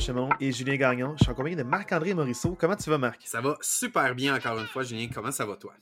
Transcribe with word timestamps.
Gauche, 0.00 0.08
mon 0.14 0.28
nom 0.28 0.34
est 0.40 0.52
Julien 0.52 0.76
Gagnon. 0.76 1.14
Je 1.18 1.24
suis 1.24 1.30
en 1.30 1.34
compagnie 1.34 1.56
de 1.56 1.62
Marc-André 1.62 2.14
Morisseau. 2.14 2.56
Comment 2.58 2.74
tu 2.74 2.88
vas, 2.88 2.96
Marc? 2.96 3.20
Ça 3.26 3.42
va 3.42 3.58
super 3.60 4.14
bien 4.14 4.34
encore 4.34 4.58
une 4.58 4.66
fois, 4.66 4.82
Julien. 4.82 5.08
Comment 5.12 5.30
ça 5.30 5.44
va, 5.44 5.56
toi? 5.56 5.74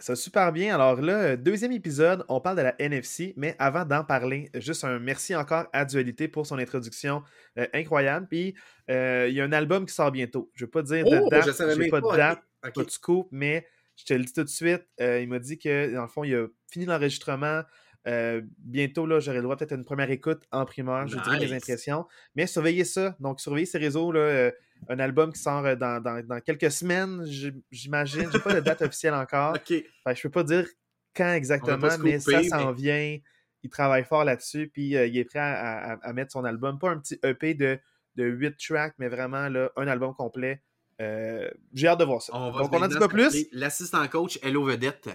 ça 0.00 0.12
va 0.12 0.16
super 0.16 0.52
bien. 0.52 0.74
Alors 0.74 1.00
là, 1.00 1.34
deuxième 1.34 1.72
épisode, 1.72 2.26
on 2.28 2.42
parle 2.42 2.58
de 2.58 2.62
la 2.62 2.74
NFC, 2.78 3.32
mais 3.38 3.56
avant 3.58 3.86
d'en 3.86 4.04
parler, 4.04 4.50
juste 4.56 4.84
un 4.84 4.98
merci 4.98 5.34
encore 5.34 5.64
à 5.72 5.86
Dualité 5.86 6.28
pour 6.28 6.46
son 6.46 6.58
introduction 6.58 7.22
euh, 7.58 7.66
incroyable. 7.72 8.26
Puis 8.28 8.54
euh, 8.90 9.28
il 9.30 9.34
y 9.34 9.40
a 9.40 9.44
un 9.44 9.52
album 9.52 9.86
qui 9.86 9.94
sort 9.94 10.12
bientôt. 10.12 10.50
Je 10.54 10.64
ne 10.64 10.66
vais 10.66 10.70
pas 10.70 10.82
dire 10.82 11.06
de 11.06 11.18
Oh, 11.18 11.28
date, 11.30 11.46
je 11.46 11.52
j'ai 11.52 11.78
même 11.78 11.90
pas 11.90 12.02
de 12.02 12.06
pas, 12.06 12.16
date, 12.18 12.42
ok. 12.66 12.74
pas 12.74 12.84
de 12.84 12.90
scoop, 12.90 13.28
mais 13.30 13.66
je 13.96 14.04
te 14.04 14.12
le 14.12 14.24
dis 14.24 14.32
tout 14.34 14.44
de 14.44 14.48
suite. 14.48 14.86
euh, 15.00 15.22
il 15.22 15.28
m'a 15.30 15.38
dit 15.38 15.58
que 15.58 15.94
dans 15.94 16.02
le 16.02 16.08
fond, 16.08 16.22
il 16.22 16.34
a 16.34 16.46
fini 16.70 16.84
l'enregistrement. 16.84 17.62
Euh, 18.08 18.40
bientôt, 18.58 19.06
là, 19.06 19.20
j'aurai 19.20 19.36
le 19.36 19.42
droit 19.42 19.56
peut-être 19.56 19.72
à 19.72 19.74
une 19.74 19.84
première 19.84 20.10
écoute 20.10 20.42
en 20.50 20.64
primeur. 20.64 21.06
Je 21.06 21.16
vous 21.16 21.22
dirai 21.22 21.38
mes 21.40 21.44
Nice. 21.46 21.52
impressions. 21.54 22.06
Mais 22.34 22.46
surveillez 22.46 22.84
ça. 22.84 23.14
Donc, 23.20 23.40
surveillez 23.40 23.66
ces 23.66 23.78
réseaux. 23.78 24.10
Là, 24.12 24.20
euh, 24.20 24.50
un 24.88 24.98
album 24.98 25.32
qui 25.32 25.40
sort 25.40 25.66
euh, 25.66 25.74
dans, 25.76 26.00
dans- 26.02 26.24
dans 26.26 26.40
quelques 26.40 26.70
semaines, 26.70 27.24
j'imagine. 27.70 28.30
J'ai 28.32 28.38
pas 28.38 28.54
de 28.54 28.60
date 28.60 28.80
officielle 28.82 29.14
encore. 29.14 29.54
OK. 29.56 29.66
Fait 29.68 29.84
que 30.06 30.14
je 30.14 30.22
peux 30.22 30.30
pas 30.30 30.42
dire 30.44 30.66
quand 31.14 31.32
exactement, 31.32 31.88
mais 32.02 32.18
ça 32.18 32.42
s'en 32.44 32.68
mais- 32.68 32.80
vient. 32.80 33.18
Il 33.64 33.70
travaille 33.70 34.04
fort 34.04 34.24
là-dessus, 34.24 34.68
puis 34.72 34.96
euh, 34.96 35.06
il 35.06 35.18
est 35.18 35.24
prêt 35.24 35.40
à, 35.40 35.92
à- 35.94 36.08
à 36.08 36.12
mettre 36.12 36.32
son 36.32 36.44
album. 36.44 36.78
Pas 36.78 36.90
un 36.90 36.98
petit 36.98 37.18
EP 37.24 37.54
de, 37.54 37.78
de 38.14 38.24
8 38.24 38.56
tracks, 38.56 38.94
mais 38.98 39.08
vraiment 39.08 39.48
là, 39.48 39.70
un 39.76 39.86
album 39.88 40.14
complet. 40.14 40.62
J'ai 41.00 41.86
hâte 41.88 41.98
de 42.00 42.04
voir 42.04 42.22
ça. 42.22 42.32
On 42.34 42.50
va 42.52 42.60
Donc, 42.62 42.72
on 42.72 42.80
en 42.82 42.88
dit 42.88 42.98
pas 42.98 43.08
plus. 43.08 43.46
L'assistant 43.52 44.06
coach, 44.08 44.38
Hello 44.42 44.64
Vedette. 44.64 45.08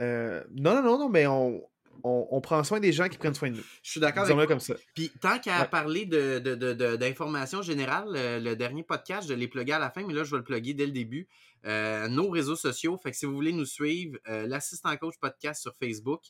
Euh, 0.00 0.42
non, 0.54 0.74
non, 0.76 0.82
non, 0.82 0.98
non, 0.98 1.08
mais 1.08 1.26
on, 1.26 1.60
on, 2.04 2.26
on 2.30 2.40
prend 2.40 2.62
soin 2.64 2.80
des 2.80 2.92
gens 2.92 3.08
qui 3.08 3.18
prennent 3.18 3.34
soin 3.34 3.50
de 3.50 3.56
nous. 3.56 3.64
Je 3.82 3.90
suis 3.92 4.00
d'accord 4.00 4.24
avec 4.30 4.48
comme 4.48 4.60
ça. 4.60 4.74
Puis 4.94 5.10
tant 5.20 5.38
qu'à 5.38 5.60
Ouais. 5.62 5.68
parler 5.68 6.06
de, 6.06 6.38
de- 6.38 6.54
de- 6.54 6.72
de- 6.72 6.96
d'informations 6.96 7.62
générales, 7.62 8.12
euh, 8.16 8.38
le 8.40 8.56
dernier 8.56 8.82
podcast, 8.82 9.28
je 9.28 9.34
l'ai 9.34 9.48
plugué 9.48 9.72
à 9.72 9.78
la 9.78 9.90
fin, 9.90 10.06
mais 10.06 10.14
là, 10.14 10.24
je 10.24 10.30
vais 10.30 10.38
le 10.38 10.44
plugger 10.44 10.74
dès 10.74 10.86
le 10.86 10.92
début. 10.92 11.28
Euh, 11.66 12.06
nos 12.08 12.28
réseaux 12.30 12.56
sociaux. 12.56 12.96
Fait 12.96 13.10
que 13.10 13.16
si 13.16 13.26
vous 13.26 13.34
voulez 13.34 13.52
nous 13.52 13.64
suivre, 13.64 14.18
euh, 14.28 14.46
l'assistant 14.46 14.96
coach 14.96 15.14
podcast 15.20 15.60
sur 15.62 15.74
Facebook. 15.76 16.22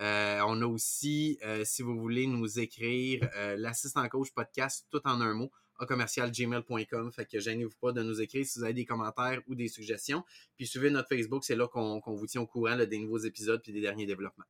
Euh, 0.00 0.40
on 0.46 0.60
a 0.60 0.66
aussi, 0.66 1.38
si 1.64 1.82
vous 1.82 1.96
voulez 1.98 2.26
nous 2.26 2.58
écrire, 2.58 3.28
l'assistant 3.56 4.06
coach 4.08 4.32
podcast, 4.34 4.86
tout 4.90 5.00
en 5.04 5.20
un 5.20 5.34
mot, 5.34 5.50
à 5.78 5.86
commercial 5.86 6.30
gmail.com. 6.32 7.12
Fait 7.12 7.26
que 7.26 7.38
gênez-vous 7.38 7.76
pas 7.80 7.92
de 7.92 8.02
nous 8.02 8.20
écrire 8.20 8.44
si 8.44 8.58
vous 8.58 8.64
avez 8.64 8.74
des 8.74 8.84
commentaires 8.84 9.40
ou 9.46 9.54
des 9.54 9.68
suggestions. 9.68 10.24
Puis 10.56 10.66
suivez 10.66 10.90
notre 10.90 11.08
Facebook, 11.08 11.44
c'est 11.44 11.54
là 11.56 11.68
qu'on, 11.68 12.00
vous 12.06 12.26
tient 12.26 12.40
au 12.40 12.46
courant 12.46 12.74
là, 12.74 12.86
des 12.86 12.98
nouveaux 12.98 13.18
épisodes 13.18 13.60
puis 13.62 13.72
des 13.72 13.80
derniers 13.80 14.06
développements. 14.06 14.44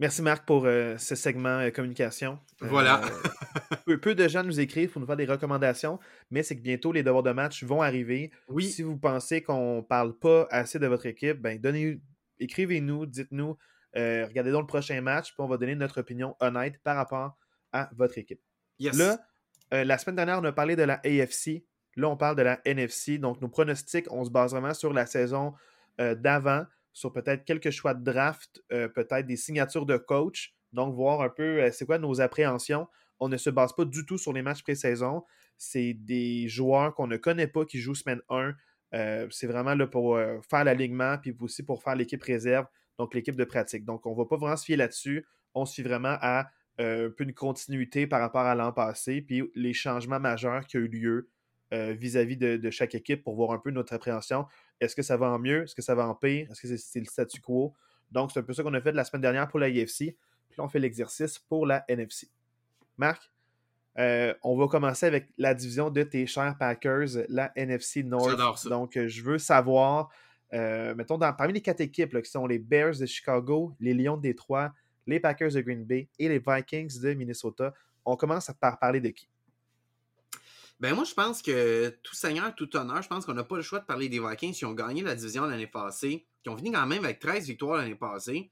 Merci 0.00 0.22
Marc 0.22 0.46
pour 0.46 0.64
euh, 0.64 0.96
ce 0.96 1.14
segment 1.14 1.58
euh, 1.58 1.70
communication. 1.70 2.38
Euh, 2.62 2.68
Voilà. 2.68 3.02
peu, 3.84 4.00
peu 4.00 4.14
de 4.14 4.26
gens 4.28 4.42
nous 4.42 4.58
écrivent 4.58 4.88
pour 4.88 4.98
nous 4.98 5.06
faire 5.06 5.18
des 5.18 5.26
recommandations, 5.26 5.98
mais 6.30 6.42
c'est 6.42 6.56
que 6.56 6.62
bientôt 6.62 6.90
les 6.90 7.02
devoirs 7.02 7.22
de 7.22 7.32
match 7.32 7.62
vont 7.64 7.82
arriver. 7.82 8.30
Oui, 8.48 8.64
Si 8.64 8.82
vous 8.82 8.96
pensez 8.96 9.42
qu'on 9.42 9.84
parle 9.86 10.18
pas 10.18 10.48
assez 10.50 10.78
de 10.78 10.86
votre 10.86 11.04
équipe, 11.04 11.42
ben 11.42 11.60
donnez, 11.60 12.00
écrivez-nous, 12.38 13.04
dites-nous, 13.04 13.58
regardez 13.94 14.52
donc 14.52 14.62
le 14.62 14.66
prochain 14.68 14.98
match, 15.02 15.34
puis 15.34 15.40
on 15.40 15.48
va 15.48 15.58
donner 15.58 15.74
notre 15.74 16.00
opinion 16.00 16.34
honnête 16.40 16.78
par 16.82 16.96
rapport 16.96 17.36
à 17.72 17.90
votre 17.94 18.16
équipe. 18.16 18.40
yes. 18.78 18.96
Là, 18.96 19.18
la 19.70 19.98
semaine 19.98 20.16
dernière, 20.16 20.38
on 20.38 20.44
a 20.44 20.52
parlé 20.52 20.76
de 20.76 20.82
la 20.82 20.94
AFC. 21.04 21.62
Là, 21.96 22.08
on 22.08 22.16
parle 22.16 22.36
de 22.36 22.42
la 22.42 22.58
NFC. 22.64 23.18
Donc, 23.18 23.42
nos 23.42 23.48
pronostics, 23.48 24.10
on 24.10 24.24
se 24.24 24.30
base 24.30 24.52
vraiment 24.52 24.72
sur 24.72 24.94
la 24.94 25.04
saison 25.04 25.52
d'avant, 25.98 26.64
sur 26.92 27.12
peut-être 27.12 27.44
quelques 27.44 27.70
choix 27.70 27.94
de 27.94 28.02
draft, 28.02 28.62
euh, 28.72 28.88
peut-être 28.88 29.26
des 29.26 29.36
signatures 29.36 29.86
de 29.86 29.96
coach. 29.96 30.54
Donc, 30.72 30.94
voir 30.94 31.20
un 31.20 31.28
peu 31.28 31.62
euh, 31.62 31.70
c'est 31.72 31.86
quoi 31.86 31.98
nos 31.98 32.20
appréhensions. 32.20 32.86
On 33.18 33.28
ne 33.28 33.36
se 33.36 33.50
base 33.50 33.72
pas 33.74 33.84
du 33.84 34.06
tout 34.06 34.18
sur 34.18 34.32
les 34.32 34.42
matchs 34.42 34.62
pré-saison. 34.62 35.24
C'est 35.56 35.94
des 35.94 36.48
joueurs 36.48 36.94
qu'on 36.94 37.06
ne 37.06 37.16
connaît 37.16 37.46
pas 37.46 37.64
qui 37.64 37.78
jouent 37.78 37.94
semaine 37.94 38.22
1. 38.28 38.54
Euh, 38.94 39.26
c'est 39.30 39.46
vraiment 39.46 39.74
là 39.74 39.86
pour 39.86 40.18
faire 40.48 40.64
l'alignement, 40.64 41.18
puis 41.18 41.36
aussi 41.40 41.62
pour 41.62 41.82
faire 41.82 41.94
l'équipe 41.94 42.22
réserve, 42.22 42.66
donc 42.98 43.14
l'équipe 43.14 43.36
de 43.36 43.44
pratique. 43.44 43.84
Donc, 43.84 44.06
on 44.06 44.12
ne 44.12 44.16
va 44.16 44.24
pas 44.24 44.36
vraiment 44.36 44.56
se 44.56 44.64
fier 44.64 44.76
là-dessus. 44.76 45.26
On 45.54 45.66
se 45.66 45.74
fie 45.74 45.82
vraiment 45.82 46.16
à 46.20 46.50
un 46.78 47.10
peu 47.10 47.24
une 47.24 47.34
continuité 47.34 48.06
par 48.06 48.20
rapport 48.20 48.40
à 48.46 48.54
l'an 48.54 48.72
passé, 48.72 49.20
puis 49.20 49.42
les 49.54 49.74
changements 49.74 50.18
majeurs 50.18 50.66
qui 50.66 50.78
ont 50.78 50.80
eu 50.80 50.88
lieu 50.88 51.28
euh, 51.72 51.92
vis-à-vis 51.92 52.36
de, 52.36 52.56
de 52.56 52.70
chaque 52.70 52.94
équipe 52.94 53.22
pour 53.22 53.34
voir 53.36 53.52
un 53.52 53.58
peu 53.58 53.70
notre 53.70 53.92
appréhension. 53.92 54.46
Est-ce 54.80 54.96
que 54.96 55.02
ça 55.02 55.16
va 55.16 55.30
en 55.30 55.38
mieux? 55.38 55.64
Est-ce 55.64 55.74
que 55.74 55.82
ça 55.82 55.94
va 55.94 56.06
en 56.06 56.14
pire? 56.14 56.48
Est-ce 56.50 56.60
que 56.62 56.76
c'est 56.76 57.00
le 57.00 57.06
statu 57.06 57.40
quo? 57.40 57.74
Donc, 58.10 58.32
c'est 58.32 58.40
un 58.40 58.42
peu 58.42 58.52
ça 58.52 58.62
qu'on 58.62 58.74
a 58.74 58.80
fait 58.80 58.92
la 58.92 59.04
semaine 59.04 59.22
dernière 59.22 59.48
pour 59.48 59.60
la 59.60 59.68
IFC. 59.68 59.96
Puis 60.48 60.58
là, 60.58 60.64
on 60.64 60.68
fait 60.68 60.80
l'exercice 60.80 61.38
pour 61.38 61.64
la 61.66 61.84
NFC. 61.88 62.28
Marc, 62.96 63.30
euh, 63.98 64.34
on 64.42 64.56
va 64.56 64.66
commencer 64.66 65.06
avec 65.06 65.28
la 65.38 65.54
division 65.54 65.90
de 65.90 66.02
tes 66.02 66.26
chers 66.26 66.56
Packers, 66.58 67.08
la 67.28 67.52
NFC 67.56 68.02
North. 68.02 68.30
J'adore 68.30 68.58
ça. 68.58 68.68
Donc, 68.68 68.96
euh, 68.96 69.06
je 69.08 69.22
veux 69.22 69.38
savoir, 69.38 70.10
euh, 70.52 70.94
mettons, 70.96 71.18
dans- 71.18 71.32
parmi 71.32 71.52
les 71.52 71.60
quatre 71.60 71.80
équipes 71.80 72.12
là, 72.14 72.22
qui 72.22 72.30
sont 72.30 72.46
les 72.46 72.58
Bears 72.58 72.98
de 72.98 73.06
Chicago, 73.06 73.74
les 73.80 73.94
Lions 73.94 74.16
de 74.16 74.22
Détroit, 74.22 74.72
les 75.06 75.20
Packers 75.20 75.52
de 75.52 75.60
Green 75.60 75.84
Bay 75.84 76.08
et 76.18 76.28
les 76.28 76.38
Vikings 76.44 77.00
de 77.00 77.14
Minnesota, 77.14 77.72
on 78.04 78.16
commence 78.16 78.50
par 78.60 78.78
parler 78.78 79.00
de 79.00 79.10
qui? 79.10 79.28
Ben 80.80 80.94
moi, 80.94 81.04
je 81.04 81.12
pense 81.12 81.42
que 81.42 81.90
tout 82.02 82.14
seigneur, 82.14 82.54
tout 82.54 82.74
honneur, 82.74 83.02
je 83.02 83.08
pense 83.08 83.26
qu'on 83.26 83.34
n'a 83.34 83.44
pas 83.44 83.56
le 83.56 83.62
choix 83.62 83.80
de 83.80 83.84
parler 83.84 84.08
des 84.08 84.18
Vikings 84.18 84.54
qui 84.54 84.64
ont 84.64 84.72
gagné 84.72 85.02
la 85.02 85.14
division 85.14 85.44
l'année 85.44 85.66
passée, 85.66 86.26
qui 86.42 86.48
ont 86.48 86.56
fini 86.56 86.72
quand 86.72 86.86
même 86.86 87.04
avec 87.04 87.20
13 87.20 87.46
victoires 87.46 87.76
l'année 87.76 87.94
passée, 87.94 88.50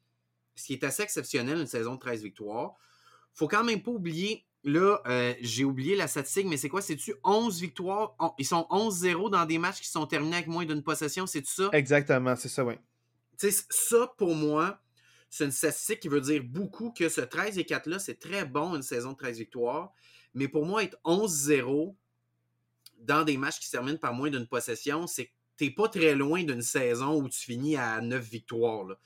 ce 0.55 0.67
qui 0.67 0.75
est 0.75 0.85
assez 0.85 1.03
exceptionnel, 1.03 1.59
une 1.59 1.67
saison 1.67 1.95
de 1.95 2.01
13 2.01 2.23
victoires. 2.23 2.75
Faut 3.33 3.49
quand 3.49 3.65
même 3.65 3.83
pas 3.83 3.93
oublier, 3.93 4.47
là, 4.63 5.01
euh, 5.07 5.33
j'ai 5.41 5.65
oublié 5.65 5.97
la 5.97 6.07
statistique, 6.07 6.47
mais 6.47 6.59
c'est 6.59 6.69
quoi? 6.69 6.83
C'est-tu 6.83 7.15
11 7.25 7.61
victoires? 7.61 8.15
On- 8.19 8.33
ils 8.37 8.45
sont 8.47 8.67
11-0 8.69 9.31
dans 9.31 9.47
des 9.47 9.57
matchs 9.57 9.81
qui 9.81 9.89
sont 9.89 10.07
terminés 10.07 10.37
avec 10.37 10.49
moins 10.49 10.67
d'une 10.67 10.83
possession, 10.83 11.27
c'est-tu 11.27 11.51
ça? 11.51 11.71
Exactement, 11.73 12.37
c'est 12.37 12.49
ça, 12.49 12.63
oui. 12.63 12.75
Tu 13.39 13.51
sais, 13.51 13.65
ça, 13.71 14.13
pour 14.19 14.35
moi, 14.35 14.83
c'est 15.31 15.47
une 15.47 15.51
statistique 15.51 16.01
qui 16.01 16.09
veut 16.09 16.21
dire 16.21 16.43
beaucoup 16.45 16.91
que 16.91 17.09
ce 17.09 17.23
13 17.23 17.57
et 17.57 17.65
4-là, 17.65 17.99
c'est 17.99 18.19
très 18.19 18.45
bon, 18.45 18.75
une 18.75 18.83
saison 18.83 19.13
de 19.13 19.17
13 19.17 19.39
victoires. 19.39 19.93
Mais 20.35 20.49
pour 20.49 20.67
moi, 20.67 20.83
être 20.85 20.99
11-0 21.05 21.97
dans 22.99 23.25
des 23.25 23.37
matchs 23.37 23.61
qui 23.61 23.67
se 23.67 23.73
terminent 23.73 23.99
par 23.99 24.15
moins 24.15 24.31
d'une 24.31 24.47
possession, 24.47 25.07
c'est 25.07 25.27
que 25.27 25.33
t'es 25.57 25.71
pas 25.71 25.89
très 25.89 26.15
loin 26.15 26.43
d'une 26.45 26.63
saison 26.63 27.21
où 27.21 27.29
tu 27.29 27.39
finis 27.39 27.77
à 27.77 28.01
9 28.01 28.23
victoires. 28.29 28.85
là. 28.85 28.99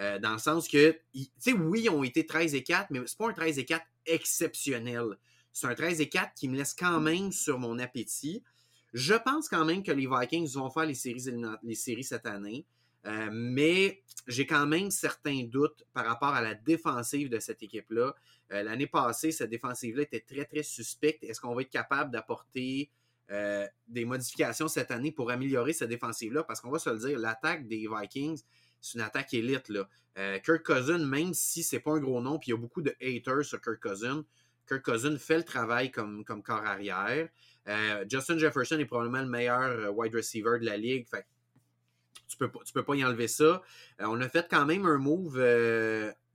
Euh, 0.00 0.18
dans 0.18 0.32
le 0.32 0.38
sens 0.38 0.66
que, 0.66 0.98
tu 1.12 1.26
sais, 1.38 1.52
oui, 1.52 1.82
ils 1.84 1.90
ont 1.90 2.02
été 2.02 2.24
13 2.24 2.54
et 2.54 2.62
4, 2.62 2.88
mais 2.90 3.00
c'est 3.06 3.18
pas 3.18 3.28
un 3.28 3.34
13 3.34 3.58
et 3.58 3.66
4 3.66 3.84
exceptionnel. 4.06 5.18
C'est 5.52 5.66
un 5.66 5.74
13 5.74 6.00
et 6.00 6.08
4 6.08 6.32
qui 6.34 6.48
me 6.48 6.56
laisse 6.56 6.74
quand 6.74 7.00
même 7.00 7.32
sur 7.32 7.58
mon 7.58 7.78
appétit. 7.78 8.42
Je 8.94 9.14
pense 9.14 9.48
quand 9.48 9.64
même 9.64 9.82
que 9.82 9.92
les 9.92 10.06
Vikings 10.06 10.50
vont 10.54 10.70
faire 10.70 10.86
les 10.86 10.94
séries, 10.94 11.26
les 11.62 11.74
séries 11.74 12.04
cette 12.04 12.26
année. 12.26 12.64
Euh, 13.06 13.28
mais 13.32 14.02
j'ai 14.26 14.46
quand 14.46 14.66
même 14.66 14.90
certains 14.90 15.44
doutes 15.44 15.84
par 15.92 16.06
rapport 16.06 16.34
à 16.34 16.42
la 16.42 16.54
défensive 16.54 17.28
de 17.28 17.38
cette 17.38 17.62
équipe-là. 17.62 18.14
Euh, 18.52 18.62
L'année 18.62 18.86
passée, 18.86 19.32
cette 19.32 19.50
défensive-là 19.50 20.02
était 20.02 20.20
très, 20.20 20.44
très 20.44 20.62
suspecte. 20.62 21.24
Est-ce 21.24 21.40
qu'on 21.40 21.54
va 21.54 21.62
être 21.62 21.70
capable 21.70 22.10
d'apporter 22.10 22.90
euh, 23.30 23.66
des 23.88 24.04
modifications 24.04 24.68
cette 24.68 24.90
année 24.90 25.12
pour 25.12 25.30
améliorer 25.30 25.72
cette 25.72 25.88
défensive-là? 25.88 26.44
Parce 26.44 26.60
qu'on 26.60 26.70
va 26.70 26.78
se 26.78 26.90
le 26.90 26.98
dire, 26.98 27.18
l'attaque 27.18 27.66
des 27.66 27.86
Vikings, 27.88 28.42
c'est 28.80 28.98
une 28.98 29.04
attaque 29.04 29.32
élite. 29.34 29.68
Là. 29.68 29.88
Euh, 30.18 30.38
Kirk 30.38 30.64
Cousin, 30.64 30.98
même 30.98 31.34
si 31.34 31.62
c'est 31.62 31.80
pas 31.80 31.92
un 31.92 32.00
gros 32.00 32.20
nom, 32.20 32.38
puis 32.38 32.48
il 32.48 32.54
y 32.54 32.54
a 32.54 32.60
beaucoup 32.60 32.82
de 32.82 32.94
haters 33.00 33.44
sur 33.44 33.60
Kirk 33.60 33.80
Cousin, 33.80 34.24
Kirk 34.68 34.82
Cousin 34.84 35.16
fait 35.18 35.38
le 35.38 35.44
travail 35.44 35.90
comme, 35.90 36.24
comme 36.24 36.42
corps 36.42 36.64
arrière. 36.64 37.28
Euh, 37.68 38.04
Justin 38.08 38.38
Jefferson 38.38 38.78
est 38.78 38.86
probablement 38.86 39.22
le 39.22 39.28
meilleur 39.28 39.92
wide 39.96 40.14
receiver 40.14 40.58
de 40.60 40.64
la 40.64 40.76
ligue. 40.76 41.06
Fait 41.08 41.26
tu 42.28 42.36
peux, 42.36 42.50
pas- 42.50 42.60
tu 42.64 42.72
peux 42.72 42.84
pas 42.84 42.94
y 42.94 43.04
enlever 43.04 43.28
ça. 43.28 43.62
Euh, 44.00 44.06
on 44.06 44.20
a 44.20 44.28
fait 44.28 44.46
quand 44.48 44.64
même 44.64 44.86
un 44.86 44.98
move. 44.98 45.36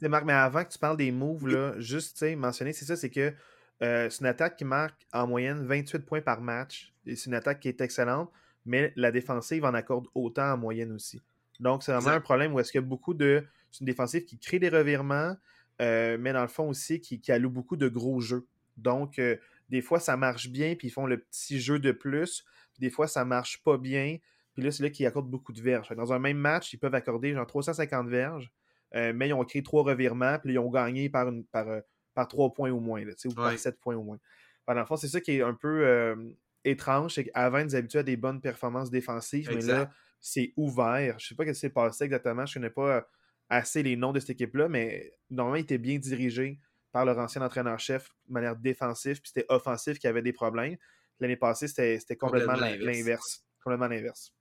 Marc, 0.01 0.25
mais 0.25 0.33
avant 0.33 0.63
que 0.63 0.69
tu 0.71 0.77
parles 0.77 0.97
des 0.97 1.12
moves, 1.12 1.47
là, 1.47 1.74
juste 1.80 2.24
mentionner, 2.36 2.74
c'est 2.74 2.86
ça, 2.86 2.95
c'est 2.95 3.09
que 3.09 3.33
euh, 3.81 4.10
c'est 4.10 4.22
une 4.22 4.27
attaque 4.27 4.56
qui 4.57 4.66
marque 4.66 5.06
en 5.12 5.27
moyenne 5.27 5.66
28 5.66 6.00
points 6.06 6.22
par 6.22 6.42
match. 6.42 6.94
Et 7.06 7.16
c'est 7.16 7.27
une 7.27 7.36
attaque 7.36 7.60
qui 7.60 7.68
est 7.68 7.81
excellente, 7.81 8.31
mais 8.66 8.94
la 8.95 9.12
défensive 9.12 9.66
en 9.66 9.74
accorde 9.74 10.07
autant 10.16 10.54
en 10.54 10.57
moyenne 10.57 10.92
aussi. 10.92 11.22
Donc, 11.60 11.83
c'est 11.83 11.92
vraiment 11.92 12.07
Exact. 12.07 12.18
un 12.18 12.22
problème 12.22 12.54
où 12.54 12.60
est-ce 12.60 12.72
qu'il 12.72 12.81
y 12.81 12.83
a 12.83 12.88
beaucoup 12.88 13.13
de. 13.13 13.45
C'est 13.72 13.81
une 13.81 13.86
défensive 13.86 14.25
qui 14.25 14.38
crée 14.38 14.60
des 14.60 14.69
revirements, 14.69 15.36
euh, 15.81 16.18
mais 16.19 16.33
dans 16.33 16.42
le 16.42 16.48
fond 16.48 16.69
aussi 16.69 17.01
qui, 17.01 17.19
qui 17.19 17.31
alloue 17.31 17.50
beaucoup 17.50 17.75
de 17.75 17.88
gros 17.88 18.19
jeux. 18.22 18.48
Donc, 18.77 19.19
euh, 19.19 19.38
des 19.69 19.81
fois, 19.81 20.00
ça 20.00 20.18
marche 20.18 20.50
bien, 20.50 20.75
puis 20.75 20.88
ils 20.88 20.92
font 20.92 21.06
le 21.06 21.18
petit 21.18 21.60
jeu 21.60 21.80
de 21.80 21.92
plus. 21.92 22.45
Puis 22.74 22.81
des 22.81 22.89
fois, 22.89 23.07
ça 23.07 23.25
marche 23.25 23.63
pas 23.63 23.78
bien. 23.78 24.18
Puis 24.54 24.63
là, 24.63 24.71
c'est 24.71 24.83
là 24.83 24.89
qu'ils 24.89 25.06
accordent 25.06 25.30
beaucoup 25.30 25.54
de 25.54 25.62
verges. 25.62 25.89
Dans 25.95 26.13
un 26.13 26.19
même 26.19 26.38
match, 26.38 26.74
ils 26.74 26.78
peuvent 26.78 26.95
accorder 26.95 27.33
genre 27.33 27.48
350 27.48 28.07
verges. 28.07 28.51
Euh, 28.95 29.12
mais 29.13 29.28
ils 29.28 29.33
ont 29.33 29.44
créé 29.44 29.63
trois 29.63 29.83
revirements, 29.83 30.39
puis 30.39 30.54
ils 30.54 30.60
ont 30.60 30.69
gagné 30.69 31.10
par, 31.10 31.28
une, 31.28 31.44
par, 31.44 31.68
par 32.15 32.27
trois 32.27 32.51
points 32.51 32.71
au 32.71 32.79
moins, 32.79 33.03
là, 33.06 33.12
ou 33.25 33.33
par 33.33 33.57
sept 33.59 33.79
points 33.79 33.95
au 33.95 34.03
moins. 34.03 34.17
Fait, 34.65 34.73
dans 34.73 34.79
le 34.79 34.85
fond, 34.88 34.95
c'est 34.95 35.07
ça 35.07 35.21
qui 35.21 35.33
est 35.38 35.41
un 35.44 35.53
peu 35.53 35.85
euh, 35.85 36.15
étrange, 36.63 37.13
c'est 37.13 37.25
qu'avant, 37.25 37.59
ils 37.59 37.65
nous 37.65 37.75
habituaient 37.75 38.00
à 38.00 38.03
des 38.03 38.17
bonnes 38.17 38.41
performances 38.41 38.89
défensives, 38.89 39.50
mais 39.53 39.62
là, 39.62 39.91
c'est 40.19 40.53
ouvert. 40.57 41.19
Je 41.19 41.27
sais 41.27 41.35
pas 41.35 41.44
ce 41.45 41.50
qui 41.50 41.56
s'est 41.56 41.69
passé 41.69 42.06
exactement, 42.06 42.45
je 42.47 42.56
connais 42.56 42.71
pas 42.71 42.95
euh, 42.97 43.01
assez 43.50 43.83
les 43.83 43.95
noms 43.95 44.12
de 44.13 44.19
cette 44.19 44.31
équipe-là, 44.31 44.67
mais 44.67 45.13
normalement, 45.29 45.57
il 45.57 45.63
était 45.63 45.77
bien 45.77 46.00
dirigé 46.00 46.59
par 46.91 47.06
leur 47.06 47.19
ancien 47.19 47.41
entraîneur-chef 47.41 48.09
de 48.27 48.33
manière 48.33 48.56
défensive, 48.56 49.21
puis 49.21 49.31
c'était 49.33 49.45
offensif 49.50 50.00
qui 50.00 50.07
avait 50.07 50.21
des 50.23 50.33
problèmes. 50.33 50.77
L'année 51.19 51.35
passée, 51.35 51.68
c'était 51.68 52.15
complètement 52.15 52.56
l'inverse. 52.56 53.45
Complètement 53.63 53.88
l'inverse. 53.88 54.33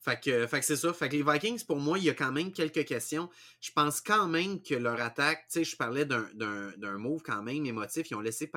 Fait 0.00 0.20
que, 0.20 0.46
fait 0.46 0.60
que 0.60 0.64
c'est 0.64 0.76
ça. 0.76 0.92
Fait 0.92 1.08
que 1.08 1.16
les 1.16 1.22
Vikings, 1.22 1.64
pour 1.64 1.78
moi, 1.78 1.98
il 1.98 2.04
y 2.04 2.10
a 2.10 2.14
quand 2.14 2.30
même 2.30 2.52
quelques 2.52 2.84
questions. 2.84 3.28
Je 3.60 3.72
pense 3.72 4.00
quand 4.00 4.28
même 4.28 4.62
que 4.62 4.74
leur 4.74 5.00
attaque, 5.00 5.46
tu 5.50 5.58
sais, 5.58 5.64
je 5.64 5.76
parlais 5.76 6.04
d'un 6.04 6.98
move 6.98 7.22
quand 7.22 7.42
même 7.42 7.66
émotif. 7.66 8.10
Ils 8.10 8.14
ont 8.14 8.20
laissé, 8.20 8.50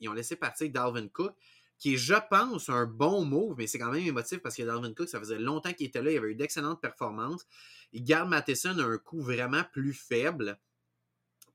ils 0.00 0.08
ont 0.08 0.14
laissé 0.14 0.36
partir 0.36 0.70
Dalvin 0.70 1.08
Cook, 1.08 1.34
qui 1.78 1.94
est, 1.94 1.96
je 1.98 2.14
pense, 2.30 2.70
un 2.70 2.86
bon 2.86 3.26
move, 3.26 3.56
mais 3.58 3.66
c'est 3.66 3.78
quand 3.78 3.92
même 3.92 4.06
émotif 4.06 4.38
parce 4.38 4.56
que 4.56 4.62
Dalvin 4.62 4.94
Cook, 4.94 5.08
ça 5.08 5.18
faisait 5.18 5.38
longtemps 5.38 5.72
qu'il 5.74 5.86
était 5.86 6.00
là. 6.00 6.10
Il 6.10 6.16
avait 6.16 6.30
eu 6.30 6.34
d'excellentes 6.34 6.80
performances. 6.80 7.46
Il 7.92 8.02
garde 8.02 8.30
Matheson 8.30 8.78
à 8.78 8.84
un 8.84 8.98
coût 8.98 9.20
vraiment 9.20 9.64
plus 9.72 9.92
faible. 9.92 10.58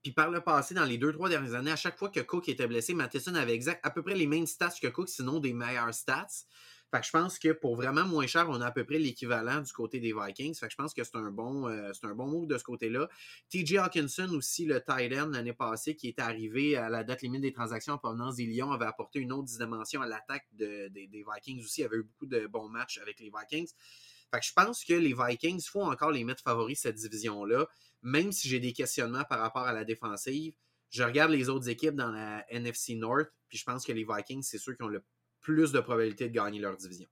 Puis 0.03 0.11
par 0.11 0.29
le 0.29 0.41
passé, 0.41 0.73
dans 0.73 0.85
les 0.85 0.97
deux, 0.97 1.11
trois 1.13 1.29
dernières 1.29 1.53
années, 1.55 1.71
à 1.71 1.75
chaque 1.75 1.97
fois 1.97 2.09
que 2.09 2.19
Cook 2.19 2.49
était 2.49 2.67
blessé, 2.67 2.93
Matheson 2.93 3.35
avait 3.35 3.53
exact, 3.53 3.85
à 3.85 3.91
peu 3.91 4.01
près 4.01 4.15
les 4.15 4.27
mêmes 4.27 4.47
stats 4.47 4.73
que 4.81 4.88
Cook, 4.88 5.09
sinon 5.09 5.39
des 5.39 5.53
meilleurs 5.53 5.93
stats. 5.93 6.45
Fait 6.91 6.99
que 6.99 7.05
je 7.05 7.11
pense 7.11 7.39
que 7.39 7.53
pour 7.53 7.75
vraiment 7.75 8.05
moins 8.05 8.27
cher, 8.27 8.47
on 8.49 8.59
a 8.59 8.67
à 8.67 8.71
peu 8.71 8.83
près 8.83 8.99
l'équivalent 8.99 9.61
du 9.61 9.71
côté 9.71 9.99
des 9.99 10.13
Vikings. 10.13 10.55
Fait 10.55 10.67
que 10.67 10.71
je 10.71 10.77
pense 10.77 10.93
que 10.93 11.03
c'est 11.03 11.15
un 11.15 11.31
bon, 11.31 11.67
euh, 11.69 11.91
un 12.03 12.15
bon 12.15 12.27
move 12.27 12.47
de 12.47 12.57
ce 12.57 12.63
côté-là. 12.63 13.07
TJ 13.49 13.77
Hawkinson 13.77 14.29
aussi, 14.33 14.65
le 14.65 14.81
tight 14.81 15.13
end 15.13 15.29
l'année 15.29 15.53
passée, 15.53 15.95
qui 15.95 16.09
est 16.09 16.19
arrivé 16.19 16.75
à 16.75 16.89
la 16.89 17.03
date 17.03 17.21
limite 17.21 17.41
des 17.41 17.53
transactions 17.53 17.93
en 17.93 17.97
provenance 17.97 18.35
des 18.35 18.61
avait 18.61 18.85
apporté 18.85 19.19
une 19.19 19.31
autre 19.31 19.47
dimension 19.57 20.01
à 20.01 20.07
l'attaque 20.07 20.45
des 20.51 20.89
Vikings 21.13 21.63
aussi. 21.63 21.81
Il 21.81 21.85
avait 21.85 21.97
eu 21.97 22.03
beaucoup 22.03 22.27
de 22.27 22.45
bons 22.47 22.67
matchs 22.67 22.99
avec 23.01 23.19
les 23.19 23.31
Vikings. 23.35 23.69
Fait 24.31 24.39
que 24.39 24.45
je 24.45 24.53
pense 24.53 24.83
que 24.83 24.93
les 24.93 25.13
Vikings, 25.13 25.59
il 25.59 25.69
faut 25.69 25.81
encore 25.81 26.11
les 26.11 26.23
mettre 26.23 26.43
favoris 26.43 26.79
cette 26.79 26.95
division-là 26.95 27.67
même 28.03 28.31
si 28.31 28.47
j'ai 28.47 28.59
des 28.59 28.73
questionnements 28.73 29.23
par 29.23 29.39
rapport 29.39 29.63
à 29.63 29.73
la 29.73 29.85
défensive, 29.85 30.53
je 30.89 31.03
regarde 31.03 31.31
les 31.31 31.49
autres 31.49 31.69
équipes 31.69 31.95
dans 31.95 32.11
la 32.11 32.45
NFC 32.51 32.95
North, 32.95 33.29
puis 33.47 33.57
je 33.57 33.63
pense 33.63 33.85
que 33.85 33.91
les 33.91 34.05
Vikings, 34.07 34.43
c'est 34.43 34.57
ceux 34.57 34.73
qui 34.73 34.83
ont 34.83 34.88
le 34.88 35.03
plus 35.41 35.71
de 35.71 35.79
probabilité 35.79 36.29
de 36.29 36.33
gagner 36.33 36.59
leur 36.59 36.77
division. 36.77 37.07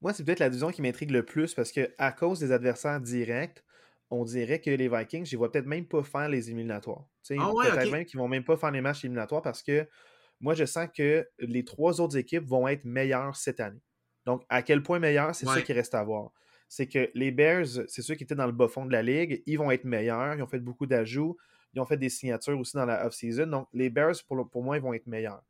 Moi, 0.00 0.12
c'est 0.12 0.24
peut-être 0.24 0.40
la 0.40 0.48
division 0.48 0.70
qui 0.70 0.82
m'intrigue 0.82 1.10
le 1.10 1.24
plus 1.24 1.54
parce 1.54 1.70
que 1.70 1.94
à 1.98 2.12
cause 2.12 2.40
des 2.40 2.50
adversaires 2.50 3.00
directs, 3.00 3.62
on 4.10 4.24
dirait 4.24 4.60
que 4.60 4.70
les 4.70 4.88
Vikings, 4.88 5.24
je 5.24 5.36
ne 5.36 5.38
vois 5.38 5.50
peut-être 5.50 5.66
même 5.66 5.86
pas 5.86 6.02
faire 6.02 6.28
les 6.28 6.48
éliminatoires. 6.48 7.06
Ah 7.30 7.50
peut-être 7.70 7.92
même 7.92 8.04
qu'ils 8.04 8.18
vont 8.18 8.28
même 8.28 8.44
pas 8.44 8.56
faire 8.56 8.70
les 8.72 8.80
matchs 8.80 9.04
éliminatoires 9.04 9.42
parce 9.42 9.62
que 9.62 9.88
moi, 10.40 10.54
je 10.54 10.64
sens 10.64 10.88
que 10.94 11.26
les 11.38 11.64
trois 11.64 12.00
autres 12.00 12.16
équipes 12.16 12.44
vont 12.44 12.66
être 12.66 12.84
meilleures 12.84 13.36
cette 13.36 13.60
année. 13.60 13.80
Donc, 14.26 14.44
à 14.48 14.62
quel 14.62 14.82
point 14.82 14.98
meilleures, 14.98 15.34
c'est 15.34 15.46
ça 15.46 15.62
qui 15.62 15.72
reste 15.72 15.94
à 15.94 16.02
voir 16.02 16.32
c'est 16.72 16.86
que 16.86 17.10
les 17.12 17.30
Bears, 17.30 17.66
c'est 17.86 18.00
ceux 18.00 18.14
qui 18.14 18.24
étaient 18.24 18.34
dans 18.34 18.46
le 18.46 18.52
bas 18.52 18.66
fond 18.66 18.86
de 18.86 18.92
la 18.92 19.02
ligue, 19.02 19.42
ils 19.44 19.58
vont 19.58 19.70
être 19.70 19.84
meilleurs. 19.84 20.36
Ils 20.36 20.42
ont 20.42 20.46
fait 20.46 20.58
beaucoup 20.58 20.86
d'ajouts. 20.86 21.36
Ils 21.74 21.80
ont 21.82 21.84
fait 21.84 21.98
des 21.98 22.08
signatures 22.08 22.58
aussi 22.58 22.78
dans 22.78 22.86
la 22.86 23.04
off-season. 23.04 23.46
Donc, 23.46 23.68
les 23.74 23.90
Bears, 23.90 24.14
pour, 24.26 24.48
pour, 24.48 24.62
moi, 24.62 24.78
ils 24.78 24.82
vont 24.82 24.94
être 24.94 25.06
meilleurs. 25.06 25.44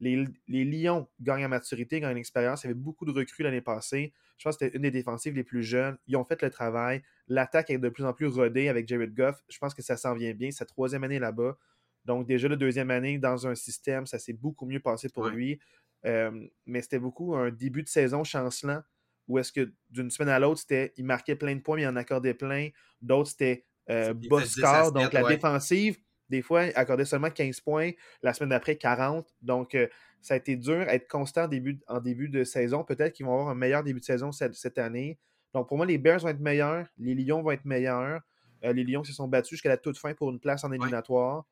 Les, 0.00 0.26
Lions 0.48 1.08
gagnent 1.20 1.46
en 1.46 1.48
maturité, 1.48 2.00
gagnent 2.00 2.14
en 2.14 2.18
expérience. 2.18 2.64
Il 2.64 2.66
y 2.66 2.70
avait 2.70 2.78
beaucoup 2.78 3.04
de 3.04 3.12
recrues 3.12 3.42
l'année 3.42 3.60
passée. 3.60 4.12
Je 4.38 4.44
pense 4.44 4.56
que 4.56 4.64
c'était 4.64 4.76
une 4.76 4.82
des 4.82 4.90
défensives 4.90 5.34
les 5.34 5.44
plus 5.44 5.62
jeunes. 5.62 5.96
Ils 6.06 6.16
ont 6.16 6.24
fait 6.24 6.40
le 6.42 6.50
travail. 6.50 7.02
L'attaque 7.28 7.70
est 7.70 7.78
de 7.78 7.88
plus 7.88 8.04
en 8.04 8.12
plus 8.12 8.26
rodée 8.26 8.68
avec 8.68 8.86
Jared 8.86 9.14
Goff. 9.14 9.42
Je 9.48 9.58
pense 9.58 9.72
que 9.74 9.82
ça 9.82 9.96
s'en 9.96 10.14
vient 10.14 10.34
bien. 10.34 10.50
Sa 10.50 10.66
troisième 10.66 11.04
année 11.04 11.18
là-bas. 11.18 11.56
Donc, 12.04 12.26
déjà 12.26 12.48
la 12.48 12.56
deuxième 12.56 12.90
année 12.90 13.18
dans 13.18 13.46
un 13.46 13.54
système, 13.54 14.06
ça 14.06 14.18
s'est 14.18 14.34
beaucoup 14.34 14.66
mieux 14.66 14.80
passé 14.80 15.08
pour 15.08 15.28
lui. 15.28 15.58
Euh, 16.04 16.46
mais 16.66 16.82
c'était 16.82 16.98
beaucoup 16.98 17.34
un 17.34 17.50
début 17.50 17.82
de 17.82 17.88
saison 17.88 18.22
chancelant 18.22 18.82
ou 19.28 19.38
est-ce 19.38 19.52
que 19.52 19.72
d'une 19.90 20.10
semaine 20.10 20.28
à 20.28 20.38
l'autre, 20.38 20.60
c'était 20.60 20.92
il 20.96 21.04
marquait 21.04 21.36
plein 21.36 21.54
de 21.54 21.60
points, 21.60 21.76
mais 21.76 21.82
il 21.82 21.88
en 21.88 21.96
accordait 21.96 22.34
plein. 22.34 22.68
D'autres, 23.00 23.30
c'était 23.30 23.64
euh, 23.90 24.14
bas 24.14 24.44
score. 24.44 24.92
Donc, 24.92 25.12
la 25.12 25.24
défensive, 25.24 25.98
des 26.28 26.42
fois, 26.42 26.62
accordait 26.74 27.04
seulement 27.04 27.30
15 27.30 27.60
points. 27.60 27.90
La 28.22 28.34
semaine 28.34 28.50
d'après, 28.50 28.76
40. 28.76 29.26
Donc, 29.42 29.74
euh, 29.74 29.86
ça 30.20 30.34
a 30.34 30.36
été 30.36 30.56
dur 30.56 30.82
être 30.88 31.08
constant 31.08 31.44
en 31.44 31.48
début, 31.48 31.78
en 31.86 32.00
début 32.00 32.28
de 32.28 32.44
saison. 32.44 32.84
Peut-être 32.84 33.12
qu'ils 33.12 33.26
vont 33.26 33.32
avoir 33.32 33.48
un 33.48 33.54
meilleur 33.54 33.84
début 33.84 34.00
de 34.00 34.04
saison 34.04 34.32
cette, 34.32 34.78
année. 34.78 35.18
Donc, 35.54 35.68
pour 35.68 35.76
moi, 35.76 35.86
les 35.86 35.98
Bears 35.98 36.20
vont 36.20 36.28
être 36.28 36.40
meilleurs. 36.40 36.86
Les 36.98 37.14
Lions 37.14 37.42
vont 37.42 37.52
être 37.52 37.64
meilleurs. 37.64 38.20
Euh, 38.64 38.72
les 38.72 38.84
Lions 38.84 39.04
se 39.04 39.12
sont 39.12 39.28
battus 39.28 39.52
jusqu'à 39.52 39.68
la 39.68 39.76
toute 39.76 39.98
fin 39.98 40.14
pour 40.14 40.30
une 40.30 40.40
place 40.40 40.64
en 40.64 40.72
éliminatoire. 40.72 41.46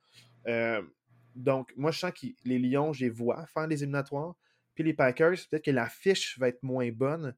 Euh, 0.49 0.83
donc, 1.37 1.73
moi, 1.77 1.91
je 1.91 2.01
sens 2.01 2.13
que 2.13 2.27
les 2.45 2.59
Lions, 2.59 2.93
je 2.93 3.05
les 3.05 3.11
vois 3.11 3.47
faire 3.47 3.67
les 3.67 3.83
éliminatoires. 3.83 4.35
Puis 4.75 4.83
les 4.83 4.95
Packers, 4.95 5.37
peut-être 5.49 5.65
que 5.65 5.71
la 5.71 5.89
fiche 5.89 6.39
va 6.39 6.49
être 6.49 6.63
moins 6.63 6.91
bonne. 6.91 7.35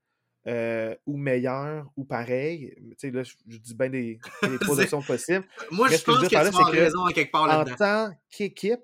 Euh, 0.49 0.95
ou 1.07 1.17
meilleur 1.17 1.91
ou 1.97 2.05
pareil. 2.05 2.73
Tu 2.91 2.95
sais, 2.99 3.11
là, 3.11 3.25
je, 3.25 3.59
dis 3.59 3.75
bien 3.75 3.91
des, 3.91 4.21
des 4.45 4.59
options 4.71 5.03
possibles. 5.03 5.45
Moi, 5.73 5.89
je 5.89 6.05
pense 6.05 6.21
que, 6.21 6.29
tu 6.29 6.37
as 6.37 6.43
raison 6.43 7.05
à 7.05 7.13
quelque 7.13 7.33
part 7.33 7.49
là-dedans. 7.49 7.75
En 7.75 7.77
tant 7.77 8.17
qu'équipe, 8.31 8.81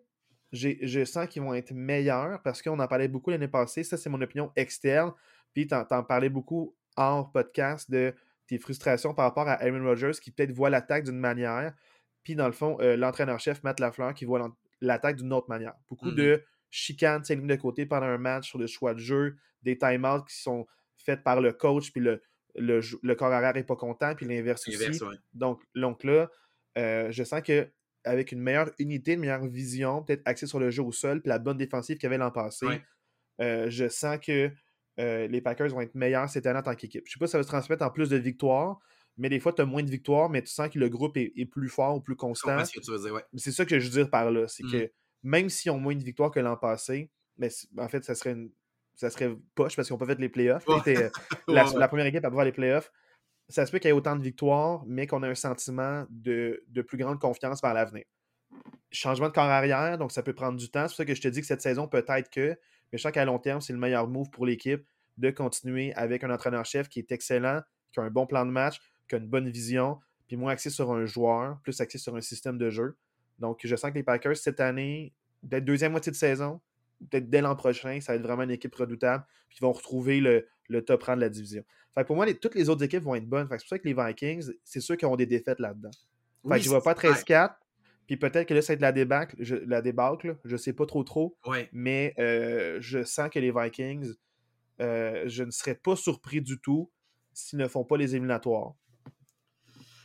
je 0.52 1.04
sens 1.04 1.28
qu'ils 1.28 1.42
vont 1.42 1.54
être 1.54 1.72
meilleurs 1.72 2.42
parce 2.42 2.62
qu'on 2.62 2.80
en 2.80 2.88
parlait 2.88 3.06
beaucoup 3.06 3.30
l'année 3.30 3.46
passée. 3.46 3.84
Ça, 3.84 3.96
c'est 3.96 4.10
mon 4.10 4.20
opinion 4.20 4.50
externe. 4.56 5.12
Puis, 5.54 5.68
tu 5.68 5.74
en, 5.74 6.02
parlais 6.02 6.30
beaucoup 6.30 6.74
hors 6.96 7.30
podcast 7.30 7.88
de 7.88 8.12
tes 8.48 8.58
frustrations 8.58 9.14
par 9.14 9.26
rapport 9.26 9.48
à 9.48 9.52
Aaron 9.62 9.84
Rodgers 9.84 10.18
qui 10.20 10.32
peut-être 10.32 10.52
voit 10.52 10.68
l'attaque 10.68 11.04
d'une 11.04 11.18
manière. 11.18 11.74
Puis, 12.24 12.34
dans 12.34 12.46
le 12.46 12.52
fond, 12.52 12.76
euh, 12.80 12.96
l'entraîneur-chef 12.96 13.62
Matt 13.62 13.78
Lafleur 13.78 14.14
qui 14.14 14.24
voit 14.24 14.52
l'attaque 14.80 15.14
d'une 15.14 15.32
autre 15.32 15.48
manière. 15.48 15.74
Beaucoup 15.88 16.10
mm-hmm. 16.10 16.14
de 16.16 16.44
chicanes, 16.70 17.22
lignes 17.30 17.46
de 17.46 17.54
côté 17.54 17.86
pendant 17.86 18.06
un 18.06 18.18
match 18.18 18.48
sur 18.48 18.58
le 18.58 18.66
choix 18.66 18.94
de 18.94 18.98
jeu, 18.98 19.36
des 19.62 19.78
time-outs 19.78 20.24
qui 20.24 20.42
sont 20.42 20.66
faite 20.96 21.22
par 21.22 21.40
le 21.40 21.52
coach, 21.52 21.92
puis 21.92 22.00
le, 22.00 22.22
le, 22.54 23.14
corps 23.14 23.32
arrière 23.32 23.54
n'est 23.54 23.64
pas 23.64 23.76
content, 23.76 24.14
puis 24.14 24.26
l'inverse 24.26 24.66
aussi. 24.68 25.00
Donc, 25.32 25.62
donc 25.74 26.04
là, 26.04 26.30
euh, 26.78 27.10
je 27.10 27.24
sens 27.24 27.42
que 27.42 27.68
avec 28.04 28.32
une 28.32 28.40
meilleure 28.40 28.70
unité, 28.78 29.12
une 29.12 29.20
meilleure 29.20 29.46
vision, 29.46 30.02
peut-être 30.02 30.22
axée 30.24 30.46
sur 30.46 30.58
le 30.58 30.70
jeu 30.70 30.82
au 30.82 30.92
sol, 30.92 31.22
puis 31.22 31.28
la 31.28 31.38
bonne 31.38 31.56
défensive 31.56 31.96
qu'il 31.96 32.04
y 32.04 32.06
avait 32.06 32.18
l'an 32.18 32.32
passé, 32.32 32.66
euh, 33.40 33.70
je 33.70 33.88
sens 33.88 34.18
que 34.18 34.50
euh, 34.98 35.26
les 35.28 35.40
Packers 35.40 35.68
vont 35.68 35.80
être 35.80 35.94
meilleurs 35.94 36.28
cette 36.28 36.46
année 36.46 36.58
en 36.58 36.62
tant 36.62 36.74
qu'équipe. 36.74 37.04
Je 37.06 37.10
ne 37.10 37.12
sais 37.12 37.18
pas 37.18 37.26
si 37.26 37.32
ça 37.32 37.38
va 37.38 37.44
se 37.44 37.48
transmettre 37.48 37.84
en 37.84 37.90
plus 37.90 38.08
de 38.08 38.16
victoires, 38.16 38.78
mais 39.16 39.28
des 39.28 39.38
fois, 39.38 39.52
tu 39.52 39.62
as 39.62 39.66
moins 39.66 39.82
de 39.82 39.90
victoires, 39.90 40.30
mais 40.30 40.42
tu 40.42 40.50
sens 40.52 40.68
que 40.68 40.78
le 40.78 40.88
groupe 40.88 41.16
est, 41.16 41.50
plus 41.50 41.68
fort 41.68 41.96
ou 41.96 42.00
plus 42.00 42.16
constant. 42.16 42.58
C'est 42.64 43.52
ça 43.52 43.64
que 43.64 43.78
je 43.78 43.84
veux 43.86 44.02
dire 44.02 44.10
par 44.10 44.30
là. 44.30 44.48
C'est 44.48 44.64
que 44.64 44.84
mmh. 44.84 44.88
même 45.22 45.48
s'ils 45.48 45.70
ont 45.70 45.78
moins 45.78 45.94
de 45.94 46.02
victoires 46.02 46.30
que 46.30 46.40
l'an 46.40 46.56
passé, 46.56 47.10
mais 47.38 47.48
en 47.78 47.88
fait, 47.88 48.04
ça 48.04 48.14
serait 48.14 48.32
une, 48.32 48.50
ça 48.94 49.10
serait 49.10 49.36
poche 49.54 49.76
parce 49.76 49.88
qu'ils 49.88 49.94
n'ont 49.94 49.98
pas 49.98 50.06
fait 50.06 50.18
les 50.18 50.28
playoffs. 50.28 50.64
Euh, 50.68 51.10
la, 51.48 51.88
première 51.88 52.06
équipe 52.06 52.24
à 52.24 52.28
pouvoir 52.28 52.44
les 52.44 52.52
playoffs. 52.52 52.90
Ça 53.48 53.66
se 53.66 53.72
peut 53.72 53.78
qu'il 53.78 53.88
y 53.88 53.90
ait 53.90 53.96
autant 53.96 54.16
de 54.16 54.22
victoires, 54.22 54.82
mais 54.86 55.06
qu'on 55.06 55.22
ait 55.22 55.28
un 55.28 55.34
sentiment 55.34 56.06
de, 56.08 56.62
plus 56.86 56.98
grande 56.98 57.18
confiance 57.18 57.60
vers 57.60 57.74
l'avenir. 57.74 58.04
Changement 58.90 59.28
de 59.28 59.32
corps 59.32 59.44
arrière, 59.44 59.98
donc 59.98 60.12
ça 60.12 60.22
peut 60.22 60.34
prendre 60.34 60.58
du 60.58 60.70
temps. 60.70 60.82
C'est 60.82 60.92
pour 60.92 60.96
ça 60.96 61.04
que 61.04 61.14
je 61.14 61.20
te 61.20 61.28
dis 61.28 61.40
que 61.40 61.46
cette 61.46 61.62
saison, 61.62 61.88
peut-être 61.88 62.30
que, 62.30 62.50
mais 62.50 62.98
je 62.98 63.02
sens 63.02 63.12
qu'à 63.12 63.24
long 63.24 63.38
terme, 63.38 63.60
c'est 63.60 63.72
le 63.72 63.78
meilleur 63.78 64.06
move 64.06 64.30
pour 64.30 64.46
l'équipe 64.46 64.86
de 65.18 65.30
continuer 65.30 65.92
avec 65.94 66.24
un 66.24 66.30
entraîneur-chef 66.30 66.88
qui 66.88 66.98
est 66.98 67.12
excellent, 67.12 67.60
qui 67.92 68.00
a 68.00 68.02
un 68.02 68.10
bon 68.10 68.26
plan 68.26 68.46
de 68.46 68.50
match, 68.50 68.80
qui 69.08 69.16
a 69.16 69.18
une 69.18 69.28
bonne 69.28 69.48
vision, 69.48 69.98
puis 70.26 70.36
moins 70.36 70.52
axé 70.52 70.70
sur 70.70 70.92
un 70.92 71.04
joueur, 71.04 71.58
plus 71.62 71.80
axé 71.80 71.98
sur 71.98 72.14
un 72.16 72.20
système 72.20 72.58
de 72.58 72.70
jeu. 72.70 72.96
Donc, 73.38 73.60
je 73.64 73.76
sens 73.76 73.90
que 73.90 73.96
les 73.96 74.02
Packers, 74.02 74.36
cette 74.36 74.60
année, 74.60 75.12
peut-être 75.48 75.64
deuxième 75.64 75.92
moitié 75.92 76.12
de 76.12 76.16
saison, 76.16 76.60
peut-être 77.10 77.28
dès 77.28 77.40
l'an 77.40 77.56
prochain, 77.56 78.00
ça 78.00 78.12
va 78.12 78.16
être 78.16 78.22
vraiment 78.22 78.42
une 78.42 78.50
équipe 78.50 78.74
redoutable. 78.74 79.24
Puis 79.48 79.58
ils 79.60 79.62
vont 79.62 79.72
retrouver 79.72 80.20
le, 80.20 80.84
top 80.84 81.02
rang 81.02 81.16
de 81.16 81.20
la 81.20 81.28
division. 81.28 81.64
Fait 81.94 82.04
pour 82.04 82.16
moi, 82.16 82.32
toutes 82.34 82.54
les 82.54 82.68
autres 82.68 82.82
équipes 82.82 83.02
vont 83.02 83.14
être 83.14 83.28
bonnes. 83.28 83.46
c'est 83.50 83.56
pour 83.56 83.68
ça 83.68 83.78
que 83.78 83.86
les 83.86 83.94
Vikings, 83.94 84.50
c'est 84.64 84.80
sûr 84.80 84.96
qu'ils 84.96 85.08
ont 85.08 85.16
des 85.16 85.26
défaites 85.26 85.60
là-dedans. 85.60 85.90
Fait 86.48 86.58
je 86.58 86.64
ne 86.64 86.70
vois 86.70 86.82
pas 86.82 86.94
13-4. 86.94 87.54
Puis 88.06 88.16
peut-être 88.16 88.48
que 88.48 88.54
là, 88.54 88.62
ça 88.62 88.72
va 88.72 88.74
être 88.74 88.80
la 88.80 88.92
débâcle, 88.92 89.36
je, 89.38 89.54
la 89.54 89.80
débâcle, 89.80 90.36
je 90.44 90.56
sais 90.56 90.72
pas 90.72 90.86
trop 90.86 91.04
trop. 91.04 91.36
Mais 91.72 92.14
euh, 92.18 92.78
je 92.80 93.04
sens 93.04 93.30
que 93.30 93.38
les 93.38 93.52
Vikings, 93.52 94.14
euh, 94.80 95.24
je 95.26 95.44
ne 95.44 95.50
serais 95.50 95.76
pas 95.76 95.96
surpris 95.96 96.40
du 96.40 96.58
tout 96.60 96.90
s'ils 97.32 97.58
ne 97.58 97.68
font 97.68 97.84
pas 97.84 97.96
les 97.96 98.14
éliminatoires. 98.14 98.74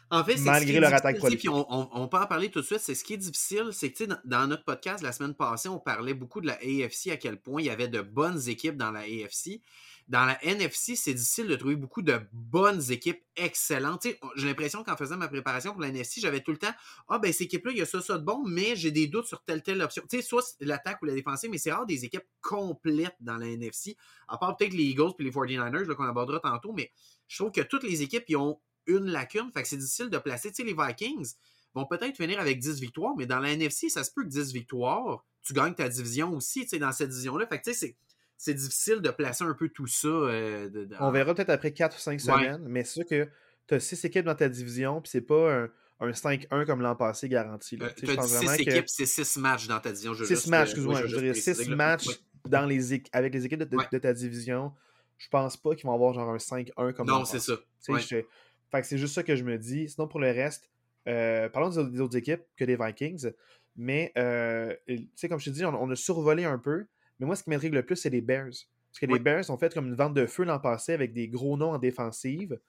En 0.10 0.24
fait, 0.24 0.38
malgré 0.38 0.80
leur 0.80 0.94
attaque 0.94 1.20
politique. 1.20 1.50
on, 1.52 1.66
on, 1.70 2.08
peut 2.08 2.18
en 2.18 2.28
parler 2.28 2.50
tout 2.50 2.62
de 2.62 2.66
suite. 2.66 2.80
C'est 2.80 2.96
ce 2.96 3.04
qui 3.04 3.14
est 3.14 3.18
difficile, 3.18 3.70
c'est 3.72 3.92
que 3.92 4.06
dans, 4.06 4.18
dans 4.24 4.48
notre 4.48 4.64
podcast 4.64 5.04
la 5.04 5.12
semaine 5.12 5.34
passée, 5.34 5.68
on 5.68 5.80
parlait 5.80 6.14
beaucoup 6.14 6.40
de 6.40 6.48
la 6.48 6.54
AFC, 6.54 7.12
à 7.12 7.18
quel 7.18 7.42
point 7.42 7.62
il 7.62 7.66
y 7.66 7.70
avait 7.70 7.90
de 7.90 8.02
bonnes 8.02 8.48
équipes 8.48 8.78
dans 8.78 8.92
la 8.92 9.02
AFC. 9.02 9.62
Dans 10.08 10.24
la 10.24 10.42
NFC, 10.42 10.96
c'est 10.96 11.14
difficile 11.14 11.48
de 11.48 11.56
trouver 11.58 11.76
beaucoup 11.76 12.02
de 12.02 12.18
bonnes 12.32 12.82
équipes 12.92 13.22
excellentes. 13.36 14.08
J'ai 14.38 14.48
l'impression 14.48 14.82
qu'en 14.82 14.96
faisant 14.96 15.18
ma 15.18 15.28
préparation 15.28 15.74
pour 15.74 15.82
la 15.82 15.90
NFC, 15.90 16.22
j'avais 16.22 16.40
tout 16.40 16.52
le 16.52 16.58
temps 16.58 16.72
Ah, 17.10 17.20
ben, 17.20 17.34
cette 17.34 17.42
équipe-là, 17.42 17.74
il 17.74 17.80
y 17.80 17.82
a 17.82 17.86
ça, 17.86 18.02
ça 18.02 18.18
de 18.18 18.24
bon, 18.24 18.42
mais 18.48 18.78
j'ai 18.78 18.92
des 18.92 19.08
doutes 19.08 19.26
sur 19.26 19.44
telle, 19.44 19.62
telle 19.62 19.82
option. 19.82 20.04
Tu 20.10 20.18
sais, 20.18 20.24
soit 20.24 20.56
l'attaque 20.62 21.02
ou 21.02 21.06
la 21.06 21.14
défensive, 21.14 21.50
mais 21.50 21.58
c'est 21.58 21.74
rare 21.74 21.86
des 21.86 22.06
équipes 22.06 22.24
complètes 22.40 23.18
dans 23.20 23.36
la 23.36 23.48
NFC, 23.48 23.98
à 24.30 24.38
part 24.38 24.56
peut-être 24.56 24.74
les 24.74 24.86
Eagles 24.86 25.12
et 25.20 25.24
les 25.24 25.32
49ers, 25.32 25.94
qu'on 25.94 26.06
abordera 26.06 26.40
tantôt, 26.40 26.72
mais 26.72 26.94
je 27.28 27.44
trouve 27.44 27.52
que 27.52 27.62
toutes 27.62 27.84
les 27.84 28.02
équipes, 28.02 28.24
ils 28.30 28.38
ont 28.38 28.62
une 28.88 29.06
lacune. 29.06 29.52
Fait 29.54 29.62
que 29.62 29.68
c'est 29.68 29.78
difficile 29.78 30.10
de 30.10 30.18
placer. 30.18 30.50
Tu 30.50 30.56
sais, 30.56 30.64
les 30.64 30.74
Vikings 30.74 31.34
vont 31.74 31.86
peut-être 31.86 32.16
finir 32.16 32.40
avec 32.40 32.60
10 32.60 32.80
victoires, 32.80 33.14
mais 33.18 33.26
dans 33.26 33.40
la 33.40 33.52
NFC, 33.52 33.90
ça 33.90 34.04
se 34.04 34.12
peut 34.12 34.24
que 34.24 34.30
10 34.30 34.54
victoires, 34.54 35.26
tu 35.44 35.54
gagnes 35.54 35.74
ta 35.74 35.88
division 35.88 36.34
aussi, 36.34 36.62
tu 36.62 36.70
sais, 36.70 36.80
dans 36.80 36.92
cette 36.92 37.10
division-là. 37.10 37.48
Fait 37.48 37.60
que 37.60 37.70
tu 37.70 37.74
sais, 37.74 37.96
c'est 38.38 38.54
difficile 38.54 39.02
de 39.02 39.10
placer 39.10 39.44
un 39.44 39.54
peu 39.54 39.70
tout 39.70 39.88
ça. 39.88 40.08
Euh, 40.08 40.88
On 41.00 41.12
verra 41.12 41.34
peut-être 41.34 41.50
après 41.50 41.74
4 41.74 41.96
ou 41.96 42.00
5 42.00 42.20
semaines, 42.20 42.66
mais 42.68 42.84
c'est 42.84 42.94
sûr 42.94 43.06
que 43.06 43.30
tu 43.68 43.76
as 43.76 43.80
6 43.80 44.06
équipes 44.06 44.26
dans 44.26 44.36
ta 44.36 44.50
division, 44.50 45.02
puis 45.02 45.10
c'est 45.10 45.22
pas 45.22 45.68
un 46.00 46.12
5-1 46.12 46.66
comme 46.66 46.82
l'an 46.82 46.96
passé 46.96 47.28
garanti. 47.30 47.78
Euh, 47.82 47.90
tu 47.96 48.10
as 48.10 48.16
dit 48.16 48.28
6 48.28 48.62
équipes, 48.62 48.88
c'est 48.88 49.06
6 49.06 49.38
matchs 49.38 49.68
dans 49.68 49.80
ta 49.80 49.92
division. 49.92 50.14
6 50.14 50.48
matchs, 50.48 50.70
excuse-moi. 50.70 51.06
Je 51.06 51.18
dirais 51.18 51.34
6 51.34 51.70
matchs 51.70 52.08
dans 52.46 52.66
les, 52.66 53.02
avec 53.12 53.34
les 53.34 53.46
équipes 53.46 53.64
de, 53.64 53.98
ta 53.98 54.14
division. 54.14 54.74
Je 55.18 55.28
pense 55.30 55.58
pas 55.58 55.76
qu'ils 55.76 55.86
vont 55.86 55.94
avoir 55.96 56.14
genre 56.14 56.30
un 56.30 56.38
5-1 56.38 56.94
comme 56.94 57.08
Non, 57.08 57.26
c'est 57.26 57.40
ça. 57.40 57.58
Fait 58.72 58.82
que 58.82 58.88
c'est 58.88 58.98
juste 58.98 59.14
ça 59.14 59.24
que 59.24 59.36
je 59.36 59.44
me 59.44 59.58
dis. 59.58 59.90
Sinon, 59.90 60.08
pour 60.08 60.20
le 60.20 60.32
reste, 60.32 60.70
euh, 61.08 61.50
parlons 61.50 61.70
des 61.70 62.02
autres, 62.02 62.18
équipes 62.18 62.42
que 62.56 62.66
des 62.66 62.76
Vikings. 62.76 63.32
Mais, 63.76 64.12
euh, 64.18 64.74
tu 64.88 65.08
sais, 65.16 65.30
comme 65.30 65.40
je 65.40 65.46
te 65.46 65.50
dis, 65.52 65.64
on, 65.66 65.90
a 65.90 65.96
survolé 65.96 66.46
un 66.46 66.58
peu. 66.58 66.86
Mais 67.20 67.26
moi, 67.26 67.36
ce 67.36 67.44
qui 67.44 67.50
m'intrigue 67.50 67.74
le 67.74 67.84
plus, 67.84 67.96
c'est 67.96 68.10
les 68.10 68.22
Bears. 68.22 68.46
Parce 68.92 69.00
que 69.00 69.06
les 69.06 69.20
Bears 69.20 69.50
ont 69.50 69.58
fait 69.58 69.74
comme 69.74 69.88
une 69.88 69.96
vente 69.96 70.14
de 70.14 70.26
feu 70.26 70.44
l'an 70.44 70.60
passé 70.60 70.94
avec 70.94 71.14
des 71.14 71.28
gros 71.28 71.58
noms 71.58 71.72
en 71.72 71.78
défensive. 71.78 72.60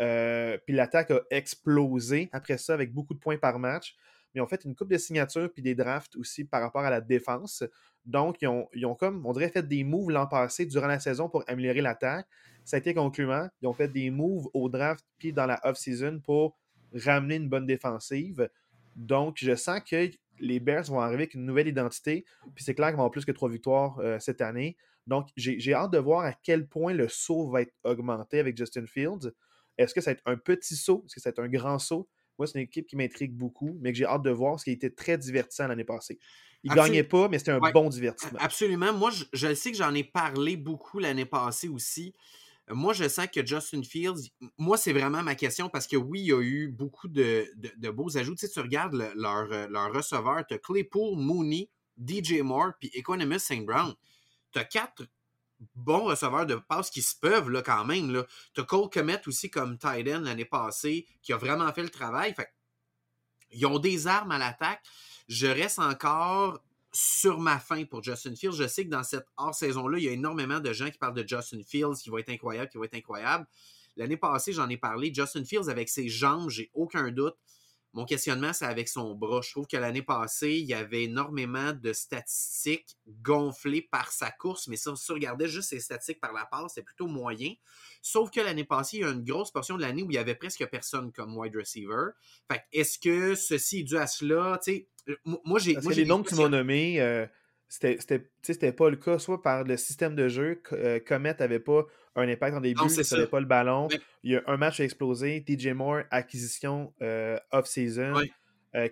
Euh, 0.00 0.58
puis 0.64 0.74
l'attaque 0.74 1.10
a 1.10 1.20
explosé 1.30 2.28
après 2.32 2.58
ça 2.58 2.74
avec 2.74 2.92
beaucoup 2.92 3.14
de 3.14 3.18
points 3.18 3.38
par 3.38 3.58
match. 3.58 3.96
Ils 4.38 4.40
ont 4.40 4.46
fait 4.46 4.64
une 4.64 4.76
coupe 4.76 4.88
de 4.88 4.98
signatures 4.98 5.52
puis 5.52 5.62
des 5.62 5.74
drafts 5.74 6.14
aussi 6.14 6.44
par 6.44 6.62
rapport 6.62 6.82
à 6.82 6.90
la 6.90 7.00
défense. 7.00 7.64
Donc, 8.06 8.40
ils 8.40 8.46
ont, 8.46 8.68
ils 8.72 8.86
ont 8.86 8.94
comme, 8.94 9.26
on 9.26 9.32
dirait, 9.32 9.48
fait 9.48 9.66
des 9.66 9.82
moves 9.82 10.10
l'an 10.10 10.28
passé 10.28 10.64
durant 10.64 10.86
la 10.86 11.00
saison 11.00 11.28
pour 11.28 11.42
améliorer 11.48 11.80
l'attaque. 11.80 12.28
Ça 12.64 12.76
a 12.76 12.78
été 12.78 12.94
concluant. 12.94 13.48
Ils 13.60 13.66
ont 13.66 13.72
fait 13.72 13.88
des 13.88 14.10
moves 14.10 14.46
au 14.54 14.68
draft 14.68 15.04
puis 15.18 15.32
dans 15.32 15.46
la 15.46 15.58
off-season 15.64 16.20
pour 16.20 16.56
ramener 16.94 17.34
une 17.34 17.48
bonne 17.48 17.66
défensive. 17.66 18.48
Donc, 18.94 19.38
je 19.40 19.56
sens 19.56 19.80
que 19.80 20.08
les 20.38 20.60
Bears 20.60 20.84
vont 20.84 21.00
arriver 21.00 21.24
avec 21.24 21.34
une 21.34 21.44
nouvelle 21.44 21.66
identité. 21.66 22.24
Puis 22.54 22.62
c'est 22.62 22.76
clair 22.76 22.90
qu'ils 22.90 22.96
vont 22.96 23.02
avoir 23.02 23.10
plus 23.10 23.24
que 23.24 23.32
trois 23.32 23.48
victoires 23.48 23.98
euh, 23.98 24.20
cette 24.20 24.40
année. 24.40 24.76
Donc, 25.08 25.30
j'ai 25.36 25.74
hâte 25.74 25.90
de 25.90 25.98
voir 25.98 26.24
à 26.24 26.32
quel 26.32 26.68
point 26.68 26.92
le 26.92 27.08
saut 27.08 27.50
va 27.50 27.62
être 27.62 27.74
augmenté 27.82 28.38
avec 28.38 28.56
Justin 28.56 28.86
Fields. 28.86 29.32
Est-ce 29.78 29.94
que 29.94 30.00
ça 30.00 30.12
va 30.12 30.12
être 30.12 30.22
un 30.26 30.36
petit 30.36 30.76
saut? 30.76 31.02
Est-ce 31.06 31.16
que 31.16 31.20
ça 31.20 31.30
va 31.30 31.32
être 31.32 31.38
un 31.40 31.48
grand 31.48 31.80
saut? 31.80 32.08
Moi, 32.38 32.46
c'est 32.46 32.58
une 32.58 32.64
équipe 32.64 32.86
qui 32.86 32.96
m'intrigue 32.96 33.32
beaucoup, 33.32 33.76
mais 33.80 33.92
que 33.92 33.98
j'ai 33.98 34.04
hâte 34.04 34.22
de 34.22 34.30
voir 34.30 34.52
parce 34.52 34.64
qu'il 34.64 34.72
était 34.72 34.90
très 34.90 35.18
divertissant 35.18 35.66
l'année 35.66 35.84
passée. 35.84 36.18
Il 36.64 36.70
ne 36.70 36.76
gagnait 36.76 37.04
pas, 37.04 37.28
mais 37.28 37.38
c'était 37.38 37.52
un 37.52 37.58
bon 37.58 37.88
divertissement. 37.88 38.38
Absolument. 38.40 38.92
Moi, 38.92 39.10
je, 39.32 39.54
sais 39.54 39.70
que 39.70 39.76
j'en 39.76 39.94
ai 39.94 40.04
parlé 40.04 40.56
beaucoup 40.56 40.98
l'année 40.98 41.24
passée 41.24 41.68
aussi. 41.68 42.14
Moi, 42.70 42.92
je 42.92 43.08
sens 43.08 43.26
que 43.32 43.44
Justin 43.44 43.82
Fields, 43.82 44.30
moi, 44.58 44.76
c'est 44.76 44.92
vraiment 44.92 45.22
ma 45.22 45.34
question 45.34 45.68
parce 45.68 45.86
que 45.86 45.96
oui, 45.96 46.20
il 46.20 46.26
y 46.26 46.32
a 46.32 46.40
eu 46.40 46.68
beaucoup 46.68 47.08
de, 47.08 47.46
beaux 47.90 48.16
ajouts. 48.16 48.34
Tu, 48.34 48.46
sais, 48.46 48.52
tu 48.52 48.60
regardes 48.60 48.94
leur, 48.94 49.50
euh, 49.52 49.68
leur 49.68 49.92
receveur, 49.92 50.44
tu 50.46 50.54
as 50.54 50.58
Claypool, 50.58 51.16
Mooney, 51.16 51.70
DJ 51.96 52.40
Moore, 52.40 52.72
puis 52.78 52.90
Economist 52.92 53.46
St. 53.46 53.64
Brown. 53.64 53.94
Tu 54.52 54.58
as 54.58 54.64
quatre 54.64 55.04
bons 55.74 56.04
receveurs 56.04 56.46
de 56.46 56.56
passe 56.56 56.90
qui 56.90 57.02
se 57.02 57.16
peuvent 57.16 57.50
là, 57.50 57.62
quand 57.62 57.84
même. 57.84 58.24
Tu 58.54 58.60
as 58.60 58.64
Cole 58.64 58.90
Comet 58.90 59.20
aussi 59.26 59.50
comme 59.50 59.78
tight 59.78 60.08
end 60.08 60.20
l'année 60.20 60.44
passée 60.44 61.06
qui 61.22 61.32
a 61.32 61.36
vraiment 61.36 61.72
fait 61.72 61.82
le 61.82 61.90
travail. 61.90 62.34
Fait, 62.34 62.48
ils 63.50 63.66
ont 63.66 63.78
des 63.78 64.06
armes 64.06 64.30
à 64.30 64.38
l'attaque. 64.38 64.82
Je 65.28 65.46
reste 65.46 65.78
encore 65.78 66.62
sur 66.92 67.38
ma 67.38 67.58
fin 67.58 67.84
pour 67.84 68.02
Justin 68.02 68.34
Fields. 68.34 68.56
Je 68.56 68.66
sais 68.66 68.84
que 68.84 68.90
dans 68.90 69.02
cette 69.02 69.26
hors-saison-là, 69.36 69.98
il 69.98 70.04
y 70.04 70.08
a 70.08 70.12
énormément 70.12 70.60
de 70.60 70.72
gens 70.72 70.90
qui 70.90 70.98
parlent 70.98 71.14
de 71.14 71.26
Justin 71.26 71.62
Fields 71.62 71.96
qui 72.02 72.10
va 72.10 72.20
être 72.20 72.30
incroyable, 72.30 72.70
qui 72.70 72.78
va 72.78 72.84
être 72.84 72.94
incroyable. 72.94 73.46
L'année 73.96 74.16
passée, 74.16 74.52
j'en 74.52 74.68
ai 74.68 74.76
parlé. 74.76 75.12
Justin 75.12 75.44
Fields, 75.44 75.68
avec 75.68 75.88
ses 75.88 76.08
jambes, 76.08 76.48
j'ai 76.50 76.70
aucun 76.72 77.10
doute. 77.10 77.36
Mon 77.98 78.04
questionnement, 78.04 78.52
c'est 78.52 78.64
avec 78.64 78.88
son 78.88 79.16
bras. 79.16 79.40
Je 79.42 79.50
trouve 79.50 79.66
que 79.66 79.76
l'année 79.76 80.02
passée, 80.02 80.52
il 80.52 80.66
y 80.66 80.72
avait 80.72 81.02
énormément 81.02 81.72
de 81.72 81.92
statistiques 81.92 82.96
gonflées 83.08 83.82
par 83.82 84.12
sa 84.12 84.30
course, 84.30 84.68
mais 84.68 84.76
si 84.76 84.88
on 84.88 84.94
regardait 85.08 85.48
juste 85.48 85.70
ses 85.70 85.80
statistiques 85.80 86.20
par 86.20 86.32
la 86.32 86.46
passe, 86.46 86.74
c'est 86.76 86.84
plutôt 86.84 87.08
moyen. 87.08 87.54
Sauf 88.00 88.30
que 88.30 88.40
l'année 88.40 88.62
passée, 88.62 88.98
il 88.98 89.00
y 89.00 89.04
a 89.04 89.10
une 89.10 89.24
grosse 89.24 89.50
portion 89.50 89.76
de 89.76 89.82
l'année 89.82 90.04
où 90.04 90.12
il 90.12 90.14
y 90.14 90.18
avait 90.18 90.36
presque 90.36 90.64
personne 90.70 91.10
comme 91.10 91.36
wide 91.36 91.56
receiver. 91.56 92.10
Fait 92.48 92.62
est-ce 92.72 93.00
que 93.00 93.34
ceci 93.34 93.80
est 93.80 93.82
dû 93.82 93.96
à 93.96 94.06
cela? 94.06 94.60
moi, 95.24 95.58
j'ai. 95.58 95.74
les 95.74 96.04
noms 96.04 96.22
que 96.22 96.28
tu 96.28 96.36
m'as 96.36 96.48
nommés, 96.48 97.00
euh, 97.00 97.26
c'était 97.68 98.72
pas 98.72 98.90
le 98.90 98.96
cas, 98.96 99.18
soit 99.18 99.42
par 99.42 99.64
le 99.64 99.76
système 99.76 100.14
de 100.14 100.28
jeu, 100.28 100.62
euh, 100.72 100.98
Comet 101.00 101.36
n'avait 101.38 101.60
pas 101.60 101.86
un 102.16 102.28
impact 102.28 102.56
en 102.56 102.60
début, 102.60 102.80
il 102.88 103.18
ne 103.18 103.24
pas 103.26 103.40
le 103.40 103.46
ballon. 103.46 103.88
Il 104.22 104.32
y 104.32 104.36
a 104.36 104.42
un 104.46 104.56
match 104.56 104.80
a 104.80 104.84
explosé, 104.84 105.44
DJ 105.46 105.68
Moore, 105.68 106.02
acquisition 106.10 106.92
euh, 107.02 107.38
off-season. 107.52 108.14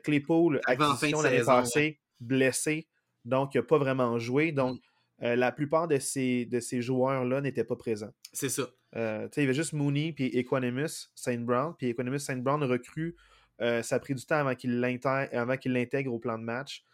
Claypool, 0.03 0.61
acquisition 0.67 1.21
l'année 1.21 1.45
passée, 1.45 2.01
blessé, 2.19 2.89
donc 3.25 3.55
il 3.55 3.59
n'a 3.59 3.63
pas 3.63 3.79
vraiment 3.79 4.19
joué. 4.19 4.51
Donc, 4.51 4.81
mm. 5.21 5.35
la 5.35 5.53
plupart 5.53 5.87
de 5.87 5.99
ces, 5.99 6.45
de 6.47 6.59
ces 6.61 6.83
joueurs-là 6.83 7.41
n'étaient 7.41 7.63
pas 7.63 7.77
présents. 7.77 8.13
C'est 8.33 8.49
ça. 8.49 8.69
il 8.95 9.31
y 9.37 9.43
avait 9.43 9.55
juste 9.55 9.75
Mooney 9.75 10.13
puis 10.13 10.27
Equanimus 10.37 11.11
Saint 11.15 11.39
Brown. 11.39 11.75
Puis 11.79 11.89
Equanimus 11.89 12.19
Saint 12.19 12.39
Brown 12.39 12.65
recrue 12.65 13.17
euh, 13.61 13.83
ça 13.83 13.97
a 13.97 13.99
pris 13.99 14.15
du 14.15 14.25
temps 14.25 14.37
avant 14.37 14.55
qu'il 14.55 14.81
l'intègre 14.81 16.13
au 16.13 16.19
plan 16.19 16.39
de 16.39 16.45
match. 16.45 16.85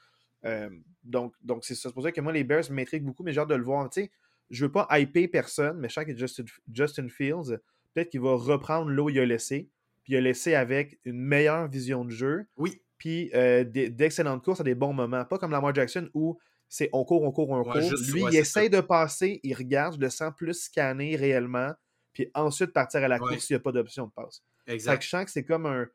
Euh, 0.44 0.70
donc, 1.04 1.34
donc 1.42 1.64
c'est 1.64 1.92
pour 1.92 2.02
ça 2.02 2.12
que 2.12 2.20
moi, 2.20 2.32
les 2.32 2.44
Bears 2.44 2.70
m'intriguent 2.70 3.04
beaucoup, 3.04 3.22
mais 3.22 3.32
j'ai 3.32 3.40
hâte 3.40 3.48
de 3.48 3.54
le 3.54 3.64
voir. 3.64 3.88
Tu 3.90 4.02
sais, 4.02 4.10
je 4.50 4.64
veux 4.64 4.72
pas 4.72 4.86
hyper 4.98 5.30
personne, 5.30 5.78
mais 5.78 5.88
je 5.88 5.94
sens 5.94 6.04
que 6.04 6.16
Justin, 6.16 6.44
Justin 6.72 7.08
Fields, 7.08 7.58
peut-être 7.94 8.10
qu'il 8.10 8.20
va 8.20 8.34
reprendre 8.34 8.90
l'eau 8.90 9.06
qu'il 9.06 9.20
a 9.20 9.26
laissé, 9.26 9.70
puis 10.04 10.14
il 10.14 10.16
a 10.16 10.20
laissé 10.20 10.54
avec 10.54 10.98
une 11.04 11.18
meilleure 11.18 11.68
vision 11.68 12.04
de 12.04 12.10
jeu. 12.10 12.46
Oui. 12.56 12.82
Puis 12.98 13.30
euh, 13.34 13.64
d'excellentes 13.64 14.44
courses 14.44 14.60
à 14.60 14.64
des 14.64 14.76
bons 14.76 14.92
moments. 14.92 15.24
Pas 15.24 15.38
comme 15.38 15.50
Lamar 15.50 15.74
Jackson 15.74 16.08
où 16.14 16.38
c'est 16.68 16.88
on 16.92 17.04
court, 17.04 17.22
on 17.22 17.32
court, 17.32 17.50
on 17.50 17.64
court. 17.64 17.74
Lui, 17.74 18.22
il 18.30 18.36
essaye 18.36 18.70
de 18.70 18.80
passer, 18.80 19.40
il 19.42 19.54
regarde, 19.54 19.96
je 19.96 20.00
le 20.00 20.08
sens 20.08 20.32
plus 20.36 20.54
scanner 20.54 21.16
réellement, 21.16 21.72
puis 22.12 22.30
ensuite 22.34 22.72
partir 22.72 23.02
à 23.02 23.08
la 23.08 23.18
course 23.18 23.44
s'il 23.44 23.54
n'y 23.56 23.60
a 23.60 23.62
pas 23.62 23.72
d'option 23.72 24.06
de 24.06 24.12
passe. 24.12 24.42
Exact. 24.66 25.02
je 25.02 25.08
sens 25.08 25.24
que 25.24 25.30
c'est 25.30 25.44
comme 25.44 25.66
un 25.66 25.86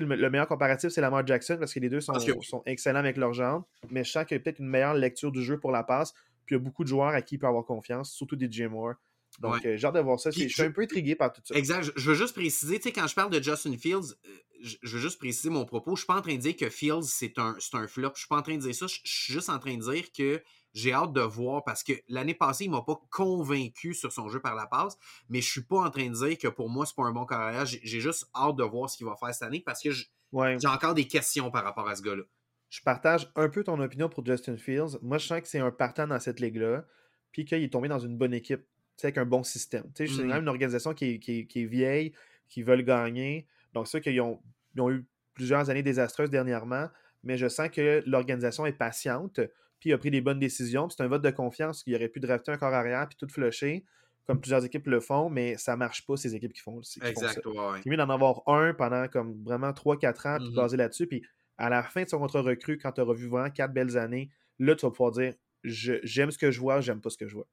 le, 0.00 0.30
meilleur 0.30 0.46
comparatif, 0.46 0.90
c'est 0.90 1.00
Lamar 1.00 1.26
Jackson 1.26 1.56
parce 1.58 1.72
que 1.72 1.80
les 1.80 1.88
deux 1.88 2.00
sont, 2.00 2.14
sont 2.42 2.62
excellents 2.66 3.00
avec 3.00 3.16
leurs 3.16 3.32
jambes. 3.32 3.64
Mais 3.90 4.04
je 4.04 4.10
sens 4.10 4.24
qu'il 4.24 4.36
y 4.36 4.40
a 4.40 4.42
peut-être 4.42 4.58
une 4.58 4.68
meilleure 4.68 4.94
lecture 4.94 5.32
du 5.32 5.42
jeu 5.42 5.58
pour 5.58 5.72
la 5.72 5.82
passe. 5.82 6.12
Puis 6.46 6.54
il 6.54 6.58
y 6.58 6.60
a 6.60 6.64
beaucoup 6.64 6.84
de 6.84 6.88
joueurs 6.88 7.08
à 7.08 7.22
qui 7.22 7.36
il 7.36 7.38
peut 7.38 7.46
avoir 7.46 7.64
confiance, 7.64 8.12
surtout 8.12 8.36
des 8.36 8.48
Jim 8.50 8.70
Moore. 8.70 8.94
Donc, 9.40 9.64
euh, 9.66 9.76
j'ai 9.76 9.86
hâte 9.86 9.94
de 9.94 10.00
voir 10.00 10.20
ça. 10.20 10.30
je 10.30 10.46
suis 10.46 10.62
un 10.62 10.70
peu 10.70 10.82
intrigué 10.82 11.14
par 11.16 11.32
tout 11.32 11.40
ça. 11.44 11.54
Exact. 11.54 11.90
Je 11.96 12.10
veux 12.10 12.14
juste 12.14 12.34
préciser, 12.34 12.76
tu 12.76 12.84
sais, 12.84 12.92
quand 12.92 13.06
je 13.06 13.14
parle 13.14 13.30
de 13.30 13.42
Justin 13.42 13.76
Fields, 13.76 14.14
euh, 14.26 14.68
je 14.82 14.96
veux 14.96 15.00
juste 15.00 15.18
préciser 15.18 15.50
mon 15.50 15.64
propos. 15.64 15.96
Je 15.96 16.02
suis 16.02 16.06
pas 16.06 16.16
en 16.16 16.22
train 16.22 16.34
de 16.34 16.40
dire 16.40 16.56
que 16.56 16.68
Fields, 16.68 17.04
c'est 17.04 17.38
un, 17.38 17.56
un 17.72 17.88
flop. 17.88 18.12
Je 18.14 18.20
suis 18.20 18.28
pas 18.28 18.36
en 18.36 18.42
train 18.42 18.54
de 18.54 18.60
dire 18.60 18.74
ça. 18.74 18.86
Je 18.86 19.00
suis 19.04 19.32
juste 19.32 19.48
en 19.48 19.58
train 19.58 19.76
de 19.76 19.82
dire 19.82 20.12
que 20.12 20.42
j'ai 20.74 20.92
hâte 20.92 21.12
de 21.12 21.20
voir 21.20 21.62
parce 21.64 21.84
que 21.84 21.92
l'année 22.08 22.34
passée, 22.34 22.64
il 22.64 22.70
m'a 22.70 22.82
pas 22.82 23.00
convaincu 23.10 23.94
sur 23.94 24.12
son 24.12 24.28
jeu 24.28 24.40
par 24.40 24.56
la 24.56 24.66
passe, 24.66 24.98
mais 25.28 25.40
je 25.40 25.48
suis 25.48 25.62
pas 25.62 25.78
en 25.78 25.90
train 25.90 26.08
de 26.08 26.14
dire 26.14 26.36
que 26.36 26.48
pour 26.48 26.68
moi, 26.68 26.84
c'est 26.84 26.96
pas 26.96 27.04
un 27.04 27.12
bon 27.12 27.24
carrière. 27.24 27.64
J'ai 27.64 28.00
juste 28.00 28.28
hâte 28.34 28.56
de 28.56 28.64
voir 28.64 28.90
ce 28.90 28.96
qu'il 28.96 29.06
va 29.06 29.14
faire 29.14 29.32
cette 29.32 29.44
année 29.44 29.62
parce 29.64 29.80
que 29.80 29.90
j'ai 29.92 30.68
encore 30.68 30.94
des 30.94 31.06
questions 31.06 31.50
par 31.52 31.62
rapport 31.62 31.88
à 31.88 31.94
ce 31.94 32.02
gars-là. 32.02 32.24
Je 32.70 32.82
partage 32.82 33.30
un 33.36 33.48
peu 33.48 33.62
ton 33.62 33.78
opinion 33.78 34.08
pour 34.08 34.26
Justin 34.26 34.56
Fields. 34.56 34.98
Moi, 35.00 35.18
je 35.18 35.28
sens 35.28 35.40
que 35.40 35.46
c'est 35.46 35.60
un 35.60 35.70
partant 35.70 36.08
dans 36.08 36.18
cette 36.18 36.40
ligue-là, 36.40 36.84
puis 37.30 37.44
qu'il 37.44 37.62
est 37.62 37.72
tombé 37.72 37.86
dans 37.86 38.00
une 38.00 38.18
bonne 38.18 38.34
équipe, 38.34 38.64
avec 39.00 39.16
un 39.16 39.26
bon 39.26 39.44
système. 39.44 39.84
C'est 39.94 40.06
quand 40.06 40.14
mm-hmm. 40.14 40.26
même 40.26 40.42
une 40.42 40.48
organisation 40.48 40.92
qui 40.92 41.20
est, 41.24 41.64
vieille, 41.66 42.12
qui 42.48 42.64
veut 42.64 42.80
gagner. 42.82 43.46
Donc, 43.74 43.86
c'est 43.86 43.92
sûr 43.92 44.00
qu'ils 44.00 44.20
ont, 44.20 44.40
ont 44.78 44.90
eu 44.90 45.06
plusieurs 45.34 45.70
années 45.70 45.84
désastreuses 45.84 46.30
dernièrement, 46.30 46.88
mais 47.22 47.36
je 47.36 47.46
sens 47.46 47.68
que 47.68 48.02
l'organisation 48.06 48.66
est 48.66 48.72
patiente 48.72 49.40
puis 49.84 49.90
il 49.90 49.92
a 49.92 49.98
pris 49.98 50.10
des 50.10 50.22
bonnes 50.22 50.38
décisions. 50.38 50.88
C'est 50.88 51.02
un 51.02 51.08
vote 51.08 51.20
de 51.20 51.28
confiance 51.30 51.82
qu'il 51.82 51.94
aurait 51.94 52.08
pu 52.08 52.18
drafter 52.18 52.52
un 52.52 52.56
corps 52.56 52.72
arrière 52.72 53.06
puis 53.06 53.18
tout 53.18 53.28
flusher, 53.28 53.84
comme 54.26 54.40
plusieurs 54.40 54.64
équipes 54.64 54.86
le 54.86 55.00
font, 55.00 55.28
mais 55.28 55.58
ça 55.58 55.76
marche 55.76 56.06
pas, 56.06 56.16
ces 56.16 56.34
équipes 56.34 56.54
qui 56.54 56.62
font, 56.62 56.80
qui 56.80 56.98
exact, 57.04 57.42
font 57.42 57.74
ça. 57.74 57.80
mieux 57.84 57.98
d'en 57.98 58.08
avoir 58.08 58.40
un 58.46 58.72
pendant 58.72 59.06
comme 59.08 59.44
vraiment 59.44 59.72
3-4 59.72 59.76
ans, 59.76 60.38
puis 60.38 60.48
mm-hmm. 60.48 60.54
basé 60.54 60.78
là-dessus. 60.78 61.06
Puis 61.06 61.22
à 61.58 61.68
la 61.68 61.82
fin 61.82 62.02
de 62.02 62.08
son 62.08 62.18
contrat 62.18 62.40
recrue, 62.40 62.78
quand 62.78 62.92
tu 62.92 63.02
auras 63.02 63.12
vu 63.12 63.28
vraiment 63.28 63.50
4 63.50 63.74
belles 63.74 63.98
années, 63.98 64.30
là, 64.58 64.74
tu 64.74 64.86
vas 64.86 64.90
pouvoir 64.90 65.10
dire 65.10 65.34
j'aime 65.62 66.30
ce 66.30 66.38
que 66.38 66.50
je 66.50 66.60
vois, 66.60 66.80
j'aime 66.80 67.02
pas 67.02 67.10
ce 67.10 67.18
que 67.18 67.28
je 67.28 67.34
vois. 67.34 67.46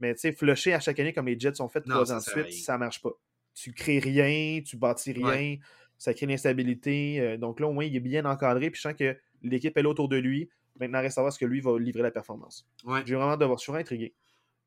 Mais 0.00 0.14
tu 0.14 0.20
sais, 0.20 0.32
flusher 0.32 0.72
à 0.72 0.80
chaque 0.80 0.98
année 0.98 1.12
comme 1.12 1.26
les 1.26 1.38
Jets 1.38 1.56
sont 1.56 1.68
faits 1.68 1.84
trois 1.84 2.10
ans 2.14 2.16
de 2.16 2.22
suite, 2.22 2.52
ça 2.52 2.78
marche 2.78 3.02
pas. 3.02 3.12
Tu 3.52 3.74
crées 3.74 3.98
rien, 3.98 4.62
tu 4.62 4.78
bâtis 4.78 5.12
rien, 5.12 5.58
ça 5.98 6.14
crée 6.14 6.24
l'instabilité. 6.24 7.20
Euh, 7.20 7.36
donc 7.36 7.60
là, 7.60 7.68
au 7.68 7.72
moins, 7.72 7.84
il 7.84 7.94
est 7.94 8.00
bien 8.00 8.24
encadré, 8.24 8.70
puis 8.70 8.78
je 8.78 8.88
sens 8.88 8.94
que 8.94 9.16
l'équipe 9.42 9.76
est 9.76 9.82
là 9.82 9.90
autour 9.90 10.08
de 10.08 10.16
lui. 10.16 10.48
Maintenant, 10.78 11.00
reste 11.00 11.18
à 11.18 11.20
voir 11.20 11.32
ce 11.32 11.38
que 11.38 11.44
lui 11.44 11.60
va 11.60 11.78
livrer 11.78 12.02
la 12.02 12.10
performance. 12.10 12.66
Ouais. 12.84 13.02
J'ai 13.06 13.14
vraiment 13.14 13.36
de 13.36 13.44
voir. 13.44 13.58
Je 13.58 13.62
suis 13.62 13.72
intrigué. 13.72 14.14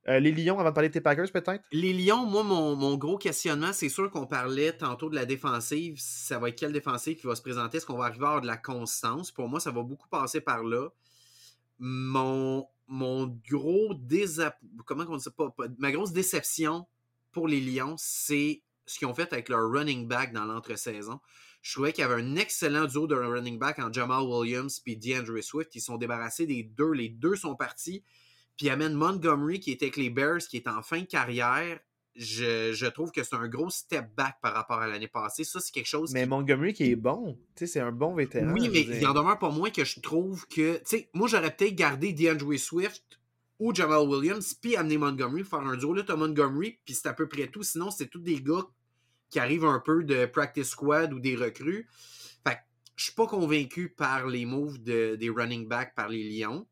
Euh, 0.08 0.20
les 0.20 0.32
Lions, 0.32 0.58
avant 0.58 0.70
de 0.70 0.74
parler 0.74 0.88
de 0.88 0.94
tes 0.94 1.02
Packers, 1.02 1.30
peut-être? 1.34 1.64
Les 1.72 1.92
Lions, 1.92 2.26
moi, 2.26 2.44
mon, 2.44 2.96
gros 2.96 3.18
questionnement, 3.18 3.74
c'est 3.74 3.90
sûr 3.90 4.10
qu'on 4.10 4.26
parlait 4.26 4.72
tantôt 4.72 5.10
de 5.10 5.16
la 5.16 5.26
défensive. 5.26 5.98
Ça 6.00 6.40
va 6.40 6.50
être 6.50 6.58
quelle 6.58 6.72
défensive 6.72 7.18
qui 7.18 7.28
va 7.28 7.36
se 7.36 7.42
présenter? 7.42 7.78
Est-ce 7.78 7.86
qu'on 7.86 7.98
va 7.98 8.06
arriver 8.06 8.24
à 8.24 8.30
avoir 8.30 8.42
de 8.42 8.48
la 8.48 8.56
constance? 8.56 9.32
Pour 9.32 9.50
moi, 9.50 9.60
ça 9.60 9.72
va 9.72 9.84
beaucoup 9.84 10.08
passer 10.08 10.40
par 10.40 10.64
là. 10.64 10.88
Mon, 11.80 12.66
mon 12.88 13.28
gros 13.50 13.94
désap... 13.96 14.58
Comment 14.86 15.04
on 15.10 15.18
dit 15.18 15.30
pas? 15.36 15.54
Ma 15.78 15.92
grosse 15.92 16.14
déception 16.14 16.88
pour 17.34 17.50
les 17.50 17.60
Lions, 17.60 17.96
c'est 17.98 18.62
ce 18.86 18.98
qu'ils 18.98 19.08
ont 19.08 19.14
fait 19.14 19.32
avec 19.34 19.50
leur 19.50 19.70
running 19.70 20.08
back 20.08 20.32
dans 20.32 20.46
l'entre-saison. 20.46 21.20
Je 21.62 21.74
trouvais 21.74 21.92
qu'il 21.92 22.02
y 22.02 22.06
avait 22.06 22.22
un 22.22 22.36
excellent 22.36 22.86
duo 22.86 23.08
de 23.08 23.16
running 23.16 23.60
back 23.60 23.80
en 23.80 23.92
Jamal 23.92 24.24
Williams 24.24 24.82
et 24.86 24.96
DeAndre 24.96 25.44
Swift. 25.44 25.76
Ils 25.76 25.82
sont 25.82 25.98
débarrassés 25.98 26.46
des 26.46 26.64
deux. 26.64 26.92
Les 26.92 27.10
deux 27.10 27.36
sont 27.36 27.56
partis. 27.56 28.04
Puis 28.56 28.68
ils 28.68 28.70
amènent 28.70 28.94
Montgomery 28.94 29.60
qui 29.60 29.72
était 29.72 29.86
avec 29.86 29.98
les 29.98 30.10
Bears, 30.10 30.40
qui 30.40 30.58
est 30.58 30.68
en 30.68 30.82
fin 30.82 31.00
de 31.02 31.06
carrière. 31.06 31.80
je, 32.16 32.88
trouve 32.88 33.12
que 33.12 33.24
c'est 33.24 33.36
un 33.36 33.48
gros 33.48 33.70
step 33.70 34.16
back 34.16 34.38
par 34.42 34.54
rapport 34.54 34.80
à 34.80 34.88
l'année 34.88 35.08
passée. 35.08 35.44
Ça, 35.44 35.60
c'est 35.60 35.72
quelque 35.72 35.88
chose. 35.88 36.12
Mais 36.14 36.26
Montgomery 36.26 36.74
qui 36.74 36.92
est 36.92 36.96
bon, 36.96 37.38
tu 37.56 37.66
sais, 37.66 37.74
c'est 37.74 37.80
un 37.80 37.92
bon 37.92 38.16
vétéran. 38.16 38.52
Oui, 38.54 38.70
mais 38.70 38.82
il 38.82 39.06
en 39.06 39.14
demeure 39.14 39.38
pas 39.38 39.52
moins 39.52 39.70
que 39.70 39.86
je 39.86 40.00
trouve 40.00 40.48
que. 40.48 40.78
Tu 40.78 40.84
sais, 40.86 41.10
moi, 41.14 41.28
j'aurais 41.28 41.56
peut-être 41.56 41.76
gardé 41.76 42.14
DeAndre 42.14 42.58
Swift 42.58 43.20
ou 43.60 43.74
Jamal 43.74 44.08
Williams, 44.08 44.54
puis 44.54 44.76
amener 44.76 44.98
Montgomery, 44.98 45.44
faire 45.44 45.60
un 45.60 45.76
duo. 45.76 45.94
Là, 45.94 46.04
t'as 46.04 46.16
Montgomery, 46.16 46.80
puis 46.86 46.96
c'est 46.96 47.08
à 47.08 47.14
peu 47.14 47.28
près 47.28 47.48
tout. 47.48 47.64
Sinon, 47.64 47.92
c'est 47.92 48.08
tous 48.08 48.20
des 48.20 48.42
gars 48.42 48.66
qui 49.30 49.40
arrivent 49.40 49.66
un 49.66 49.80
peu 49.80 50.04
de 50.04 50.26
practice 50.26 50.70
squad 50.70 51.14
ou 51.14 51.20
des 51.20 51.36
recrues. 51.36 51.88
Fait 52.46 52.56
que 52.56 52.60
je 52.96 53.06
suis 53.06 53.14
pas 53.14 53.28
convaincu 53.28 53.90
par 53.90 54.28
les 54.28 54.46
moves 54.46 54.82
des 54.82 55.32
running 55.36 55.68
backs 55.68 55.96
par 55.96 56.10
les 56.10 56.30
Lions. 56.30 56.68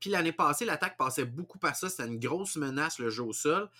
Puis 0.00 0.10
l'année 0.10 0.32
passée, 0.32 0.64
l'attaque 0.64 0.96
passait 0.96 1.24
beaucoup 1.24 1.58
par 1.58 1.76
ça. 1.76 1.88
C'était 1.88 2.08
une 2.08 2.18
grosse 2.18 2.56
menace, 2.56 2.98
le 2.98 3.08
jeu 3.08 3.22
au 3.22 3.32
sol. 3.32 3.70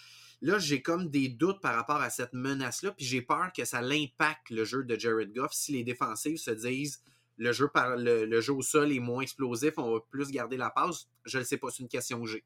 Là, 0.41 0.59
j'ai 0.59 0.83
comme 0.83 1.09
des 1.09 1.29
doutes 1.29 1.61
par 1.61 1.75
rapport 1.75 2.01
à 2.01 2.11
cette 2.11 2.33
menace-là, 2.33 2.91
puis 2.93 3.05
j'ai 3.05 3.23
peur 3.23 3.53
que 3.57 3.65
ça 3.65 3.81
l'impacte 3.81 4.51
le 4.51 4.65
jeu 4.65 4.83
de 4.83 4.99
Jared 4.99 5.33
Goff 5.33 5.53
si 5.53 5.73
les 5.73 5.85
défensives 5.85 6.37
se 6.37 6.51
disent 6.51 7.01
le 7.39 7.53
jeu, 7.53 7.69
par, 7.69 7.97
le, 7.97 8.41
jeu 8.41 8.53
au 8.53 8.63
sol 8.63 8.93
est 8.93 9.01
moins 9.01 9.23
explosif, 9.23 9.75
on 9.77 9.95
va 9.95 10.01
plus 10.11 10.31
garder 10.31 10.57
la 10.57 10.71
passe. 10.71 11.09
Je 11.25 11.39
ne 11.39 11.45
sais 11.45 11.57
pas, 11.57 11.69
c'est 11.71 11.83
une 11.83 11.89
question 11.89 12.21
que 12.23 12.29
j'ai. 12.29 12.45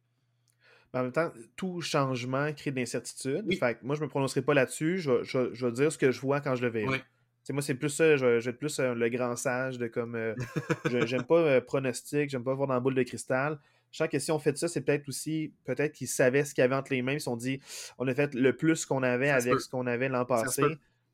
En 0.96 1.02
même 1.02 1.12
temps, 1.12 1.30
tout 1.56 1.80
changement 1.80 2.52
crée 2.52 2.70
de 2.70 2.76
l'incertitude. 2.76 3.44
Fait 3.58 3.82
moi, 3.82 3.94
je 3.94 4.00
ne 4.00 4.06
me 4.06 4.10
prononcerai 4.10 4.42
pas 4.42 4.54
là-dessus. 4.54 4.98
Je, 4.98 5.22
je, 5.22 5.66
vais 5.66 5.72
dire 5.72 5.92
ce 5.92 5.98
que 5.98 6.10
je 6.10 6.20
vois 6.20 6.40
quand 6.40 6.54
je 6.56 6.62
le 6.62 6.68
verrai. 6.68 7.02
Moi, 7.50 7.62
c'est 7.62 7.74
plus 7.74 7.90
ça. 7.90 8.16
Je, 8.16 8.24
vais 8.24 8.50
être 8.50 8.58
plus 8.58 8.78
euh, 8.80 8.94
le 8.94 9.08
grand 9.08 9.36
sage 9.36 9.78
de 9.78 9.86
comme. 9.86 10.14
Euh, 10.14 10.34
j'aime 11.06 11.22
pas 11.22 11.38
euh, 11.38 11.60
pronostic, 11.60 12.30
j'aime 12.30 12.42
pas 12.42 12.54
voir 12.54 12.66
dans 12.66 12.74
la 12.74 12.80
boule 12.80 12.94
de 12.94 13.02
cristal. 13.02 13.58
Je 13.92 13.98
sens 13.98 14.08
que 14.08 14.18
si 14.18 14.30
on 14.30 14.38
fait 14.38 14.56
ça, 14.58 14.68
c'est 14.68 14.80
peut-être 14.80 15.08
aussi, 15.08 15.52
peut-être 15.64 15.92
qu'ils 15.92 16.08
savaient 16.08 16.44
ce 16.44 16.54
qu'il 16.54 16.62
y 16.62 16.64
avait 16.64 16.74
entre 16.74 16.92
les 16.92 17.02
mains. 17.02 17.12
Ils 17.12 17.20
se 17.20 17.24
sont 17.24 17.36
dit, 17.36 17.60
on 17.98 18.08
a 18.08 18.14
fait 18.14 18.34
le 18.34 18.54
plus 18.54 18.84
qu'on 18.84 19.02
avait 19.02 19.30
avec 19.30 19.60
ce 19.60 19.68
qu'on 19.68 19.86
avait 19.86 20.08
l'an 20.08 20.24
passé. 20.24 20.62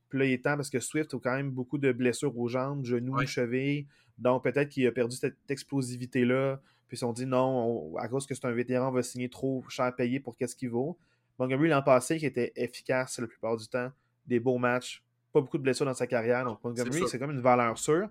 Puis 0.08 0.18
là, 0.18 0.24
il 0.24 0.32
est 0.32 0.44
temps 0.44 0.56
parce 0.56 0.70
que 0.70 0.80
Swift 0.80 1.14
a 1.14 1.18
quand 1.18 1.34
même 1.34 1.50
beaucoup 1.50 1.78
de 1.78 1.92
blessures 1.92 2.36
aux 2.36 2.48
jambes, 2.48 2.84
genoux, 2.84 3.24
chevilles. 3.26 3.86
Donc 4.18 4.42
peut-être 4.42 4.68
qu'il 4.68 4.86
a 4.86 4.92
perdu 4.92 5.16
cette 5.16 5.36
explosivité-là. 5.48 6.60
Puis 6.92 6.96
ils 6.96 6.98
se 6.98 7.06
sont 7.06 7.14
dit, 7.14 7.24
non, 7.24 7.96
à 7.96 8.06
cause 8.06 8.26
que 8.26 8.34
c'est 8.34 8.44
un 8.44 8.52
vétéran, 8.52 8.88
on 8.88 8.92
va 8.92 9.02
signer 9.02 9.30
trop 9.30 9.64
cher 9.70 9.96
payé 9.96 10.20
pour 10.20 10.36
qu'est-ce 10.36 10.54
qu'il 10.54 10.68
vaut. 10.68 10.98
Montgomery, 11.38 11.70
l'an 11.70 11.80
passé, 11.80 12.18
qui 12.18 12.26
était 12.26 12.52
efficace 12.54 13.18
la 13.18 13.26
plupart 13.26 13.56
du 13.56 13.66
temps, 13.66 13.90
des 14.26 14.40
beaux 14.40 14.58
matchs, 14.58 15.02
pas 15.32 15.40
beaucoup 15.40 15.56
de 15.56 15.62
blessures 15.62 15.86
dans 15.86 15.94
sa 15.94 16.06
carrière. 16.06 16.44
Donc 16.44 16.62
Montgomery, 16.62 17.04
c'est 17.08 17.18
comme 17.18 17.30
une 17.30 17.40
valeur 17.40 17.78
sûre. 17.78 18.10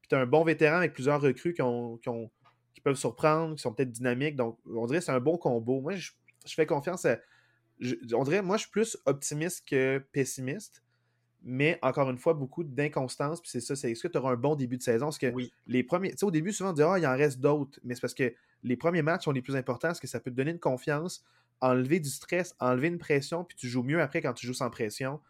Puis 0.00 0.08
tu 0.08 0.14
un 0.14 0.26
bon 0.26 0.44
vétéran 0.44 0.76
avec 0.76 0.92
plusieurs 0.92 1.20
recrues 1.20 1.54
qui 1.54 1.62
ont 1.62 1.98
qui 2.72 2.80
peuvent 2.80 2.94
surprendre, 2.94 3.56
qui 3.56 3.62
sont 3.62 3.72
peut-être 3.72 3.90
dynamiques. 3.90 4.36
Donc, 4.36 4.60
on 4.64 4.86
dirait 4.86 5.00
que 5.00 5.04
c'est 5.04 5.10
un 5.10 5.18
bon 5.18 5.36
combo. 5.36 5.80
Moi, 5.80 5.96
je, 5.96 6.12
fais 6.46 6.66
confiance 6.66 7.04
à. 7.04 7.18
on 8.14 8.22
dirait, 8.22 8.42
moi, 8.42 8.58
je 8.58 8.62
suis 8.62 8.70
plus 8.70 8.96
optimiste 9.06 9.68
que 9.68 9.98
pessimiste. 10.12 10.84
Mais 11.42 11.78
encore 11.82 12.10
une 12.10 12.18
fois, 12.18 12.34
beaucoup 12.34 12.64
d'inconstance. 12.64 13.40
Puis 13.40 13.50
c'est 13.50 13.60
ça, 13.60 13.74
c'est 13.74 13.90
est-ce 13.90 14.02
que 14.02 14.08
tu 14.08 14.18
auras 14.18 14.32
un 14.32 14.36
bon 14.36 14.54
début 14.54 14.76
de 14.76 14.82
saison? 14.82 15.06
Parce 15.06 15.18
que 15.18 15.32
les 15.66 15.82
premiers. 15.82 16.10
Tu 16.10 16.18
sais, 16.18 16.26
au 16.26 16.30
début, 16.30 16.52
souvent, 16.52 16.70
on 16.70 16.74
dit 16.74 16.82
Ah, 16.82 16.98
il 16.98 17.06
en 17.06 17.16
reste 17.16 17.40
d'autres. 17.40 17.80
Mais 17.82 17.94
c'est 17.94 18.02
parce 18.02 18.14
que 18.14 18.34
les 18.62 18.76
premiers 18.76 19.02
matchs 19.02 19.24
sont 19.24 19.32
les 19.32 19.42
plus 19.42 19.56
importants 19.56 19.88
parce 19.88 20.00
que 20.00 20.06
ça 20.06 20.20
peut 20.20 20.30
te 20.30 20.36
donner 20.36 20.50
une 20.50 20.58
confiance, 20.58 21.24
enlever 21.60 21.98
du 21.98 22.10
stress, 22.10 22.54
enlever 22.60 22.88
une 22.88 22.98
pression, 22.98 23.44
puis 23.44 23.56
tu 23.56 23.68
joues 23.68 23.82
mieux 23.82 24.00
après 24.02 24.20
quand 24.20 24.34
tu 24.34 24.46
joues 24.46 24.54
sans 24.54 24.70
pression 24.70 25.20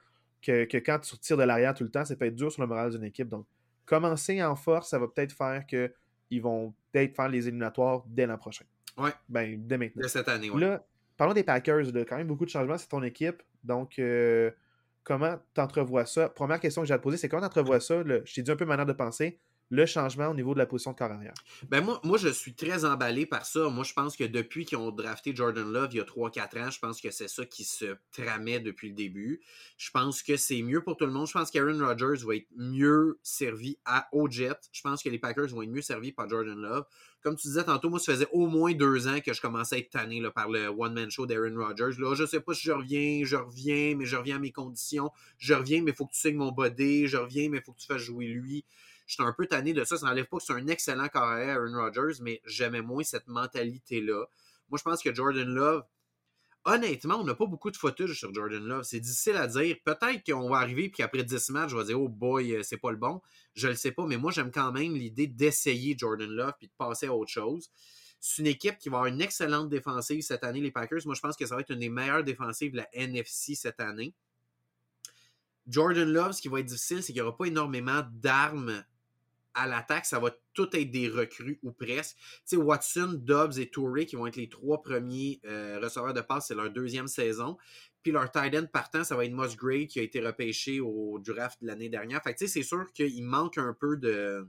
que, 0.43 0.65
que 0.65 0.79
quand 0.79 0.99
tu 0.99 1.17
tires 1.19 1.37
de 1.37 1.45
l'arrière 1.45 1.75
tout 1.75 1.85
le 1.85 1.91
temps. 1.91 2.05
Ça 2.05 2.17
peut 2.17 2.27
être 2.27 2.37
dur 2.37 2.51
sur 2.51 2.63
le 2.63 2.69
moral 2.69 2.91
d'une 2.91 3.05
équipe. 3.05 3.29
Donc, 3.29 3.47
commencer 3.87 4.43
en 4.43 4.57
force, 4.57 4.91
ça 4.91 4.99
va 4.99 5.07
peut-être 5.09 5.33
faire 5.33 5.67
que 5.67 5.93
ils 6.31 6.41
vont 6.41 6.73
peut-être 6.93 7.15
faire 7.15 7.29
les 7.29 7.49
éliminatoires 7.49 8.05
dès 8.07 8.27
l'an 8.27 8.39
prochain. 8.39 8.65
Ouais. 8.97 9.11
Ben, 9.29 9.61
dès 9.67 9.79
maintenant. 9.79 10.03
Dès 10.03 10.09
cette 10.09 10.29
année, 10.29 10.51
ouais. 10.51 10.61
Là, 10.61 10.85
parlons 11.17 11.35
des 11.35 11.43
Packers, 11.43 11.93
là, 11.93 12.05
quand 12.05 12.17
même 12.17 12.27
beaucoup 12.27 12.45
de 12.45 12.51
changements, 12.51 12.79
c'est 12.79 12.89
ton 12.89 13.03
équipe. 13.03 13.43
Donc, 13.65 13.99
euh, 13.99 14.51
comment 15.05 15.37
tu 15.55 15.61
entrevois 15.61 16.07
ça? 16.07 16.29
Première 16.29 16.61
question 16.61 16.83
que 16.83 16.89
j'ai 16.89 16.95
à 16.95 16.99
te 16.99 17.03
poser, 17.03 17.17
c'est 17.17 17.29
comment 17.29 17.43
tu 17.43 17.47
entrevois 17.47 17.81
ça? 17.81 18.03
je 18.03 18.35
t'ai 18.35 18.43
dit 18.43 18.51
un 18.51 18.57
peu 18.57 18.65
ma 18.65 18.77
manière 18.77 18.87
de 18.87 18.93
penser 18.93 19.41
le 19.71 19.87
changement 19.87 20.29
au 20.29 20.35
niveau 20.35 20.53
de 20.53 20.59
la 20.59 20.67
position 20.67 20.93
de 20.93 20.97
corps 20.97 21.13
Ben 21.69 21.81
moi, 21.81 22.19
je 22.19 22.29
suis 22.29 22.55
très 22.55 22.85
emballé 22.85 23.25
par 23.25 23.47
ça. 23.47 23.69
Moi, 23.69 23.85
je 23.85 23.93
pense 23.93 24.17
que 24.17 24.25
depuis 24.25 24.65
qu'ils 24.65 24.79
ont 24.79 24.91
drafté 24.91 25.35
Jordan 25.35 25.71
Love 25.71 25.91
il 25.93 25.99
y 25.99 26.01
a 26.01 26.05
3-4 26.05 26.67
ans, 26.67 26.71
je 26.71 26.79
pense 26.81 27.01
que 27.01 27.11
c'est 27.11 27.29
ça 27.29 27.47
qui 27.47 27.63
se 27.63 27.97
tramait 28.11 28.59
depuis 28.59 28.89
le 28.89 28.95
début. 28.95 29.41
Je 29.79 29.91
pense 29.91 30.23
que 30.23 30.37
c'est 30.37 30.61
mieux 30.63 30.83
pour 30.83 30.97
tout 30.97 31.07
le 31.07 31.13
monde. 31.13 31.29
Je 31.29 31.33
pense 31.33 31.51
qu'Aaron 31.53 31.79
Rodgers 31.79 32.25
va 32.27 32.37
être 32.37 32.49
mieux 32.57 33.21
servi 33.23 33.79
à, 33.85 34.09
au. 34.13 34.29
Je 34.29 34.81
pense 34.83 35.03
que 35.03 35.09
les 35.09 35.19
Packers 35.19 35.49
vont 35.49 35.63
être 35.63 35.71
mieux 35.71 35.83
servis 35.83 36.13
par 36.13 36.29
Jordan 36.29 36.61
Love. 36.61 36.85
Comme 37.23 37.37
tu 37.37 37.49
disais 37.49 37.65
tantôt, 37.65 37.91
moi, 37.91 37.99
ça 37.99 38.13
faisait 38.13 38.29
au 38.33 38.47
moins 38.47 38.73
deux 38.73 39.07
ans 39.07 39.21
que 39.21 39.35
je 39.35 39.41
commençais 39.41 39.77
à 39.77 39.79
être 39.79 39.91
tanné 39.91 40.23
par 40.35 40.49
le 40.49 40.69
one-man 40.69 41.11
show 41.11 41.27
d'Aaron 41.27 41.55
Rodgers. 41.57 42.01
Là, 42.01 42.15
je 42.15 42.25
sais 42.25 42.41
pas 42.41 42.55
si 42.55 42.63
je 42.63 42.73
reviens, 42.73 43.23
je 43.25 43.37
reviens, 43.37 43.95
mais 43.97 44.07
je 44.07 44.17
reviens 44.17 44.37
à 44.37 44.39
mes 44.39 44.53
conditions. 44.53 45.11
Je 45.39 45.55
reviens, 45.55 45.83
mais 45.83 45.91
il 45.91 45.97
faut 45.97 46.07
que 46.07 46.13
tu 46.13 46.21
signes 46.21 46.37
mon 46.37 46.51
body. 46.51 47.07
Je 47.07 47.19
reviens, 47.19 47.51
mais 47.51 47.59
il 47.59 47.63
faut 47.63 47.73
que 47.73 47.81
tu 47.81 47.87
fasses 47.87 48.03
jouer 48.03 48.27
lui. 48.27 48.65
J'étais 49.11 49.25
un 49.25 49.33
peu 49.33 49.47
tanné 49.47 49.73
de 49.73 49.83
ça. 49.83 49.97
Ça 49.97 50.07
n'enlève 50.07 50.27
pas 50.27 50.37
que 50.37 50.45
c'est 50.45 50.53
un 50.53 50.69
excellent 50.69 51.09
carrière, 51.09 51.57
Aaron 51.57 51.77
Rodgers, 51.77 52.23
mais 52.23 52.41
j'aimais 52.47 52.81
moins 52.81 53.03
cette 53.03 53.27
mentalité-là. 53.27 54.25
Moi, 54.69 54.79
je 54.79 54.85
pense 54.85 55.03
que 55.03 55.13
Jordan 55.13 55.49
Love, 55.53 55.83
honnêtement, 56.65 57.17
on 57.17 57.25
n'a 57.25 57.35
pas 57.35 57.47
beaucoup 57.47 57.73
de 57.73 57.77
footage 57.77 58.17
sur 58.17 58.33
Jordan 58.33 58.65
Love. 58.65 58.85
C'est 58.85 59.01
difficile 59.01 59.35
à 59.35 59.49
dire. 59.49 59.75
Peut-être 59.85 60.25
qu'on 60.25 60.49
va 60.49 60.59
arriver 60.59 60.91
puis 60.91 61.03
après 61.03 61.25
10 61.25 61.51
matchs, 61.51 61.71
je 61.71 61.77
vais 61.77 61.87
dire 61.87 62.01
Oh 62.01 62.09
boy, 62.09 62.55
euh, 62.55 62.63
c'est 62.63 62.77
pas 62.77 62.93
le 62.93 62.99
bon. 62.99 63.21
Je 63.55 63.67
le 63.67 63.75
sais 63.75 63.91
pas, 63.91 64.07
mais 64.07 64.17
moi 64.17 64.31
j'aime 64.31 64.53
quand 64.53 64.71
même 64.71 64.95
l'idée 64.95 65.27
d'essayer 65.27 65.97
Jordan 65.99 66.31
Love 66.31 66.55
puis 66.57 66.69
de 66.69 66.73
passer 66.79 67.07
à 67.07 67.13
autre 67.13 67.33
chose. 67.33 67.69
C'est 68.21 68.43
une 68.43 68.47
équipe 68.47 68.79
qui 68.79 68.91
va 68.91 68.99
avoir 68.99 69.13
une 69.13 69.21
excellente 69.21 69.71
défensive 69.71 70.23
cette 70.23 70.45
année, 70.45 70.61
les 70.61 70.71
Packers. 70.71 71.01
Moi, 71.05 71.17
je 71.17 71.21
pense 71.21 71.37
que 71.37 71.47
ça 71.47 71.57
va 71.57 71.63
être 71.63 71.71
une 71.71 71.81
des 71.81 71.89
meilleures 71.89 72.23
défensives 72.23 72.71
de 72.71 72.77
la 72.77 72.89
NFC 72.93 73.57
cette 73.57 73.81
année. 73.81 74.15
Jordan 75.67 76.09
Love, 76.09 76.33
ce 76.33 76.43
qui 76.43 76.49
va 76.49 76.61
être 76.61 76.67
difficile, 76.67 77.03
c'est 77.03 77.13
qu'il 77.13 77.23
n'y 77.23 77.27
aura 77.27 77.37
pas 77.37 77.47
énormément 77.47 78.03
d'armes 78.13 78.85
à 79.55 79.67
l'attaque, 79.67 80.07
ça 80.07 80.19
va 80.19 80.31
tout 80.55 80.69
être 80.77 80.91
des 80.91 81.09
recrues 81.09 81.59
ou 81.63 81.73
presque. 81.73 82.17
Tu 82.17 82.25
sais, 82.45 82.57
Watson, 82.57 83.15
Dobbs 83.15 83.59
et 83.59 83.69
Touré 83.71 84.07
qui 84.07 84.17
vont 84.17 84.27
être 84.27 84.37
les 84.37 84.49
trois 84.49 84.83
premiers 84.83 85.41
euh, 85.45 85.81
receveurs 85.83 86.15
de 86.15 86.21
passe, 86.21 86.49
c'est 86.49 86.55
leur 86.55 86.71
deuxième 86.71 87.09
saison. 87.09 87.57
Puis 88.03 88.13
leur 88.13 88.31
tight 88.31 88.55
end 88.55 88.67
partant, 88.73 89.05
ça 89.05 89.17
va 89.17 89.25
être 89.25 89.33
Musgrave 89.33 89.87
qui 89.87 90.01
a 90.01 90.03
été 90.03 90.21
repêché 90.21 90.81
au 90.81 91.19
draft 91.19 91.61
de 91.61 91.67
l'année 91.67 91.89
dernière. 91.89 92.23
Fait 92.23 92.35
tu 92.35 92.47
sais, 92.47 92.53
c'est 92.53 92.63
sûr 92.63 92.91
qu'il 92.93 93.25
manque 93.25 93.59
un 93.59 93.75
peu 93.79 93.97
de. 93.97 94.47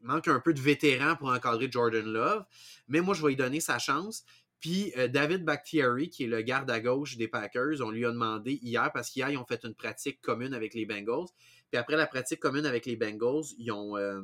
Il 0.00 0.06
manque 0.06 0.28
un 0.28 0.38
peu 0.38 0.54
de 0.54 0.60
vétérans 0.60 1.16
pour 1.16 1.30
encadrer 1.30 1.68
Jordan 1.70 2.06
Love. 2.06 2.44
Mais 2.86 3.00
moi, 3.00 3.14
je 3.14 3.22
vais 3.22 3.30
lui 3.30 3.36
donner 3.36 3.60
sa 3.60 3.78
chance. 3.78 4.24
Puis 4.60 4.92
euh, 4.96 5.08
David 5.08 5.44
Bakhtiari, 5.44 6.08
qui 6.08 6.24
est 6.24 6.28
le 6.28 6.42
garde 6.42 6.70
à 6.70 6.80
gauche 6.80 7.16
des 7.16 7.28
Packers, 7.28 7.80
on 7.80 7.90
lui 7.90 8.06
a 8.06 8.10
demandé 8.10 8.58
hier, 8.62 8.90
parce 8.92 9.10
qu'hier, 9.10 9.30
ils 9.30 9.36
ont 9.36 9.44
fait 9.44 9.64
une 9.64 9.74
pratique 9.74 10.20
commune 10.20 10.54
avec 10.54 10.74
les 10.74 10.86
Bengals. 10.86 11.26
Puis 11.70 11.78
après 11.78 11.96
la 11.96 12.06
pratique 12.06 12.40
commune 12.40 12.66
avec 12.66 12.86
les 12.86 12.96
Bengals, 12.96 13.44
ils 13.58 13.72
ont, 13.72 13.96
euh, 13.96 14.22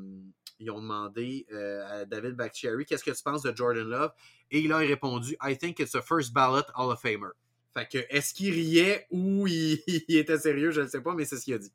ils 0.59 0.70
ont 0.70 0.81
demandé 0.81 1.46
euh, 1.52 2.02
à 2.02 2.05
David 2.05 2.33
Bakhtiari 2.33 2.85
qu'est-ce 2.85 3.05
que 3.05 3.11
tu 3.11 3.22
penses 3.22 3.42
de 3.42 3.55
Jordan 3.55 3.88
Love? 3.88 4.12
Et 4.50 4.61
il 4.61 4.72
a 4.72 4.78
répondu 4.78 5.37
I 5.42 5.57
think 5.57 5.81
it's 5.81 5.94
a 5.94 6.02
first 6.02 6.33
ballot 6.33 6.64
Hall 6.74 6.92
of 6.92 7.00
Famer. 7.00 7.31
Fait 7.74 7.88
que 7.88 7.98
est-ce 8.11 8.35
qu'il 8.35 8.52
riait 8.52 9.07
ou 9.11 9.46
il, 9.48 9.83
était 10.09 10.38
sérieux, 10.38 10.70
je 10.70 10.83
ne 10.83 10.87
sais 10.87 11.00
pas, 11.00 11.14
mais 11.14 11.24
c'est 11.24 11.37
ce 11.37 11.44
qu'il 11.44 11.55
a 11.55 11.59
dit. 11.59 11.72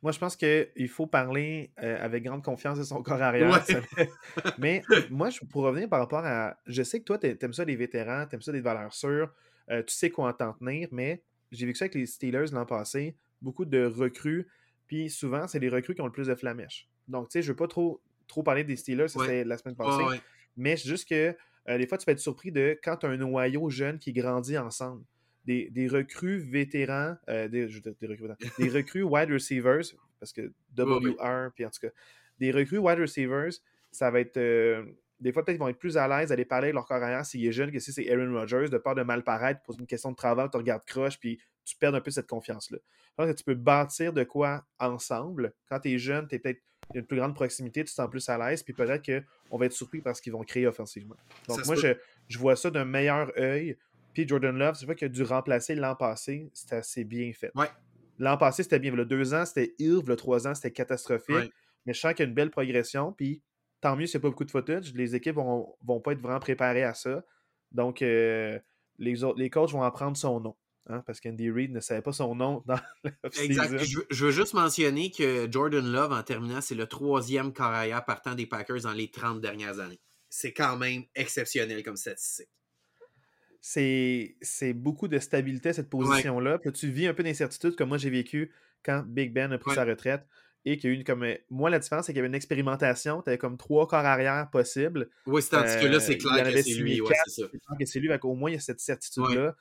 Moi, 0.00 0.12
je 0.12 0.18
pense 0.20 0.36
qu'il 0.36 0.88
faut 0.88 1.08
parler 1.08 1.72
euh, 1.82 1.96
avec 2.00 2.22
grande 2.22 2.44
confiance 2.44 2.78
de 2.78 2.84
son 2.84 3.02
corps 3.02 3.20
arrière. 3.20 3.64
mais 4.58 4.82
moi, 5.10 5.30
pour 5.50 5.62
revenir 5.62 5.88
par 5.88 5.98
rapport 5.98 6.24
à. 6.24 6.56
Je 6.66 6.84
sais 6.84 7.00
que 7.00 7.04
toi, 7.04 7.18
tu 7.18 7.36
aimes 7.40 7.52
ça 7.52 7.64
les 7.64 7.74
vétérans, 7.74 8.26
tu 8.26 8.36
aimes 8.36 8.42
ça 8.42 8.52
des 8.52 8.60
valeurs 8.60 8.92
sûres, 8.92 9.32
tu 9.68 9.82
sais 9.88 10.10
quoi 10.10 10.28
en 10.28 10.32
t'en 10.32 10.52
tenir, 10.52 10.86
mais 10.92 11.24
j'ai 11.50 11.66
vu 11.66 11.74
ça 11.74 11.84
avec 11.84 11.94
les 11.94 12.06
Steelers 12.06 12.52
l'an 12.52 12.66
passé. 12.66 13.16
Beaucoup 13.40 13.64
de 13.64 13.84
recrues 13.84 14.46
puis 14.88 15.10
souvent, 15.10 15.46
c'est 15.46 15.58
les 15.58 15.68
recrues 15.68 15.94
qui 15.94 16.00
ont 16.00 16.06
le 16.06 16.12
plus 16.12 16.26
de 16.26 16.34
flamèches. 16.34 16.88
Donc, 17.06 17.28
tu 17.28 17.34
sais, 17.34 17.42
je 17.42 17.48
ne 17.48 17.52
veux 17.52 17.56
pas 17.56 17.68
trop, 17.68 18.02
trop 18.26 18.42
parler 18.42 18.64
des 18.64 18.76
Steelers, 18.76 19.08
c'était 19.08 19.44
la 19.44 19.56
semaine 19.56 19.76
passée. 19.76 20.20
Mais 20.56 20.76
c'est 20.76 20.88
juste 20.88 21.08
que 21.08 21.36
euh, 21.68 21.78
des 21.78 21.86
fois, 21.86 21.98
tu 21.98 22.06
peux 22.06 22.12
être 22.12 22.18
surpris 22.18 22.50
de 22.50 22.78
quand 22.82 22.96
tu 22.96 23.06
as 23.06 23.10
un 23.10 23.16
noyau 23.16 23.68
jeune 23.68 23.98
qui 23.98 24.12
grandit 24.12 24.58
ensemble. 24.58 25.04
Des, 25.44 25.88
recrues 25.90 26.40
vétérans, 26.40 27.16
euh, 27.30 27.48
des, 27.48 27.66
des, 28.58 28.68
recrues 28.68 29.02
wide 29.02 29.30
receivers, 29.30 29.80
parce 30.20 30.30
que 30.34 30.52
WR, 30.76 31.50
puis 31.54 31.64
en 31.64 31.70
tout 31.70 31.80
cas, 31.80 31.88
des 32.38 32.50
recrues 32.50 32.76
wide 32.76 32.98
receivers, 32.98 33.52
ça 33.90 34.10
va 34.10 34.20
être. 34.20 34.36
Euh, 34.36 34.84
des 35.20 35.32
fois, 35.32 35.44
peut-être 35.44 35.56
qu'ils 35.56 35.62
vont 35.62 35.68
être 35.68 35.78
plus 35.78 35.96
à 35.96 36.06
l'aise 36.06 36.28
d'aller 36.28 36.44
parler 36.44 36.68
de 36.68 36.74
leur 36.74 36.86
carrière 36.86 37.24
s'il 37.24 37.44
est 37.44 37.52
jeune 37.52 37.72
que 37.72 37.78
si 37.78 37.92
c'est 37.92 38.08
Aaron 38.10 38.32
Rodgers, 38.32 38.68
de 38.68 38.78
peur 38.78 38.94
de 38.94 39.02
mal 39.02 39.24
paraître 39.24 39.60
pour 39.62 39.78
une 39.78 39.86
question 39.86 40.10
de 40.10 40.16
travail, 40.16 40.48
tu 40.50 40.56
regardes 40.56 40.84
croche, 40.84 41.18
puis 41.18 41.40
tu 41.64 41.76
perds 41.76 41.94
un 41.94 42.00
peu 42.00 42.10
cette 42.10 42.28
confiance-là. 42.28 42.78
Je 42.80 43.14
pense 43.16 43.32
que 43.32 43.36
tu 43.36 43.44
peux 43.44 43.54
bâtir 43.54 44.12
de 44.12 44.22
quoi 44.24 44.64
ensemble. 44.78 45.52
Quand 45.68 45.80
tu 45.80 45.90
es 45.92 45.98
jeune, 45.98 46.28
tu 46.28 46.36
es 46.36 46.38
peut-être 46.38 46.62
une 46.94 47.04
plus 47.04 47.16
grande 47.16 47.34
proximité, 47.34 47.80
tu 47.80 47.90
te 47.90 47.94
sens 47.94 48.08
plus 48.08 48.26
à 48.28 48.38
l'aise, 48.38 48.62
puis 48.62 48.72
peut-être 48.72 49.04
qu'on 49.04 49.58
va 49.58 49.66
être 49.66 49.72
surpris 49.72 50.00
par 50.00 50.14
ce 50.16 50.22
qu'ils 50.22 50.32
vont 50.32 50.44
créer 50.44 50.66
offensivement. 50.66 51.16
Donc, 51.48 51.66
moi, 51.66 51.74
je, 51.74 52.38
vois 52.38 52.56
ça 52.56 52.70
d'un 52.70 52.84
meilleur 52.84 53.32
œil. 53.36 53.76
Puis 54.14 54.26
Jordan 54.26 54.56
Love, 54.56 54.76
c'est 54.76 54.86
vrai 54.86 54.94
qu'il 54.94 55.06
a 55.06 55.10
dû 55.10 55.22
remplacer 55.22 55.74
l'an 55.74 55.94
passé, 55.94 56.48
c'était 56.54 56.76
assez 56.76 57.04
bien 57.04 57.32
fait. 57.32 57.52
L'an 58.20 58.36
passé, 58.36 58.62
c'était 58.62 58.80
bien. 58.80 58.92
Le 58.92 59.04
deux 59.04 59.32
ans, 59.34 59.44
c'était 59.44 59.74
Irv. 59.78 60.08
Le 60.08 60.16
trois 60.16 60.48
ans, 60.48 60.54
c'était 60.54 60.72
catastrophique. 60.72 61.52
Mais 61.86 61.92
je 61.92 62.00
sens 62.00 62.12
qu'il 62.14 62.24
y 62.24 62.26
a 62.26 62.28
une 62.28 62.34
belle 62.34 62.50
progression. 62.50 63.12
Puis 63.12 63.42
tant 63.80 63.96
mieux 63.96 64.06
s'il 64.06 64.18
n'y 64.18 64.22
a 64.22 64.24
pas 64.24 64.28
beaucoup 64.30 64.44
de 64.44 64.50
footage. 64.50 64.92
Les 64.94 65.14
équipes 65.14 65.36
vont, 65.36 65.74
vont 65.82 66.00
pas 66.00 66.12
être 66.12 66.20
vraiment 66.20 66.40
préparées 66.40 66.84
à 66.84 66.94
ça. 66.94 67.24
Donc, 67.72 68.02
euh, 68.02 68.58
les, 68.98 69.24
autres, 69.24 69.38
les 69.38 69.50
coachs 69.50 69.70
vont 69.70 69.82
apprendre 69.82 70.16
son 70.16 70.40
nom. 70.40 70.56
Hein, 70.90 71.02
parce 71.06 71.20
qu'Andy 71.20 71.50
Reid 71.50 71.70
ne 71.70 71.80
savait 71.80 72.00
pas 72.00 72.12
son 72.12 72.34
nom 72.34 72.62
dans 72.66 72.80
Exact. 73.42 73.76
Je, 73.76 74.00
je, 74.10 74.24
veux 74.24 74.30
juste 74.30 74.54
mentionner 74.54 75.10
que 75.10 75.46
Jordan 75.50 75.84
Love, 75.84 76.12
en 76.12 76.22
terminant, 76.22 76.60
c'est 76.60 76.74
le 76.74 76.86
troisième 76.86 77.52
carrière 77.52 78.04
partant 78.04 78.34
des 78.34 78.46
Packers 78.46 78.82
dans 78.82 78.94
les 78.94 79.10
30 79.10 79.40
dernières 79.40 79.80
années. 79.80 80.00
C'est 80.30 80.52
quand 80.52 80.76
même 80.76 81.04
exceptionnel 81.14 81.82
comme 81.82 81.96
statistique. 81.96 82.48
C'est 83.60 84.72
beaucoup 84.74 85.08
de 85.08 85.18
stabilité, 85.18 85.72
cette 85.72 85.90
position-là. 85.90 86.58
tu 86.74 86.90
vis 86.90 87.06
un 87.06 87.14
peu 87.14 87.22
d'incertitude 87.22 87.76
comme 87.76 87.88
moi 87.88 87.98
j'ai 87.98 88.10
vécu 88.10 88.52
quand 88.82 89.02
Big 89.06 89.32
Ben 89.32 89.52
a 89.52 89.58
pris 89.58 89.74
sa 89.74 89.84
retraite 89.84 90.26
et 90.64 90.76
qu'il 90.76 90.90
y 90.90 90.92
a 90.92 90.94
eu 90.94 90.98
une 90.98 91.04
comme. 91.04 91.26
Moi, 91.50 91.70
la 91.70 91.78
différence, 91.78 92.06
c'est 92.06 92.12
qu'il 92.12 92.18
y 92.18 92.20
avait 92.20 92.28
une 92.28 92.34
expérimentation. 92.34 93.22
Tu 93.22 93.30
avais 93.30 93.38
comme 93.38 93.56
trois 93.56 93.86
corps 93.86 94.04
arrière 94.04 94.50
possibles. 94.50 95.08
Oui, 95.26 95.42
c'est 95.42 95.50
tandis 95.50 95.76
que 95.80 95.86
là, 95.86 96.00
c'est 96.00 96.18
clair 96.18 96.44
que 96.44 96.62
c'est 96.62 96.74
lui. 96.74 97.00
Ouais, 97.00 97.14
c'est 97.26 97.42
ça. 97.42 97.48
que 97.78 97.84
c'est 97.84 98.00
lui. 98.00 98.10
Au 98.22 98.34
moins, 98.34 98.50
il 98.50 98.54
y 98.54 98.56
a 98.56 98.60
cette 98.60 98.80
certitude-là. 98.80 99.56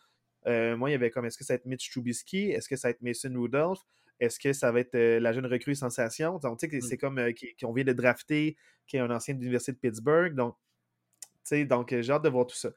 Euh, 0.48 0.78
moi, 0.78 0.90
il 0.90 0.94
y 0.94 0.96
avait 0.96 1.12
comme 1.12 1.26
est-ce 1.26 1.38
que 1.38 1.44
ça 1.44 1.54
va 1.54 1.56
être 1.56 1.66
Mitch 1.66 1.90
Trubisky? 1.92 2.52
Est-ce 2.52 2.70
que 2.70 2.76
ça 2.76 2.88
va 2.88 2.92
être 2.92 3.02
Mason 3.02 3.34
Rudolph? 3.36 3.80
Est-ce 4.20 4.40
que 4.40 4.54
ça 4.54 4.72
va 4.72 4.80
être 4.80 4.96
euh, 4.96 5.20
la 5.20 5.34
jeune 5.34 5.46
recrue 5.46 5.76
sensation? 5.76 6.40
Donc, 6.40 6.60
tu 6.60 6.70
sais, 6.70 6.82
c'est 6.82 6.96
mm. 6.96 7.00
comme 7.00 7.20
euh, 7.20 7.32
qu'on 7.60 7.74
vient 7.74 7.84
de 7.84 7.94
drafter, 7.94 8.58
qui 8.88 8.98
est 8.98 9.00
un 9.00 9.12
ancien 9.12 9.34
de 9.34 9.40
l'Université 9.40 9.74
de 9.74 9.78
Pittsburgh. 9.78 10.34
Donc, 10.34 10.56
tu 11.22 11.30
sais, 11.44 11.66
donc 11.66 11.94
j'ai 11.94 12.12
hâte 12.12 12.24
de 12.24 12.30
voir 12.30 12.48
tout 12.48 12.56
ça. 12.56 12.70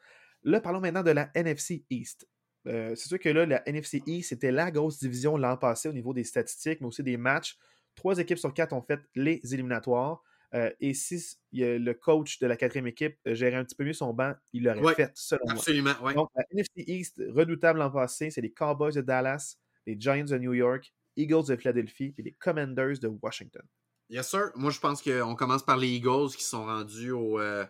Là, 0.43 0.61
parlons 0.61 0.81
maintenant 0.81 1.03
de 1.03 1.11
la 1.11 1.31
NFC 1.35 1.85
East. 1.91 2.29
c'est 2.65 2.97
sûr 2.97 3.19
que 3.19 3.29
là, 3.29 3.47
la 3.47 3.69
NFC 3.69 4.03
East, 4.07 4.31
c'était 4.31 4.53
la 4.53 4.71
grosse 4.71 4.99
division 4.99 5.37
l'an 5.37 5.57
passé 5.57 5.89
au 5.89 5.93
niveau 5.93 6.13
des 6.13 6.25
statistiques, 6.25 6.81
mais 6.81 6.87
aussi 6.87 7.03
des 7.03 7.17
matchs. 7.17 7.59
Trois 7.95 8.19
équipes 8.19 8.39
sur 8.39 8.53
quatre 8.55 8.73
ont 8.73 8.83
fait 8.83 9.01
les 9.15 9.41
éliminatoires. 9.53 10.23
Euh, 10.53 10.71
et 10.81 10.95
si 10.95 11.39
le 11.53 11.93
coach 11.93 12.41
de 12.41 12.47
la 12.47 12.57
quatrième 12.57 12.89
équipe 12.89 13.17
gérait 13.25 13.57
un 13.57 13.65
petit 13.65 13.77
peu 13.77 13.85
mieux 13.85 13.93
son 13.93 14.13
banc, 14.13 14.35
il 14.53 14.65
l'aurait 14.65 14.95
fait, 14.95 15.13
selon 15.15 15.47
absolument, 15.49 15.95
moi. 16.01 16.13
Donc, 16.13 16.29
la 16.35 16.45
NFC 16.51 16.85
East, 16.89 17.23
redoutable 17.29 17.79
l'an 17.79 17.91
passé, 17.91 18.31
c'est 18.31 18.41
les 18.41 18.51
Cowboys 18.51 18.93
de 18.93 19.01
Dallas, 19.01 19.57
les 19.87 19.97
Giants 19.99 20.25
de 20.25 20.39
New 20.39 20.55
York, 20.55 20.93
Eagles 21.17 21.47
de 21.47 21.57
Philadelphie 21.57 22.15
et 22.19 22.23
les 22.23 22.33
Commanders 22.33 22.99
de 22.99 23.09
Washington. 23.23 23.63
Yes, 24.09 24.29
sir. 24.29 24.51
Moi, 24.57 24.73
je 24.73 24.81
pense 24.81 25.03
qu'on 25.03 25.37
commence 25.37 25.65
par 25.65 25.77
les 25.77 25.89
Eagles 25.89 26.31
qui 26.37 26.43
sont 26.43 26.65
rendus 26.65 27.13
au, 27.13 27.39
euh, 27.39 27.65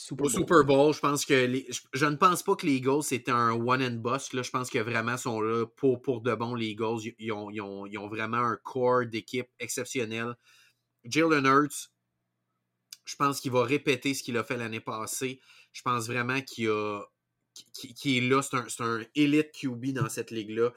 Super, 0.00 0.64
Bowl. 0.64 0.94
Je 0.94 1.00
pense 1.00 1.24
que 1.24 1.34
je, 1.92 2.06
ne 2.06 2.14
pense 2.14 2.44
pas 2.44 2.54
que 2.54 2.64
les 2.64 2.76
Eagles 2.76 3.02
c'était 3.02 3.32
un 3.32 3.50
one 3.50 3.82
and 3.82 3.96
bust. 3.96 4.32
Là. 4.32 4.42
Je 4.42 4.50
pense 4.50 4.70
que 4.70 4.78
vraiment 4.78 5.16
sont 5.16 5.40
là 5.40 5.66
pour, 5.66 6.00
pour 6.00 6.20
de 6.20 6.32
bon. 6.36 6.54
Les 6.54 6.68
Eagles, 6.68 7.00
ils 7.18 7.32
ont, 7.32 7.50
ils 7.50 7.60
ont, 7.60 7.84
ils 7.84 7.98
ont 7.98 8.06
vraiment 8.06 8.36
un 8.36 8.56
corps 8.62 9.06
d'équipe 9.06 9.48
exceptionnel. 9.58 10.36
Jalen 11.04 11.46
Hurts, 11.46 11.90
je 13.06 13.16
pense 13.16 13.40
qu'il 13.40 13.50
va 13.50 13.64
répéter 13.64 14.14
ce 14.14 14.22
qu'il 14.22 14.36
a 14.36 14.44
fait 14.44 14.56
l'année 14.56 14.78
passée. 14.78 15.40
Je 15.72 15.82
pense 15.82 16.06
vraiment 16.06 16.40
qu'il 16.42 16.68
a 16.68 17.02
qui, 17.72 18.18
est 18.18 18.20
là, 18.20 18.40
c'est 18.40 18.54
un, 18.56 19.00
un, 19.00 19.04
élite 19.16 19.50
QB 19.50 19.86
dans 19.94 20.08
cette 20.08 20.30
ligue-là. 20.30 20.72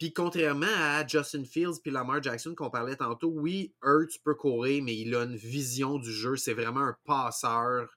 Puis 0.00 0.12
contrairement 0.12 0.66
à 0.66 1.06
Justin 1.06 1.44
Fields 1.44 1.78
puis 1.80 1.92
Lamar 1.92 2.20
Jackson 2.20 2.56
qu'on 2.56 2.70
parlait 2.70 2.96
tantôt, 2.96 3.28
oui, 3.28 3.72
Hurts 3.84 4.18
peut 4.24 4.34
courir, 4.34 4.82
mais 4.82 4.96
il 4.96 5.14
a 5.14 5.22
une 5.22 5.36
vision 5.36 5.96
du 5.98 6.12
jeu. 6.12 6.36
C'est 6.36 6.54
vraiment 6.54 6.80
un 6.80 6.96
passeur 7.04 7.88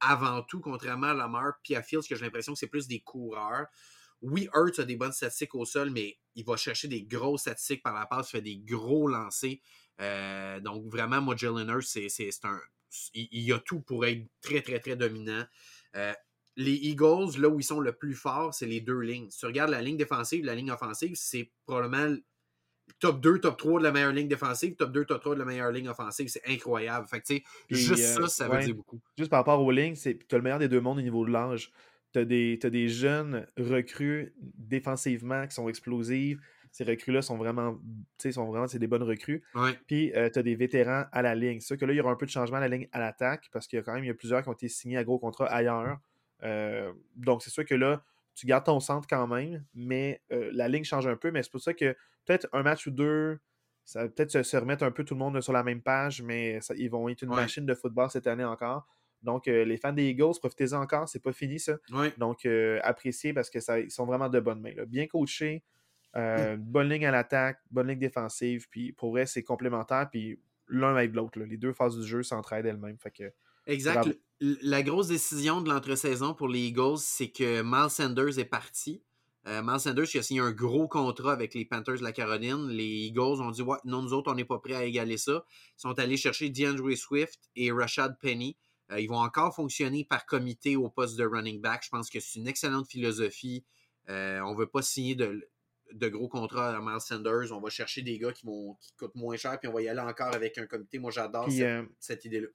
avant 0.00 0.42
tout, 0.42 0.60
contrairement 0.60 1.08
à 1.08 1.14
Lamar 1.14 1.54
puis 1.62 1.74
à 1.74 1.82
Fields, 1.82 2.06
que 2.08 2.16
j'ai 2.16 2.24
l'impression 2.24 2.52
que 2.52 2.58
c'est 2.58 2.66
plus 2.66 2.88
des 2.88 3.00
coureurs. 3.00 3.66
Oui, 4.22 4.48
Hurts 4.54 4.78
a 4.78 4.84
des 4.84 4.96
bonnes 4.96 5.12
statistiques 5.12 5.54
au 5.54 5.64
sol, 5.64 5.90
mais 5.90 6.18
il 6.34 6.44
va 6.44 6.56
chercher 6.56 6.88
des 6.88 7.02
grosses 7.02 7.42
statistiques 7.42 7.82
par 7.82 7.94
la 7.94 8.06
passe, 8.06 8.30
fait 8.30 8.42
des 8.42 8.58
gros 8.58 9.08
lancers. 9.08 9.56
Euh, 10.00 10.60
donc 10.60 10.86
vraiment, 10.86 11.20
moi, 11.20 11.36
Jalen 11.36 11.68
Hurts, 11.68 11.84
c'est 11.84 12.44
un, 12.44 12.60
il, 13.14 13.52
a 13.52 13.58
tout 13.58 13.80
pour 13.80 14.04
être 14.04 14.26
très, 14.40 14.62
très, 14.62 14.80
très 14.80 14.96
dominant. 14.96 15.44
Euh, 15.96 16.12
les 16.56 16.74
Eagles, 16.74 17.38
là 17.38 17.48
où 17.48 17.60
ils 17.60 17.64
sont 17.64 17.80
le 17.80 17.92
plus 17.92 18.14
forts, 18.14 18.52
c'est 18.54 18.66
les 18.66 18.80
deux 18.80 19.00
lignes. 19.00 19.30
Si 19.30 19.38
tu 19.38 19.46
regardes 19.46 19.70
la 19.70 19.80
ligne 19.80 19.96
défensive, 19.96 20.44
la 20.44 20.54
ligne 20.54 20.70
offensive, 20.70 21.14
c'est 21.14 21.52
probablement 21.64 22.16
top 22.98 23.20
2, 23.20 23.38
top 23.40 23.56
3 23.56 23.80
de 23.80 23.84
la 23.84 23.92
meilleure 23.92 24.12
ligne 24.12 24.28
défensive, 24.28 24.74
top 24.76 24.92
2, 24.92 25.04
top 25.04 25.20
3 25.20 25.34
de 25.34 25.40
la 25.40 25.44
meilleure 25.44 25.70
ligne 25.70 25.88
offensive. 25.88 26.28
C'est 26.28 26.46
incroyable. 26.46 27.06
Fait 27.06 27.20
que, 27.20 27.34
juste 27.70 27.96
ça, 27.96 28.26
ça 28.28 28.48
veut 28.48 28.62
dire 28.62 28.74
beaucoup. 28.74 29.00
Juste 29.16 29.30
par 29.30 29.40
rapport 29.40 29.62
aux 29.62 29.70
lignes, 29.70 29.94
tu 29.94 30.08
as 30.30 30.36
le 30.36 30.42
meilleur 30.42 30.58
des 30.58 30.68
deux 30.68 30.80
mondes 30.80 30.98
au 30.98 31.02
niveau 31.02 31.24
de 31.24 31.30
l'âge. 31.30 31.70
Tu 32.12 32.18
as, 32.18 32.22
as, 32.22 32.70
des 32.70 32.88
jeunes 32.88 33.46
recrues 33.56 34.34
défensivement 34.40 35.46
qui 35.46 35.54
sont 35.54 35.68
explosives 35.68 36.40
ces 36.70 36.84
recrues-là 36.84 37.22
sont 37.22 37.36
vraiment, 37.36 37.78
sont 38.18 38.46
vraiment 38.46 38.66
des 38.66 38.86
bonnes 38.86 39.02
recrues. 39.02 39.42
Puis 39.86 40.12
euh, 40.14 40.30
tu 40.30 40.38
as 40.38 40.42
des 40.42 40.54
vétérans 40.54 41.04
à 41.12 41.22
la 41.22 41.34
ligne. 41.34 41.60
C'est 41.60 41.68
sûr 41.68 41.76
que 41.78 41.84
là, 41.84 41.92
il 41.92 41.96
y 41.96 42.00
aura 42.00 42.12
un 42.12 42.16
peu 42.16 42.26
de 42.26 42.30
changement 42.30 42.58
à 42.58 42.60
la 42.60 42.68
ligne 42.68 42.88
à 42.92 43.00
l'attaque 43.00 43.48
parce 43.52 43.66
qu'il 43.66 43.78
y 43.78 43.80
a 43.80 43.82
quand 43.82 43.94
même 43.94 44.04
il 44.04 44.08
y 44.08 44.10
a 44.10 44.14
plusieurs 44.14 44.42
qui 44.42 44.48
ont 44.48 44.54
été 44.54 44.68
signés 44.68 44.96
à 44.96 45.04
gros 45.04 45.18
contrats 45.18 45.46
ailleurs. 45.46 45.98
Euh, 46.42 46.92
donc 47.16 47.42
c'est 47.42 47.50
sûr 47.50 47.64
que 47.64 47.74
là, 47.74 48.02
tu 48.34 48.46
gardes 48.46 48.64
ton 48.64 48.80
centre 48.80 49.06
quand 49.08 49.26
même, 49.26 49.64
mais 49.74 50.22
euh, 50.32 50.50
la 50.52 50.68
ligne 50.68 50.84
change 50.84 51.06
un 51.06 51.16
peu. 51.16 51.30
Mais 51.30 51.42
c'est 51.42 51.50
pour 51.50 51.60
ça 51.60 51.74
que 51.74 51.96
peut-être 52.26 52.48
un 52.52 52.62
match 52.62 52.86
ou 52.86 52.90
deux, 52.90 53.38
ça 53.84 54.02
va 54.02 54.08
peut-être 54.08 54.42
se, 54.42 54.56
remettre 54.56 54.84
un 54.84 54.90
peu 54.90 55.04
tout 55.04 55.14
le 55.14 55.18
monde 55.18 55.40
sur 55.40 55.52
la 55.52 55.62
même 55.62 55.82
page, 55.82 56.22
mais 56.22 56.60
ils 56.76 56.90
vont 56.90 57.08
être 57.08 57.22
une 57.22 57.30
machine 57.30 57.66
de 57.66 57.74
football 57.74 58.10
cette 58.10 58.26
année 58.26 58.44
encore. 58.44 58.86
Donc, 59.22 59.46
les 59.46 59.76
fans 59.76 59.92
des 59.92 60.08
Eagles, 60.08 60.38
profitez-en 60.38 60.80
encore, 60.80 61.08
c'est 61.08 61.22
pas 61.22 61.32
fini 61.32 61.58
ça. 61.58 61.76
Donc, 62.18 62.46
appréciez 62.82 63.32
parce 63.32 63.50
que 63.50 63.60
ça, 63.60 63.80
ils 63.80 63.90
sont 63.90 64.06
vraiment 64.06 64.28
de 64.28 64.40
bonnes 64.40 64.60
mains. 64.60 64.74
Bien 64.86 65.06
coachés, 65.06 65.64
euh, 66.16 66.56
bonne 66.58 66.88
ligne 66.88 67.06
à 67.06 67.10
l'attaque, 67.10 67.60
bonne 67.70 67.88
ligne 67.88 67.98
défensive, 67.98 68.68
puis 68.68 68.92
pour 68.92 69.10
vrai, 69.10 69.26
c'est 69.26 69.42
complémentaire, 69.42 70.08
puis 70.10 70.40
l'un 70.68 70.94
avec 70.94 71.14
l'autre. 71.14 71.38
Les 71.40 71.56
deux 71.56 71.72
phases 71.72 71.96
du 71.96 72.06
jeu 72.06 72.22
s'entraident 72.22 72.66
elles-mêmes. 72.66 72.98
que, 73.14 73.32
exact. 73.66 74.08
La 74.40 74.82
grosse 74.82 75.08
décision 75.08 75.60
de 75.60 75.68
l'entre-saison 75.68 76.34
pour 76.34 76.48
les 76.48 76.60
Eagles, 76.60 76.98
c'est 76.98 77.30
que 77.30 77.62
Miles 77.62 77.90
Sanders 77.90 78.38
est 78.38 78.44
parti. 78.44 79.02
Euh, 79.46 79.78
Sanders 79.78 80.14
il 80.14 80.18
a 80.18 80.22
signé 80.22 80.40
un 80.40 80.52
gros 80.52 80.86
contrat 80.86 81.32
avec 81.32 81.54
les 81.54 81.64
Panthers 81.64 81.98
de 81.98 82.02
la 82.02 82.12
Caroline. 82.12 82.68
Les 82.68 83.06
Eagles 83.06 83.40
ont 83.40 83.50
dit 83.50 83.62
ouais, 83.62 83.78
non, 83.84 84.02
nous 84.02 84.12
autres, 84.12 84.30
on 84.30 84.34
n'est 84.34 84.44
pas 84.44 84.58
prêts 84.58 84.74
à 84.74 84.84
égaler 84.84 85.16
ça. 85.16 85.44
Ils 85.78 85.80
sont 85.80 85.98
allés 85.98 86.16
chercher 86.16 86.50
DeAndre 86.50 86.96
Swift 86.96 87.40
et 87.56 87.72
Rashad 87.72 88.18
Penny. 88.20 88.56
Euh, 88.92 89.00
ils 89.00 89.08
vont 89.08 89.20
encore 89.20 89.54
fonctionner 89.54 90.04
par 90.04 90.26
comité 90.26 90.76
au 90.76 90.88
poste 90.88 91.16
de 91.16 91.24
running 91.24 91.60
back. 91.60 91.82
Je 91.84 91.88
pense 91.90 92.10
que 92.10 92.20
c'est 92.20 92.38
une 92.38 92.48
excellente 92.48 92.88
philosophie. 92.88 93.64
on 94.08 94.12
ne 94.12 94.58
veut 94.58 94.66
pas 94.66 94.82
signer 94.82 95.14
de 95.14 95.48
de 95.92 96.08
gros 96.08 96.28
contrats 96.28 96.76
à 96.76 96.80
Miles 96.80 97.00
Sanders. 97.00 97.52
On 97.52 97.60
va 97.60 97.70
chercher 97.70 98.02
des 98.02 98.18
gars 98.18 98.32
qui, 98.32 98.46
vont, 98.46 98.74
qui 98.80 98.92
coûtent 98.96 99.14
moins 99.14 99.36
cher, 99.36 99.58
puis 99.58 99.68
on 99.68 99.72
va 99.72 99.82
y 99.82 99.88
aller 99.88 100.00
encore 100.00 100.34
avec 100.34 100.58
un 100.58 100.66
comité. 100.66 100.98
Moi, 100.98 101.10
j'adore 101.10 101.50
cette, 101.98 102.24
euh, 102.24 102.28
idée-là. 102.28 102.48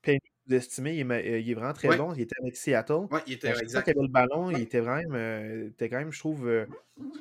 vous 0.48 0.56
estimez, 0.56 0.96
il 0.96 1.12
est, 1.12 1.42
il 1.42 1.50
est 1.50 1.54
vraiment 1.54 1.74
très 1.74 1.96
bon. 1.98 2.14
Il 2.14 2.22
était 2.22 2.36
avec 2.42 2.56
Seattle. 2.56 3.08
Il 3.28 3.34
était 3.34 3.50
euh, 3.50 3.60
exact. 3.60 3.88
avait 3.88 4.02
le 4.02 4.08
ballon, 4.08 4.52
il 4.52 4.62
était 4.62 4.80
vraiment, 4.80 5.16
euh, 5.16 5.68
était 5.68 5.90
quand 5.90 5.98
même, 5.98 6.12
je 6.12 6.20
trouve, 6.20 6.48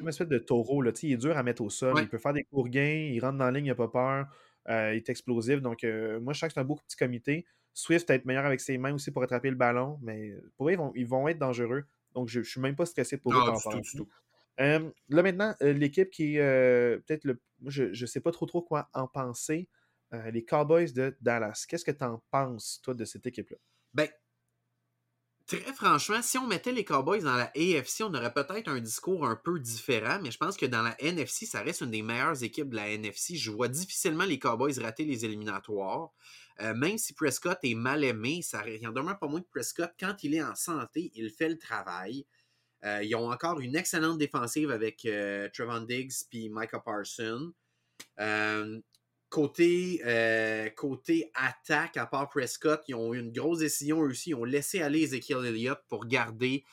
une 0.00 0.08
espèce 0.08 0.28
de 0.28 0.38
taureau. 0.38 0.82
Là. 0.82 0.92
Il 1.02 1.12
est 1.12 1.16
dur 1.16 1.36
à 1.36 1.42
mettre 1.42 1.62
au 1.62 1.70
sol. 1.70 1.94
Il 1.98 2.08
peut 2.08 2.18
faire 2.18 2.32
des 2.32 2.44
courts 2.44 2.68
gains, 2.68 3.10
il 3.12 3.20
rentre 3.20 3.38
dans 3.38 3.46
la 3.46 3.52
ligne, 3.52 3.66
il 3.66 3.68
n'a 3.68 3.74
pas 3.74 3.88
peur. 3.88 4.26
il 4.68 4.96
est 4.96 5.08
explosif. 5.08 5.60
Donc, 5.60 5.82
moi, 6.20 6.32
je 6.32 6.38
sens 6.38 6.48
que 6.48 6.54
c'est 6.54 6.60
un 6.60 6.64
beau 6.64 6.76
petit 6.76 6.96
comité. 6.96 7.46
Swift 7.76 8.06
va 8.06 8.14
être 8.14 8.24
meilleur 8.24 8.46
avec 8.46 8.60
ses 8.60 8.78
mains 8.78 8.94
aussi 8.94 9.10
pour 9.10 9.24
attraper 9.24 9.50
le 9.50 9.56
ballon, 9.56 9.98
mais 10.00 10.32
pour 10.56 10.68
eux, 10.68 10.72
ils 10.72 10.78
vont, 10.78 10.92
ils 10.94 11.06
vont 11.06 11.26
être 11.26 11.38
dangereux. 11.38 11.84
Donc, 12.14 12.28
je 12.28 12.38
ne 12.38 12.44
suis 12.44 12.60
même 12.60 12.76
pas 12.76 12.86
stressé 12.86 13.16
pour 13.16 13.32
eux. 13.32 13.52
Du 13.52 13.60
tout, 13.60 13.80
du 13.80 13.96
tout 13.96 14.08
là 14.58 15.22
maintenant, 15.22 15.54
euh, 15.62 15.72
l'équipe 15.72 16.10
qui 16.10 16.36
est 16.36 16.40
euh, 16.40 16.98
peut-être 17.06 17.24
le. 17.24 17.40
Je 17.66 17.84
ne 17.84 18.06
sais 18.06 18.20
pas 18.20 18.30
trop 18.30 18.46
trop 18.46 18.62
quoi 18.62 18.88
en 18.94 19.08
penser. 19.08 19.68
Euh, 20.12 20.30
les 20.30 20.44
Cowboys 20.44 20.92
de 20.92 21.16
Dallas. 21.20 21.64
Qu'est-ce 21.68 21.84
que 21.84 21.90
tu 21.90 22.04
en 22.04 22.22
penses, 22.30 22.80
toi, 22.82 22.94
de 22.94 23.04
cette 23.04 23.26
équipe-là? 23.26 23.56
Ben, 23.94 24.08
très 25.46 25.72
franchement, 25.72 26.20
si 26.22 26.38
on 26.38 26.46
mettait 26.46 26.72
les 26.72 26.84
Cowboys 26.84 27.22
dans 27.22 27.36
la 27.36 27.50
AFC, 27.56 28.02
on 28.02 28.14
aurait 28.14 28.32
peut-être 28.32 28.68
un 28.68 28.80
discours 28.80 29.26
un 29.26 29.34
peu 29.34 29.58
différent, 29.58 30.20
mais 30.22 30.30
je 30.30 30.38
pense 30.38 30.56
que 30.56 30.66
dans 30.66 30.82
la 30.82 30.94
NFC, 31.02 31.46
ça 31.46 31.62
reste 31.62 31.80
une 31.80 31.90
des 31.90 32.02
meilleures 32.02 32.44
équipes 32.44 32.68
de 32.68 32.76
la 32.76 32.90
NFC. 32.90 33.34
Je 33.34 33.50
vois 33.50 33.68
difficilement 33.68 34.24
les 34.24 34.38
Cowboys 34.38 34.78
rater 34.80 35.04
les 35.04 35.24
éliminatoires. 35.24 36.10
même 36.60 36.98
si 36.98 37.14
Prescott 37.14 37.58
est 37.62 37.74
mal 37.74 38.04
aimé, 38.04 38.40
ça, 38.42 38.62
il 38.68 38.86
en 38.86 38.92
demeure 38.92 39.18
pas 39.18 39.26
moins 39.26 39.40
que 39.40 39.48
Prescott, 39.50 39.90
quand 39.98 40.22
il 40.22 40.34
est 40.34 40.42
en 40.42 40.54
santé, 40.54 41.10
il 41.14 41.30
fait 41.30 41.48
le 41.48 41.58
travail. 41.58 42.26
Euh, 42.84 43.02
ils 43.02 43.14
ont 43.14 43.30
encore 43.30 43.60
une 43.60 43.76
excellente 43.76 44.18
défensive 44.18 44.70
avec 44.70 45.06
euh, 45.06 45.48
Trevon 45.52 45.80
Diggs 45.80 46.12
et 46.32 46.48
Micah 46.50 46.80
Parson. 46.80 47.52
Euh, 48.20 48.80
côté, 49.30 50.00
côté 50.76 51.30
attaque, 51.34 51.96
à 51.96 52.06
part 52.06 52.28
Prescott, 52.28 52.82
ils 52.86 52.94
ont 52.94 53.14
eu 53.14 53.18
une 53.18 53.32
grosse 53.32 53.58
décision 53.60 53.98
aussi. 54.00 54.30
Ils 54.30 54.34
ont 54.34 54.44
laissé 54.44 54.80
aller 54.80 55.02
Ezekiel 55.02 55.44
Elliott 55.44 55.80
pour 55.88 56.06
garder 56.06 56.64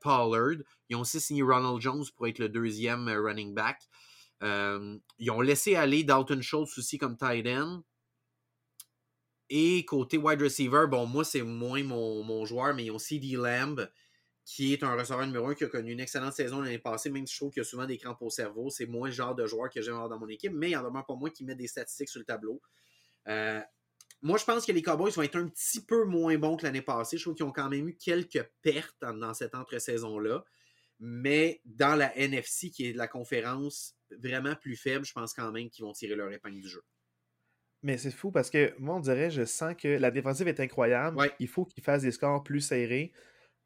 Pollard. 0.00 0.62
Ils 0.88 0.96
ont 0.96 1.00
aussi 1.00 1.20
signé 1.20 1.42
Ronald 1.42 1.80
Jones 1.80 2.04
pour 2.16 2.28
être 2.28 2.38
le 2.38 2.48
deuxième 2.48 3.08
running 3.08 3.54
back. 3.54 3.80
ils 4.42 5.30
ont 5.30 5.40
laissé 5.40 5.74
aller 5.74 6.04
Dalton 6.04 6.40
Schultz 6.42 6.78
aussi 6.78 6.96
comme 6.96 7.16
tight 7.16 7.46
end. 7.48 7.82
Et 9.48 9.84
côté 9.84 10.16
wide 10.16 10.40
receiver, 10.40 10.84
bon, 10.88 11.06
moi, 11.06 11.24
c'est 11.24 11.42
moins 11.42 11.82
mon, 11.82 12.22
mon, 12.22 12.44
joueur, 12.44 12.72
mais 12.72 12.84
ils 12.84 12.92
ont 12.92 13.00
CD 13.00 13.32
Lamb, 13.32 13.90
qui 14.44 14.72
est 14.72 14.82
un 14.82 14.96
receveur 14.96 15.26
numéro 15.26 15.48
un 15.48 15.54
qui 15.54 15.64
a 15.64 15.68
connu 15.68 15.92
une 15.92 16.00
excellente 16.00 16.32
saison 16.32 16.60
l'année 16.60 16.78
passée, 16.78 17.10
même 17.10 17.26
si 17.26 17.34
je 17.34 17.38
trouve 17.40 17.52
qu'il 17.52 17.60
y 17.60 17.66
a 17.66 17.68
souvent 17.68 17.86
des 17.86 17.98
crampes 17.98 18.22
au 18.22 18.30
cerveau. 18.30 18.70
C'est 18.70 18.86
moins 18.86 19.08
le 19.08 19.14
genre 19.14 19.34
de 19.34 19.46
joueur 19.46 19.70
que 19.70 19.80
j'aime 19.80 19.94
avoir 19.94 20.08
dans 20.08 20.18
mon 20.18 20.28
équipe, 20.28 20.52
mais 20.52 20.70
il 20.70 20.72
y 20.72 20.76
en 20.76 20.94
a 20.94 21.02
pas 21.02 21.14
moins 21.14 21.30
qui 21.30 21.44
met 21.44 21.54
des 21.54 21.68
statistiques 21.68 22.08
sur 22.08 22.18
le 22.18 22.24
tableau. 22.24 22.60
Euh, 23.28 23.60
moi, 24.22 24.36
je 24.38 24.44
pense 24.44 24.66
que 24.66 24.72
les 24.72 24.82
Cowboys 24.82 25.12
vont 25.12 25.22
être 25.22 25.36
un 25.36 25.48
petit 25.48 25.84
peu 25.84 26.04
moins 26.04 26.36
bons 26.36 26.56
que 26.56 26.64
l'année 26.64 26.82
passée. 26.82 27.16
Je 27.16 27.22
trouve 27.22 27.34
qu'ils 27.34 27.46
ont 27.46 27.52
quand 27.52 27.68
même 27.68 27.88
eu 27.88 27.96
quelques 27.96 28.44
pertes 28.62 29.00
dans 29.00 29.34
cette 29.34 29.54
entre-saison-là. 29.54 30.44
Mais 30.98 31.62
dans 31.64 31.94
la 31.94 32.14
NFC, 32.18 32.70
qui 32.70 32.90
est 32.90 32.92
la 32.92 33.08
conférence 33.08 33.96
vraiment 34.10 34.54
plus 34.54 34.76
faible, 34.76 35.06
je 35.06 35.12
pense 35.12 35.32
quand 35.32 35.50
même 35.50 35.70
qu'ils 35.70 35.84
vont 35.84 35.92
tirer 35.92 36.14
leur 36.14 36.30
épingle 36.30 36.60
du 36.60 36.68
jeu. 36.68 36.82
Mais 37.82 37.96
c'est 37.96 38.10
fou 38.10 38.30
parce 38.30 38.50
que 38.50 38.74
moi, 38.78 38.96
on 38.96 39.00
dirait, 39.00 39.30
je 39.30 39.44
sens 39.46 39.74
que 39.74 39.88
la 39.88 40.10
défensive 40.10 40.48
est 40.48 40.60
incroyable. 40.60 41.16
Il 41.38 41.48
faut 41.48 41.64
qu'ils 41.64 41.82
fassent 41.82 42.02
des 42.02 42.12
scores 42.12 42.42
plus 42.42 42.60
serrés, 42.60 43.12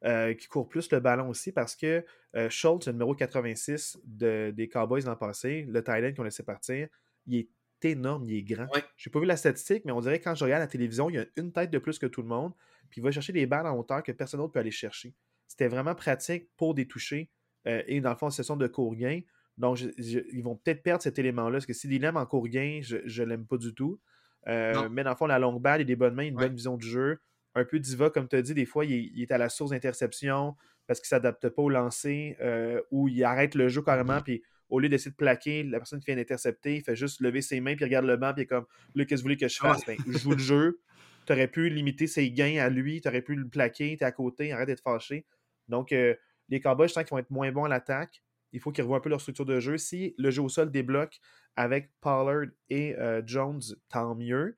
euh, 0.05 0.35
qu'ils 0.35 0.49
courent 0.49 0.69
plus 0.69 0.91
le 0.91 1.01
ballon 1.01 1.31
aussi 1.31 1.51
parce 1.51 1.75
que 1.75 2.05
euh, 2.37 2.51
Schultz, 2.51 2.87
le 2.87 2.93
numéro 2.93 3.15
86 3.15 3.99
des 4.05 4.69
Cowboys 4.71 5.01
l'an 5.03 5.17
passé, 5.17 5.67
le 5.67 5.83
Thailand 5.83 6.13
qu'on 6.15 6.25
laissé 6.25 6.43
partir, 6.43 6.89
il 7.27 7.39
est 7.39 7.49
énorme, 7.85 8.25
il 8.25 8.37
est 8.37 8.43
grand. 8.43 8.67
Je 8.97 9.09
n'ai 9.09 9.13
pas 9.13 9.21
vu 9.21 9.25
la 9.25 9.39
statistique, 9.39 9.85
mais 9.87 9.93
on 9.93 10.01
dirait 10.01 10.19
que 10.19 10.25
quand 10.25 10.35
je 10.35 10.45
regarde 10.45 10.61
la 10.61 10.67
télévision, 10.67 11.09
il 11.09 11.17
y 11.17 11.19
a 11.19 11.25
une 11.37 11.53
tête 11.53 11.71
de 11.71 11.79
plus 11.79 11.99
que 11.99 12.05
tout 12.05 12.21
le 12.21 12.29
monde, 12.29 12.53
puis 12.91 13.01
il 13.01 13.05
va 13.05 13.11
chercher 13.13 13.33
des 13.33 13.47
balles 13.47 13.67
en 13.67 13.79
hauteur 13.79 14.03
que 14.03 14.13
personne 14.13 14.41
d'autre 14.41 14.53
peut 14.53 14.61
aller 14.61 14.71
chercher. 14.71 15.15
C'était 15.47 15.69
vraiment 15.69 15.95
pratique 15.95 16.51
pour 16.57 16.75
des 16.75 16.87
touchés 16.87 17.31
euh, 17.67 17.83
et 17.87 18.03
dans 18.03 18.11
le 18.11 18.17
fond, 18.17 18.29
session 18.29 18.57
de 18.57 18.67
court 18.67 18.95
gain. 18.97 19.21
Donc, 19.57 19.81
ils 19.81 20.43
vont 20.43 20.57
peut-être 20.57 20.83
perdre 20.83 21.03
cet 21.03 21.19
élément-là, 21.19 21.53
parce 21.53 21.67
que 21.67 21.73
s'ils 21.73 21.99
l'aiment 21.99 22.17
en 22.17 22.27
court 22.27 22.49
gain, 22.49 22.81
je 22.83 23.23
ne 23.23 23.27
l'aime 23.27 23.47
pas 23.47 23.57
du 23.57 23.73
tout. 23.73 24.01
Mais 24.47 25.03
dans 25.03 25.11
le 25.11 25.17
fond, 25.17 25.27
la 25.27 25.39
longue 25.39 25.63
balle, 25.63 25.81
il 25.81 25.85
a 25.85 25.87
des 25.87 25.97
bonnes 25.97 26.15
mains, 26.15 26.27
une 26.27 26.35
bonne 26.35 26.55
vision 26.55 26.77
du 26.77 26.87
jeu. 26.87 27.21
Un 27.55 27.65
peu 27.65 27.79
diva, 27.79 28.11
comme 28.11 28.29
tu 28.29 28.37
as 28.37 28.43
dit, 28.43 28.55
des 28.55 28.65
fois, 28.65 28.85
il 28.85 29.23
est, 29.23 29.31
à 29.31 29.39
la 29.39 29.49
source 29.49 29.71
d'interception 29.71 30.57
parce 30.87 31.01
qu'il 31.01 31.07
ne 31.07 31.21
s'adapte 31.21 31.49
pas 31.49 31.63
au 31.63 31.71
lancer 31.71 32.37
euh, 32.41 32.81
ou 32.91 33.09
il 33.09 33.23
arrête 33.25 33.55
le 33.55 33.69
jeu 33.69 33.81
carrément, 33.81 34.21
puis 34.21 34.43
au 34.69 34.81
lieu 34.81 34.89
d'essayer 34.89 35.11
de 35.11 35.17
plaquer, 35.17 35.63
la 35.63 35.79
personne 35.79 36.01
qui 36.01 36.07
vient 36.07 36.17
d'intercepter, 36.17 36.77
il 36.77 36.83
fait 36.83 36.97
juste 36.97 37.21
lever 37.21 37.43
ses 37.43 37.61
mains, 37.61 37.75
puis 37.75 37.85
regarde 37.85 38.07
le 38.07 38.17
banc, 38.17 38.33
puis 38.33 38.43
il 38.43 38.45
est 38.45 38.47
comme 38.47 38.67
Là, 38.95 39.05
qu'est-ce 39.05 39.09
que 39.09 39.17
vous 39.17 39.23
voulez 39.23 39.37
que 39.37 39.49
je 39.49 39.59
fasse? 39.59 39.85
Ben, 39.87 39.97
Je 40.07 40.19
joue 40.19 40.33
le 40.33 40.39
jeu. 40.39 40.81
Tu 41.27 41.33
aurais 41.33 41.49
pu 41.49 41.71
limiter 41.71 42.07
ses 42.07 42.31
gains 42.31 42.59
à 42.59 42.69
lui, 42.69 43.01
tu 43.01 43.09
aurais 43.09 43.23
pu 43.23 43.35
le 43.35 43.49
plaquer, 43.49 43.97
tu 43.97 44.05
es 44.05 44.07
à 44.07 44.13
côté, 44.13 44.53
arrête 44.53 44.67
d'être 44.67 44.83
fâché. 44.83 45.25
Donc, 45.69 45.93
euh, 45.93 46.15
les 46.49 46.61
Cowboys, 46.61 46.89
je 46.89 46.93
sens 46.93 47.05
qu'ils 47.05 47.13
vont 47.13 47.19
être 47.19 47.31
moins 47.31 47.51
bons 47.51 47.65
à 47.65 47.69
l'attaque. 47.69 48.23
Il 48.53 48.61
faut 48.61 48.73
qu'ils 48.73 48.85
revoient 48.85 48.99
un 48.99 49.01
peu 49.01 49.09
leur 49.09 49.21
structure 49.21 49.47
de 49.47 49.59
jeu. 49.59 49.79
Si 49.79 50.15
le 50.19 50.31
jeu 50.31 50.43
au 50.43 50.49
sol 50.49 50.71
débloque 50.71 51.19
avec 51.57 51.91
Pollard 52.01 52.47
et 52.69 52.95
euh, 52.97 53.23
Jones, 53.25 53.63
tant 53.89 54.15
mieux. 54.15 54.57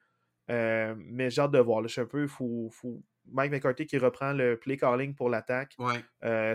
Euh, 0.50 0.94
mais 0.96 1.30
j'ai 1.30 1.40
hâte 1.40 1.52
de 1.52 1.58
voir. 1.58 1.82
je 1.82 1.88
suis 1.88 2.00
un 2.00 2.06
peu 2.06 2.26
fou, 2.26 2.70
Mike 3.26 3.50
McCarthy 3.50 3.86
qui 3.86 3.98
reprend 3.98 4.32
le 4.32 4.56
play 4.56 4.76
calling 4.76 5.14
pour 5.14 5.28
l'attaque. 5.28 5.76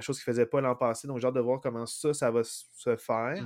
chose 0.02 0.20
qu'il 0.20 0.30
ne 0.30 0.34
faisait 0.34 0.46
pas 0.46 0.62
l'an 0.62 0.76
passé. 0.76 1.08
Donc 1.08 1.20
j'ai 1.20 1.28
hâte 1.28 1.36
de 1.36 1.42
voir 1.42 1.60
comment 1.60 1.86
ça, 1.86 2.14
ça 2.14 2.32
va 2.32 2.44
se 2.44 2.96
faire. 2.96 3.46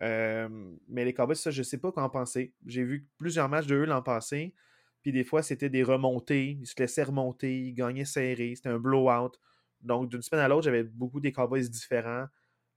Mm-hmm. 0.00 0.78
mais 0.88 1.04
les 1.04 1.14
Cowboys, 1.14 1.36
ça, 1.36 1.50
je 1.50 1.60
ne 1.60 1.64
sais 1.64 1.78
pas 1.78 1.92
quoi 1.92 2.02
en 2.02 2.10
penser. 2.10 2.52
J'ai 2.66 2.84
vu 2.84 3.06
plusieurs 3.18 3.48
matchs 3.48 3.66
de 3.66 3.76
eux 3.76 3.84
l'an 3.84 4.02
passé. 4.02 4.54
Puis 5.02 5.12
des 5.12 5.24
fois, 5.24 5.42
c'était 5.42 5.70
des 5.70 5.82
remontées. 5.82 6.58
Ils 6.60 6.66
se 6.66 6.74
laissaient 6.78 7.04
remonter. 7.04 7.58
Ils 7.58 7.72
gagnaient 7.74 8.04
serré. 8.04 8.54
C'était 8.54 8.68
un 8.68 8.78
blowout. 8.78 9.32
Donc, 9.80 10.08
d'une 10.08 10.22
semaine 10.22 10.42
à 10.42 10.48
l'autre, 10.48 10.64
j'avais 10.64 10.82
beaucoup 10.82 11.20
des 11.20 11.32
Cowboys 11.32 11.68
différents. 11.68 12.26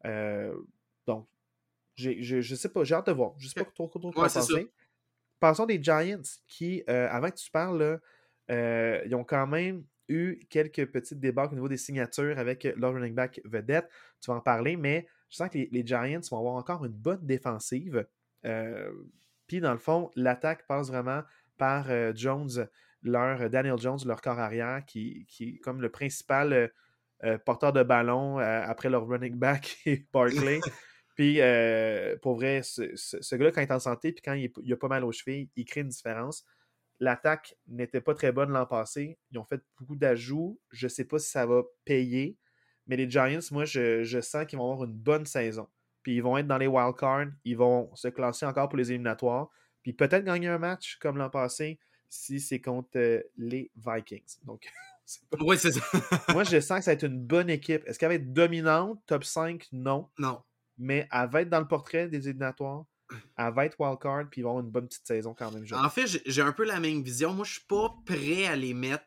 Euh, 0.05 0.55
donc, 1.07 1.27
je 1.95 2.35
ne 2.35 2.41
sais 2.41 2.69
pas, 2.69 2.83
j'ai 2.83 2.95
hâte 2.95 3.07
de 3.07 3.11
voir. 3.11 3.33
Je 3.37 3.45
ne 3.45 3.49
sais 3.49 3.63
pas 3.63 3.69
trop, 3.71 3.87
trop, 3.87 3.99
trop 3.99 4.11
penser. 4.11 4.71
Passons 5.41 5.65
des 5.65 5.83
Giants 5.83 6.21
qui, 6.47 6.83
euh, 6.89 7.09
avant 7.11 7.29
que 7.29 7.35
tu 7.35 7.51
parles, 7.51 7.99
euh, 8.49 9.01
ils 9.05 9.13
ont 9.13 9.25
quand 9.25 9.45
même 9.45 9.83
eu 10.07 10.39
quelques 10.49 10.85
petites 10.85 11.19
débats 11.19 11.49
au 11.51 11.53
niveau 11.53 11.67
des 11.67 11.75
signatures 11.75 12.39
avec 12.39 12.63
leur 12.77 12.93
running 12.93 13.13
back 13.13 13.41
vedette. 13.43 13.89
Tu 14.21 14.31
vas 14.31 14.37
en 14.37 14.41
parler, 14.41 14.77
mais 14.77 15.05
je 15.29 15.35
sens 15.35 15.49
que 15.49 15.57
les, 15.57 15.85
Giants 15.85 16.21
vont 16.31 16.37
avoir 16.37 16.55
encore 16.55 16.85
une 16.85 16.93
bonne 16.93 17.25
défensive. 17.25 18.05
Puis, 19.47 19.59
dans 19.59 19.73
le 19.73 19.77
fond, 19.77 20.11
l'attaque 20.15 20.65
passe 20.67 20.87
vraiment 20.87 21.23
par 21.57 21.87
Jones, 22.15 22.67
leur 23.03 23.49
Daniel 23.49 23.77
Jones, 23.77 23.99
leur 24.05 24.21
corps 24.21 24.39
arrière, 24.39 24.85
qui, 24.85 25.25
est 25.39 25.57
comme 25.59 25.81
le 25.81 25.89
principal 25.89 26.71
euh, 27.23 27.37
porteur 27.37 27.71
de 27.71 27.83
ballon 27.83 28.39
euh, 28.39 28.63
après 28.65 28.89
leur 28.89 29.05
running 29.07 29.35
back 29.35 29.77
et 29.85 30.05
Barkley. 30.13 30.59
puis, 31.21 31.39
euh, 31.39 32.17
pour 32.23 32.33
vrai, 32.33 32.63
ce, 32.63 33.35
gars-là, 33.35 33.51
quand 33.51 33.61
il 33.61 33.65
est 33.65 33.71
en 33.71 33.77
santé, 33.77 34.11
puis 34.11 34.23
quand 34.23 34.33
il, 34.33 34.73
a 34.73 34.75
pas 34.75 34.87
mal 34.87 35.03
aux 35.03 35.11
chevilles, 35.11 35.51
il 35.55 35.65
crée 35.65 35.81
une 35.81 35.89
différence. 35.89 36.43
L'attaque 36.99 37.55
n'était 37.67 38.01
pas 38.01 38.15
très 38.15 38.31
bonne 38.31 38.49
l'an 38.49 38.65
passé. 38.65 39.19
Ils 39.29 39.37
ont 39.37 39.43
fait 39.43 39.61
beaucoup 39.77 39.95
d'ajouts. 39.95 40.59
Je 40.71 40.87
ne 40.87 40.89
sais 40.89 41.05
pas 41.05 41.19
si 41.19 41.29
ça 41.29 41.45
va 41.45 41.61
payer. 41.85 42.39
Mais 42.87 42.95
les 42.95 43.07
Giants, 43.07 43.37
moi, 43.51 43.65
je, 43.65 44.19
sens 44.19 44.47
qu'ils 44.47 44.57
vont 44.57 44.71
avoir 44.71 44.89
une 44.89 44.95
bonne 44.95 45.27
saison. 45.27 45.67
Puis 46.01 46.15
ils 46.15 46.23
vont 46.23 46.39
être 46.39 46.47
dans 46.47 46.57
les 46.57 46.65
wildcards. 46.65 47.27
Ils 47.45 47.55
vont 47.55 47.95
se 47.95 48.07
classer 48.07 48.47
encore 48.47 48.67
pour 48.67 48.79
les 48.79 48.89
éliminatoires. 48.89 49.51
Puis 49.83 49.93
peut-être 49.93 50.25
gagner 50.25 50.47
un 50.47 50.57
match 50.57 50.97
comme 50.97 51.19
l'an 51.19 51.29
passé 51.29 51.79
si 52.09 52.39
c'est 52.39 52.61
contre 52.61 52.97
les 53.37 53.71
Vikings. 53.75 54.39
Donc, 54.43 54.67
Oui, 55.39 55.55
c'est 55.59 55.73
ça. 55.73 55.81
Moi, 56.29 56.45
je 56.45 56.59
sens 56.61 56.79
que 56.79 56.85
ça 56.85 56.91
va 56.91 56.93
être 56.93 57.05
une 57.05 57.19
bonne 57.19 57.51
équipe. 57.51 57.83
Est-ce 57.85 57.99
qu'elle 57.99 58.09
va 58.09 58.15
être 58.15 58.33
dominante, 58.33 58.99
top 59.05 59.23
5? 59.23 59.67
Non. 59.71 60.09
Non. 60.17 60.41
Mais 60.77 61.07
elle 61.11 61.29
va 61.29 61.41
être 61.41 61.49
dans 61.49 61.59
le 61.59 61.67
portrait 61.67 62.07
des 62.07 62.27
éliminatoires. 62.27 62.85
Elle 63.37 63.53
va 63.53 63.65
être 63.65 63.75
wildcard, 63.79 64.29
puis 64.29 64.41
ils 64.41 64.43
vont 64.43 64.51
avoir 64.51 64.63
une 64.63 64.71
bonne 64.71 64.87
petite 64.87 65.05
saison 65.05 65.33
quand 65.37 65.51
même. 65.51 65.65
En 65.73 65.89
fait, 65.89 66.21
j'ai 66.25 66.41
un 66.41 66.53
peu 66.53 66.63
la 66.63 66.79
même 66.79 67.03
vision. 67.03 67.33
Moi, 67.33 67.45
je 67.45 67.53
suis 67.53 67.65
pas 67.67 67.93
prêt 68.05 68.45
à 68.45 68.55
les 68.55 68.73
mettre 68.73 69.05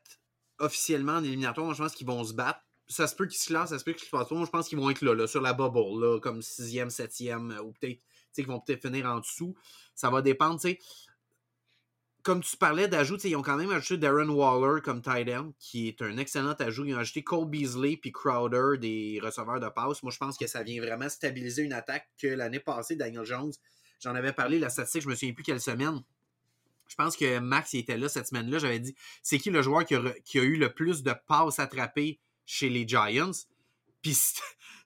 officiellement 0.59 1.15
en 1.15 1.25
éliminatoire. 1.25 1.67
Moi, 1.67 1.75
je 1.75 1.83
pense 1.83 1.95
qu'ils 1.95 2.07
vont 2.07 2.23
se 2.25 2.35
battre. 2.35 2.61
Ça 2.87 3.07
se 3.07 3.17
peut 3.17 3.27
qu'ils 3.27 3.39
se 3.39 3.53
lancent, 3.53 3.71
ça 3.71 3.79
se 3.79 3.85
peut 3.85 3.93
qu'ils 3.93 4.05
se 4.05 4.11
fassent 4.11 4.29
pas. 4.29 4.35
Moi, 4.35 4.45
je 4.45 4.51
pense 4.51 4.69
qu'ils 4.69 4.79
vont 4.79 4.91
être 4.91 5.01
là, 5.01 5.15
là, 5.15 5.27
sur 5.27 5.41
la 5.41 5.55
bubble, 5.55 6.01
là, 6.01 6.21
comme 6.21 6.41
6e, 6.41 6.91
7e, 6.91 7.59
ou 7.61 7.73
peut-être 7.73 7.99
qu'ils 8.35 8.47
vont 8.47 8.61
peut-être 8.61 8.83
finir 8.83 9.07
en 9.07 9.21
dessous. 9.21 9.55
Ça 9.95 10.11
va 10.11 10.21
dépendre. 10.21 10.61
sais 10.61 10.79
comme 12.25 12.43
tu 12.43 12.57
parlais 12.57 12.89
d'ajout, 12.89 13.19
ils 13.25 13.37
ont 13.37 13.43
quand 13.43 13.57
même 13.57 13.71
ajouté 13.71 13.99
Darren 13.99 14.31
Waller 14.31 14.81
comme 14.81 15.03
tight 15.03 15.29
end, 15.29 15.53
qui 15.59 15.89
est 15.89 16.01
un 16.01 16.17
excellent 16.17 16.55
ajout. 16.55 16.87
Ils 16.87 16.95
ont 16.95 16.99
ajouté 16.99 17.23
Cole 17.23 17.49
Beasley 17.49 17.99
puis 17.99 18.13
Crowder, 18.13 18.79
des 18.79 19.21
receveurs 19.23 19.61
de 19.61 19.69
passe. 19.69 20.03
Moi, 20.03 20.11
je 20.11 20.17
pense 20.17 20.39
que 20.39 20.47
ça 20.47 20.63
vient 20.63 20.81
vraiment 20.81 21.09
stabiliser 21.11 21.63
une 21.63 21.75
attaque 21.75 22.09
que 22.19 22.27
l'année 22.27 22.61
passée, 22.61 22.97
Daniel 22.97 23.25
Jones, 23.25 23.53
j'en 24.01 24.15
avais 24.15 24.33
parlé, 24.33 24.59
la 24.59 24.71
statistique, 24.71 25.03
je 25.03 25.09
me 25.09 25.15
souviens 25.15 25.35
plus 25.35 25.45
quelle 25.45 25.61
semaine. 25.61 26.03
Je 26.89 26.95
pense 26.95 27.15
que 27.15 27.39
Max 27.41 27.75
il 27.75 27.81
était 27.81 27.99
là 27.99 28.09
cette 28.09 28.29
semaine-là. 28.29 28.59
J'avais 28.59 28.81
dit 28.81 28.95
c'est 29.23 29.39
qui 29.39 29.51
le 29.51 29.61
joueur 29.61 29.85
qui 29.85 29.95
a, 29.95 30.43
eu 30.43 30.57
le 30.57 30.73
plus 30.73 31.03
de 31.03 31.13
passes 31.27 31.59
attrapées 31.59 32.21
chez 32.47 32.71
les 32.71 32.89
Giants? 32.89 33.33
Puis 34.01 34.17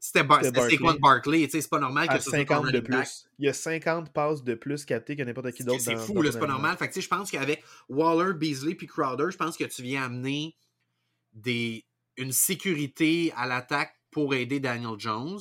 c'était 0.00 0.24
quoi 0.76 0.92
de 0.92 0.98
Barkley. 0.98 1.48
C'est 1.50 1.68
pas 1.68 1.78
normal 1.78 2.08
que 2.08 2.20
ce 2.20 2.30
50 2.30 2.62
soit 2.62 2.72
de 2.72 2.80
plus. 2.80 3.28
Il 3.38 3.46
y 3.46 3.48
a 3.48 3.52
50 3.52 4.12
passes 4.12 4.44
de 4.44 4.54
plus 4.54 4.84
captées 4.84 5.16
que 5.16 5.22
n'importe 5.22 5.52
qui 5.52 5.64
d'autre. 5.64 5.80
C'est 5.80 5.96
fou, 5.96 6.22
c'est 6.24 6.38
pas 6.38 6.46
normal. 6.46 6.76
Fait 6.76 6.88
que, 6.88 7.00
je 7.00 7.08
pense 7.08 7.30
qu'avec 7.30 7.64
Waller, 7.88 8.34
Beasley 8.34 8.74
puis 8.74 8.86
Crowder, 8.86 9.26
je 9.30 9.36
pense 9.36 9.56
que 9.56 9.64
tu 9.64 9.82
viens 9.82 10.04
amener 10.04 10.56
des, 11.32 11.84
une 12.16 12.32
sécurité 12.32 13.32
à 13.36 13.46
l'attaque 13.46 13.94
pour 14.10 14.34
aider 14.34 14.60
Daniel 14.60 14.98
Jones. 14.98 15.40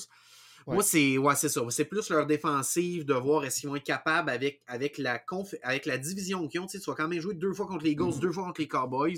Moi, 0.65 0.84
c'est 0.84 1.17
ouais, 1.17 1.36
ça. 1.36 1.48
C'est 1.70 1.86
plus 1.86 2.10
leur 2.10 2.26
défensive 2.26 3.06
de 3.06 3.13
voir 3.13 3.46
est-ce 3.46 3.62
qu'ils 3.62 3.70
vont 3.70 3.78
être 3.78 3.86
capables 3.86 4.30
avec, 4.30 4.62
avec, 4.67 4.98
la, 4.98 5.24
avec 5.63 5.86
la 5.86 5.98
division 5.98 6.46
qu'ils 6.48 6.60
ont. 6.60 6.65
Tu, 6.65 6.78
sais, 6.78 6.84
tu 6.84 6.89
vas 6.89 6.96
quand 6.96 7.08
même 7.08 7.22
jouer 7.22 7.36
deux 7.36 7.54
fois 7.54 7.67
contre 7.67 7.86
les 7.86 7.91
Eagles, 7.91 8.10
mm-hmm. 8.10 8.20
deux 8.20 8.32
fois 8.34 8.43
contre 8.43 8.60
les 8.60 8.67
Cowboys. 8.67 9.17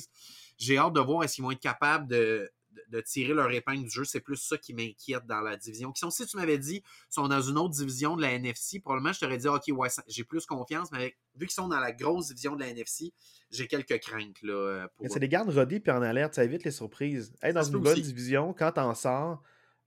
J'ai 0.60 0.78
hâte 0.78 0.94
de 0.94 1.00
voir 1.00 1.24
est-ce 1.24 1.36
qu'ils 1.36 1.44
vont 1.44 1.52
être 1.52 1.60
capables 1.60 2.08
de, 2.08 2.52
de 2.90 3.02
tirer 3.02 3.34
leur 3.34 3.52
épingle 3.52 3.84
du 3.84 3.90
jeu. 3.90 4.04
C'est 4.04 4.20
plus 4.20 4.38
ça 4.38 4.58
qui 4.58 4.74
m'inquiète 4.74 5.26
dans 5.26 5.42
la 5.42 5.58
division. 5.58 5.92
Qui 5.92 6.00
sont, 6.00 6.10
si 6.10 6.26
tu 6.26 6.38
m'avais 6.38 6.58
dit, 6.58 6.84
sont 7.10 7.28
dans 7.28 7.42
une 7.42 7.58
autre 7.58 7.76
division 7.76 8.16
de 8.16 8.22
la 8.22 8.34
NFC, 8.34 8.80
probablement 8.80 9.14
je 9.14 9.20
t'aurais 9.20 9.38
dit, 9.38 9.48
OK, 9.48 9.64
ouais, 9.70 9.90
j'ai 10.08 10.24
plus 10.24 10.46
confiance, 10.46 10.92
mais 10.92 11.16
vu 11.36 11.46
qu'ils 11.46 11.52
sont 11.52 11.68
dans 11.68 11.80
la 11.80 11.92
grosse 11.92 12.28
division 12.28 12.56
de 12.56 12.62
la 12.62 12.70
NFC, 12.70 13.14
j'ai 13.52 13.68
quelques 13.68 14.00
craintes. 14.00 14.42
Là, 14.42 14.54
euh, 14.54 14.88
C'est 15.08 15.20
des 15.20 15.30
gardes 15.30 15.50
rodés 15.50 15.80
puis 15.80 15.92
en 15.92 16.02
alerte, 16.02 16.36
ça 16.36 16.44
évite 16.44 16.64
les 16.64 16.72
surprises. 16.72 17.34
dans 17.54 17.64
une 17.64 17.80
bonne 17.80 18.00
division, 18.00 18.54
quand 18.54 18.74
t'en 18.74 18.94
sors, 18.94 19.42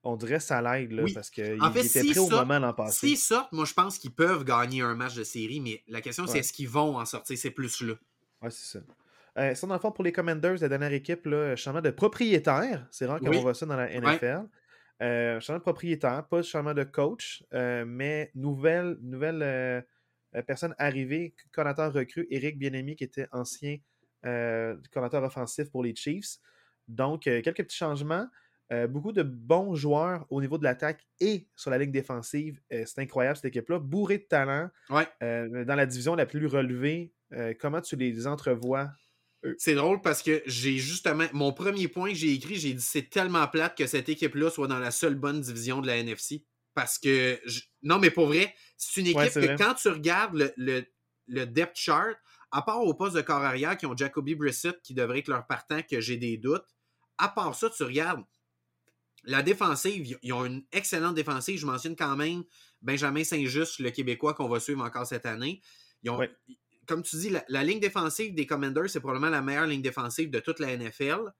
on 0.04 0.16
dirait 0.16 0.40
ça 0.40 0.60
l'aide, 0.60 1.14
parce 1.14 1.30
qu'ils 1.30 1.62
en 1.62 1.72
étaient 1.72 2.04
prêts 2.04 2.18
au 2.18 2.28
moment 2.28 2.58
l'an 2.58 2.74
passé. 2.74 3.06
S'ils 3.06 3.18
sortent, 3.18 3.52
moi 3.52 3.64
je 3.64 3.74
pense 3.74 3.98
qu'ils 3.98 4.12
peuvent 4.12 4.44
gagner 4.44 4.82
un 4.82 4.94
match 4.94 5.14
de 5.14 5.24
série, 5.24 5.60
mais 5.60 5.82
la 5.88 6.00
question 6.00 6.26
c'est 6.26 6.40
est-ce 6.40 6.52
qu'ils 6.52 6.68
vont 6.68 6.96
en 6.98 7.04
sortir, 7.04 7.38
c'est 7.38 7.50
plus 7.50 7.80
là. 7.82 7.94
Ouais, 8.42 8.50
c'est 8.50 8.78
ça. 8.78 8.84
Euh, 9.38 9.54
ça, 9.54 9.66
dans 9.66 9.74
le 9.74 9.80
fond, 9.80 9.92
pour 9.92 10.04
les 10.04 10.12
Commanders, 10.12 10.60
la 10.60 10.68
dernière 10.68 10.92
équipe, 10.92 11.24
là, 11.26 11.56
changement 11.56 11.80
de 11.80 11.90
propriétaire. 11.90 12.86
C'est 12.90 13.06
rare 13.06 13.20
qu'on 13.20 13.30
voit 13.30 13.54
ça 13.54 13.66
dans 13.66 13.76
la 13.76 13.88
NFL. 13.88 14.46
Euh, 15.02 15.40
changement 15.40 15.58
de 15.58 15.62
propriétaire, 15.62 16.26
pas 16.28 16.42
changement 16.42 16.74
de 16.74 16.84
coach, 16.84 17.42
euh, 17.54 17.84
mais 17.86 18.30
nouvelle, 18.34 18.98
nouvelle 19.00 19.42
euh, 19.42 20.42
personne 20.46 20.74
arrivée, 20.78 21.34
coordinateur 21.52 21.92
recru, 21.92 22.26
Eric 22.30 22.58
Bienemi, 22.58 22.94
qui 22.94 23.04
était 23.04 23.26
ancien 23.32 23.78
coordinateur 24.24 25.24
offensif 25.24 25.68
pour 25.70 25.82
les 25.82 25.96
Chiefs. 25.96 26.36
Donc, 26.86 27.22
quelques 27.22 27.64
petits 27.64 27.76
changements. 27.76 28.28
beaucoup 28.88 29.10
de 29.10 29.24
bons 29.24 29.74
joueurs 29.74 30.24
au 30.30 30.40
niveau 30.40 30.58
de 30.58 30.62
l'attaque 30.62 31.04
et 31.18 31.48
sur 31.56 31.72
la 31.72 31.78
ligne 31.78 31.90
défensive. 31.90 32.60
c'est 32.70 33.00
incroyable 33.00 33.36
cette 33.36 33.46
équipe-là. 33.46 33.80
Bourré 33.80 34.18
de 34.18 34.22
talent. 34.22 34.70
dans 35.20 35.74
la 35.74 35.86
division 35.86 36.14
la 36.14 36.24
plus 36.24 36.46
relevée. 36.46 37.12
comment 37.58 37.80
tu 37.80 37.96
les 37.96 38.28
entrevois? 38.28 38.92
euh, 38.92 39.01
c'est 39.58 39.74
drôle 39.74 40.00
parce 40.00 40.22
que 40.22 40.42
j'ai 40.46 40.78
justement. 40.78 41.26
Mon 41.32 41.52
premier 41.52 41.88
point 41.88 42.10
que 42.10 42.14
j'ai 42.14 42.32
écrit, 42.32 42.56
j'ai 42.56 42.74
dit 42.74 42.82
c'est 42.82 43.10
tellement 43.10 43.46
plate 43.48 43.76
que 43.76 43.86
cette 43.86 44.08
équipe-là 44.08 44.50
soit 44.50 44.68
dans 44.68 44.78
la 44.78 44.90
seule 44.90 45.16
bonne 45.16 45.40
division 45.40 45.80
de 45.80 45.86
la 45.86 45.96
NFC. 45.98 46.44
Parce 46.74 46.98
que. 46.98 47.40
Non, 47.82 47.98
mais 47.98 48.10
pour 48.10 48.26
vrai, 48.26 48.54
c'est 48.76 49.00
une 49.00 49.08
équipe 49.08 49.34
que 49.34 49.56
quand 49.56 49.74
tu 49.74 49.88
regardes 49.88 50.52
le, 50.56 50.84
le, 51.26 51.46
depth 51.46 51.76
chart, 51.76 52.16
à 52.52 52.62
part 52.62 52.82
au 52.82 52.94
poste 52.94 53.16
de 53.16 53.20
corps 53.20 53.42
arrière 53.42 53.76
qui 53.76 53.86
ont 53.86 53.96
Jacoby 53.96 54.34
Brissett 54.34 54.80
qui 54.82 54.94
devrait 54.94 55.18
être 55.18 55.28
leur 55.28 55.46
partant, 55.46 55.82
que 55.82 56.00
j'ai 56.00 56.16
des 56.16 56.36
doutes, 56.36 56.66
à 57.18 57.28
part 57.28 57.54
ça, 57.54 57.68
tu 57.68 57.82
regardes 57.82 58.24
La 59.24 59.42
défensive, 59.42 60.16
ils 60.22 60.32
ont 60.32 60.44
une 60.44 60.64
excellente 60.70 61.16
défensive. 61.16 61.58
Je 61.58 61.66
mentionne 61.66 61.96
quand 61.96 62.16
même 62.16 62.44
Benjamin 62.80 63.24
Saint-Just, 63.24 63.80
le 63.80 63.90
Québécois 63.90 64.34
qu'on 64.34 64.48
va 64.48 64.60
suivre 64.60 64.84
encore 64.84 65.06
cette 65.06 65.26
année. 65.26 65.60
Ils 66.04 66.10
ont, 66.10 66.20
Comme 66.86 67.02
tu 67.02 67.16
dis, 67.16 67.30
la, 67.30 67.44
la, 67.48 67.62
ligne 67.62 67.80
défensive 67.80 68.34
des 68.34 68.46
Commanders, 68.46 68.90
c'est 68.90 69.00
probablement 69.00 69.30
la 69.30 69.42
meilleure 69.42 69.66
ligne 69.66 69.82
défensive 69.82 70.30
de 70.30 70.40
toute 70.40 70.58
la 70.58 70.76
NFL 70.76 71.32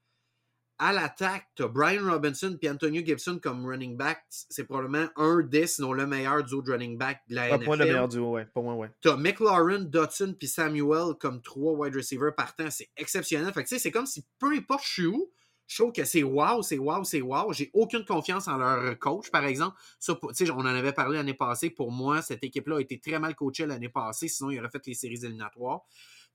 à 0.83 0.92
l'attaque, 0.92 1.46
tu 1.55 1.62
as 1.62 1.68
Brian 1.68 2.11
Robinson 2.11 2.59
et 2.61 2.68
Antonio 2.68 3.02
Gibson 3.05 3.38
comme 3.40 3.64
running 3.64 3.96
back. 3.96 4.24
C'est 4.28 4.64
probablement 4.64 5.07
un 5.14 5.40
des, 5.42 5.68
sinon 5.68 5.92
le 5.92 6.09
meilleur 6.09 6.42
duo 6.42 6.61
de 6.61 6.72
running 6.72 6.98
back 6.98 7.20
de 7.28 7.37
la 7.37 7.50
NFL. 7.50 7.64
Pour 7.64 7.76
le 7.76 7.85
meilleur 7.85 8.09
duo, 8.09 8.33
ouais. 8.33 8.46
Pour 8.52 8.64
moi, 8.64 8.74
ouais. 8.74 8.90
Tu 9.00 9.09
as 9.09 9.16
McLaurin, 9.16 9.81
Dotson 9.81 10.35
puis 10.37 10.48
Samuel 10.48 11.14
comme 11.20 11.40
trois 11.40 11.74
wide 11.74 11.94
receivers 11.94 12.35
partant. 12.35 12.68
C'est 12.68 12.90
exceptionnel. 12.96 13.52
Fait 13.52 13.62
que, 13.62 13.78
c'est 13.78 13.90
comme 13.92 14.07
si 14.07 14.24
peu 14.40 14.52
importe 14.57 14.85
je 14.85 14.92
suis 14.92 15.07
où, 15.07 15.31
je 15.66 15.83
trouve 15.83 15.92
que 15.92 16.05
c'est 16.05 16.22
wow, 16.22 16.62
c'est 16.62 16.79
wow, 16.79 17.05
c'est 17.05 17.22
wow. 17.22 17.53
J'ai 17.53 17.70
aucune 17.72 18.05
confiance 18.05 18.48
en 18.48 18.57
leur 18.57 18.98
coach, 18.98 19.31
par 19.31 19.44
exemple. 19.44 19.79
Ça, 19.98 20.18
on 20.22 20.61
en 20.61 20.66
avait 20.66 20.92
parlé 20.92 21.16
l'année 21.16 21.35
passée. 21.35 21.70
Pour 21.70 21.90
moi, 21.90 22.20
cette 22.20 22.44
équipe-là 22.44 22.77
a 22.77 22.81
été 22.81 23.01
très 23.01 23.18
mal 23.18 23.35
coachée 23.35 23.66
l'année 23.66 23.88
passée. 23.88 24.29
Sinon, 24.29 24.51
il 24.51 24.59
aurait 24.59 24.70
fait 24.70 24.87
les 24.87 24.94
séries 24.94 25.25
éliminatoires. 25.25 25.83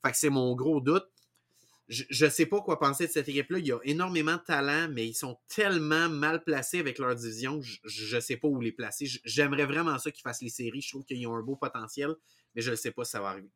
Fait 0.03 0.11
que 0.11 0.17
c'est 0.17 0.29
mon 0.29 0.55
gros 0.55 0.81
doute 0.81 1.07
je 1.89 2.25
ne 2.25 2.29
sais 2.29 2.45
pas 2.45 2.59
quoi 2.61 2.79
penser 2.79 3.07
de 3.07 3.11
cette 3.11 3.29
équipe-là. 3.29 3.59
Il 3.59 3.67
y 3.67 3.71
a 3.71 3.79
énormément 3.83 4.35
de 4.35 4.41
talent, 4.41 4.89
mais 4.91 5.07
ils 5.07 5.13
sont 5.13 5.39
tellement 5.47 6.09
mal 6.09 6.43
placés 6.43 6.79
avec 6.79 6.99
leur 6.99 7.15
division 7.15 7.61
je 7.61 8.15
ne 8.15 8.19
sais 8.19 8.37
pas 8.37 8.47
où 8.47 8.59
les 8.59 8.73
placer. 8.73 9.07
J'aimerais 9.23 9.65
vraiment 9.65 9.97
ça 9.97 10.11
qu'ils 10.11 10.21
fassent 10.21 10.41
les 10.41 10.49
séries. 10.49 10.81
Je 10.81 10.89
trouve 10.89 11.05
qu'ils 11.05 11.25
ont 11.27 11.35
un 11.35 11.41
beau 11.41 11.55
potentiel, 11.55 12.13
mais 12.55 12.61
je 12.61 12.71
ne 12.71 12.75
sais 12.75 12.91
pas 12.91 13.05
si 13.05 13.11
ça 13.11 13.21
va 13.21 13.29
arriver. 13.29 13.51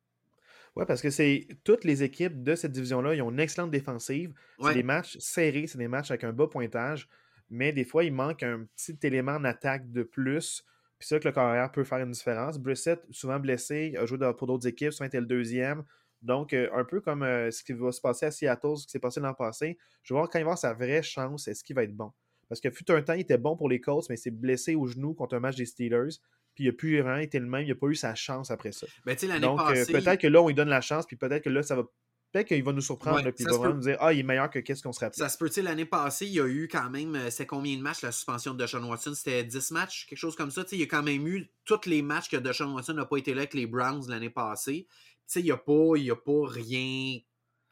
Oui, 0.74 0.84
parce 0.86 1.02
que 1.02 1.10
c'est 1.10 1.46
toutes 1.64 1.84
les 1.84 2.02
équipes 2.02 2.42
de 2.42 2.54
cette 2.54 2.72
division-là, 2.72 3.14
ils 3.14 3.22
ont 3.22 3.30
une 3.30 3.40
excellente 3.40 3.70
défensive. 3.70 4.32
C'est 4.60 4.72
des 4.72 4.82
matchs 4.82 5.18
serrés, 5.18 5.66
c'est 5.66 5.78
des 5.78 5.88
matchs 5.88 6.10
avec 6.10 6.24
un 6.24 6.32
bas 6.32 6.46
pointage, 6.46 7.08
mais 7.50 7.72
des 7.72 7.84
fois, 7.84 8.04
il 8.04 8.12
manque 8.12 8.42
un 8.42 8.64
petit 8.76 8.98
élément 9.02 9.38
d'attaque 9.38 9.90
de 9.92 10.02
plus. 10.02 10.64
Puis 10.98 11.08
ça 11.08 11.18
que 11.18 11.28
le 11.28 11.32
carrière 11.32 11.70
peut 11.72 11.84
faire 11.84 11.98
une 11.98 12.12
différence. 12.12 12.58
Brissett, 12.58 13.02
souvent 13.10 13.38
blessé, 13.38 13.94
a 13.98 14.06
joué 14.06 14.18
pour 14.38 14.46
d'autres 14.46 14.66
équipes, 14.66 14.92
souvent 14.92 15.06
était 15.06 15.20
le 15.20 15.26
deuxième. 15.26 15.84
Donc, 16.22 16.52
euh, 16.52 16.70
un 16.72 16.84
peu 16.84 17.00
comme 17.00 17.24
euh, 17.24 17.50
ce 17.50 17.64
qui 17.64 17.72
va 17.72 17.90
se 17.90 18.00
passer 18.00 18.26
à 18.26 18.30
Seattle, 18.30 18.76
ce 18.76 18.86
qui 18.86 18.92
s'est 18.92 19.00
passé 19.00 19.20
l'an 19.20 19.34
passé, 19.34 19.76
je 20.02 20.14
vais 20.14 20.18
voir 20.18 20.30
quand 20.30 20.38
il 20.38 20.42
va 20.44 20.52
avoir 20.52 20.58
sa 20.58 20.72
vraie 20.72 21.02
chance, 21.02 21.48
est-ce 21.48 21.64
qu'il 21.64 21.74
va 21.74 21.82
être 21.82 21.96
bon? 21.96 22.12
Parce 22.48 22.60
que 22.60 22.70
fut 22.70 22.88
un 22.92 23.02
temps, 23.02 23.14
il 23.14 23.20
était 23.20 23.38
bon 23.38 23.56
pour 23.56 23.68
les 23.68 23.80
Colts, 23.80 24.08
mais 24.08 24.14
il 24.14 24.18
s'est 24.18 24.30
blessé 24.30 24.74
au 24.74 24.86
genou 24.86 25.14
contre 25.14 25.34
un 25.34 25.40
match 25.40 25.56
des 25.56 25.66
Steelers. 25.66 26.20
Puis 26.54 26.64
il 26.64 26.66
n'a 26.68 26.72
plus 26.72 27.00
vraiment 27.00 27.18
été 27.18 27.38
le 27.38 27.46
même, 27.46 27.62
il 27.62 27.68
n'a 27.68 27.74
pas 27.74 27.86
eu 27.86 27.94
sa 27.94 28.14
chance 28.14 28.50
après 28.50 28.72
ça. 28.72 28.86
Ben, 29.06 29.16
Donc, 29.40 29.60
euh, 29.60 29.84
peut-être 29.86 30.20
que 30.20 30.26
là, 30.26 30.42
on 30.42 30.48
lui 30.48 30.54
donne 30.54 30.68
la 30.68 30.80
chance, 30.80 31.06
puis 31.06 31.16
peut-être 31.16 31.44
que 31.44 31.50
là, 31.50 31.62
ça 31.62 31.76
va 31.76 31.84
Peut-être 32.30 32.48
qu'il 32.48 32.64
va 32.64 32.72
nous 32.72 32.80
surprendre, 32.80 33.30
puis 33.30 33.44
il 33.44 33.46
va 33.46 33.58
vraiment 33.58 33.74
nous 33.74 33.82
dire 33.82 33.98
Ah, 34.00 34.10
il 34.10 34.20
est 34.20 34.22
meilleur 34.22 34.48
que 34.48 34.58
qu'est-ce 34.58 34.82
qu'on 34.82 34.94
se 34.94 35.00
rappelle. 35.00 35.18
Ça 35.18 35.28
se 35.28 35.36
peut-il, 35.36 35.64
l'année 35.64 35.84
passée, 35.84 36.24
il 36.24 36.32
y 36.32 36.40
a 36.40 36.46
eu 36.46 36.66
quand 36.66 36.88
même, 36.88 37.28
c'est 37.28 37.44
combien 37.44 37.76
de 37.76 37.82
matchs 37.82 38.00
la 38.00 38.10
suspension 38.10 38.54
de 38.54 38.58
Deshaun 38.64 38.82
Watson? 38.84 39.12
C'était 39.14 39.44
10 39.44 39.70
matchs, 39.72 40.06
quelque 40.06 40.18
chose 40.18 40.34
comme 40.34 40.50
ça. 40.50 40.64
il 40.72 40.78
y 40.78 40.82
a 40.82 40.86
quand 40.86 41.02
même 41.02 41.26
eu 41.26 41.50
tous 41.66 41.84
les 41.84 42.00
matchs 42.00 42.30
que 42.30 42.38
Deshaun 42.38 42.72
Watson 42.72 42.94
n'a 42.94 43.04
pas 43.04 43.18
été 43.18 43.34
là 43.34 43.42
avec 43.42 43.52
les 43.52 43.66
Browns 43.66 44.08
l'année 44.08 44.30
passée 44.30 44.86
sais, 45.32 45.40
il 45.40 45.44
n'y 45.44 45.50
a, 45.50 45.56
pas, 45.56 45.72
a 45.72 46.16
pas 46.16 46.48
rien 46.48 47.18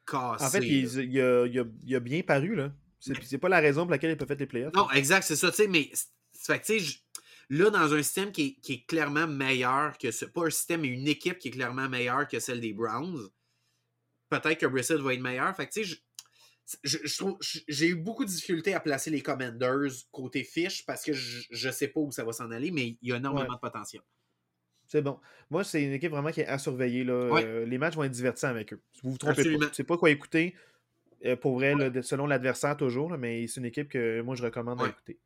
cassé. 0.06 0.44
En 0.44 0.50
fait, 0.50 0.66
il, 0.66 1.12
il, 1.12 1.20
a, 1.20 1.46
il, 1.46 1.94
a, 1.94 2.00
bien 2.00 2.22
paru, 2.22 2.54
là. 2.54 2.72
C'est 2.98 3.38
pas 3.38 3.48
la 3.48 3.60
raison 3.60 3.82
pour 3.82 3.92
laquelle 3.92 4.10
il 4.10 4.16
peut 4.16 4.26
faire 4.26 4.36
les 4.36 4.46
playoffs. 4.46 4.74
Non, 4.74 4.90
exact, 4.90 5.22
c'est 5.22 5.36
ça, 5.36 5.50
tu 5.50 5.56
sais, 5.56 5.68
mais 5.68 5.90
fait 6.32 6.60
tu 6.60 6.80
sais, 6.80 6.98
là, 7.50 7.70
dans 7.70 7.92
un 7.92 8.02
système 8.02 8.32
qui 8.32 8.42
est, 8.42 8.60
qui 8.62 8.72
est, 8.74 8.86
clairement 8.86 9.26
meilleur 9.26 9.98
que 9.98 10.10
ce. 10.10 10.24
Pas 10.24 10.46
un 10.46 10.50
système, 10.50 10.82
mais 10.82 10.88
une 10.88 11.08
équipe 11.08 11.38
qui 11.38 11.48
est 11.48 11.52
clairement 11.52 11.88
meilleure 11.88 12.26
que 12.26 12.38
celle 12.38 12.60
des 12.60 12.72
Browns, 12.72 13.28
peut-être 14.30 14.58
que 14.58 14.66
Brissett 14.66 14.98
va 15.00 15.12
être 15.12 15.20
meilleur. 15.20 15.54
Fait 15.54 15.68
tu 15.68 15.84
sais, 15.84 15.98
j'ai 17.68 17.88
eu 17.88 17.96
beaucoup 17.96 18.24
de 18.24 18.30
difficultés 18.30 18.74
à 18.74 18.80
placer 18.80 19.10
les 19.10 19.20
Commanders 19.20 19.90
côté 20.12 20.44
fiche 20.44 20.86
parce 20.86 21.04
que 21.04 21.12
je 21.12 21.66
ne 21.66 21.72
sais 21.72 21.88
pas 21.88 22.00
où 22.00 22.12
ça 22.12 22.24
va 22.24 22.32
s'en 22.32 22.50
aller, 22.52 22.70
mais 22.70 22.96
il 23.02 23.08
y 23.08 23.12
a 23.12 23.16
énormément 23.16 23.54
de 23.54 23.58
potentiel. 23.58 24.02
C'est 24.86 25.02
bon. 25.02 25.20
Moi, 25.50 25.62
c'est 25.62 25.82
une 25.82 25.92
équipe 25.92 26.10
vraiment 26.10 26.32
qui 26.32 26.40
est 26.40 26.46
à 26.46 26.58
surveiller. 26.58 27.04
Là. 27.04 27.12
Euh, 27.12 27.64
les 27.64 27.78
matchs 27.78 27.94
vont 27.94 28.02
être 28.02 28.12
divertissants 28.12 28.48
avec 28.48 28.72
eux. 28.72 28.80
Vous 29.02 29.12
vous 29.12 29.18
trompez 29.18 29.56
pas. 29.56 29.66
C'est 29.72 29.84
pas 29.84 29.96
quoi 29.96 30.10
écouter. 30.10 30.54
Euh, 31.24 31.36
pour 31.36 31.54
vrai, 31.54 31.74
selon 32.02 32.26
l'adversaire 32.26 32.76
toujours, 32.76 33.16
mais 33.16 33.46
c'est 33.46 33.60
une 33.60 33.66
équipe 33.66 33.88
que 33.88 34.20
moi 34.22 34.34
je 34.34 34.42
recommande 34.42 34.82
d'écouter. 34.84 35.18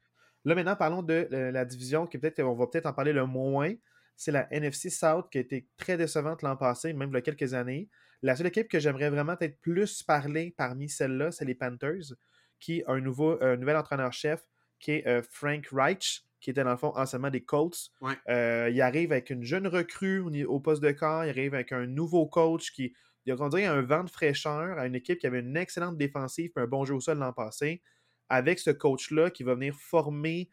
Là, 0.45 0.55
maintenant, 0.55 0.77
parlons 0.77 1.03
de 1.03 1.29
euh, 1.33 1.51
la 1.51 1.65
division 1.65 2.07
qui 2.07 2.19
peut-être, 2.19 2.41
on 2.43 2.55
va 2.55 2.67
peut-être 2.67 2.87
en 2.87 2.93
parler 2.93 3.13
le 3.13 3.27
moins. 3.27 3.73
C'est 4.17 4.33
la 4.33 4.47
NFC 4.53 4.91
South 4.91 5.29
qui 5.31 5.39
a 5.39 5.41
été 5.41 5.69
très 5.77 5.97
décevante 5.97 6.43
l'an 6.43 6.57
passé, 6.57 6.93
même 6.93 7.11
il 7.11 7.15
y 7.15 7.19
a 7.19 7.23
quelques 7.23 7.55
années. 7.55 7.89
La 8.23 8.37
seule 8.37 8.47
équipe 8.47 8.69
que 8.69 8.79
j'aimerais 8.79 9.11
vraiment 9.11 9.37
peut-être 9.37 9.61
plus 9.61 10.03
parler 10.03 10.55
parmi 10.57 10.89
celles-là, 10.89 11.33
c'est 11.33 11.45
les 11.45 11.55
Panthers, 11.55 12.15
qui 12.61 12.83
a 12.87 12.93
un, 12.93 13.01
nouveau, 13.01 13.43
un 13.43 13.57
nouvel 13.57 13.77
entraîneur-chef 13.77 14.43
qui 14.79 14.93
est 14.93 15.23
Frank 15.23 15.67
Reich, 15.73 16.25
qui 16.45 16.51
était 16.51 16.63
dans 16.63 16.73
le 16.73 16.77
fond 16.77 16.93
anciennement 16.95 17.31
des 17.31 17.43
Colts. 17.43 17.91
Euh, 18.29 18.69
il 18.71 18.81
arrive 18.83 19.13
avec 19.13 19.31
une 19.31 19.43
jeune 19.43 19.67
recrue 19.67 20.21
au, 20.45 20.61
poste 20.61 20.83
de 20.83 20.93
corps, 20.93 21.25
il 21.25 21.31
arrive 21.31 21.55
avec 21.55 21.73
un 21.73 21.87
nouveau 21.87 22.27
coach 22.27 22.71
qui 22.71 22.95
il 23.27 23.33
a 23.33 23.73
un 23.73 23.81
vent 23.81 24.05
de 24.05 24.11
fraîcheur 24.11 24.79
à 24.79 24.87
une 24.87 24.95
équipe 24.95 25.19
qui 25.19 25.27
avait 25.27 25.41
une 25.41 25.57
excellente 25.57 25.97
défensive 25.97 26.51
et 26.55 26.61
un 26.61 26.67
bon 26.67 26.85
jeu 26.85 26.95
au 26.95 27.01
sol 27.01 27.17
l'an 27.17 27.33
passé. 27.33 27.81
Avec 28.29 28.59
ce 28.59 28.71
coach-là 28.71 29.31
qui 29.31 29.43
va 29.43 29.55
venir 29.55 29.75
former 29.75 30.49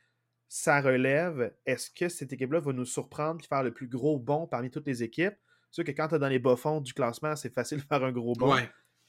sa 0.47 0.81
relève, 0.81 1.55
est-ce 1.65 1.89
que 1.89 2.09
cette 2.09 2.33
équipe-là 2.33 2.59
va 2.59 2.73
nous 2.73 2.85
surprendre 2.85 3.41
et 3.43 3.47
faire 3.47 3.63
le 3.63 3.73
plus 3.73 3.87
gros 3.87 4.19
bond 4.19 4.47
parmi 4.47 4.69
toutes 4.69 4.87
les 4.87 5.03
équipes? 5.03 5.35
C'est 5.69 5.75
sûr 5.75 5.83
que 5.85 5.91
quand 5.91 6.09
tu 6.09 6.15
es 6.15 6.19
dans 6.19 6.27
les 6.27 6.39
bas-fonds 6.39 6.81
du 6.81 6.93
classement, 6.93 7.35
c'est 7.35 7.53
facile 7.53 7.77
de 7.79 7.83
faire 7.83 8.03
un 8.03 8.11
gros 8.11 8.35
bond. 8.35 8.59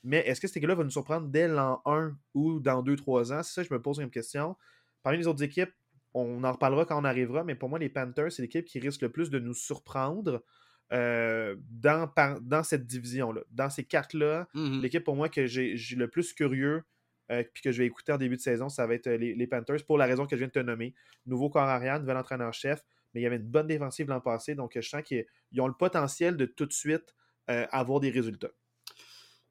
Mais 0.04 0.18
est-ce 0.26 0.40
que 0.40 0.46
cette 0.46 0.56
équipe-là 0.58 0.74
va 0.76 0.84
nous 0.84 0.90
surprendre 0.90 1.28
dès 1.28 1.48
l'an 1.48 1.80
1 1.86 2.16
ou 2.34 2.60
dans 2.60 2.82
2-3 2.82 3.32
ans? 3.32 3.42
C'est 3.42 3.54
ça 3.54 3.62
que 3.62 3.68
je 3.68 3.74
me 3.74 3.82
pose 3.82 3.98
une 3.98 4.10
question. 4.10 4.56
Parmi 5.02 5.18
les 5.18 5.26
autres 5.26 5.42
équipes, 5.42 5.72
on 6.14 6.44
en 6.44 6.52
reparlera 6.52 6.84
quand 6.84 7.00
on 7.00 7.04
arrivera, 7.04 7.44
mais 7.44 7.54
pour 7.54 7.68
moi, 7.68 7.78
les 7.78 7.88
Panthers, 7.88 8.30
c'est 8.32 8.42
l'équipe 8.42 8.64
qui 8.64 8.78
risque 8.78 9.00
le 9.02 9.10
plus 9.10 9.30
de 9.30 9.38
nous 9.38 9.54
surprendre 9.54 10.44
euh, 10.92 11.56
dans, 11.70 12.10
dans 12.42 12.62
cette 12.62 12.86
division-là. 12.86 13.42
Dans 13.50 13.70
ces 13.70 13.84
cartes-là, 13.84 14.48
mmh 14.54 14.80
l'équipe 14.82 15.04
pour 15.04 15.16
moi 15.16 15.28
que 15.28 15.46
j'ai 15.46 15.76
le 15.96 16.08
plus 16.08 16.32
curieux 16.34 16.82
euh, 17.32 17.42
puis 17.52 17.62
que 17.62 17.72
je 17.72 17.78
vais 17.78 17.86
écouter 17.86 18.12
en 18.12 18.18
début 18.18 18.36
de 18.36 18.40
saison, 18.40 18.68
ça 18.68 18.86
va 18.86 18.94
être 18.94 19.08
euh, 19.08 19.16
les, 19.16 19.46
Panthers 19.46 19.84
pour 19.84 19.98
la 19.98 20.06
raison 20.06 20.26
que 20.26 20.36
je 20.36 20.38
viens 20.38 20.48
de 20.48 20.52
te 20.52 20.58
nommer. 20.58 20.94
Nouveau 21.26 21.50
corps 21.50 21.62
arrière, 21.62 21.98
nouvel 21.98 22.16
entraîneur-chef, 22.16 22.84
mais 23.14 23.20
il 23.20 23.24
y 23.24 23.26
avait 23.26 23.36
une 23.36 23.42
bonne 23.42 23.66
défensive 23.66 24.08
l'an 24.08 24.20
passé, 24.20 24.54
donc 24.54 24.72
je 24.74 24.88
sens 24.88 25.02
qu'ils 25.02 25.26
ont 25.58 25.66
le 25.66 25.74
potentiel 25.74 26.36
de 26.36 26.46
tout 26.46 26.66
de 26.66 26.72
suite 26.72 27.14
avoir 27.48 28.00
des 28.00 28.08
résultats. 28.08 28.52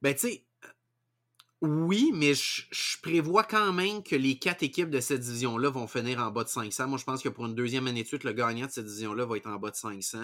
Ben, 0.02 0.16
tu 0.16 0.22
sais, 0.22 0.46
oui, 1.62 2.12
mais 2.12 2.34
je, 2.34 2.64
prévois 3.04 3.44
quand 3.44 3.72
même 3.72 4.02
que 4.02 4.16
les 4.16 4.40
quatre 4.40 4.64
équipes 4.64 4.90
de 4.90 5.00
cette 5.00 5.20
division-là 5.20 5.70
vont 5.70 5.86
finir 5.86 6.20
en 6.20 6.32
bas 6.32 6.44
de 6.44 6.50
500. 6.50 6.88
Moi, 6.88 6.98
je 6.98 7.04
pense 7.04 7.22
que 7.22 7.30
pour 7.30 7.46
une 7.46 7.54
deuxième 7.54 7.86
année 7.86 8.02
de 8.02 8.08
suite, 8.08 8.24
le 8.24 8.34
gagnant 8.34 8.66
de 8.66 8.72
cette 8.72 8.86
division-là 8.86 9.26
va 9.26 9.38
être 9.38 9.48
en 9.48 9.58
bas 9.58 9.70
de 9.70 9.76
500. 9.76 10.22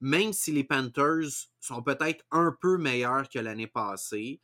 Même 0.00 0.32
si 0.32 0.52
les 0.52 0.64
Panthers 0.64 1.48
sont 1.60 1.82
peut-être 1.82 2.24
un 2.30 2.56
peu 2.58 2.78
meilleurs 2.78 3.28
que 3.28 3.38
l'année 3.38 3.66
passée, 3.66 4.40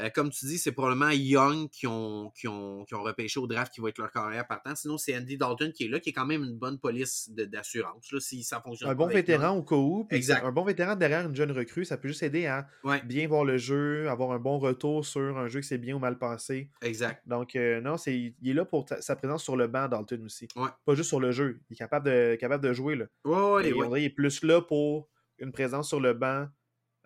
euh, 0.00 0.10
comme 0.10 0.30
tu 0.30 0.46
dis, 0.46 0.58
c'est 0.58 0.72
probablement 0.72 1.10
Young 1.10 1.68
qui 1.70 1.86
ont, 1.86 2.30
qui, 2.30 2.46
ont, 2.46 2.84
qui 2.84 2.94
ont 2.94 3.02
repêché 3.02 3.40
au 3.40 3.46
draft 3.46 3.72
qui 3.72 3.80
va 3.80 3.88
être 3.88 3.98
leur 3.98 4.12
carrière 4.12 4.46
partant. 4.46 4.74
Sinon, 4.74 4.96
c'est 4.96 5.16
Andy 5.16 5.36
Dalton 5.36 5.72
qui 5.72 5.84
est 5.84 5.88
là, 5.88 5.98
qui 5.98 6.10
est 6.10 6.12
quand 6.12 6.26
même 6.26 6.44
une 6.44 6.56
bonne 6.56 6.78
police 6.78 7.30
d'assurance, 7.30 8.14
si 8.20 8.44
ça 8.44 8.60
fonctionne. 8.60 8.90
Un 8.90 8.94
bon 8.94 9.08
vétéran 9.08 9.56
au 9.56 9.62
cas 9.62 9.76
où. 9.76 10.06
Exact. 10.10 10.44
Un 10.44 10.52
bon 10.52 10.64
vétéran 10.64 10.94
derrière 10.94 11.26
une 11.26 11.34
jeune 11.34 11.52
recrue, 11.52 11.84
ça 11.84 11.96
peut 11.96 12.08
juste 12.08 12.22
aider 12.22 12.46
à 12.46 12.68
bien 13.04 13.26
voir 13.26 13.44
le 13.44 13.58
jeu, 13.58 14.08
avoir 14.08 14.32
un 14.32 14.38
bon 14.38 14.58
retour 14.58 15.04
sur 15.04 15.38
un 15.38 15.48
jeu 15.48 15.60
qui 15.60 15.66
s'est 15.68 15.78
bien 15.78 15.96
ou 15.96 15.98
mal 15.98 16.18
passé. 16.18 16.70
Exact. 16.82 17.22
Donc, 17.26 17.56
euh, 17.56 17.80
non, 17.80 17.96
c'est, 17.96 18.16
il 18.16 18.50
est 18.50 18.54
là 18.54 18.64
pour 18.64 18.86
sa 19.00 19.16
présence 19.16 19.42
sur 19.42 19.56
le 19.56 19.66
banc, 19.66 19.88
Dalton 19.88 20.24
aussi. 20.24 20.48
Pas 20.84 20.94
juste 20.94 21.08
sur 21.08 21.20
le 21.20 21.32
jeu. 21.32 21.60
Il 21.70 21.74
est 21.74 21.76
capable 21.76 22.06
de, 22.06 22.36
capable 22.36 22.62
de 22.62 22.72
jouer. 22.72 22.96
Là. 22.96 23.06
Ouais, 23.24 23.70
il 23.70 24.04
est 24.04 24.10
plus 24.10 24.42
là 24.42 24.60
pour 24.60 25.08
une 25.38 25.52
présence 25.52 25.88
sur 25.88 26.00
le 26.00 26.14
banc 26.14 26.48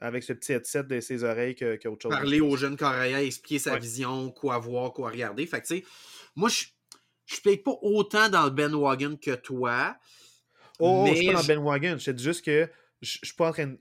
avec 0.03 0.23
ce 0.23 0.33
petit 0.33 0.53
headset 0.53 0.85
de 0.85 1.01
ses 1.01 1.25
oreilles 1.25 1.55
qu'autre 1.55 2.03
chose. 2.03 2.13
Parler 2.13 2.41
aux 2.41 2.57
jeunes 2.57 2.77
Coréens, 2.77 3.19
expliquer 3.19 3.59
sa 3.59 3.79
vision, 3.79 4.31
quoi 4.31 4.59
voir, 4.59 4.93
quoi 4.93 5.11
regarder. 5.11 5.47
Fait 5.47 5.61
que, 5.61 5.67
tu 5.67 5.79
sais, 5.79 5.85
moi, 6.35 6.49
je 6.49 6.65
je 7.27 7.35
suis 7.35 7.43
peut-être 7.43 7.65
pas 7.65 7.79
autant 7.81 8.29
dans 8.29 8.45
le 8.45 8.51
Ben 8.51 8.75
Wagon 8.75 9.17
que 9.17 9.35
toi. 9.35 9.97
Oh, 10.79 11.07
je 11.09 11.15
suis 11.15 11.27
pas 11.27 11.33
dans 11.35 11.41
le 11.41 11.47
Ben 11.47 11.59
Wagon. 11.59 11.97
Je 11.99 12.11
dis 12.11 12.23
juste 12.23 12.45
que 12.45 12.69
je, 13.01 13.19
suis 13.23 13.35
pas 13.35 13.49
en 13.49 13.53
train 13.53 13.67
de. 13.69 13.79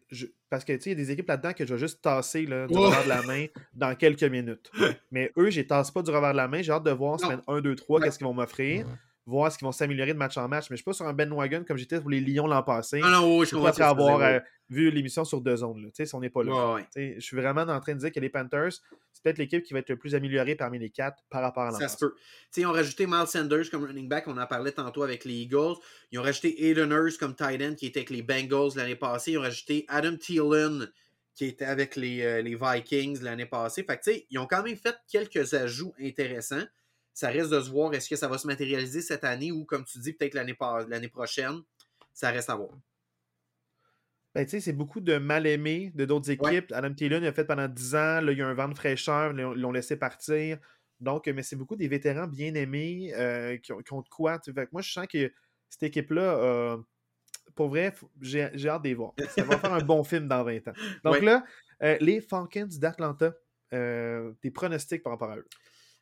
parce 0.50 0.64
que, 0.64 0.74
tu 0.74 0.82
sais, 0.82 0.92
il 0.92 0.98
y 0.98 1.02
a 1.02 1.04
des 1.04 1.12
équipes 1.12 1.28
là-dedans 1.28 1.54
que 1.54 1.66
je 1.66 1.74
vais 1.74 1.80
juste 1.80 2.02
tasser 2.02 2.46
là, 2.46 2.68
du 2.68 2.78
revers 2.78 3.04
de 3.04 3.10
la 3.10 3.22
main 3.24 3.48
dans 3.74 3.94
quelques 3.96 4.24
minutes. 4.24 4.72
Mais 5.12 5.32
eux, 5.38 5.50
je 5.50 5.60
les 5.60 5.68
tasse 5.68 5.92
pas 5.92 6.02
du 6.02 6.12
revers 6.12 6.32
de 6.32 6.38
la 6.38 6.48
main. 6.48 6.62
J'ai 6.62 6.72
hâte 6.72 6.84
de 6.84 6.92
voir 6.92 7.20
semaine 7.20 7.42
1, 7.48 7.62
2, 7.62 7.76
3, 7.76 8.02
qu'est-ce 8.02 8.18
qu'ils 8.18 8.28
vont 8.28 8.34
m'offrir 8.34 8.86
voir 9.26 9.52
ce 9.52 9.58
qu'ils 9.58 9.66
vont 9.66 9.72
s'améliorer 9.72 10.14
de 10.14 10.18
match 10.18 10.38
en 10.38 10.48
match. 10.48 10.70
Mais 10.70 10.76
je 10.76 10.82
suis 10.82 10.86
pas 10.86 10.94
sur 10.94 11.06
un 11.06 11.14
Ben 11.14 11.32
Wagon 11.32 11.64
comme 11.66 11.78
j'étais 11.78 12.00
pour 12.00 12.10
les 12.10 12.20
Lions 12.20 12.48
l'an 12.48 12.64
passé. 12.64 13.02
Ah 13.04 13.12
non, 13.12 13.38
oui, 13.38 13.46
je 13.46 13.52
comprends. 13.52 13.70
Après 13.70 13.84
avoir 13.84 14.22
euh, 14.22 14.40
vu 14.72 14.90
l'émission 14.90 15.26
sur 15.26 15.42
deux 15.42 15.58
zones. 15.58 15.84
Là. 15.84 16.06
Si 16.06 16.16
on 16.16 16.22
n'est 16.22 16.30
pas 16.30 16.44
là. 16.44 16.78
Je 16.96 17.20
suis 17.20 17.36
vraiment 17.36 17.62
en 17.62 17.80
train 17.82 17.94
de 17.94 18.00
dire 18.00 18.12
que 18.12 18.20
les 18.22 18.30
Panthers, 18.30 18.72
c'est 19.12 19.22
peut-être 19.22 19.38
l'équipe 19.38 19.64
qui 19.64 19.74
va 19.74 19.80
être 19.80 19.90
le 19.90 19.98
plus 19.98 20.16
améliorée 20.16 20.56
parmi 20.56 20.80
les 20.80 20.90
quatre 20.90 21.24
par 21.30 21.42
rapport 21.42 21.64
à 21.64 21.72
l'an 21.72 21.78
Ça 21.78 21.90
se 21.90 21.98
peut. 21.98 22.16
ils 22.56 22.66
ont 22.66 22.72
rajouté 22.72 23.06
Miles 23.06 23.28
Sanders 23.28 23.70
comme 23.70 23.84
running 23.84 24.08
back. 24.08 24.28
On 24.28 24.38
en 24.38 24.48
parlait 24.48 24.72
tantôt 24.72 25.04
avec 25.04 25.26
les 25.26 25.34
Eagles. 25.34 25.76
Ils 26.12 26.20
ont 26.20 26.24
rajouté 26.24 26.70
Aiden 26.70 26.92
Hurst 26.92 27.20
comme 27.20 27.36
tight 27.36 27.62
end 27.62 27.76
qui 27.76 27.88
était 27.88 28.00
avec 28.00 28.12
les 28.12 28.24
Bengals 28.24 28.72
l'année 28.78 28.96
passée. 28.96 29.34
Ils 29.34 29.38
ont 29.38 29.42
rajouté 29.42 29.86
Adam 29.90 30.16
Thielen 30.16 30.90
qui 31.36 31.46
était 31.46 31.66
avec 31.66 31.98
les, 31.98 32.22
euh, 32.22 32.42
les 32.42 32.56
Vikings 32.56 33.22
l'année 33.22 33.46
passée. 33.46 33.84
Fait 33.84 33.98
que, 33.98 34.12
ils 34.30 34.40
ont 34.40 34.48
quand 34.48 34.64
même 34.64 34.78
fait 34.78 34.96
quelques 35.08 35.54
ajouts 35.54 35.94
intéressants 36.00 36.64
Ça 37.14 37.30
reste 37.30 37.50
de 37.50 37.60
se 37.60 37.70
voir 37.70 37.94
est-ce 37.94 38.10
que 38.10 38.16
ça 38.16 38.30
va 38.30 38.38
se 38.38 38.48
matérialiser 38.48 39.02
cette 39.02 39.26
année 39.26 39.52
ou, 39.52 39.66
comme 39.66 39.84
tu 39.84 40.00
dis, 40.00 40.14
peut-être 40.14 40.34
l'année 40.34 41.10
prochaine. 41.10 41.62
Ça 42.14 42.32
reste 42.32 42.50
à 42.50 42.56
voir. 42.56 42.72
Ben, 44.34 44.46
tu 44.46 44.52
sais, 44.52 44.60
c'est 44.62 44.74
beaucoup 44.74 45.02
de 45.02 45.18
mal-aimés 45.18 45.92
de 45.94 46.06
d'autres 46.06 46.32
équipes. 46.32 46.72
Adam 46.72 46.94
Thielen, 46.94 47.24
il 47.24 47.28
a 47.28 47.34
fait 47.34 47.44
pendant 47.44 47.68
10 47.68 47.96
ans. 47.96 48.22
Là, 48.22 48.32
il 48.32 48.38
y 48.38 48.42
a 48.42 48.48
un 48.48 48.54
vent 48.54 48.70
de 48.70 48.76
fraîcheur. 48.76 49.34
Ils 49.34 49.42
l'ont 49.42 49.72
laissé 49.72 49.98
partir. 49.98 50.58
Donc, 51.02 51.28
mais 51.28 51.44
c'est 51.44 51.56
beaucoup 51.56 51.76
des 51.76 51.88
vétérans 51.88 52.28
bien 52.28 52.54
aimés 52.54 53.12
euh, 53.16 53.58
qui, 53.58 53.74
ont, 53.74 54.02
de 54.02 54.10
quoi. 54.10 54.40
Fait 54.40 54.72
moi, 54.72 54.82
je 54.82 54.92
sens 54.92 55.08
que 55.08 55.32
cette 55.68 55.84
équipe-là, 55.84 56.22
euh, 56.22 56.78
pour 57.56 57.70
vrai, 57.70 57.94
j'ai 58.22 58.44
hâte 58.68 58.84
d'y 58.84 58.94
voir. 58.94 59.14
Ça 59.30 59.44
va 59.44 59.58
faire 59.58 59.74
un 59.74 59.84
bon 59.84 60.04
film 60.04 60.28
dans 60.28 60.44
20 60.44 60.68
ans. 60.68 60.74
Donc 61.04 61.22
là, 61.22 61.44
euh, 61.82 61.98
les 62.00 62.22
Falcons 62.22 62.70
d'Atlanta, 62.80 63.34
des 63.72 64.52
pronostics 64.54 65.02
par 65.02 65.14
rapport 65.14 65.32
à 65.32 65.38
eux. 65.38 65.48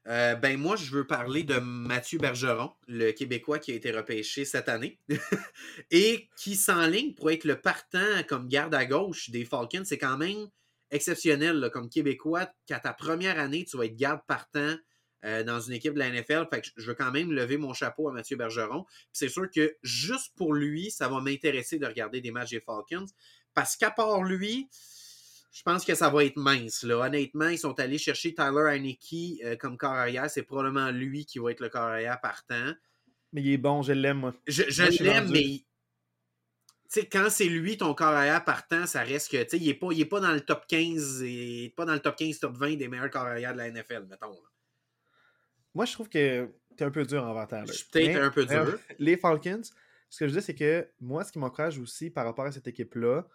Euh, 0.08 0.36
ben 0.36 0.58
moi, 0.58 0.76
je 0.76 0.92
veux 0.92 1.06
parler 1.06 1.44
de 1.44 1.60
Mathieu 1.60 2.20
Bergeron, 2.20 2.72
le 2.88 3.12
Québécois 3.12 3.60
qui 3.60 3.72
a 3.72 3.76
été 3.76 3.92
repêché 3.92 4.46
cette 4.46 4.70
année 4.70 4.98
et 5.92 6.30
qui 6.38 6.56
s'enligne 6.56 7.14
pour 7.14 7.30
être 7.32 7.44
le 7.44 7.60
partant 7.60 8.24
comme 8.28 8.48
garde 8.48 8.74
à 8.74 8.86
gauche 8.86 9.30
des 9.30 9.46
Falcons. 9.46 9.84
C'est 9.84 9.98
quand 9.98 10.18
même 10.18 10.48
exceptionnel 10.92 11.70
comme 11.74 11.90
Québécois 11.90 12.50
qu'à 12.66 12.80
ta 12.80 12.94
première 12.94 13.40
année, 13.40 13.66
tu 13.66 13.78
vas 13.78 13.86
être 13.86 13.96
garde 13.96 14.22
partant 14.26 14.76
euh, 15.26 15.44
dans 15.44 15.60
une 15.60 15.74
équipe 15.74 15.94
de 15.94 16.00
la 16.00 16.10
NFL. 16.10 16.48
Fait 16.50 16.64
je 16.76 16.88
veux 16.88 16.96
quand 16.96 17.12
même 17.12 17.32
lever 17.32 17.58
mon 17.58 17.74
chapeau 17.74 18.08
à 18.08 18.14
Mathieu 18.14 18.38
Bergeron. 18.38 18.86
C'est 19.12 19.30
sûr 19.30 19.50
que 19.54 19.76
juste 19.84 20.34
pour 20.38 20.54
lui, 20.54 20.92
ça 20.92 21.10
va 21.10 21.20
m'intéresser 21.20 21.78
de 21.78 21.86
regarder 21.86 22.22
des 22.22 22.32
matchs 22.32 22.52
des 22.52 22.62
Falcons 22.62 23.06
parce 23.54 23.76
qu'à 23.76 23.92
part 23.92 24.24
lui, 24.24 24.70
je 25.52 25.64
pense 25.64 25.84
que 25.84 25.96
ça 25.96 26.10
va 26.10 26.24
être 26.24 26.38
mince. 26.38 26.84
Là. 26.84 27.06
Honnêtement, 27.06 27.48
ils 27.48 27.58
sont 27.58 27.80
allés 27.80 27.98
chercher 27.98 28.34
Tyler 28.34 28.66
Heineke 28.70 29.44
euh, 29.44 29.56
comme 29.56 29.78
carrière. 29.78 30.30
C'est 30.30 30.44
probablement 30.44 30.92
lui 30.92 31.26
qui 31.26 31.40
va 31.40 31.52
être 31.52 31.62
le 31.62 31.70
carrière 31.70 32.20
partant. 32.22 32.74
Mais 33.34 33.42
il 33.42 33.54
est 33.54 33.58
bon, 33.58 33.82
je 33.82 33.94
l'aime, 33.94 34.20
moi. 34.20 34.34
Je, 34.48 35.04
l'aime, 35.04 35.30
mais 35.32 35.64
sais, 36.90 37.06
quand 37.06 37.30
c'est 37.30 37.46
lui 37.46 37.78
ton 37.78 37.94
carrière 37.94 38.44
partant, 38.44 38.86
ça 38.86 39.04
reste 39.04 39.32
que 39.32 39.56
il 39.56 39.68
n'est 39.68 39.74
pas, 39.74 39.92
est 39.92 40.06
pas 40.06 40.20
dans 40.20 40.34
le 40.34 40.42
top 40.42 40.66
15 40.68 41.24
et 41.24 41.74
pas 41.76 41.86
dans 41.86 41.94
le 41.94 42.00
top 42.00 42.16
15, 42.16 42.40
top 42.40 42.58
20 42.58 42.76
des 42.76 42.88
meilleurs 42.88 43.10
carrières 43.10 43.54
de 43.54 43.60
la 43.60 43.72
NFL, 43.72 44.08
mettons. 44.10 44.36
Moi, 45.74 45.86
je 45.86 45.94
trouve 45.94 46.10
que 46.10 46.50
tu 46.76 46.84
es 46.84 46.86
un 46.86 46.92
peu 46.92 47.06
dur 47.06 47.24
en 47.24 47.34
vente. 47.34 47.54
Je 47.68 47.74
suis 47.74 47.86
peut-être 47.92 48.22
un 48.22 48.32
peu 48.32 48.46
dur. 48.46 48.80
les 48.98 49.18
Falcons, 49.18 49.62
ce 50.10 50.20
que 50.20 50.28
je 50.28 50.34
dis, 50.38 50.42
c'est 50.42 50.56
que 50.56 50.88
moi, 51.00 51.24
ce 51.24 51.32
qui 51.32 51.40
m'encourage 51.40 51.78
aussi 51.78 52.10
par 52.10 52.26
rapport 52.26 52.46
à 52.46 52.52
cette 52.52 52.68
équipe-là, 52.68 53.28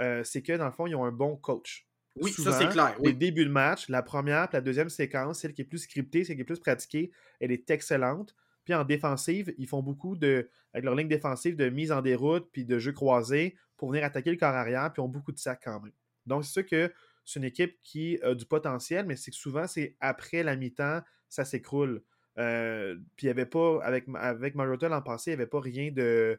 euh, 0.00 0.24
c'est 0.24 0.42
que 0.42 0.52
dans 0.56 0.66
le 0.66 0.72
fond, 0.72 0.86
ils 0.86 0.94
ont 0.94 1.04
un 1.04 1.12
bon 1.12 1.36
coach. 1.36 1.86
Oui, 2.16 2.30
ça 2.30 2.52
c'est 2.52 2.68
clair. 2.68 2.94
Oui. 3.00 3.14
début 3.14 3.44
de 3.44 3.50
match, 3.50 3.88
la 3.88 4.02
première 4.02 4.48
la 4.52 4.60
deuxième 4.60 4.90
séquence, 4.90 5.40
celle 5.40 5.54
qui 5.54 5.62
est 5.62 5.66
plus 5.66 5.78
scriptée, 5.78 6.24
celle 6.24 6.36
qui 6.36 6.42
est 6.42 6.46
plus 6.46 6.60
pratiquée, 6.60 7.10
elle 7.40 7.52
est 7.52 7.70
excellente. 7.70 8.36
Puis 8.64 8.74
en 8.74 8.84
défensive, 8.84 9.52
ils 9.58 9.66
font 9.66 9.82
beaucoup 9.82 10.14
de, 10.14 10.48
avec 10.72 10.84
leur 10.84 10.94
ligne 10.94 11.08
défensive, 11.08 11.56
de 11.56 11.68
mise 11.68 11.90
en 11.90 12.02
déroute 12.02 12.48
puis 12.52 12.64
de 12.64 12.78
jeu 12.78 12.92
croisé 12.92 13.56
pour 13.76 13.90
venir 13.90 14.04
attaquer 14.04 14.30
le 14.30 14.36
corps 14.36 14.54
arrière, 14.54 14.92
puis 14.92 15.00
ont 15.00 15.08
beaucoup 15.08 15.32
de 15.32 15.38
sacs 15.38 15.62
quand 15.64 15.80
même. 15.80 15.92
Donc 16.26 16.44
c'est 16.44 16.52
sûr 16.52 16.66
que 16.66 16.92
c'est 17.24 17.40
une 17.40 17.44
équipe 17.46 17.78
qui 17.82 18.20
a 18.22 18.34
du 18.34 18.44
potentiel, 18.44 19.06
mais 19.06 19.16
c'est 19.16 19.30
que 19.30 19.36
souvent, 19.36 19.66
c'est 19.66 19.96
après 20.00 20.42
la 20.42 20.54
mi-temps, 20.54 21.00
ça 21.28 21.44
s'écroule. 21.44 22.02
Euh, 22.38 22.96
puis 23.16 23.26
il 23.26 23.28
n'y 23.28 23.30
avait 23.30 23.46
pas, 23.46 23.80
avec, 23.82 24.06
avec 24.14 24.54
Mariota 24.54 24.88
l'an 24.88 25.02
passé, 25.02 25.30
il 25.30 25.34
n'y 25.34 25.42
avait 25.42 25.50
pas 25.50 25.60
rien 25.60 25.90
de, 25.90 26.38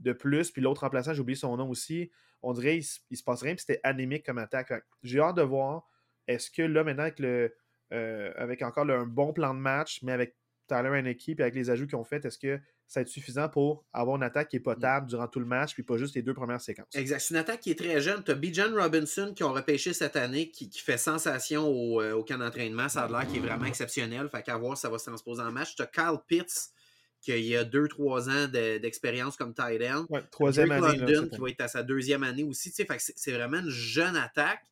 de 0.00 0.12
plus. 0.12 0.50
Puis 0.50 0.62
l'autre 0.62 0.82
remplaçant, 0.82 1.14
j'ai 1.14 1.20
oublié 1.20 1.36
son 1.36 1.56
nom 1.56 1.68
aussi, 1.68 2.10
on 2.42 2.52
dirait 2.52 2.80
qu'il 2.80 3.16
se 3.16 3.22
passe 3.22 3.42
rien, 3.42 3.54
puis 3.54 3.64
c'était 3.66 3.80
anémique 3.84 4.24
comme 4.24 4.38
attaque. 4.38 4.72
J'ai 5.02 5.20
hâte 5.20 5.36
de 5.36 5.42
voir, 5.42 5.86
est-ce 6.26 6.50
que 6.50 6.62
là, 6.62 6.84
maintenant, 6.84 7.04
avec, 7.04 7.18
le, 7.18 7.54
euh, 7.92 8.32
avec 8.36 8.62
encore 8.62 8.88
un 8.90 9.06
bon 9.06 9.32
plan 9.32 9.54
de 9.54 9.60
match, 9.60 10.00
mais 10.02 10.12
avec 10.12 10.36
Tyler 10.66 10.90
Heineke, 10.98 11.18
puis 11.18 11.36
avec 11.40 11.54
les 11.54 11.70
ajouts 11.70 11.86
qu'ils 11.86 11.96
ont 11.96 12.04
fait, 12.04 12.24
est-ce 12.24 12.38
que 12.38 12.58
ça 12.86 13.00
va 13.00 13.02
être 13.02 13.08
suffisant 13.08 13.48
pour 13.48 13.84
avoir 13.92 14.16
une 14.16 14.22
attaque 14.22 14.48
qui 14.48 14.56
est 14.56 14.60
potable 14.60 15.06
durant 15.06 15.28
tout 15.28 15.38
le 15.38 15.46
match, 15.46 15.74
puis 15.74 15.82
pas 15.82 15.96
juste 15.96 16.14
les 16.14 16.22
deux 16.22 16.34
premières 16.34 16.60
séquences? 16.60 16.94
Exact. 16.94 17.20
C'est 17.20 17.34
une 17.34 17.40
attaque 17.40 17.60
qui 17.60 17.70
est 17.70 17.78
très 17.78 18.00
jeune. 18.00 18.24
Tu 18.24 18.32
as 18.32 18.34
Bijan 18.34 18.74
Robinson 18.74 19.32
qui 19.34 19.44
ont 19.44 19.52
repêché 19.52 19.92
cette 19.92 20.16
année, 20.16 20.50
qui, 20.50 20.70
fait 20.76 20.96
sensation 20.96 21.68
au, 21.68 22.00
euh, 22.00 22.12
au 22.14 22.24
camp 22.24 22.38
d'entraînement. 22.38 22.88
Ça 22.88 23.02
a 23.02 23.08
l'air 23.08 23.28
qui 23.28 23.36
est 23.36 23.40
vraiment 23.40 23.66
exceptionnel. 23.66 24.28
Fait 24.28 24.42
qu'à 24.42 24.56
voir 24.56 24.76
ça 24.76 24.88
va 24.88 24.98
se 24.98 25.06
transposer 25.06 25.42
en 25.42 25.52
match. 25.52 25.76
Tu 25.76 25.82
as 25.82 25.86
Kyle 25.86 26.18
Pitts 26.26 26.72
qu'il 27.20 27.44
y 27.44 27.56
a 27.56 27.64
deux, 27.64 27.88
trois 27.88 28.28
ans 28.28 28.48
d'expérience 28.48 29.36
comme 29.36 29.54
tight 29.54 29.82
end. 29.82 30.06
troisième 30.30 30.70
année. 30.72 30.98
London, 30.98 31.28
qui 31.28 31.40
va 31.40 31.48
être 31.50 31.60
à 31.60 31.68
sa 31.68 31.82
deuxième 31.82 32.22
année 32.22 32.44
aussi. 32.44 32.72
C'est 32.72 33.32
vraiment 33.32 33.58
une 33.58 33.70
jeune 33.70 34.16
attaque. 34.16 34.62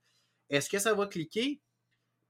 Est-ce 0.51 0.69
que 0.69 0.79
ça 0.79 0.95
va 0.95 1.07
cliquer? 1.07 1.61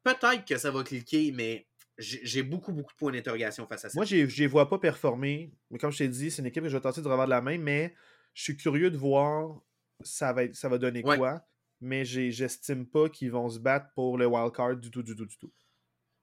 Peut-être 0.02 0.44
que 0.44 0.56
ça 0.56 0.70
va 0.70 0.82
cliquer, 0.82 1.32
mais 1.32 1.66
j'ai 1.98 2.42
beaucoup, 2.42 2.72
beaucoup 2.72 2.92
de 2.92 2.96
points 2.96 3.12
d'interrogation 3.12 3.66
face 3.66 3.84
à 3.84 3.88
ça. 3.88 3.94
Moi, 3.96 4.04
je 4.04 4.16
ne 4.16 4.26
les 4.26 4.46
vois 4.46 4.68
pas 4.68 4.78
performer. 4.78 5.52
Mais 5.70 5.78
comme 5.78 5.90
je 5.90 5.98
t'ai 5.98 6.08
dit, 6.08 6.30
c'est 6.30 6.42
une 6.42 6.46
équipe 6.46 6.62
que 6.62 6.68
je 6.68 6.76
vais 6.76 6.82
tenter 6.82 7.00
de 7.00 7.08
revoir 7.08 7.26
de 7.26 7.30
la 7.30 7.40
main, 7.40 7.58
mais 7.58 7.94
je 8.34 8.42
suis 8.42 8.56
curieux 8.56 8.90
de 8.90 8.96
voir 8.96 9.60
ça 10.02 10.32
va, 10.32 10.42
ça 10.52 10.68
va 10.68 10.78
donner 10.78 11.02
quoi. 11.02 11.42
Mais 11.80 12.04
j'estime 12.04 12.86
pas 12.86 13.08
qu'ils 13.08 13.30
vont 13.30 13.48
se 13.48 13.58
battre 13.58 13.86
pour 13.94 14.18
le 14.18 14.26
wild 14.26 14.52
card 14.52 14.76
du 14.76 14.90
tout, 14.90 15.02
du 15.02 15.14
tout, 15.14 15.26
du 15.26 15.38
tout. 15.38 15.52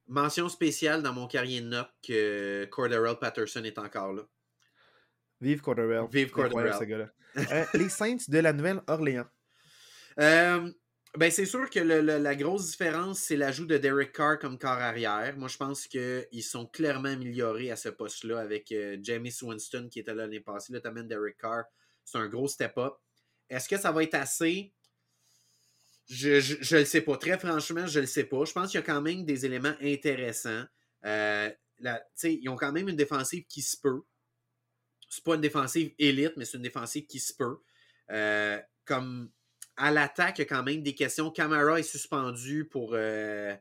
Mention 0.08 0.50
spéciale 0.50 1.02
dans 1.02 1.14
mon 1.14 1.28
carrière 1.28 1.64
de 1.64 1.68
notes 1.68 1.94
que 2.06 2.70
Patterson 3.20 3.64
est 3.64 3.80
encore 3.80 4.14
là. 4.14 4.24
Vive 5.42 5.62
Cordarrelle. 5.62 6.06
Vive 6.12 6.32
Cordarrelle. 6.32 7.12
Euh, 7.38 7.66
les 7.74 7.90
Saints 7.90 8.18
de 8.28 8.40
la 8.40 8.54
Nouvelle-Orléans. 8.54 9.26
Euh, 10.20 10.72
ben 11.18 11.32
c'est 11.32 11.46
sûr 11.46 11.70
que 11.70 11.80
la 11.80 12.36
grosse 12.36 12.72
différence, 12.72 13.20
c'est 13.20 13.36
l'ajout 13.36 13.66
de 13.66 13.78
Derek 13.78 14.12
Carr 14.14 14.40
comme 14.40 14.58
corps 14.58 14.72
arrière. 14.72 15.36
Moi, 15.38 15.48
je 15.48 15.58
pense 15.58 15.88
qu'ils 15.88 16.44
sont 16.44 16.66
clairement 16.66 17.10
améliorés 17.10 17.72
à 17.72 17.76
ce 17.76 17.90
poste-là 17.90 18.40
avec 18.40 18.72
euh, 18.72 18.98
Jamie 19.02 19.32
Swinston 19.32 19.88
qui 19.90 20.00
était 20.00 20.14
là 20.14 20.24
l'année 20.24 20.40
passée. 20.40 20.74
Là, 20.74 20.80
tu 20.82 21.04
Derek 21.06 21.38
Carr. 21.38 21.64
C'est 22.04 22.18
un 22.18 22.28
gros 22.28 22.48
step-up. 22.48 22.94
Est-ce 23.50 23.70
que 23.70 23.78
ça 23.78 23.92
va 23.92 24.04
être 24.04 24.16
assez? 24.16 24.74
Je 26.08 26.30
ne 26.76 26.80
le 26.80 26.86
sais 26.86 27.02
pas. 27.02 27.18
Très 27.18 27.38
franchement, 27.40 27.88
je 27.88 28.00
le 28.00 28.06
sais 28.06 28.26
pas. 28.26 28.46
Je 28.46 28.52
pense 28.52 28.72
qu'il 28.72 28.80
y 28.80 28.84
a 28.84 28.86
quand 28.86 29.02
même 29.02 29.26
des 29.26 29.46
éléments 29.46 29.74
intéressants. 29.82 30.66
Euh, 31.06 31.50
ils 32.24 32.50
ont 32.50 32.56
quand 32.56 32.72
même 32.72 32.90
une 32.90 32.96
défensive 32.96 33.46
qui 33.48 33.62
se 33.62 33.78
peut. 33.78 34.02
C'est 35.10 35.24
pas 35.24 35.36
une 35.36 35.42
défensive 35.42 35.94
élite, 35.98 36.34
mais 36.38 36.46
c'est 36.46 36.58
une 36.58 36.64
défensive 36.64 37.06
qui 37.06 37.20
se 37.20 37.34
peut. 37.34 37.58
Euh, 38.12 38.60
comme 38.86 39.32
à 39.78 39.92
l'attaque, 39.92 40.38
il 40.38 40.42
y 40.42 40.46
a 40.46 40.48
quand 40.48 40.64
même 40.64 40.84
des 40.84 40.96
questions. 40.96 41.32
Camara 41.32 41.80
est 41.80 41.84
suspendu 41.84 42.66
pour 42.66 42.92
euh, 42.94 43.56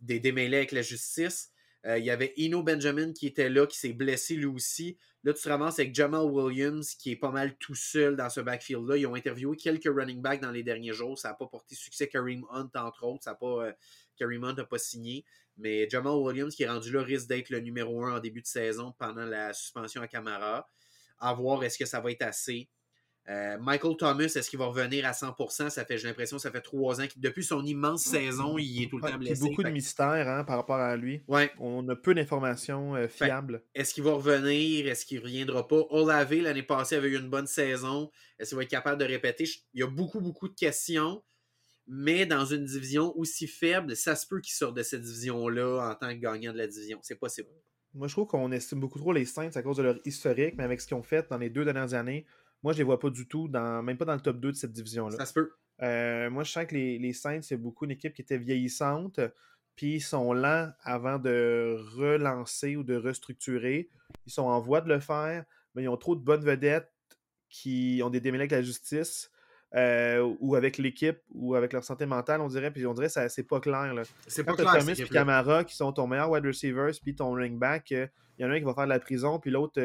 des 0.00 0.20
démêlés 0.20 0.58
avec 0.58 0.72
la 0.72 0.82
justice. 0.82 1.52
Euh, 1.86 1.98
il 1.98 2.04
y 2.04 2.10
avait 2.10 2.32
Ino 2.36 2.62
Benjamin 2.62 3.12
qui 3.12 3.26
était 3.26 3.48
là, 3.48 3.66
qui 3.66 3.78
s'est 3.78 3.92
blessé 3.92 4.34
lui 4.34 4.46
aussi. 4.46 4.98
Là, 5.22 5.32
tu 5.32 5.42
te 5.42 5.48
ramasses 5.48 5.78
avec 5.78 5.94
Jamal 5.94 6.22
Williams, 6.22 6.94
qui 6.94 7.12
est 7.12 7.16
pas 7.16 7.30
mal 7.30 7.56
tout 7.58 7.74
seul 7.74 8.16
dans 8.16 8.28
ce 8.28 8.40
backfield-là. 8.40 8.96
Ils 8.96 9.06
ont 9.06 9.14
interviewé 9.14 9.56
quelques 9.56 9.86
running 9.86 10.20
backs 10.20 10.40
dans 10.40 10.50
les 10.50 10.62
derniers 10.62 10.92
jours. 10.92 11.18
Ça 11.18 11.28
n'a 11.28 11.34
pas 11.34 11.46
porté 11.46 11.74
succès. 11.74 12.08
Kareem 12.08 12.44
Hunt, 12.50 12.70
entre 12.74 13.04
autres. 13.04 13.24
Ça 13.24 13.34
pas, 13.34 13.66
euh, 13.66 13.72
Kareem 14.18 14.44
Hunt 14.44 14.54
n'a 14.54 14.64
pas 14.64 14.78
signé. 14.78 15.24
Mais 15.56 15.88
Jamal 15.88 16.14
Williams, 16.14 16.54
qui 16.54 16.64
est 16.64 16.68
rendu 16.68 16.92
là, 16.92 17.02
risque 17.02 17.28
d'être 17.28 17.50
le 17.50 17.60
numéro 17.60 18.04
un 18.04 18.16
en 18.16 18.20
début 18.20 18.42
de 18.42 18.46
saison 18.46 18.92
pendant 18.98 19.24
la 19.24 19.52
suspension 19.52 20.02
à 20.02 20.08
Camara. 20.08 20.68
À 21.18 21.34
voir 21.34 21.62
est-ce 21.64 21.78
que 21.78 21.86
ça 21.86 22.00
va 22.00 22.10
être 22.10 22.22
assez. 22.22 22.68
Euh, 23.28 23.58
Michael 23.58 23.96
Thomas, 23.96 24.24
est-ce 24.24 24.48
qu'il 24.48 24.58
va 24.58 24.66
revenir 24.66 25.04
à 25.04 25.10
100%? 25.10 25.70
Ça 25.70 25.84
fait, 25.84 25.98
j'ai 25.98 26.06
l'impression, 26.06 26.38
ça 26.38 26.50
fait 26.52 26.60
trois 26.60 27.00
ans 27.00 27.06
que 27.06 27.14
depuis 27.16 27.42
son 27.42 27.64
immense 27.64 28.02
saison, 28.02 28.56
il 28.56 28.84
est 28.84 28.88
tout 28.88 28.98
le 28.98 29.02
temps 29.02 29.18
blessé. 29.18 29.40
Il 29.40 29.42
y 29.42 29.46
a 29.46 29.50
beaucoup 29.50 29.62
de 29.64 29.70
mystères 29.70 30.28
hein, 30.28 30.44
par 30.44 30.56
rapport 30.56 30.76
à 30.76 30.96
lui. 30.96 31.22
Ouais. 31.26 31.50
On 31.58 31.88
a 31.88 31.96
peu 31.96 32.14
d'informations 32.14 32.94
euh, 32.94 33.08
fiables. 33.08 33.64
Est-ce 33.74 33.94
qu'il 33.94 34.04
va 34.04 34.12
revenir? 34.12 34.86
Est-ce 34.86 35.04
qu'il 35.04 35.18
ne 35.18 35.24
reviendra 35.24 35.66
pas? 35.66 35.82
Olave, 35.90 36.34
l'année 36.34 36.62
passée, 36.62 36.94
avait 36.94 37.08
eu 37.08 37.18
une 37.18 37.28
bonne 37.28 37.48
saison. 37.48 38.10
Est-ce 38.38 38.50
qu'il 38.50 38.56
va 38.56 38.62
être 38.62 38.70
capable 38.70 39.00
de 39.00 39.06
répéter? 39.06 39.44
Il 39.74 39.80
y 39.80 39.82
a 39.82 39.88
beaucoup, 39.88 40.20
beaucoup 40.20 40.48
de 40.48 40.54
questions. 40.54 41.22
Mais 41.88 42.26
dans 42.26 42.44
une 42.44 42.64
division 42.64 43.16
aussi 43.16 43.46
faible, 43.46 43.94
ça 43.94 44.16
se 44.16 44.26
peut 44.26 44.40
qu'il 44.40 44.54
sorte 44.54 44.76
de 44.76 44.82
cette 44.82 45.02
division-là 45.02 45.90
en 45.90 45.94
tant 45.94 46.08
que 46.08 46.20
gagnant 46.20 46.52
de 46.52 46.58
la 46.58 46.66
division. 46.66 46.98
C'est 47.02 47.18
possible. 47.18 47.48
Moi, 47.94 48.08
je 48.08 48.12
trouve 48.12 48.26
qu'on 48.26 48.50
estime 48.52 48.80
beaucoup 48.80 48.98
trop 48.98 49.12
les 49.12 49.24
Saints 49.24 49.50
à 49.54 49.62
cause 49.62 49.78
de 49.78 49.82
leur 49.82 49.98
historique, 50.04 50.54
mais 50.58 50.64
avec 50.64 50.80
ce 50.80 50.86
qu'ils 50.86 50.96
ont 50.96 51.02
fait 51.02 51.28
dans 51.30 51.38
les 51.38 51.48
deux 51.48 51.64
dernières 51.64 51.94
années, 51.94 52.26
moi, 52.66 52.72
je 52.72 52.78
les 52.78 52.84
vois 52.84 52.98
pas 52.98 53.10
du 53.10 53.28
tout, 53.28 53.46
dans, 53.46 53.80
même 53.80 53.96
pas 53.96 54.04
dans 54.04 54.14
le 54.14 54.20
top 54.20 54.40
2 54.40 54.50
de 54.50 54.56
cette 54.56 54.72
division-là. 54.72 55.16
Ça 55.16 55.24
se 55.24 55.32
peut. 55.32 55.52
Euh, 55.82 56.28
moi, 56.30 56.42
je 56.42 56.50
sens 56.50 56.66
que 56.66 56.74
les, 56.74 56.98
les 56.98 57.12
Saints, 57.12 57.42
c'est 57.42 57.56
beaucoup 57.56 57.84
une 57.84 57.92
équipe 57.92 58.12
qui 58.12 58.22
était 58.22 58.38
vieillissante, 58.38 59.20
puis 59.76 59.94
ils 59.94 60.00
sont 60.00 60.32
lents 60.32 60.72
avant 60.82 61.20
de 61.20 61.76
relancer 61.96 62.74
ou 62.74 62.82
de 62.82 62.96
restructurer. 62.96 63.88
Ils 64.26 64.32
sont 64.32 64.42
en 64.42 64.58
voie 64.58 64.80
de 64.80 64.88
le 64.88 64.98
faire, 64.98 65.44
mais 65.76 65.84
ils 65.84 65.88
ont 65.88 65.96
trop 65.96 66.16
de 66.16 66.20
bonnes 66.24 66.44
vedettes 66.44 66.92
qui 67.50 68.00
ont 68.02 68.10
des 68.10 68.18
démêlés 68.18 68.42
avec 68.42 68.50
la 68.50 68.62
justice. 68.62 69.30
Euh, 69.74 70.34
ou 70.40 70.54
avec 70.54 70.78
l'équipe 70.78 71.18
ou 71.34 71.54
avec 71.54 71.72
leur 71.72 71.84
santé 71.84 72.06
mentale, 72.06 72.40
on 72.40 72.48
dirait, 72.48 72.70
puis 72.72 72.86
on 72.86 72.94
dirait 72.94 73.08
que 73.08 73.28
c'est 73.28 73.42
pas 73.42 73.60
clair. 73.60 73.92
C'est 74.26 74.42
pas 74.42 74.54
clair. 74.54 74.78
Thomas 74.78 74.92
et 74.92 75.04
Camara 75.04 75.64
qui 75.64 75.76
sont 75.76 75.92
ton 75.92 76.06
meilleur 76.06 76.30
wide 76.30 76.46
receiver, 76.46 76.90
puis 77.02 77.14
ton 77.14 77.32
ring 77.32 77.58
back, 77.58 77.92
euh, 77.92 78.06
il 78.38 78.42
y 78.42 78.44
en 78.44 78.50
a 78.50 78.54
un 78.54 78.58
qui 78.58 78.64
va 78.64 78.74
faire 78.74 78.84
de 78.84 78.90
la 78.90 79.00
prison, 79.00 79.38
puis 79.38 79.50
l'autre, 79.50 79.80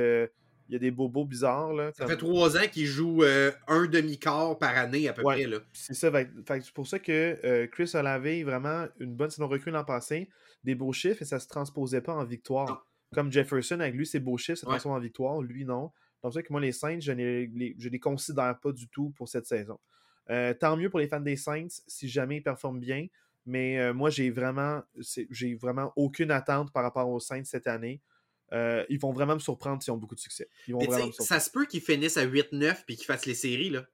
il 0.72 0.76
y 0.76 0.78
a 0.78 0.80
des 0.80 0.90
bobos 0.92 1.26
bizarres. 1.26 1.74
Là, 1.74 1.92
Ça 1.94 2.08
fait 2.08 2.16
trois 2.16 2.56
ans 2.56 2.66
qu'il 2.72 2.86
joue 2.86 3.24
euh, 3.24 3.52
un 3.68 3.88
demi-quart 3.88 4.58
par 4.58 4.78
année 4.78 5.10
à 5.10 5.14
peu 5.14 5.22
près. 5.22 5.46
C'est 5.74 5.94
ça. 5.94 6.10
c'est 6.48 6.72
pour 6.72 6.88
ça 6.88 6.98
que 6.98 7.38
euh, 7.44 7.68
Chris 7.68 7.92
Olave 7.94 8.44
vraiment 8.44 8.88
une 9.02 9.14
bonne 9.14 9.30
saison 9.30 9.50
recrue 9.50 9.70
l'an 9.72 9.84
passé. 9.84 10.30
Des 10.64 10.74
beaux 10.74 10.94
chiffres 10.94 11.24
et 11.24 11.26
ça 11.26 11.40
se 11.42 11.48
transposait 11.50 12.00
pas 12.00 12.14
en 12.14 12.24
victoire. 12.24 12.88
Comme 13.14 13.30
Jefferson, 13.34 13.82
avec 13.82 13.96
lui, 13.96 14.06
c'est 14.06 14.22
beau 14.22 14.38
chiffre, 14.38 14.60
c'est 14.60 14.66
Ouais. 14.66 14.72
transforme 14.76 14.96
en 14.96 15.00
victoire. 15.00 15.42
Lui, 15.42 15.66
non. 15.66 15.92
Donc, 16.24 16.34
c'est 16.34 16.44
que 16.44 16.54
moi, 16.54 16.62
les 16.62 16.72
Saints, 16.72 17.02
je 17.02 17.12
ne 17.12 17.18
les, 17.18 17.76
les 17.78 18.00
considère 18.00 18.58
pas 18.62 18.72
du 18.72 18.88
tout 18.88 19.10
pour 19.18 19.28
cette 19.28 19.46
saison. 19.46 19.78
Euh, 20.30 20.54
tant 20.54 20.78
mieux 20.78 20.90
pour 20.90 21.00
les 21.00 21.08
fans 21.10 21.20
des 21.20 21.36
Saints 21.36 21.68
si 21.86 22.08
jamais 22.08 22.38
ils 22.38 22.44
performent 22.44 22.80
bien. 22.80 23.08
Mais 23.46 23.92
moi, 23.92 24.10
j'ai 24.10 24.30
vraiment, 24.30 24.84
j'ai 25.32 25.56
vraiment 25.56 25.92
aucune 25.98 26.32
attente 26.32 26.72
par 26.72 26.84
rapport 26.84 27.10
aux 27.10 27.20
Saints 27.20 27.44
cette 27.44 27.68
année. 27.68 28.00
Euh, 28.54 28.84
ils 28.90 29.00
vont 29.00 29.14
vraiment 29.14 29.36
me 29.36 29.40
surprendre 29.40 29.82
s'ils 29.82 29.94
ont 29.94 29.98
beaucoup 29.98 30.16
de 30.16 30.20
succès. 30.20 30.50
Ils 30.68 30.74
vont 30.74 30.80
Mais 30.80 30.86
tu 30.86 30.92
vraiment 30.92 31.08
me 31.08 31.12
sais, 31.12 31.16
surprendre. 31.18 31.42
ça 31.42 31.46
se 31.46 31.52
peut 31.52 31.66
qu'ils 31.66 31.82
finissent 31.82 32.18
à 32.18 32.26
8-9 32.26 32.84
puis 32.86 32.96
qu'ils 32.98 33.06
fassent 33.06 33.26
les 33.26 33.34
séries, 33.36 33.70
là. 33.70 33.86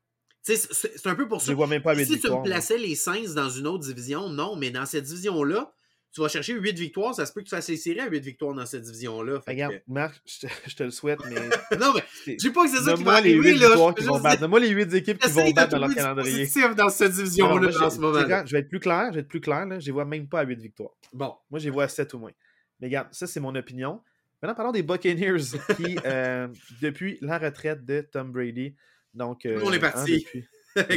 Sais, 0.42 0.56
c'est 0.56 1.08
un 1.08 1.16
peu 1.16 1.28
pour 1.28 1.40
Je 1.40 1.46
ça. 1.46 1.52
les 1.52 1.56
vois 1.56 1.68
même 1.68 1.82
pas 1.82 1.92
à 1.92 1.96
8 1.96 2.06
Si 2.06 2.20
tu 2.20 2.30
me 2.32 2.42
plaçais 2.44 2.78
les 2.78 2.96
Saints 2.96 3.34
dans 3.36 3.50
une 3.50 3.68
autre 3.68 3.86
division, 3.86 4.30
non, 4.30 4.56
mais 4.56 4.72
dans 4.72 4.86
cette 4.86 5.04
division-là, 5.04 5.74
tu 6.14 6.22
vas 6.22 6.30
chercher 6.30 6.54
8 6.54 6.80
victoires, 6.80 7.14
ça 7.14 7.26
se 7.26 7.34
peut 7.34 7.42
que 7.42 7.46
tu 7.46 7.50
fasses 7.56 7.68
les 7.68 7.76
séries 7.76 8.00
à 8.00 8.08
8 8.08 8.22
victoires 8.24 8.54
dans 8.56 8.66
cette 8.66 8.84
division-là. 8.84 9.42
Regarde, 9.46 9.74
que- 9.74 9.82
Marc, 9.88 10.20
je 10.26 10.48
te, 10.48 10.54
je 10.68 10.76
te 10.76 10.84
le 10.84 10.92
souhaite, 10.92 11.20
mais. 11.30 11.36
Non, 11.80 11.92
mais 11.94 12.02
je 12.26 12.36
dis 12.38 12.50
pas 12.50 12.64
que 12.64 12.70
c'est 12.72 12.82
ça 12.84 12.94
qui 12.94 13.04
va 13.04 13.20
les 13.22 13.34
arriver, 13.34 13.52
8 13.52 13.58
là. 13.60 13.68
victoires 13.68 13.94
je 13.98 14.02
qui 14.02 14.08
vont 14.08 14.20
battre. 14.22 14.40
Donne-moi 14.42 14.60
les 14.62 14.70
8 14.70 14.94
équipes 14.94 15.20
qui 15.20 15.30
vont 15.32 15.52
battre 15.52 15.72
dans 15.74 15.80
leur 15.80 15.94
calendrier. 15.94 16.38
positif 16.46 16.76
dans 16.76 16.90
cette 16.90 17.12
division-là 17.12 17.86
en 17.86 17.90
ce 17.90 18.00
moment. 18.00 18.26
sais, 18.26 18.44
Je 18.48 18.52
vais 18.54 18.60
être 18.60 18.70
plus 18.70 18.80
clair, 18.80 19.08
je 19.10 19.16
vais 19.16 19.20
être 19.20 19.28
plus 19.28 19.42
clair, 19.42 19.66
là, 19.66 19.80
je 19.80 19.86
les 19.86 19.92
vois 19.92 20.06
même 20.06 20.28
pas 20.30 20.40
à 20.40 20.44
8 20.46 20.60
victoires. 20.62 20.92
Bon, 21.14 21.36
Moi, 21.52 21.60
je 21.60 21.66
les 21.66 21.72
vois 21.72 21.84
à 21.84 21.88
7 21.90 22.14
ou 22.14 22.20
moins. 22.20 22.32
Mais 22.80 22.88
regarde, 22.88 23.10
ça, 23.12 23.28
c'est 23.28 23.42
mon 23.42 23.54
opinion. 23.56 24.02
Maintenant, 24.42 24.56
parlons 24.56 24.72
des 24.72 24.84
Buccaneers 24.84 25.38
qui, 25.78 25.98
euh, 26.06 26.48
depuis 26.82 27.18
la 27.22 27.38
retraite 27.40 27.86
de 27.86 28.02
Tom 28.02 28.32
Brady, 28.32 28.76
donc... 29.14 29.44
le 29.46 29.60
monde 29.60 29.74
est 29.74 29.78
hein, 29.78 29.92
parti. 29.92 30.28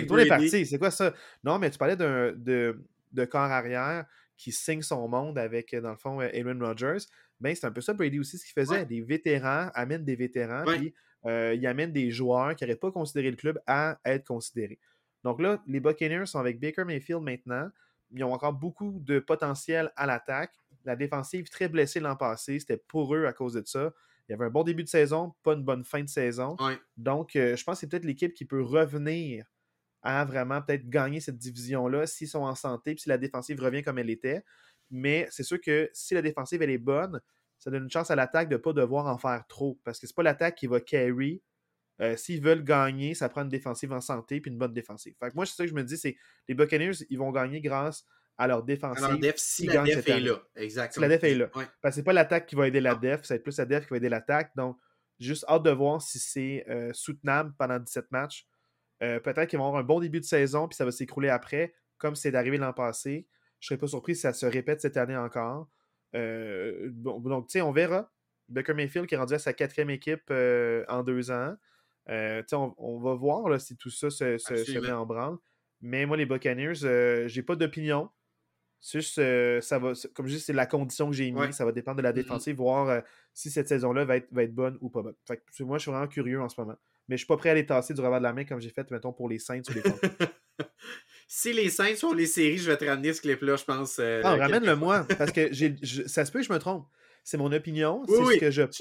monde 0.09 0.21
est 0.21 0.27
parti, 0.27 0.67
c'est 0.67 0.79
quoi 0.79 0.91
ça? 0.91 1.15
Non, 1.43 1.59
mais 1.59 1.71
tu 1.71 1.79
parlais 1.79 1.97
d'un- 1.97 2.33
de, 2.33 2.85
de 3.13 3.25
corps 3.25 3.41
arrière 3.43 4.05
qui 4.37 4.53
signe 4.53 4.83
son 4.83 5.07
monde 5.09 5.39
avec, 5.39 5.75
euh, 5.75 5.81
dans 5.81 5.91
le 5.91 5.97
fond, 5.97 6.21
euh, 6.21 6.29
Aaron 6.35 6.59
Rodgers. 6.61 7.05
Ben, 7.41 7.55
c'est 7.55 7.67
un 7.67 7.71
peu 7.71 7.81
ça, 7.81 7.95
Brady 7.95 8.19
aussi, 8.19 8.39
ce 8.39 8.45
qu'il 8.45 8.53
faisait. 8.53 8.81
Ouais. 8.81 8.87
Des 8.87 9.01
vétérans 9.01 9.71
amènent 9.75 10.05
des 10.05 10.17
vétérans, 10.17 10.65
Ouais. 10.65 10.77
puis 10.79 10.95
euh, 11.27 11.55
il 11.55 11.67
amène 11.67 11.93
des 11.93 12.11
joueurs 12.11 12.55
qui 12.57 12.65
n'auraient 12.65 12.77
pas 12.77 12.91
considéré 12.91 13.31
le 13.31 13.37
club 13.37 13.59
à 13.67 13.99
être 14.05 14.27
considérés. 14.27 14.79
Donc 15.25 15.41
là, 15.41 15.63
les 15.67 15.81
Buccaneers 15.81 16.27
sont 16.27 16.39
avec 16.39 16.59
Baker 16.61 16.85
Mayfield 16.85 17.23
maintenant. 17.23 17.69
Ils 18.13 18.25
ont 18.25 18.33
encore 18.33 18.55
beaucoup 18.55 18.99
de 19.01 19.19
potentiel 19.19 19.91
à 19.97 20.07
l'attaque. 20.07 20.53
La 20.85 20.97
défensive, 20.97 21.49
très 21.49 21.69
blessée 21.69 22.01
l'an 22.01 22.17
passé. 22.17 22.59
C'était 22.59 22.77
pour 22.77 23.15
eux 23.15 23.27
à 23.27 23.33
cause 23.33 23.55
de 23.55 23.63
ça. 23.65 23.93
Il 24.29 24.33
y 24.33 24.35
avait 24.35 24.47
un 24.47 24.51
bon 24.51 24.63
début 24.63 24.85
de 24.85 24.89
saison, 24.89 25.35
pas 25.43 25.55
une 25.55 25.65
bonne 25.65 25.85
fin 25.85 26.03
de 26.03 26.09
saison. 26.09 26.57
Ouais. 26.61 26.79
Donc, 26.97 27.35
euh, 27.37 27.57
je 27.57 27.65
pense 27.65 27.77
que 27.77 27.81
c'est 27.81 27.89
peut-être 27.89 28.05
l'équipe 28.05 28.33
qui 28.33 28.45
peut 28.45 28.63
revenir 28.63 29.45
à 30.03 30.25
vraiment 30.25 30.63
peut-être 30.63 30.89
gagner 30.89 31.21
cette 31.21 31.37
division-là 31.37 32.07
s'ils 32.07 32.29
sont 32.29 32.45
en 32.45 32.55
santé, 32.55 32.95
puis 32.95 33.03
si 33.03 33.09
la 33.09 33.19
défensive 33.19 33.61
revient 33.61 33.83
comme 33.83 33.99
elle 33.99 34.09
était. 34.11 34.45
Mais 34.91 35.27
c'est 35.31 35.43
sûr 35.43 35.61
que 35.61 35.91
si 35.93 36.15
la 36.15 36.23
défensive 36.23 36.63
elle 36.63 36.71
est 36.71 36.79
bonne, 36.79 37.21
ça 37.59 37.71
donne 37.71 37.85
une 37.85 37.91
chance 37.91 38.11
à 38.11 38.17
l'attaque 38.17 38.49
de 38.49 38.55
ne 38.55 38.61
pas 38.61 38.73
devoir 38.73 39.07
en 39.07 39.19
faire 39.19 39.45
trop. 39.49 39.79
Parce 39.85 39.99
que 39.99 40.07
c'est 40.07 40.17
pas 40.17 40.23
l'attaque 40.23 40.55
qui 40.57 40.67
va 40.67 40.81
carry. 40.81 41.43
Euh, 42.01 42.17
S'ils 42.17 42.43
veulent 42.43 42.65
gagner, 42.65 43.15
ça 43.15 43.29
prend 43.29 43.43
une 43.43 43.51
défensive 43.51 43.93
en 43.93 44.01
santé 44.01 44.41
puis 44.41 44.51
une 44.51 44.59
bonne 44.59 44.73
défensive. 44.73 45.15
Fait 45.21 45.31
que 45.31 45.35
moi, 45.35 45.45
c'est 45.45 45.57
ça 45.57 45.65
que 45.65 45.71
je 45.71 45.75
me 45.75 45.85
dis, 45.85 45.99
c'est 45.99 46.17
les 46.49 46.55
Buccaneers, 46.55 47.05
ils 47.11 47.19
vont 47.19 47.31
gagner 47.31 47.61
grâce 47.61 48.07
à 48.41 48.47
leur 48.47 48.63
défensive. 48.63 49.05
Alors, 49.05 49.19
def, 49.19 49.37
si 49.37 49.67
la 49.67 49.83
def 49.83 50.09
est 50.09 50.21
là. 50.21 50.43
Exact. 50.57 50.93
Si 50.95 51.01
la 51.01 51.09
def 51.09 51.23
est 51.25 51.35
là. 51.35 51.51
Ouais. 51.55 51.65
Parce 51.83 51.95
que 51.95 52.01
c'est 52.01 52.05
pas 52.05 52.13
l'attaque 52.13 52.47
qui 52.47 52.55
va 52.57 52.67
aider 52.69 52.81
la 52.81 52.95
def, 52.95 53.23
ça 53.25 53.35
va 53.35 53.37
être 53.37 53.43
plus 53.43 53.59
la 53.59 53.67
def 53.67 53.85
qui 53.85 53.91
va 53.91 53.97
aider 53.99 54.09
l'attaque. 54.09 54.51
Donc, 54.57 54.77
juste 55.19 55.45
hâte 55.49 55.63
de 55.63 55.71
voir 55.71 56.01
si 56.01 56.19
c'est 56.19 56.65
euh, 56.69 56.91
soutenable 56.95 57.53
pendant 57.59 57.79
17 57.79 58.11
matchs. 58.11 58.47
Euh, 59.03 59.21
Peut-être 59.21 59.49
qu'ils 59.49 59.59
vont 59.59 59.67
avoir 59.67 59.81
un 59.81 59.85
bon 59.85 60.01
début 60.01 60.21
de 60.21 60.25
saison, 60.25 60.69
puis 60.69 60.77
ça 60.77 60.85
va 60.85 60.91
s'écrouler 60.91 61.29
après, 61.29 61.75
comme 61.99 62.15
c'est 62.17 62.35
arrivé 62.35 62.57
l'an 62.57 62.73
passé. 62.73 63.27
Je 63.61 63.67
serais 63.69 63.79
pas 63.79 63.87
surpris 63.87 64.15
si 64.15 64.23
ça 64.23 64.33
se 64.33 64.47
répète 64.47 64.81
cette 64.81 64.97
année 64.97 65.17
encore. 65.17 65.69
Euh, 66.17 66.89
bon, 66.93 67.21
donc, 67.21 67.49
tu 67.49 67.53
sais, 67.53 67.61
on 67.61 67.73
verra. 67.73 68.11
Baker 68.49 68.75
Mayfield 68.75 69.07
qui 69.07 69.15
est 69.15 69.19
rendu 69.19 69.35
à 69.35 69.39
sa 69.39 69.53
quatrième 69.53 69.91
équipe 69.91 70.31
en 70.89 71.03
deux 71.03 71.31
ans. 71.31 71.55
Tu 72.09 72.15
sais, 72.15 72.57
on, 72.57 72.75
on 72.79 72.99
va 72.99 73.15
voir 73.15 73.49
là, 73.49 73.59
si 73.59 73.77
tout 73.77 73.91
ça 73.91 74.11
se, 74.11 74.39
se- 74.39 74.79
met 74.79 74.91
en 74.91 75.05
branle. 75.07 75.37
Mais 75.83 76.05
moi, 76.07 76.17
les 76.17 76.27
Buccaneers, 76.27 77.27
j'ai 77.29 77.43
pas 77.43 77.55
d'opinion. 77.57 78.11
C'est 78.81 79.01
juste, 79.01 79.19
euh, 79.19 79.61
ça 79.61 79.79
va, 79.79 79.93
comme 80.15 80.27
je 80.27 80.35
dis, 80.37 80.41
c'est 80.41 80.53
la 80.55 80.67
condition 80.67 81.09
que 81.11 81.17
j'ai 81.17 81.31
mis. 81.31 81.39
Ouais. 81.39 81.53
Ça 81.53 81.65
va 81.65 81.73
dépendre 81.73 81.99
de 81.99 82.03
la 82.03 82.11
Mhm. 82.11 82.15
défensive, 82.15 82.57
voir 82.57 82.89
euh, 82.89 83.01
si 83.35 83.51
cette 83.51 83.69
saison-là 83.69 84.05
va 84.07 84.17
être, 84.17 84.29
va 84.33 84.43
être 84.43 84.55
bonne 84.55 84.79
ou 84.81 84.89
pas 84.89 85.03
bonne. 85.03 85.17
Fait 85.27 85.37
que, 85.37 85.63
moi, 85.65 85.77
je 85.79 85.83
suis 85.83 85.91
vraiment 85.91 86.07
curieux 86.09 86.41
en 86.41 86.49
ce 86.49 86.59
moment. 86.61 86.77
Mais 87.09 87.17
je 87.17 87.21
suis 87.21 87.27
pas 87.27 87.37
prêt 87.37 87.51
à 87.51 87.55
les 87.55 87.67
tasser 87.67 87.93
du 87.93 88.01
revers 88.01 88.19
de 88.21 88.23
la 88.25 88.33
main 88.33 88.45
comme 88.45 88.61
j'ai 88.61 88.71
fait, 88.71 88.91
mettons, 88.91 89.13
pour 89.13 89.29
les 89.29 89.39
Saints 89.39 89.63
ou 89.69 89.73
les 89.75 89.83
si 91.29 91.53
les 91.53 91.69
Saints 91.71 91.97
sont 91.97 92.13
les 92.13 92.27
séries, 92.27 92.59
je 92.59 92.71
vais 92.71 92.77
te 92.77 92.85
ramener 92.85 93.13
ce 93.13 93.21
clip-là, 93.21 93.57
je 93.57 93.65
pense. 93.65 93.99
euh, 93.99 94.21
Ah, 94.25 94.37
ramène-le 94.37 94.77
moi, 94.77 95.07
parce 95.19 95.33
que 95.33 95.53
j'ai, 95.53 95.77
ça 96.07 96.25
se 96.25 96.33
peut 96.33 96.41
que 96.41 96.47
je 96.47 96.53
me 96.53 96.59
trompe. 96.59 96.87
C'est 97.23 97.37
mon 97.37 97.53
opinion, 97.53 98.03
Oui, 98.09 98.15
c'est 98.17 98.23
oui, 98.25 98.35
ce 98.35 98.41
que 98.41 98.51
je 98.51 98.63
pense. 98.63 98.77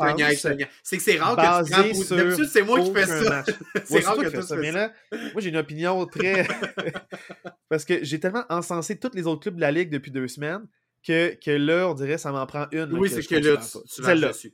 C'est 0.84 0.98
que 0.98 1.04
c'est 1.04 1.18
rare 1.20 1.36
que 1.36 1.66
tu 1.66 1.72
prends 1.72 2.16
D'habitude, 2.16 2.46
c'est 2.52 2.62
moi 2.64 2.80
qui 2.82 2.94
fais 2.94 3.06
ça. 3.06 3.44
c'est 3.86 3.94
Ouais, 3.94 4.00
rare 4.02 4.18
que 4.18 4.30
fais 4.30 4.40
tu 4.40 4.44
ça. 4.48 4.56
Mais 4.56 4.72
là, 4.72 4.92
moi, 5.12 5.34
j'ai 5.42 5.50
une 5.50 5.58
opinion 5.58 6.06
très. 6.08 6.48
Parce 7.70 7.86
que 7.86 8.04
j'ai 8.04 8.20
tellement 8.20 8.46
encensé 8.50 8.98
tous 8.98 9.12
les 9.14 9.28
autres 9.28 9.42
clubs 9.42 9.56
de 9.56 9.62
la 9.62 9.72
Ligue 9.72 9.90
depuis 9.90 10.12
deux 10.12 10.28
semaines 10.28 10.66
que, 11.06 11.36
que 11.36 11.52
là, 11.52 11.88
on 11.90 11.94
dirait 11.94 12.18
ça 12.18 12.32
m'en 12.32 12.46
prend 12.46 12.68
une. 12.72 12.92
Oui, 12.98 13.10
que 13.10 13.22
c'est 13.22 13.28
que 13.28 13.36
là, 13.36 13.58
tu, 13.58 13.78
tu 13.94 14.02
vas 14.02 14.08
Celle-là, 14.10 14.28
dessus. 14.30 14.54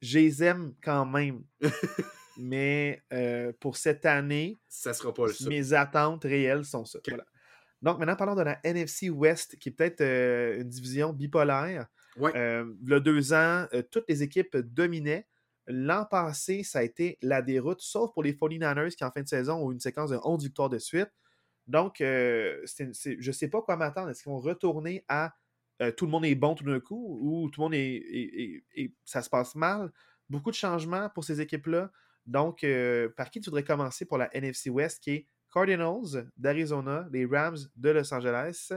je 0.00 0.18
les 0.18 0.42
aime 0.44 0.74
quand 0.82 1.04
même. 1.06 1.42
Mais 2.40 3.02
euh, 3.12 3.52
pour 3.58 3.76
cette 3.76 4.06
année, 4.06 4.56
Ça 4.68 4.94
sera 4.94 5.12
pas 5.12 5.26
le 5.26 5.48
mes 5.48 5.72
attentes 5.72 6.22
réelles 6.22 6.64
sont 6.64 6.84
ça. 6.84 7.00
Voilà. 7.08 7.24
Donc, 7.82 7.98
maintenant, 7.98 8.14
parlons 8.16 8.36
de 8.36 8.42
la 8.42 8.58
NFC 8.64 9.10
West, 9.10 9.56
qui 9.58 9.68
est 9.70 9.72
peut-être 9.72 10.00
euh, 10.02 10.60
une 10.60 10.68
division 10.68 11.12
bipolaire. 11.12 11.86
Ouais. 12.20 12.32
Euh, 12.36 12.74
a 12.90 13.00
deux 13.00 13.32
ans, 13.32 13.66
euh, 13.74 13.82
toutes 13.90 14.08
les 14.08 14.22
équipes 14.22 14.56
dominaient. 14.56 15.26
L'an 15.66 16.06
passé, 16.06 16.62
ça 16.62 16.80
a 16.80 16.82
été 16.82 17.18
la 17.22 17.42
déroute, 17.42 17.80
sauf 17.80 18.12
pour 18.14 18.22
les 18.22 18.32
49ers 18.34 18.96
qui, 18.96 19.04
en 19.04 19.10
fin 19.10 19.22
de 19.22 19.28
saison, 19.28 19.56
ont 19.56 19.70
une 19.72 19.80
séquence 19.80 20.10
de 20.10 20.18
11 20.24 20.42
victoires 20.44 20.70
de 20.70 20.78
suite. 20.78 21.10
Donc, 21.66 22.00
euh, 22.00 22.64
je 22.66 23.26
ne 23.26 23.32
sais 23.32 23.48
pas 23.48 23.60
quoi 23.62 23.76
m'attendre. 23.76 24.08
Est-ce 24.10 24.22
qu'ils 24.22 24.32
vont 24.32 24.38
retourner 24.40 25.04
à 25.08 25.34
tout 25.96 26.06
le 26.06 26.10
monde 26.10 26.24
est 26.24 26.34
bon 26.34 26.54
tout 26.54 26.64
d'un 26.64 26.80
coup 26.80 27.18
ou 27.22 27.50
tout 27.50 27.60
le 27.60 27.64
monde 27.66 27.74
est, 27.74 27.78
est- 27.96 28.40
est- 28.42 28.64
est- 28.74 28.94
ça 29.04 29.22
se 29.22 29.30
passe 29.30 29.54
mal? 29.54 29.92
Beaucoup 30.28 30.50
de 30.50 30.56
changements 30.56 31.08
pour 31.10 31.24
ces 31.24 31.40
équipes-là. 31.40 31.90
Donc, 32.26 32.64
par 33.16 33.30
qui 33.30 33.40
tu 33.40 33.50
voudrais 33.50 33.64
commencer 33.64 34.04
pour 34.04 34.18
la 34.18 34.34
NFC 34.34 34.70
West, 34.70 35.02
qui 35.02 35.10
est 35.10 35.28
Cardinals 35.52 36.30
d'Arizona, 36.36 37.06
les 37.12 37.26
Rams 37.26 37.56
de 37.76 37.90
Los 37.90 38.12
Angeles, 38.12 38.72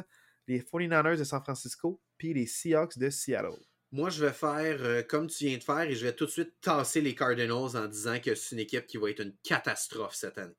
les 0.47 0.61
49ers 0.61 1.17
de 1.17 1.23
San 1.23 1.41
Francisco, 1.41 2.01
puis 2.17 2.33
les 2.33 2.45
Seahawks 2.47 2.97
de 2.97 3.09
Seattle. 3.09 3.57
Moi, 3.93 4.09
je 4.09 4.25
vais 4.25 4.31
faire 4.31 4.77
euh, 4.81 5.01
comme 5.03 5.27
tu 5.27 5.45
viens 5.45 5.57
de 5.57 5.63
faire 5.63 5.81
et 5.81 5.95
je 5.95 6.05
vais 6.05 6.13
tout 6.15 6.25
de 6.25 6.31
suite 6.31 6.53
tasser 6.61 7.01
les 7.01 7.13
Cardinals 7.13 7.75
en 7.75 7.87
disant 7.87 8.19
que 8.19 8.35
c'est 8.35 8.55
une 8.55 8.61
équipe 8.61 8.87
qui 8.87 8.97
va 8.97 9.09
être 9.09 9.19
une 9.21 9.35
catastrophe 9.43 10.15
cette 10.15 10.37
année. 10.37 10.55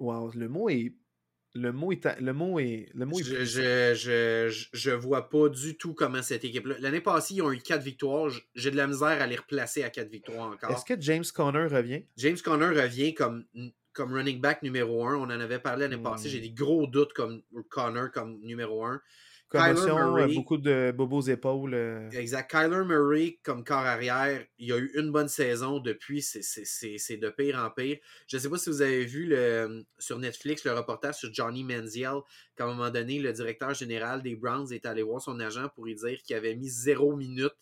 Wow, 0.00 0.32
le 0.34 0.48
mot 0.48 0.68
est. 0.68 0.92
Le 1.56 1.70
mot 1.72 1.92
est. 1.92 2.20
Le 2.20 2.32
mot 2.32 2.58
est. 2.58 2.88
Le 2.94 3.06
mot 3.06 3.16
est 3.20 3.22
Je, 3.22 3.44
je, 3.44 3.94
je, 3.94 4.66
je- 4.72 4.90
vois 4.90 5.28
pas 5.28 5.48
du 5.48 5.76
tout 5.76 5.94
comment 5.94 6.20
cette 6.20 6.42
équipe-là. 6.44 6.74
L'année 6.80 7.00
passée, 7.00 7.34
ils 7.34 7.42
ont 7.42 7.52
eu 7.52 7.60
4 7.60 7.80
victoires. 7.80 8.28
J'ai 8.56 8.72
de 8.72 8.76
la 8.76 8.88
misère 8.88 9.22
à 9.22 9.26
les 9.28 9.36
replacer 9.36 9.84
à 9.84 9.90
4 9.90 10.08
victoires 10.08 10.50
encore. 10.50 10.72
Est-ce 10.72 10.84
que 10.84 11.00
James 11.00 11.22
Conner 11.32 11.66
revient? 11.66 12.02
James 12.16 12.38
Conner 12.44 12.66
revient 12.82 13.14
comme, 13.14 13.44
comme 13.94 14.12
running 14.12 14.40
back 14.40 14.62
numéro 14.62 15.06
1. 15.06 15.16
On 15.16 15.22
en 15.22 15.30
avait 15.30 15.58
parlé 15.60 15.88
l'année 15.88 16.02
passée. 16.02 16.28
Hmm. 16.28 16.32
J'ai 16.32 16.40
des 16.40 16.50
gros 16.50 16.86
doutes 16.86 17.12
comme 17.14 17.42
Conner 17.70 18.06
comme 18.12 18.38
numéro 18.42 18.84
1. 18.84 19.00
Kyler 19.50 19.74
Commotion, 19.74 19.98
euh, 19.98 20.04
Murray. 20.16 20.34
beaucoup 20.34 20.56
de 20.56 20.92
bobos 20.96 21.20
épaules. 21.28 21.74
euh, 21.74 22.10
Exact. 22.10 22.50
Kyler 22.50 22.82
Murray 22.84 23.38
comme 23.44 23.62
corps 23.62 23.76
arrière, 23.86 24.44
il 24.58 24.72
a 24.72 24.78
eu 24.78 24.90
une 24.96 25.12
bonne 25.12 25.28
saison 25.28 25.78
depuis, 25.78 26.22
c'est- 26.22 27.16
de 27.16 27.28
pire 27.30 27.56
en 27.58 27.70
pire. 27.70 27.98
Je 28.26 28.36
ne 28.36 28.42
sais 28.42 28.50
pas 28.50 28.58
si 28.58 28.68
vous 28.68 28.82
avez 28.82 29.04
vu 29.04 29.26
le, 29.26 29.84
sur 29.98 30.18
Netflix 30.18 30.64
le 30.64 30.72
reportage 30.72 31.16
sur 31.16 31.32
Johnny 31.32 31.62
Manziel, 31.62 32.16
qu'à 32.56 32.64
un 32.64 32.68
moment 32.74 32.90
donné, 32.90 33.20
le 33.20 33.32
directeur 33.32 33.74
général 33.74 34.22
des 34.22 34.34
Browns 34.34 34.72
est 34.72 34.86
allé 34.86 35.02
voir 35.02 35.20
son 35.22 35.38
agent 35.38 35.68
pour 35.76 35.84
lui 35.84 35.94
dire 35.94 36.20
qu'il 36.24 36.34
avait 36.34 36.56
mis 36.56 36.68
zéro 36.68 37.14
minute 37.14 37.54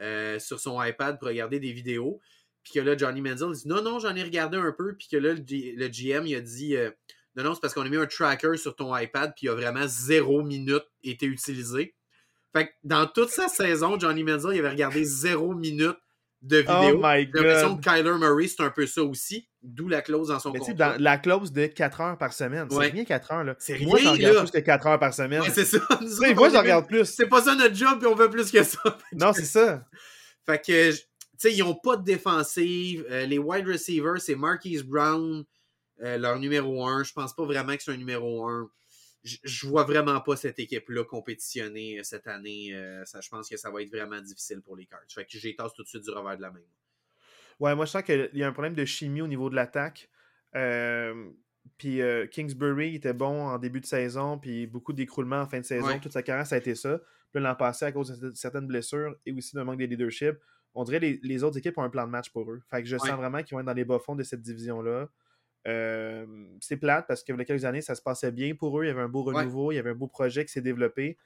euh, 0.00 0.38
sur 0.38 0.60
son 0.60 0.80
iPad 0.80 1.18
pour 1.18 1.26
regarder 1.28 1.58
des 1.58 1.72
vidéos. 1.72 2.20
Puis 2.64 2.72
que 2.74 2.80
là, 2.80 2.96
Johnny 2.96 3.20
Manziel 3.20 3.52
dit 3.52 3.68
non, 3.68 3.82
non, 3.82 3.98
j'en 3.98 4.16
ai 4.16 4.22
regardé 4.22 4.56
un 4.56 4.72
peu. 4.72 4.94
Puis 4.96 5.06
que 5.10 5.16
là, 5.16 5.34
le, 5.34 5.42
G- 5.46 5.74
le 5.76 5.86
GM, 5.88 6.26
il 6.26 6.34
a 6.34 6.40
dit 6.40 6.76
euh, 6.76 6.90
non, 7.36 7.44
non, 7.44 7.54
c'est 7.54 7.60
parce 7.60 7.74
qu'on 7.74 7.82
a 7.82 7.88
mis 7.88 7.96
un 7.96 8.06
tracker 8.06 8.56
sur 8.56 8.74
ton 8.74 8.96
iPad, 8.96 9.32
puis 9.36 9.46
il 9.46 9.50
a 9.50 9.54
vraiment 9.54 9.86
zéro 9.86 10.42
minute 10.42 10.84
été 11.02 11.26
utilisé. 11.26 11.94
Fait 12.54 12.66
que 12.68 12.70
dans 12.84 13.06
toute 13.06 13.28
sa 13.30 13.48
saison, 13.48 13.98
Johnny 13.98 14.22
Manziel, 14.24 14.54
il 14.54 14.58
avait 14.60 14.70
regardé 14.70 15.04
zéro 15.04 15.54
minute 15.54 15.96
de 16.42 16.62
Oh 16.68 16.80
vidéo. 16.82 17.00
my 17.02 17.20
J'ai 17.20 17.30
l'impression 17.42 17.76
que 17.76 17.82
Kyler 17.82 18.18
Murray, 18.18 18.46
c'est 18.48 18.62
un 18.62 18.70
peu 18.70 18.86
ça 18.86 19.02
aussi, 19.02 19.48
d'où 19.62 19.88
la 19.88 20.02
clause 20.02 20.28
dans 20.28 20.38
son 20.38 20.52
Mais 20.52 20.58
contrat. 20.60 20.74
dans 20.74 21.02
la 21.02 21.16
clause 21.18 21.52
de 21.52 21.66
4 21.66 22.00
heures 22.02 22.18
par 22.18 22.32
semaine, 22.34 22.66
c'est 22.70 22.76
Ouais. 22.76 22.88
rien 22.90 23.04
4 23.04 23.32
heures. 23.32 23.44
Là. 23.44 23.56
C'est 23.58 23.78
Moi, 23.80 23.96
rien, 23.96 24.04
j'en 24.04 24.12
regarde 24.12 24.38
plus 24.50 24.50
que 24.50 24.58
4 24.64 24.86
heures 24.86 24.98
par 24.98 25.14
semaine. 25.14 25.40
Ouais, 25.40 25.50
c'est 25.50 25.64
ça. 25.64 25.78
Nous 26.02 26.18
autres, 26.20 26.34
moi, 26.34 26.50
j'en 26.50 26.60
regarde 26.60 26.86
plus. 26.86 27.06
C'est 27.06 27.26
pas 27.28 27.40
ça 27.42 27.54
notre 27.54 27.74
job, 27.74 27.98
puis 27.98 28.06
on 28.06 28.14
veut 28.14 28.28
plus 28.30 28.50
que 28.50 28.62
ça. 28.62 28.78
Non, 29.14 29.32
c'est 29.32 29.44
ça. 29.46 29.84
Fait 30.46 30.60
que, 30.64 30.90
ils 31.50 31.60
n'ont 31.60 31.74
pas 31.74 31.96
de 31.96 32.04
défensive. 32.04 33.06
Euh, 33.10 33.26
les 33.26 33.38
wide 33.38 33.66
receivers, 33.66 34.20
c'est 34.20 34.34
Marquise 34.34 34.82
Brown, 34.82 35.44
euh, 36.00 36.18
leur 36.18 36.38
numéro 36.38 36.86
1. 36.86 37.04
Je 37.04 37.12
pense 37.12 37.34
pas 37.34 37.44
vraiment 37.44 37.76
que 37.76 37.82
c'est 37.82 37.92
un 37.92 37.96
numéro 37.96 38.48
1. 38.48 38.70
je 39.22 39.66
vois 39.66 39.84
vraiment 39.84 40.20
pas 40.20 40.36
cette 40.36 40.58
équipe-là 40.58 41.04
compétitionner 41.04 42.00
cette 42.02 42.26
année. 42.26 42.74
ça, 43.06 43.20
je 43.20 43.28
pense 43.28 43.48
que 43.48 43.56
ça 43.56 43.70
va 43.70 43.82
être 43.82 43.90
vraiment 43.90 44.20
difficile 44.20 44.60
pour 44.60 44.76
les 44.76 44.86
Cards. 44.86 45.00
Fait 45.08 45.24
que 45.24 45.38
j'ai 45.38 45.56
tout 45.56 45.82
de 45.82 45.88
suite 45.88 46.04
du 46.04 46.10
revers 46.10 46.36
de 46.36 46.42
la 46.42 46.50
main. 46.50 46.60
Ouais, 47.60 47.74
moi 47.74 47.86
je 47.86 47.92
sens 47.92 48.02
qu'il 48.02 48.30
y 48.34 48.42
a 48.42 48.48
un 48.48 48.52
problème 48.52 48.74
de 48.74 48.84
chimie 48.84 49.22
au 49.22 49.28
niveau 49.28 49.48
de 49.48 49.54
l'attaque. 49.54 50.10
puis 51.78 52.00
Kingsbury 52.32 52.96
était 52.96 53.14
bon 53.14 53.46
en 53.46 53.58
début 53.58 53.80
de 53.80 53.86
saison, 53.86 54.38
puis 54.38 54.66
beaucoup 54.66 54.92
d'écroulements 54.92 55.40
en 55.40 55.46
fin 55.46 55.60
de 55.60 55.64
saison. 55.64 55.98
Toute 56.00 56.12
sa 56.12 56.22
carrière, 56.22 56.46
ça 56.46 56.56
a 56.56 56.58
été 56.58 56.74
ça. 56.74 57.00
Puis 57.32 57.42
l'an 57.42 57.56
passé, 57.56 57.84
à 57.84 57.92
cause 57.92 58.16
de 58.20 58.32
certaines 58.34 58.66
blessures 58.68 59.16
et 59.26 59.32
aussi 59.32 59.56
d'un 59.56 59.64
manque 59.64 59.78
de 59.80 59.86
leadership, 59.86 60.36
on 60.74 60.84
dirait 60.84 61.00
que 61.00 61.26
les, 61.26 61.44
autres 61.44 61.58
équipes 61.58 61.78
ont 61.78 61.82
un 61.82 61.90
plan 61.90 62.04
de 62.04 62.10
match 62.10 62.30
pour 62.30 62.50
eux. 62.50 62.60
Fait 62.70 62.82
que 62.82 62.88
je 62.88 62.96
sens 62.96 63.10
vraiment 63.10 63.42
qu'ils 63.42 63.54
vont 63.54 63.60
être 63.60 63.66
dans 63.66 63.72
les 63.72 63.84
bas-fonds 63.84 64.16
de 64.16 64.22
cette 64.22 64.42
division-là. 64.42 65.08
c'est 66.60 66.76
plate 66.76 67.06
parce 67.06 67.22
que 67.22 67.32
il 67.32 67.38
y 67.38 67.40
a 67.40 67.44
quelques 67.44 67.64
années, 67.64 67.80
ça 67.80 67.94
se 67.94 68.02
passait 68.02 68.32
bien 68.32 68.54
pour 68.54 68.78
eux. 68.78 68.84
Il 68.84 68.88
y 68.88 68.90
avait 68.90 69.02
un 69.02 69.08
beau 69.08 69.22
renouveau, 69.22 69.72
il 69.72 69.76
y 69.76 69.78
avait 69.78 69.90
un 69.90 69.94
beau 69.94 70.08
projet 70.08 70.44
qui 70.44 70.52
s'est 70.52 70.62
développé, 70.62 71.16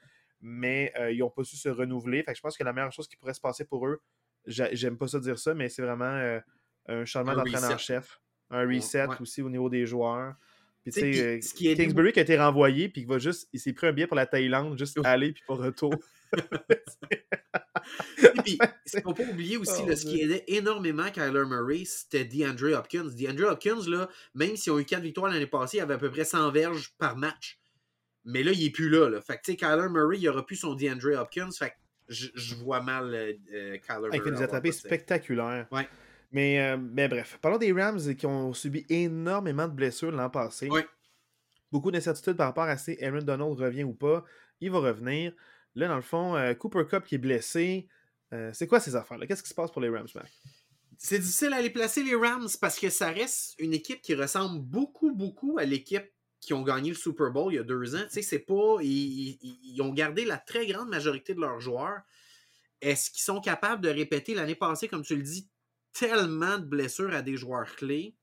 mais 0.41 0.93
ils 1.11 1.19
n'ont 1.19 1.31
pas 1.31 1.45
su 1.45 1.57
se 1.57 1.69
renouveler. 1.69 2.23
Fait 2.23 2.33
que 2.33 2.37
je 2.37 2.43
pense 2.43 2.57
que 2.57 2.65
la 2.65 2.73
meilleure 2.73 2.93
chose 2.93 3.09
qui 3.09 3.17
pourrait 3.17 3.35
se 3.35 3.41
passer 3.41 3.65
pour 3.65 3.87
eux, 3.87 4.01
j'aime 4.47 4.99
pas 4.99 5.09
ça 5.09 5.19
dire 5.21 5.39
ça, 5.39 5.55
mais 5.55 5.69
c'est 5.69 5.83
vraiment 5.83 6.41
un 6.87 7.05
changement 7.05 7.35
d'entraîneur-chef. 7.35 8.21
Un 8.51 8.67
reset 8.67 9.07
aussi 9.21 9.43
au 9.43 9.51
niveau 9.51 9.69
des 9.69 9.87
joueurs. 9.87 10.35
Puis, 10.83 10.93
tu 10.93 11.41
sais, 11.41 11.75
Kingsbury 11.75 12.13
qui 12.13 12.19
a 12.19 12.23
été 12.23 12.39
renvoyé, 12.39 12.89
puis 12.89 13.03
qui 13.03 13.07
va 13.07 13.19
juste. 13.19 13.49
Il 13.53 13.61
s'est 13.61 13.73
pris 13.73 13.87
un 13.87 13.93
billet 13.93 14.07
pour 14.07 14.17
la 14.17 14.27
Thaïlande, 14.27 14.79
juste 14.79 14.99
aller, 15.05 15.33
puis 15.33 15.43
pas 15.47 15.55
retour. 15.55 15.93
Et 18.18 18.43
puis, 18.43 18.59
il 18.95 19.01
faut 19.03 19.14
pas 19.14 19.22
oublier 19.24 19.57
aussi, 19.57 19.83
oh, 19.87 19.95
ce 19.95 20.05
qui 20.05 20.20
aidait 20.20 20.45
énormément 20.47 21.11
Kyler 21.11 21.45
Murray, 21.47 21.85
c'était 21.85 22.24
DeAndre 22.24 22.76
Hopkins. 22.76 23.09
DeAndre 23.14 23.51
Hopkins, 23.51 23.89
là, 23.89 24.09
même 24.35 24.57
s'ils 24.57 24.72
ont 24.72 24.79
eu 24.79 24.85
4 24.85 25.03
victoires 25.03 25.33
l'année 25.33 25.47
passée, 25.47 25.79
il 25.79 25.81
avait 25.81 25.95
à 25.95 25.99
peu 25.99 26.11
près 26.11 26.24
100 26.24 26.51
verges 26.51 26.95
par 26.99 27.16
match. 27.16 27.59
Mais 28.24 28.43
là, 28.43 28.53
il 28.53 28.64
est 28.64 28.70
plus 28.70 28.89
là. 28.89 29.09
là. 29.09 29.20
Fait 29.20 29.37
que, 29.37 29.43
tu 29.45 29.53
sais, 29.53 29.57
Kyler 29.57 29.89
Murray, 29.89 30.18
il 30.18 30.29
aura 30.29 30.45
plus 30.45 30.57
son 30.57 30.74
DeAndre 30.74 31.18
Hopkins. 31.18 31.51
Fait 31.57 31.70
que 31.70 31.74
je, 32.09 32.55
vois 32.57 32.81
mal 32.81 33.14
euh, 33.14 33.33
euh, 33.53 33.79
Kyler 33.79 34.01
Murray. 34.01 34.16
Il 34.18 34.22
fait 34.22 34.31
des 34.33 34.43
attrapés 34.43 34.72
spectaculaires. 34.72 35.66
Ouais. 35.70 35.89
Mais, 36.31 36.61
euh, 36.61 36.76
mais 36.76 37.09
bref, 37.09 37.39
parlons 37.41 37.59
des 37.59 37.72
Rams 37.72 38.14
qui 38.14 38.26
ont 38.26 38.53
subi 38.53 38.85
énormément 38.91 39.66
de 39.66 39.72
blessures 39.72 40.12
l'an 40.12 40.29
passé. 40.29 40.68
Oui. 40.70 40.83
Beaucoup 41.72 41.91
d'incertitudes 41.91 42.37
par 42.37 42.49
rapport 42.49 42.64
à 42.64 42.76
si 42.76 43.03
Aaron 43.03 43.22
Donald 43.22 43.59
revient 43.59 43.85
ou 43.85 43.95
pas. 43.95 44.24
Il 44.61 44.70
va 44.70 44.79
revenir. 44.79 45.33
Là, 45.79 45.87
dans 45.87 45.97
le 45.97 46.03
fond, 46.03 46.35
euh, 46.35 46.55
Cooper 46.55 46.85
Cup 46.91 47.05
qui 47.05 47.14
est 47.14 47.18
blessé. 47.18 47.87
Euh, 48.33 48.51
c'est 48.53 48.66
quoi 48.66 48.81
ces 48.81 48.97
affaires-là? 48.97 49.29
Qu'est-ce 49.29 49.45
qui 49.45 49.49
se 49.49 49.55
passe 49.55 49.70
pour 49.70 49.81
les 49.81 49.89
Rams, 49.89 50.09
Mac? 50.12 50.29
C'est 50.97 51.20
difficile 51.20 51.53
à 51.53 51.62
les 51.62 51.70
placer, 51.70 52.03
les 52.03 52.16
Rams, 52.16 52.49
parce 52.61 52.81
que 52.81 52.91
ça 52.91 53.12
reste 53.12 53.55
une 53.61 53.72
équipe 53.72 54.03
qui 54.03 54.16
ressemble 54.16 54.61
beaucoup, 54.61 55.14
beaucoup 55.14 55.57
à 55.57 55.64
l'équipe 55.64 56.11
qui 56.41 56.53
ont 56.53 56.62
gagné 56.62 56.91
le 56.91 56.97
Super 56.97 57.31
Bowl 57.31 57.53
il 57.53 57.57
y 57.57 57.59
a 57.61 57.62
deux 57.62 57.95
ans. 57.95 58.03
Tu 58.05 58.14
sais, 58.14 58.22
c'est 58.22 58.41
pas. 58.41 58.79
Ils, 58.81 59.81
ont 59.81 59.93
gardé 59.93 60.24
la 60.24 60.37
très 60.37 60.66
grande 60.66 60.89
majorité 60.89 61.33
de 61.33 61.41
leurs 61.41 61.61
joueurs. 61.61 62.01
Est-ce 62.81 63.12
qu'ils 63.12 63.22
sont 63.22 63.41
capables 63.41 63.81
de 63.81 63.89
répéter 63.89 64.35
l'année 64.35 64.57
passée, 64.57 64.89
comme 64.89 65.03
tu 65.03 65.14
le 65.14 65.22
dis, 65.22 65.49
tellement 65.93 66.59
de 66.59 66.64
blessures 66.64 67.14
à 67.14 67.22
des 67.22 67.37
joueurs 67.37 67.76
clés? 67.76 68.16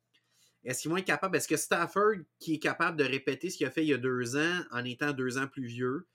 Est-ce 0.66 0.82
qu'ils 0.82 0.92
vont 0.92 0.98
être 0.98 1.06
capables? 1.06 1.38
Est-ce 1.38 1.48
que 1.48 1.56
Stafford, 1.56 2.16
qui 2.38 2.56
est 2.56 2.60
capable 2.60 2.98
de 2.98 3.06
répéter 3.06 3.50
ce 3.50 3.56
qu'il 3.56 3.68
a 3.68 3.72
fait 3.72 3.84
il 3.84 3.90
y 3.90 3.94
a 3.94 3.98
deux 3.98 4.36
ans 4.36 4.60
en 4.72 4.84
étant 4.84 5.14
deux 5.14 5.38
ans 5.38 5.48
plus 5.48 5.68
vieux, 5.68 6.06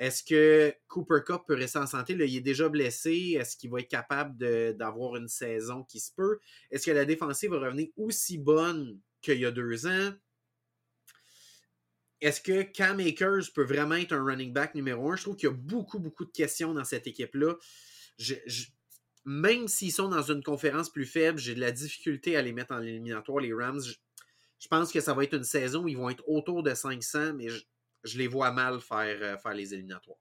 est-ce 0.00 0.24
que 0.24 0.74
Cooper 0.88 1.20
Cup 1.26 1.42
peut 1.46 1.54
rester 1.54 1.78
en 1.78 1.86
santé? 1.86 2.16
Là, 2.16 2.24
il 2.24 2.34
est 2.34 2.40
déjà 2.40 2.70
blessé. 2.70 3.36
Est-ce 3.38 3.54
qu'il 3.54 3.70
va 3.70 3.80
être 3.80 3.90
capable 3.90 4.34
d'avoir 4.74 5.16
une 5.16 5.28
saison 5.28 5.84
qui 5.84 6.00
se 6.00 6.10
peut? 6.16 6.38
Est-ce 6.70 6.86
que 6.86 6.90
la 6.90 7.04
défensive 7.04 7.50
va 7.50 7.58
revenir 7.58 7.88
aussi 7.98 8.38
bonne 8.38 8.98
qu'il 9.20 9.38
y 9.38 9.44
a 9.44 9.50
deux 9.50 9.86
ans? 9.86 10.14
Est-ce 12.22 12.40
que 12.40 12.62
Cam 12.62 12.98
Akers 12.98 13.52
peut 13.54 13.62
vraiment 13.62 13.96
être 13.96 14.12
un 14.12 14.24
running 14.24 14.54
back 14.54 14.74
numéro 14.74 15.12
un? 15.12 15.16
Je 15.16 15.22
trouve 15.22 15.36
qu'il 15.36 15.50
y 15.50 15.52
a 15.52 15.54
beaucoup, 15.54 15.98
beaucoup 15.98 16.24
de 16.24 16.32
questions 16.32 16.72
dans 16.72 16.84
cette 16.84 17.06
équipe-là. 17.06 17.56
même 19.26 19.68
s'ils 19.68 19.92
sont 19.92 20.08
dans 20.08 20.22
une 20.22 20.42
conférence 20.42 20.88
plus 20.88 21.04
faible, 21.04 21.38
j'ai 21.38 21.54
de 21.54 21.60
la 21.60 21.72
difficulté 21.72 22.36
à 22.36 22.42
les 22.42 22.54
mettre 22.54 22.72
en 22.72 22.80
éliminatoire, 22.80 23.40
les 23.40 23.52
Rams. 23.52 23.82
Je, 23.82 23.92
je, 24.60 24.68
pense 24.68 24.92
que 24.92 25.00
ça 25.00 25.12
va 25.12 25.24
être 25.24 25.34
une 25.34 25.44
saison 25.44 25.82
où 25.84 25.88
ils 25.88 25.98
vont 25.98 26.08
être 26.08 26.26
autour 26.26 26.62
de 26.62 26.72
500, 26.72 27.34
mais 27.34 27.48
je, 28.04 28.18
les 28.18 28.26
vois 28.26 28.50
mal 28.50 28.80
faire, 28.80 29.18
euh, 29.22 29.36
faire 29.36 29.54
les 29.54 29.74
éliminatoires. 29.74 30.18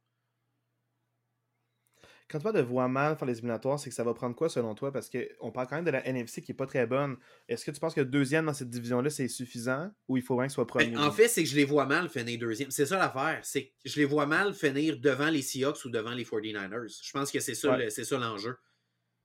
Quand 2.29 2.37
tu 2.37 2.43
parles 2.43 2.57
de 2.57 2.61
voir 2.61 2.87
mal 2.87 3.17
faire 3.17 3.27
les 3.27 3.39
éliminatoires, 3.39 3.79
c'est 3.79 3.89
que 3.89 3.95
ça 3.95 4.03
va 4.03 4.13
prendre 4.13 4.35
quoi 4.35 4.49
selon 4.49 4.75
toi? 4.75 4.91
Parce 4.91 5.09
qu'on 5.09 5.51
parle 5.51 5.67
quand 5.67 5.77
même 5.77 5.85
de 5.85 5.89
la 5.89 6.05
NFC 6.07 6.43
qui 6.43 6.51
n'est 6.51 6.55
pas 6.55 6.67
très 6.67 6.85
bonne. 6.85 7.17
Est-ce 7.47 7.65
que 7.65 7.71
tu 7.71 7.79
penses 7.79 7.95
que 7.95 8.01
deuxième 8.01 8.45
dans 8.45 8.53
cette 8.53 8.69
division-là, 8.69 9.09
c'est 9.09 9.27
suffisant? 9.27 9.89
Ou 10.07 10.17
il 10.17 10.21
faut 10.21 10.35
vraiment 10.35 10.47
que 10.47 10.53
soit 10.53 10.65
ben, 10.65 10.91
premier? 10.91 10.97
en 10.97 11.11
fait, 11.11 11.27
c'est 11.27 11.43
que 11.43 11.49
je 11.49 11.55
les 11.55 11.65
vois 11.65 11.87
mal 11.87 12.07
finir 12.07 12.37
deuxième. 12.37 12.69
C'est 12.69 12.85
ça 12.85 12.99
l'affaire. 12.99 13.39
C'est 13.41 13.69
que 13.69 13.89
je 13.89 13.99
les 13.99 14.05
vois 14.05 14.27
mal 14.27 14.53
finir 14.53 14.99
devant 14.99 15.29
les 15.31 15.41
Seahawks 15.41 15.83
ou 15.85 15.89
devant 15.89 16.11
les 16.11 16.23
49ers. 16.23 17.03
Je 17.03 17.11
pense 17.11 17.31
que 17.31 17.39
c'est 17.39 17.55
ça, 17.55 17.75
l'enjeu. 18.17 18.55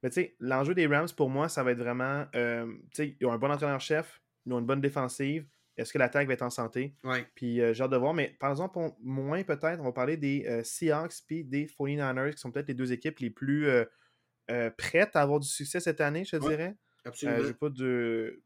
Mais 0.02 0.08
tu 0.08 0.14
sais, 0.14 0.36
l'enjeu 0.40 0.74
des 0.74 0.86
Rams, 0.86 1.08
pour 1.14 1.28
moi, 1.28 1.50
ça 1.50 1.62
va 1.62 1.72
être 1.72 1.78
vraiment. 1.78 2.24
Euh, 2.34 2.66
tu 2.90 3.04
sais, 3.04 3.16
ils 3.20 3.26
ont 3.26 3.32
un 3.32 3.38
bon 3.38 3.50
entraîneur-chef, 3.50 4.22
ils 4.46 4.52
ont 4.54 4.60
une 4.60 4.66
bonne 4.66 4.80
défensive, 4.80 5.46
est-ce 5.76 5.92
que 5.92 5.98
l'attaque 5.98 6.28
va 6.28 6.34
être 6.34 6.42
en 6.42 6.50
santé? 6.50 6.94
Oui. 7.02 7.18
Puis 7.34 7.60
euh, 7.60 7.72
j'ai 7.74 7.82
hâte 7.82 7.90
de 7.90 7.96
voir. 7.96 8.14
Mais 8.14 8.36
par 8.38 8.50
exemple, 8.50 8.78
moins 9.00 9.42
peut-être, 9.42 9.80
on 9.80 9.84
va 9.84 9.92
parler 9.92 10.16
des 10.16 10.44
euh, 10.46 10.62
Seahawks 10.62 11.22
puis 11.26 11.44
des 11.44 11.66
49ers, 11.66 12.32
qui 12.32 12.38
sont 12.38 12.52
peut-être 12.52 12.68
les 12.68 12.74
deux 12.74 12.92
équipes 12.92 13.18
les 13.18 13.30
plus 13.30 13.66
euh, 13.66 14.70
prêtes 14.78 15.16
à 15.16 15.22
avoir 15.22 15.40
du 15.40 15.48
succès 15.48 15.80
cette 15.80 16.00
année, 16.00 16.24
je 16.24 16.36
dirais. 16.36 16.76
Absolument. 17.04 17.42
je 17.44 17.52
pas 17.52 17.68
de. 17.70 18.42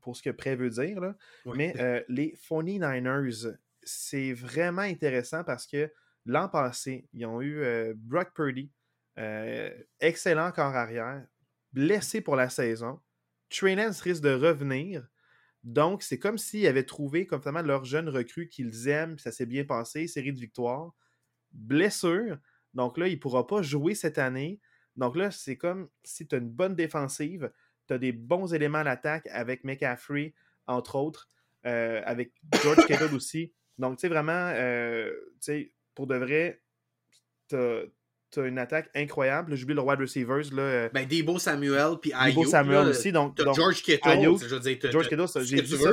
Pour 0.00 0.16
ce 0.16 0.22
que 0.22 0.30
prêt 0.30 0.54
veut 0.54 0.70
dire. 0.70 1.00
Là. 1.00 1.16
Mais 1.46 2.04
les 2.08 2.36
49ers, 2.48 3.56
c'est 3.82 4.32
vraiment 4.32 4.82
intéressant 4.82 5.42
parce 5.42 5.66
que 5.66 5.90
l'an 6.24 6.48
passé, 6.48 7.08
ils 7.12 7.26
ont 7.26 7.42
eu 7.42 7.64
Brock 7.96 8.32
Purdy, 8.32 8.70
excellent 9.98 10.52
corps 10.52 10.76
arrière, 10.76 11.26
blessé 11.72 12.20
pour 12.20 12.36
la 12.36 12.48
saison. 12.48 13.00
Trey 13.50 13.74
risque 13.74 14.22
de 14.22 14.34
revenir. 14.34 15.08
Donc, 15.66 16.04
c'est 16.04 16.20
comme 16.20 16.38
s'ils 16.38 16.68
avaient 16.68 16.84
trouvé 16.84 17.26
comme 17.26 17.42
leur 17.62 17.84
jeune 17.84 18.08
recrue 18.08 18.48
qu'ils 18.48 18.86
aiment, 18.86 19.18
ça 19.18 19.32
s'est 19.32 19.46
bien 19.46 19.64
passé, 19.64 20.06
série 20.06 20.32
de 20.32 20.38
victoires. 20.38 20.94
Blessure. 21.50 22.38
Donc 22.72 22.96
là, 22.98 23.08
il 23.08 23.14
ne 23.14 23.20
pourra 23.20 23.48
pas 23.48 23.62
jouer 23.62 23.96
cette 23.96 24.18
année. 24.18 24.60
Donc 24.94 25.16
là, 25.16 25.32
c'est 25.32 25.56
comme 25.56 25.88
si 26.04 26.28
tu 26.28 26.36
as 26.36 26.38
une 26.38 26.50
bonne 26.50 26.76
défensive, 26.76 27.50
tu 27.88 27.94
as 27.94 27.98
des 27.98 28.12
bons 28.12 28.54
éléments 28.54 28.78
à 28.78 28.84
l'attaque 28.84 29.26
avec 29.32 29.64
McCaffrey, 29.64 30.34
entre 30.68 30.94
autres, 30.94 31.28
euh, 31.66 32.00
avec 32.04 32.32
George 32.62 32.86
Kittle 32.86 33.12
aussi. 33.12 33.52
Donc, 33.76 33.96
tu 33.98 34.02
sais, 34.02 34.08
vraiment, 34.08 34.52
euh, 34.54 35.12
pour 35.96 36.06
de 36.06 36.14
vrai, 36.14 36.62
tu 38.42 38.48
une 38.48 38.58
attaque 38.58 38.90
incroyable. 38.94 39.54
J'oublie 39.56 39.74
le 39.74 39.80
wide 39.80 40.00
receivers. 40.00 40.52
Là, 40.52 40.62
euh, 40.62 40.88
ben, 40.92 41.06
Debo 41.06 41.38
Samuel, 41.38 41.96
puis 42.00 42.12
Ayuk. 42.14 42.36
Debo 42.36 42.44
Samuel 42.50 42.88
aussi. 42.88 43.12
Donc, 43.12 43.40
George 43.54 43.82
Kittle. 43.82 44.36
je 44.40 44.54
veux 44.54 44.60
dire, 44.60 44.78
George 44.90 45.08
Kittle, 45.08 45.26
j'ai 45.42 45.62
dit 45.62 45.76
ça. 45.76 45.90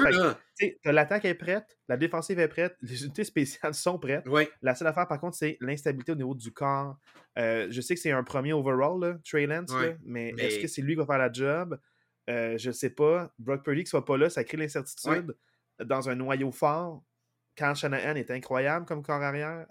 L'attaque 0.86 1.26
est 1.26 1.34
prête, 1.34 1.78
la 1.88 1.98
défensive 1.98 2.40
est 2.40 2.48
prête, 2.48 2.76
les 2.82 3.04
unités 3.04 3.24
spéciales 3.24 3.74
sont 3.74 3.98
prêtes. 3.98 4.26
La 4.62 4.76
seule 4.76 4.88
affaire, 4.88 5.08
par 5.08 5.20
contre, 5.20 5.38
c'est 5.38 5.58
l'instabilité 5.62 6.12
au 6.12 6.16
niveau 6.16 6.36
du 6.36 6.52
corps. 6.52 6.98
Euh, 7.40 7.68
je 7.70 7.82
sais 7.82 7.96
que 7.96 8.02
c'est 8.02 8.12
un 8.12 8.24
premier 8.24 8.54
overall, 8.54 9.00
là, 9.00 9.18
Trey 9.26 9.48
Lance, 9.48 9.74
mais, 10.06 10.34
est-ce 10.38 10.60
que 10.60 10.68
c'est 10.68 10.82
lui 10.82 10.94
qui 10.94 11.00
va 11.00 11.06
faire 11.06 11.18
la 11.18 11.32
job? 11.32 11.80
Euh, 12.30 12.58
je 12.58 12.70
ne 12.70 12.74
sais 12.74 12.90
pas. 12.90 13.34
Brock 13.38 13.64
Purdy 13.64 13.84
qui 13.84 13.90
soit 13.90 14.06
pas 14.06 14.18
là, 14.18 14.30
ça 14.30 14.44
crée 14.44 14.58
l'incertitude 14.58 15.36
dans 15.84 16.10
un 16.10 16.16
noyau 16.16 16.52
fort. 16.52 17.04
Quand 17.56 17.76
Shanahan 17.76 18.16
est 18.16 18.32
incroyable 18.32 18.88
comme 18.88 19.04
corps 19.04 19.22
arrière, 19.22 19.68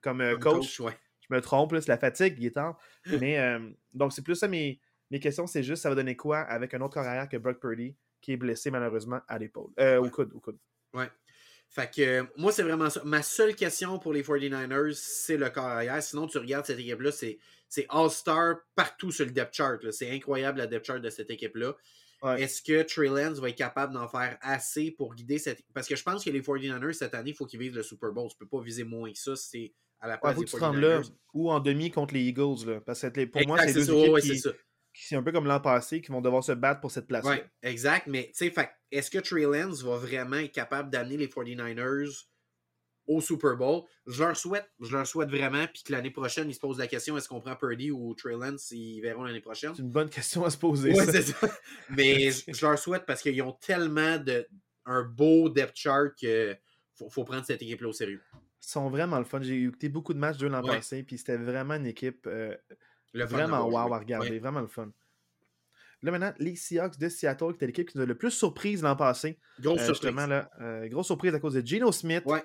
comme, 0.00 0.38
coach, 0.38 0.40
coach 0.40 0.76
je 0.76 0.82
me 1.34 1.40
trompe, 1.40 1.74
c'est 1.74 1.88
la 1.88 1.98
fatigue, 1.98 2.36
il 2.38 2.46
est 2.46 2.52
temps. 2.52 2.76
Mais 3.20 3.38
euh, 3.38 3.58
donc, 3.92 4.12
c'est 4.12 4.22
plus 4.22 4.36
ça 4.36 4.48
mes, 4.48 4.80
mes 5.10 5.20
questions, 5.20 5.46
c'est 5.46 5.62
juste 5.62 5.82
ça 5.82 5.88
va 5.88 5.94
donner 5.94 6.16
quoi 6.16 6.38
avec 6.38 6.74
un 6.74 6.80
autre 6.80 6.94
carrière 6.94 7.28
que 7.28 7.36
Brock 7.36 7.60
Purdy 7.60 7.96
qui 8.20 8.32
est 8.32 8.36
blessé 8.36 8.70
malheureusement 8.70 9.20
à 9.28 9.38
l'épaule? 9.38 9.70
Euh, 9.78 9.98
Au 9.98 10.08
coude, 10.08 10.32
au 10.34 10.40
coude. 10.40 10.58
Ouais. 10.94 11.10
Fait 11.68 11.90
que 11.92 12.02
euh, 12.02 12.24
moi, 12.36 12.52
c'est 12.52 12.62
vraiment 12.62 12.88
ça. 12.88 13.02
Ma 13.04 13.22
seule 13.22 13.54
question 13.54 13.98
pour 13.98 14.12
les 14.12 14.22
49ers, 14.22 14.92
c'est 14.94 15.36
le 15.36 15.50
corps 15.50 15.64
arrière. 15.64 16.02
Sinon, 16.02 16.26
tu 16.26 16.38
regardes 16.38 16.64
cette 16.64 16.78
équipe-là, 16.78 17.10
c'est, 17.12 17.38
All-Star 17.88 18.56
partout 18.76 19.10
sur 19.10 19.26
le 19.26 19.32
depth 19.32 19.54
chart. 19.54 19.90
C'est 19.90 20.10
incroyable 20.10 20.58
la 20.58 20.66
depth 20.66 20.86
chart 20.86 21.00
de 21.00 21.10
cette 21.10 21.30
équipe-là. 21.30 21.74
Est-ce 22.38 22.62
que 22.62 22.82
Trey 22.82 23.08
Lance 23.08 23.38
va 23.38 23.50
être 23.50 23.58
capable 23.58 23.92
d'en 23.92 24.08
faire 24.08 24.38
assez 24.40 24.90
pour 24.92 25.14
guider 25.14 25.38
cette. 25.38 25.62
Parce 25.74 25.86
que 25.86 25.94
je 25.94 26.02
pense 26.02 26.24
que 26.24 26.30
les 26.30 26.40
49ers, 26.40 26.92
cette 26.94 27.14
année, 27.14 27.30
il 27.30 27.36
faut 27.36 27.44
qu'ils 27.44 27.60
visent 27.60 27.74
le 27.74 27.82
Super 27.82 28.12
Bowl. 28.12 28.30
Tu 28.30 28.36
peux 28.38 28.46
pas 28.46 28.62
viser 28.62 28.84
moins 28.84 29.12
que 29.12 29.18
ça. 29.18 29.36
C'est 29.36 29.74
à 30.04 30.08
la 30.08 30.18
place 30.18 30.36
là, 30.74 31.00
ou 31.32 31.50
en 31.50 31.60
demi 31.60 31.90
contre 31.90 32.14
les 32.14 32.20
Eagles. 32.20 32.66
Là, 32.66 32.80
parce 32.80 33.00
que 33.00 33.24
pour 33.24 33.46
moi, 33.46 33.58
c'est 33.66 33.72
deux 33.72 33.90
équipes 33.90 34.20
qui, 34.20 34.42
qui 34.42 35.06
c'est 35.06 35.16
un 35.16 35.22
peu 35.22 35.32
comme 35.32 35.46
l'an 35.46 35.60
passé, 35.60 36.02
qui 36.02 36.12
vont 36.12 36.20
devoir 36.20 36.44
se 36.44 36.52
battre 36.52 36.80
pour 36.80 36.90
cette 36.90 37.06
place. 37.06 37.24
Oui, 37.24 37.36
exact. 37.62 38.06
Mais 38.06 38.30
est-ce 38.90 39.10
que 39.10 39.18
Trey 39.18 39.42
Lance 39.42 39.82
va 39.82 39.96
vraiment 39.96 40.36
être 40.36 40.52
capable 40.52 40.90
d'amener 40.90 41.16
les 41.16 41.26
49ers 41.26 42.26
au 43.06 43.22
Super 43.22 43.56
Bowl? 43.56 43.84
Je 44.06 44.22
leur 44.22 44.36
souhaite. 44.36 44.70
Je 44.78 44.92
leur 44.94 45.06
souhaite 45.06 45.30
vraiment. 45.30 45.66
Puis 45.72 45.82
que 45.84 45.92
l'année 45.92 46.10
prochaine, 46.10 46.50
ils 46.50 46.54
se 46.54 46.60
posent 46.60 46.78
la 46.78 46.86
question 46.86 47.16
est-ce 47.16 47.28
qu'on 47.28 47.40
prend 47.40 47.56
Purdy 47.56 47.90
ou 47.90 48.14
Trey 48.14 48.34
Lance 48.34 48.70
Ils 48.72 49.00
verront 49.00 49.24
l'année 49.24 49.40
prochaine? 49.40 49.74
C'est 49.74 49.82
une 49.82 49.90
bonne 49.90 50.10
question 50.10 50.44
à 50.44 50.50
se 50.50 50.58
poser. 50.58 50.92
Oui, 50.92 51.04
c'est 51.10 51.22
ça. 51.22 51.48
Mais 51.88 52.30
je 52.30 52.66
leur 52.66 52.78
souhaite 52.78 53.06
parce 53.06 53.22
qu'ils 53.22 53.40
ont 53.40 53.52
tellement 53.52 54.18
de 54.18 54.46
un 54.84 55.02
beau 55.02 55.48
depth 55.48 55.76
chart 55.76 56.14
qu'il 56.14 56.58
faut, 56.94 57.08
faut 57.08 57.24
prendre 57.24 57.46
cette 57.46 57.62
équipe-là 57.62 57.88
au 57.88 57.92
sérieux. 57.94 58.20
Sont 58.70 58.88
vraiment 58.90 59.18
le 59.18 59.24
fun. 59.24 59.40
J'ai 59.42 59.62
écouté 59.62 59.88
beaucoup 59.88 60.14
de 60.14 60.18
matchs 60.18 60.38
d'eux 60.38 60.48
l'an 60.48 60.62
Ouais. 60.62 60.76
passé, 60.76 61.02
puis 61.02 61.18
c'était 61.18 61.36
vraiment 61.36 61.74
une 61.74 61.86
équipe 61.86 62.26
euh, 62.26 62.56
Le 63.12 63.24
vraiment 63.24 63.66
wow 63.68 63.92
à 63.94 63.98
regarder, 63.98 64.30
Ouais. 64.30 64.38
vraiment 64.38 64.60
le 64.60 64.66
fun. 64.68 64.90
Là 66.02 66.10
maintenant, 66.10 66.34
les 66.38 66.54
Seahawks 66.56 66.98
de 66.98 67.08
Seattle, 67.08 67.48
qui 67.50 67.54
était 67.56 67.66
l'équipe 67.66 67.88
qui 67.88 67.96
nous 67.96 68.02
a 68.04 68.06
le 68.06 68.16
plus 68.16 68.30
surprise 68.30 68.82
l'an 68.82 68.94
passé. 68.96 69.38
Grosse 69.60 69.80
Euh, 69.80 69.84
surprise. 69.86 70.02
justement, 70.10 70.26
là, 70.26 70.50
euh, 70.60 70.86
grosse 70.88 71.06
surprise 71.06 71.34
à 71.34 71.40
cause 71.40 71.54
de 71.54 71.66
Geno 71.66 71.92
Smith. 71.92 72.22
Ouais. 72.26 72.42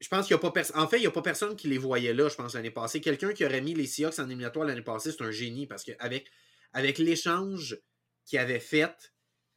Je 0.00 0.06
pense 0.08 0.26
qu'il 0.28 0.36
n'y 0.36 0.38
a 0.38 0.42
pas 0.42 0.52
personne. 0.52 0.78
En 0.80 0.86
fait, 0.86 0.98
il 0.98 1.00
n'y 1.00 1.06
a 1.08 1.10
pas 1.10 1.22
personne 1.22 1.56
qui 1.56 1.66
les 1.66 1.78
voyait 1.78 2.14
là, 2.14 2.28
je 2.28 2.36
pense, 2.36 2.54
l'année 2.54 2.70
passée. 2.70 3.00
Quelqu'un 3.00 3.32
qui 3.32 3.44
aurait 3.44 3.60
mis 3.60 3.74
les 3.74 3.86
Seahawks 3.86 4.20
en 4.20 4.26
éliminatoire 4.26 4.64
l'année 4.64 4.82
passée, 4.82 5.10
c'est 5.10 5.22
un 5.24 5.32
génie 5.32 5.66
parce 5.66 5.82
qu'avec 5.82 6.30
avec 6.72 6.98
l'échange 6.98 7.80
qu'il 8.24 8.38
avait 8.38 8.60
fait 8.60 8.94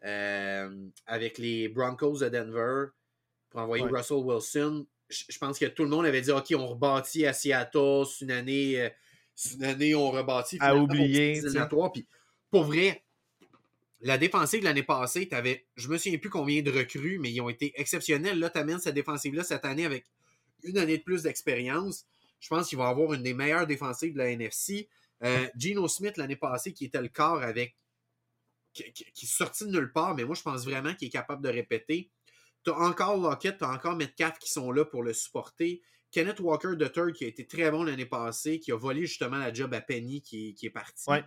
euh, 0.04 0.88
avec 1.06 1.38
les 1.38 1.68
Broncos 1.70 2.20
de 2.22 2.30
Denver 2.30 2.86
pour 3.52 3.60
envoyer 3.62 3.84
Ouais. 3.84 3.92
Russell 4.00 4.18
Wilson, 4.18 4.88
je 5.30 5.38
pense 5.38 5.60
que 5.60 5.66
tout 5.66 5.84
le 5.84 5.90
monde 5.90 6.06
avait 6.06 6.22
dit 6.22 6.32
OK, 6.32 6.54
on 6.56 6.68
rebâtit 6.68 7.26
à 7.26 7.34
Seattle, 7.34 8.04
c'est 8.10 8.26
une 8.26 8.32
année, 8.32 8.82
euh, 8.82 8.90
une 9.56 9.64
année 9.64 9.96
on 9.96 10.10
rebâtit. 10.12 10.58
À 11.40 11.46
oublier. 11.54 11.90
Puis, 11.94 12.06
pour 12.50 12.64
vrai, 12.64 13.04
la 14.02 14.18
défensive 14.18 14.62
de 14.62 14.66
l'année 14.66 14.84
passée, 14.84 15.28
t'avais, 15.28 15.66
je 15.76 15.88
me 15.88 15.98
souviens 15.98 16.18
plus 16.18 16.30
combien 16.30 16.62
de 16.62 16.72
recrues, 16.72 17.20
mais 17.20 17.32
ils 17.32 17.42
ont 17.42 17.50
été 17.50 17.72
exceptionnels. 17.80 18.40
Là, 18.40 18.50
tu 18.50 18.58
amènes 18.58 18.80
cette 18.80 18.96
défensive-là 18.96 19.44
cette 19.44 19.66
année 19.66 19.86
avec 19.86 20.06
une 20.64 20.78
année 20.78 20.98
de 20.98 21.04
plus 21.04 21.24
d'expérience. 21.24 22.06
Je 22.40 22.48
pense 22.48 22.70
qu'il 22.70 22.78
va 22.80 22.88
avoir 22.88 23.14
une 23.14 23.22
des 23.24 23.34
meilleures 23.36 23.68
défensives 23.68 24.14
de 24.14 24.18
la 24.18 24.30
NFC. 24.32 24.88
Euh, 25.24 25.48
Geno 25.56 25.88
Smith, 25.88 26.18
l'année 26.18 26.36
passée, 26.36 26.74
qui 26.74 26.86
était 26.86 27.02
le 27.02 27.10
corps 27.10 27.44
avec. 27.44 27.76
qui, 28.74 28.84
qui- 28.94 29.06
qui 29.14 29.26
est 29.26 29.30
sorti 29.30 29.66
de 29.66 29.72
nulle 29.72 29.92
part, 29.92 30.16
mais 30.16 30.24
moi, 30.24 30.34
je 30.34 30.42
pense 30.42 30.64
vraiment 30.64 30.94
qu'il 30.96 31.10
est 31.10 31.12
capable 31.12 31.44
de 31.44 31.50
répéter. 31.50 32.10
Tu 32.64 32.72
as 32.72 32.78
encore 32.78 33.18
Lockett, 33.18 33.58
tu 33.58 33.64
as 33.64 33.70
encore 33.72 33.96
Metcalf 33.96 34.38
qui 34.40 34.52
sont 34.52 34.72
là 34.72 34.86
pour 34.86 35.04
le 35.04 35.14
supporter. 35.14 35.82
Kenneth 36.12 36.40
Walker 36.42 36.74
III, 36.80 37.14
qui 37.14 37.24
a 37.26 37.28
été 37.28 37.48
très 37.48 37.72
bon 37.72 37.84
l'année 37.84 38.06
passée, 38.06 38.60
qui 38.60 38.72
a 38.72 38.76
volé 38.76 39.02
justement 39.02 39.38
la 39.38 39.54
job 39.54 39.74
à 39.74 39.82
Penny, 39.82 40.22
qui, 40.22 40.54
qui 40.54 40.66
est 40.66 40.70
parti. 40.72 41.10
Ouais. 41.10 41.24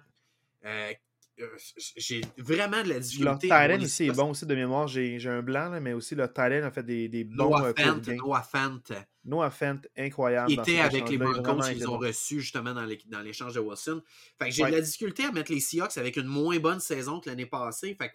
Euh, 0.66 0.92
euh, 1.40 1.48
j'ai 1.96 2.20
vraiment 2.38 2.82
de 2.82 2.90
la 2.90 3.00
difficulté. 3.00 3.50
end 3.50 3.66
les 3.76 3.84
aussi 3.84 4.04
est 4.06 4.12
bon 4.12 4.30
aussi 4.30 4.46
de 4.46 4.54
mémoire. 4.54 4.86
J'ai 4.86 5.18
j'ai 5.18 5.30
un 5.30 5.42
blanc, 5.42 5.68
là, 5.68 5.80
mais 5.80 5.92
aussi 5.92 6.14
le 6.14 6.24
end 6.24 6.62
a 6.64 6.70
fait 6.70 6.84
des, 6.84 7.08
des 7.08 7.24
bons 7.24 7.48
Noah 7.48 7.68
euh, 7.68 7.72
gains. 7.72 8.00
Noah 8.16 8.42
Fant, 8.42 8.78
Noah 9.24 9.50
Fant, 9.50 9.80
incroyable. 9.96 10.48
qui 10.48 10.54
était 10.60 10.78
avec 10.78 11.08
les 11.08 11.18
Broncos 11.18 11.62
qu'ils 11.62 11.88
ont 11.88 11.98
reçus 11.98 12.40
justement 12.40 12.72
dans 12.72 12.84
les- 12.84 13.02
dans 13.06 13.20
l'échange 13.20 13.54
de 13.54 13.60
Wilson. 13.60 14.00
Fait 14.38 14.44
que 14.50 14.54
j'ai 14.54 14.62
Ouais. 14.62 14.70
de 14.70 14.76
la 14.76 14.80
difficulté 14.82 15.24
à 15.24 15.32
mettre 15.32 15.50
les 15.50 15.58
Seahawks 15.60 15.96
avec 15.98 16.16
une 16.16 16.26
moins 16.26 16.58
bonne 16.60 16.78
saison 16.80 17.18
que 17.18 17.28
l'année 17.28 17.46
passée. 17.46 17.96
Fait 18.00 18.10
que 18.10 18.14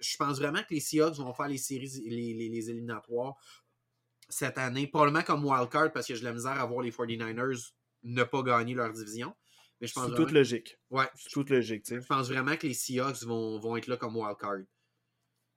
je 0.00 0.16
pense 0.16 0.38
vraiment 0.38 0.60
que 0.60 0.74
les 0.74 0.80
Seahawks 0.80 1.16
vont 1.16 1.32
faire 1.34 1.48
les 1.48 1.58
séries, 1.58 1.90
les, 2.06 2.34
les- 2.34 2.48
les 2.48 2.70
éliminatoires 2.70 3.34
cette 4.28 4.58
année, 4.58 4.86
probablement 4.86 5.22
comme 5.22 5.44
wildcard 5.44 5.90
parce 5.92 6.06
que 6.06 6.14
j'ai 6.14 6.24
la 6.24 6.32
misère 6.32 6.52
à 6.60 6.66
voir 6.66 6.82
les 6.82 6.90
49ers 6.90 7.72
ne 8.04 8.22
pas 8.24 8.42
gagner 8.42 8.74
leur 8.74 8.92
division. 8.92 9.34
Mais 9.80 9.86
je 9.86 9.92
pense, 9.94 10.08
vraiment, 10.08 10.16
toute 10.16 10.32
logique. 10.32 10.76
ouais, 10.90 11.06
Sous 11.16 11.30
toute 11.30 11.50
logique, 11.50 11.84
tu 11.84 11.94
sais. 11.94 12.00
je 12.00 12.06
pense 12.06 12.28
vraiment 12.28 12.56
que 12.56 12.66
les 12.66 12.74
Seahawks 12.74 13.22
vont, 13.22 13.58
vont 13.58 13.76
être 13.76 13.86
là 13.86 13.96
comme 13.96 14.16
wildcard. 14.16 14.58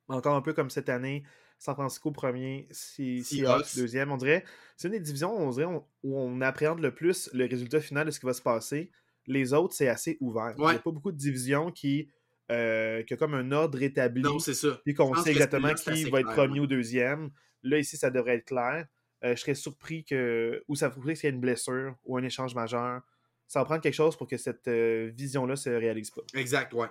Encore 0.07 0.35
un 0.35 0.41
peu 0.41 0.53
comme 0.53 0.69
cette 0.69 0.89
année, 0.89 1.23
San 1.57 1.75
Francisco 1.75 2.11
premier, 2.11 2.67
Se- 2.71 3.21
Seahawks. 3.23 3.65
Seahawks 3.65 3.75
deuxième. 3.75 4.11
On 4.11 4.17
dirait, 4.17 4.43
c'est 4.77 4.87
une 4.87 4.93
des 4.93 4.99
divisions 4.99 5.31
on 5.35 5.49
dirait, 5.51 5.65
on- 5.65 5.85
où 6.03 6.17
on 6.19 6.41
appréhende 6.41 6.79
le 6.79 6.93
plus 6.93 7.29
le 7.33 7.45
résultat 7.45 7.81
final 7.81 8.05
de 8.05 8.11
ce 8.11 8.19
qui 8.19 8.25
va 8.25 8.33
se 8.33 8.41
passer. 8.41 8.91
Les 9.27 9.53
autres, 9.53 9.73
c'est 9.75 9.87
assez 9.87 10.17
ouvert. 10.19 10.53
Il 10.57 10.63
n'y 10.63 10.69
a 10.71 10.79
pas 10.79 10.91
beaucoup 10.91 11.11
de 11.11 11.17
divisions 11.17 11.71
qui, 11.71 12.09
euh, 12.51 13.03
qui 13.03 13.13
a 13.13 13.17
comme 13.17 13.33
un 13.33 13.51
ordre 13.51 13.81
établi. 13.81 14.21
Non, 14.21 14.39
c'est 14.39 14.53
ça. 14.53 14.79
puis 14.83 14.93
qu'on 14.93 15.15
sait 15.15 15.31
que 15.31 15.37
exactement 15.37 15.73
qui 15.73 16.09
va 16.09 16.19
être 16.19 16.25
clair, 16.25 16.35
premier 16.35 16.59
ouais. 16.59 16.65
ou 16.65 16.67
deuxième. 16.67 17.31
Là, 17.63 17.77
ici, 17.77 17.97
ça 17.97 18.09
devrait 18.09 18.35
être 18.35 18.45
clair. 18.45 18.85
Euh, 19.23 19.35
je 19.35 19.41
serais 19.41 19.55
surpris 19.55 20.03
que. 20.03 20.63
Ou 20.67 20.75
ça 20.75 20.89
pourrait 20.89 21.13
qu'il 21.13 21.25
y 21.25 21.27
ait 21.27 21.35
une 21.35 21.41
blessure 21.41 21.95
ou 22.03 22.17
un 22.17 22.23
échange 22.23 22.55
majeur. 22.55 23.01
Ça 23.47 23.59
va 23.59 23.65
prendre 23.65 23.81
quelque 23.81 23.93
chose 23.93 24.17
pour 24.17 24.27
que 24.27 24.37
cette 24.37 24.67
euh, 24.67 25.11
vision-là 25.13 25.55
se 25.55 25.69
réalise 25.69 26.11
pas. 26.11 26.21
Exact, 26.33 26.73
ouais. 26.73 26.87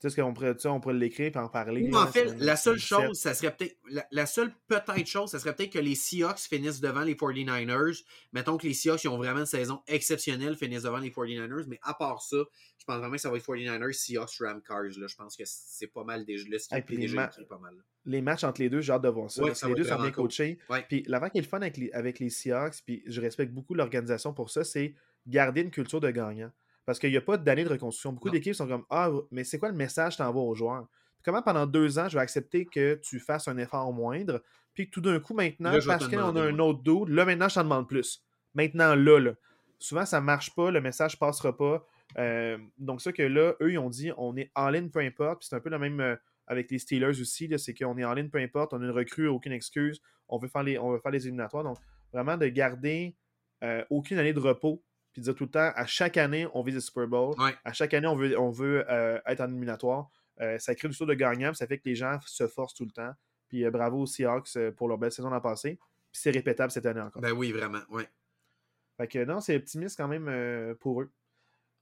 Tu 0.00 0.08
sais, 0.08 0.16
ce 0.16 0.20
qu'on 0.22 0.32
pourrait, 0.32 0.54
sais, 0.56 0.66
on 0.68 0.80
pourrait 0.80 0.94
l'écrire 0.94 1.30
et 1.34 1.38
en 1.38 1.48
parler. 1.50 1.88
Là, 1.90 2.04
en 2.04 2.06
fait, 2.06 2.24
la 2.38 2.56
seule 2.56 2.78
chose, 2.78 3.18
ça 3.18 3.34
serait 3.34 3.54
peut-être. 3.54 3.76
La, 3.90 4.06
la 4.10 4.24
seule 4.24 4.50
peut-être 4.66 5.06
chose, 5.06 5.30
ça 5.30 5.38
serait 5.38 5.54
peut-être 5.54 5.74
que 5.74 5.78
les 5.78 5.94
Seahawks 5.94 6.38
finissent 6.38 6.80
devant 6.80 7.02
les 7.02 7.14
49ers. 7.14 8.02
Mettons 8.32 8.56
que 8.56 8.66
les 8.66 8.72
Seahawks 8.72 9.04
ils 9.04 9.08
ont 9.08 9.18
vraiment 9.18 9.40
une 9.40 9.46
saison 9.46 9.82
exceptionnelle, 9.86 10.56
finissent 10.56 10.84
devant 10.84 10.98
les 10.98 11.10
49ers, 11.10 11.66
mais 11.68 11.78
à 11.82 11.92
part 11.92 12.22
ça, 12.22 12.38
je 12.78 12.84
pense 12.86 12.96
vraiment 12.96 13.12
que 13.16 13.20
ça 13.20 13.30
va 13.30 13.36
être 13.36 13.44
49ers, 13.44 13.92
Seahawks, 13.92 14.38
Ram 14.40 14.62
Cars. 14.62 14.84
Là. 14.96 15.06
Je 15.06 15.16
pense 15.16 15.36
que 15.36 15.42
c'est 15.44 15.88
pas 15.88 16.04
mal 16.04 16.24
déjà. 16.24 16.46
Le 16.48 16.58
script 16.58 16.86
puis 16.86 16.96
les 16.96 17.08
ma- 17.08 17.28
pas 17.28 17.58
mal. 17.58 17.74
là. 17.76 17.82
les 18.06 18.22
matchs 18.22 18.44
entre 18.44 18.62
les 18.62 18.70
deux, 18.70 18.80
j'ai 18.80 18.92
hâte 18.94 19.02
de 19.02 19.08
voir 19.10 19.30
ça. 19.30 19.42
Ouais, 19.42 19.54
ça 19.54 19.68
les 19.68 19.74
deux 19.74 19.84
sont 19.84 20.00
bien 20.00 20.10
coachés. 20.12 20.58
Ouais. 20.70 20.82
Puis 20.88 21.04
l'avant 21.08 21.28
qui 21.28 21.36
est 21.36 21.42
le 21.42 21.46
fun 21.46 21.60
avec 21.60 21.76
les, 21.76 21.92
avec 21.92 22.20
les 22.20 22.30
Seahawks, 22.30 22.76
puis 22.86 23.02
je 23.06 23.20
respecte 23.20 23.52
beaucoup 23.52 23.74
l'organisation 23.74 24.32
pour 24.32 24.48
ça, 24.48 24.64
c'est 24.64 24.94
garder 25.26 25.60
une 25.60 25.70
culture 25.70 26.00
de 26.00 26.10
gagnant. 26.10 26.50
Parce 26.86 26.98
qu'il 26.98 27.10
n'y 27.10 27.16
a 27.16 27.20
pas 27.20 27.36
d'année 27.36 27.64
de 27.64 27.68
reconstruction. 27.68 28.12
Beaucoup 28.12 28.30
d'équipes 28.30 28.54
sont 28.54 28.66
comme 28.66 28.84
Ah, 28.90 29.10
mais 29.30 29.44
c'est 29.44 29.58
quoi 29.58 29.68
le 29.68 29.76
message 29.76 30.14
que 30.14 30.22
tu 30.22 30.22
envoies 30.22 30.42
aux 30.42 30.54
joueurs? 30.54 30.86
Puis 31.16 31.24
comment 31.24 31.42
pendant 31.42 31.66
deux 31.66 31.98
ans, 31.98 32.08
je 32.08 32.16
vais 32.16 32.22
accepter 32.22 32.64
que 32.64 32.94
tu 33.02 33.20
fasses 33.20 33.46
un 33.48 33.58
effort 33.58 33.92
moindre, 33.92 34.42
puis 34.72 34.86
que 34.86 34.90
tout 34.90 35.00
d'un 35.00 35.20
coup, 35.20 35.34
maintenant, 35.34 35.72
Là, 35.72 35.80
parce 35.86 36.08
qu'on 36.08 36.36
a 36.36 36.42
un 36.42 36.58
autre 36.58 36.82
dude, 36.82 37.14
là, 37.14 37.24
maintenant, 37.24 37.48
je 37.48 37.56
t'en 37.56 37.64
demande 37.64 37.88
plus. 37.88 38.24
Maintenant, 38.54 38.94
là, 38.94 39.18
là. 39.18 39.32
Souvent, 39.78 40.06
ça 40.06 40.20
marche 40.20 40.54
pas, 40.54 40.70
le 40.70 40.80
message 40.80 41.18
passera 41.18 41.56
pas. 41.56 41.86
Euh, 42.18 42.58
donc, 42.78 43.00
ça 43.00 43.12
que 43.12 43.22
là, 43.22 43.54
eux, 43.60 43.72
ils 43.72 43.78
ont 43.78 43.90
dit 43.90 44.12
on 44.16 44.36
est 44.36 44.50
en 44.54 44.68
ligne, 44.70 44.90
peu 44.90 45.00
importe. 45.00 45.40
Puis 45.40 45.48
c'est 45.48 45.56
un 45.56 45.60
peu 45.60 45.70
le 45.70 45.78
même 45.78 46.00
euh, 46.00 46.16
avec 46.46 46.70
les 46.70 46.78
Steelers 46.78 47.20
aussi, 47.20 47.48
c'est 47.58 47.74
qu'on 47.74 47.96
est 47.96 48.04
en 48.04 48.12
ligne, 48.12 48.28
peu 48.28 48.38
importe. 48.38 48.72
On 48.74 48.82
a 48.82 48.84
une 48.84 48.90
recrue, 48.90 49.28
aucune 49.28 49.52
excuse. 49.52 50.00
On 50.28 50.38
veut 50.38 50.48
faire 50.48 50.62
les, 50.62 50.78
on 50.78 50.90
veut 50.90 50.98
faire 50.98 51.12
les 51.12 51.26
éliminatoires. 51.26 51.64
Donc, 51.64 51.78
vraiment 52.12 52.36
de 52.36 52.46
garder 52.48 53.16
euh, 53.62 53.84
aucune 53.90 54.18
année 54.18 54.32
de 54.32 54.40
repos. 54.40 54.82
Puis 55.12 55.22
dire 55.22 55.34
tout 55.34 55.44
le 55.44 55.50
temps, 55.50 55.72
à 55.74 55.86
chaque 55.86 56.16
année, 56.16 56.46
on 56.54 56.62
vise 56.62 56.74
le 56.74 56.80
Super 56.80 57.06
Bowl. 57.06 57.34
Ouais. 57.40 57.54
À 57.64 57.72
chaque 57.72 57.94
année, 57.94 58.06
on 58.06 58.14
veut, 58.14 58.38
on 58.38 58.50
veut 58.50 58.84
euh, 58.90 59.18
être 59.26 59.40
en 59.40 59.48
éliminatoire. 59.48 60.08
Euh, 60.40 60.58
ça 60.58 60.74
crée 60.74 60.88
du 60.88 60.96
tour 60.96 61.06
de 61.06 61.14
gagnant, 61.14 61.48
puis 61.48 61.56
ça 61.56 61.66
fait 61.66 61.78
que 61.78 61.88
les 61.88 61.96
gens 61.96 62.18
se 62.24 62.46
forcent 62.46 62.74
tout 62.74 62.84
le 62.84 62.92
temps. 62.92 63.12
Puis 63.48 63.64
euh, 63.64 63.70
bravo 63.70 64.02
aux 64.02 64.06
Seahawks 64.06 64.56
pour 64.76 64.88
leur 64.88 64.98
belle 64.98 65.12
saison 65.12 65.30
l'an 65.30 65.40
passé. 65.40 65.78
Puis 66.12 66.22
c'est 66.22 66.30
répétable 66.30 66.70
cette 66.70 66.86
année 66.86 67.00
encore. 67.00 67.20
Ben 67.20 67.32
oui, 67.32 67.52
vraiment. 67.52 67.80
Ouais. 67.90 68.08
Fait 68.96 69.08
que 69.08 69.24
non, 69.24 69.40
c'est 69.40 69.56
optimiste 69.56 69.96
quand 69.96 70.08
même 70.08 70.74
pour 70.76 71.02
eux. 71.02 71.10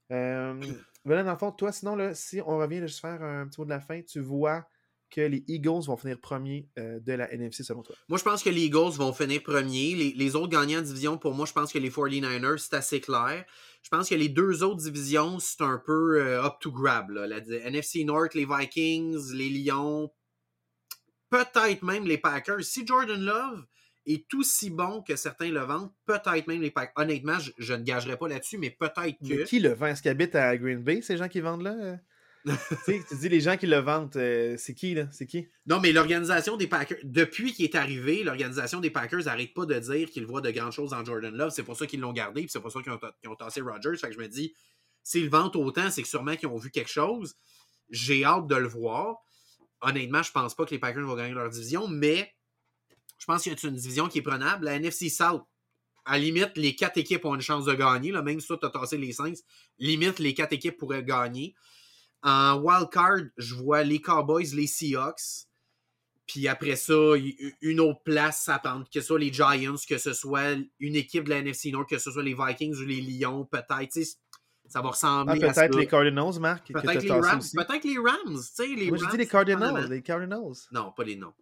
Voilà, 1.05 1.23
dans 1.23 1.31
le 1.31 1.37
fond, 1.37 1.51
toi, 1.53 1.71
sinon, 1.71 1.95
là, 1.95 2.13
si 2.13 2.41
on 2.45 2.57
revient 2.57 2.81
juste 2.81 2.99
faire 2.99 3.23
un 3.23 3.47
petit 3.47 3.61
mot 3.61 3.65
de 3.65 3.69
la 3.69 3.79
fin, 3.79 4.01
tu 4.01 4.19
vois 4.19 4.67
que 5.09 5.21
les 5.21 5.43
Eagles 5.47 5.85
vont 5.85 5.97
finir 5.97 6.19
premiers 6.19 6.69
euh, 6.77 6.99
de 6.99 7.13
la 7.13 7.31
NFC 7.33 7.63
selon 7.63 7.83
toi? 7.83 7.95
Moi, 8.07 8.17
je 8.17 8.23
pense 8.23 8.43
que 8.43 8.49
les 8.49 8.61
Eagles 8.63 8.95
vont 8.97 9.13
finir 9.13 9.41
premiers. 9.43 9.95
Les, 9.95 10.13
les 10.13 10.35
autres 10.35 10.49
gagnants 10.49 10.81
de 10.81 10.85
division, 10.85 11.17
pour 11.17 11.33
moi, 11.33 11.45
je 11.45 11.53
pense 11.53 11.71
que 11.73 11.79
les 11.79 11.89
49ers, 11.89 12.57
c'est 12.57 12.75
assez 12.75 13.01
clair. 13.01 13.45
Je 13.83 13.89
pense 13.89 14.09
que 14.09 14.15
les 14.15 14.29
deux 14.29 14.63
autres 14.63 14.81
divisions, 14.81 15.39
c'est 15.39 15.61
un 15.61 15.81
peu 15.83 16.21
euh, 16.21 16.43
up 16.43 16.55
to 16.59 16.71
grab. 16.71 17.09
là. 17.09 17.27
La, 17.27 17.39
NFC 17.39 18.03
North, 18.03 18.33
les 18.35 18.45
Vikings, 18.45 19.33
les 19.33 19.49
Lions, 19.49 20.11
peut-être 21.29 21.83
même 21.83 22.05
les 22.05 22.17
Packers. 22.17 22.63
Si 22.63 22.85
Jordan 22.85 23.19
Love 23.19 23.65
est 24.05 24.33
aussi 24.33 24.69
bon 24.69 25.01
que 25.01 25.15
certains 25.15 25.51
le 25.51 25.61
vendent, 25.61 25.91
peut-être 26.05 26.47
même 26.47 26.61
les 26.61 26.71
Packers. 26.71 26.93
Honnêtement, 26.95 27.39
je, 27.39 27.51
je 27.57 27.73
ne 27.73 27.83
gagerai 27.83 28.17
pas 28.17 28.27
là-dessus, 28.27 28.57
mais 28.57 28.71
peut-être 28.71 29.17
Mais 29.21 29.37
que. 29.37 29.43
qui 29.43 29.59
le 29.59 29.73
vend? 29.73 29.87
Est-ce 29.87 30.01
qu'ils 30.01 30.11
habitent 30.11 30.35
à 30.35 30.57
Green 30.57 30.81
Bay, 30.83 31.01
ces 31.01 31.17
gens 31.17 31.27
qui 31.27 31.41
vendent 31.41 31.63
là 31.63 31.75
euh? 31.75 31.95
Tu 32.85 33.15
dis 33.19 33.29
les 33.29 33.41
gens 33.41 33.57
qui 33.57 33.67
le 33.67 33.79
vendent, 33.79 34.15
euh, 34.15 34.55
c'est 34.57 34.73
qui 34.73 34.93
là? 34.93 35.07
C'est 35.11 35.25
qui? 35.25 35.47
Non, 35.65 35.79
mais 35.79 35.91
l'organisation 35.91 36.55
des 36.55 36.67
Packers, 36.67 36.97
depuis 37.03 37.53
qu'il 37.53 37.65
est 37.65 37.75
arrivé, 37.75 38.23
l'organisation 38.23 38.79
des 38.79 38.89
Packers 38.89 39.25
n'arrête 39.25 39.53
pas 39.53 39.65
de 39.65 39.77
dire 39.77 40.09
qu'ils 40.09 40.25
voient 40.25 40.41
de 40.41 40.51
grandes 40.51 40.71
choses 40.71 40.93
en 40.93 41.03
Jordan 41.03 41.35
Love. 41.35 41.51
C'est 41.51 41.63
pour 41.63 41.75
ça 41.75 41.85
qu'ils 41.85 41.99
l'ont 41.99 42.13
gardé, 42.13 42.41
puis 42.41 42.49
c'est 42.49 42.61
pour 42.61 42.71
ça 42.71 42.81
qu'ils 42.81 42.91
ont, 42.91 42.99
qu'ils 43.21 43.29
ont 43.29 43.35
tassé 43.35 43.61
Rodgers. 43.61 43.97
Fait 43.97 44.07
que 44.07 44.13
je 44.13 44.19
me 44.19 44.27
dis, 44.27 44.53
s'ils 45.03 45.29
vendent 45.29 45.55
autant, 45.57 45.89
c'est 45.91 46.01
que 46.01 46.07
sûrement 46.07 46.35
qu'ils 46.35 46.47
ont 46.47 46.57
vu 46.57 46.71
quelque 46.71 46.89
chose. 46.89 47.35
J'ai 47.89 48.23
hâte 48.23 48.47
de 48.47 48.55
le 48.55 48.67
voir. 48.67 49.17
Honnêtement, 49.81 50.23
je 50.23 50.31
pense 50.31 50.55
pas 50.55 50.65
que 50.65 50.71
les 50.71 50.79
Packers 50.79 51.05
vont 51.05 51.15
gagner 51.15 51.33
leur 51.33 51.49
division, 51.49 51.87
mais 51.87 52.33
je 53.17 53.25
pense 53.25 53.43
qu'il 53.43 53.51
y 53.51 53.55
a 53.55 53.67
une 53.67 53.75
division 53.75 54.07
qui 54.07 54.19
est 54.19 54.23
prenable. 54.23 54.65
La 54.65 54.75
NFC 54.75 55.09
South, 55.09 55.43
à 56.05 56.17
limite, 56.17 56.57
les 56.57 56.75
quatre 56.75 56.97
équipes 56.97 57.25
ont 57.25 57.35
une 57.35 57.41
chance 57.41 57.65
de 57.65 57.73
gagner. 57.73 58.11
Là, 58.11 58.21
même 58.21 58.39
si 58.39 58.47
toi, 58.47 58.57
tu 58.57 58.65
as 58.65 58.69
tassé 58.69 58.97
les 58.97 59.11
Saints, 59.11 59.33
limite, 59.77 60.19
les 60.19 60.33
quatre 60.33 60.53
équipes 60.53 60.77
pourraient 60.77 61.03
gagner. 61.03 61.53
En 62.23 62.57
wildcard, 62.59 63.19
je 63.37 63.55
vois 63.55 63.83
les 63.83 64.01
Cowboys, 64.01 64.53
les 64.53 64.67
Seahawks. 64.67 65.47
Puis 66.27 66.47
après 66.47 66.75
ça, 66.75 66.93
une 67.61 67.79
autre 67.79 68.03
place 68.03 68.47
à 68.49 68.59
prendre, 68.59 68.85
que 68.85 69.01
ce 69.01 69.07
soit 69.07 69.17
les 69.19 69.33
Giants, 69.33 69.75
que 69.87 69.97
ce 69.97 70.13
soit 70.13 70.55
une 70.79 70.95
équipe 70.95 71.23
de 71.23 71.29
la 71.31 71.37
NFC 71.37 71.71
North, 71.71 71.89
que 71.89 71.97
ce 71.97 72.11
soit 72.11 72.21
les 72.21 72.35
Vikings 72.35 72.75
ou 72.75 72.85
les 72.85 73.01
Lions, 73.01 73.45
peut-être. 73.45 73.99
Ça 74.67 74.81
va 74.81 74.89
Ah, 74.89 74.91
ressembler 74.91 75.43
à 75.43 75.51
Peut-être 75.51 75.75
les 75.79 75.87
Cardinals, 75.87 76.39
Marc, 76.39 76.71
Peut-être 76.71 77.01
les 77.01 77.09
Rams. 77.09 77.41
Peut-être 77.55 77.83
les 77.83 77.97
Rams. 77.97 78.41
les 78.77 78.89
Moi, 78.89 78.97
Rams, 78.99 79.09
dit 79.11 79.17
les 79.17 79.25
Cardinals. 79.27 79.89
Les 79.89 80.03
Cardinals. 80.03 80.53
Non, 80.71 80.91
pas 80.95 81.03
les 81.03 81.15
noms. 81.15 81.33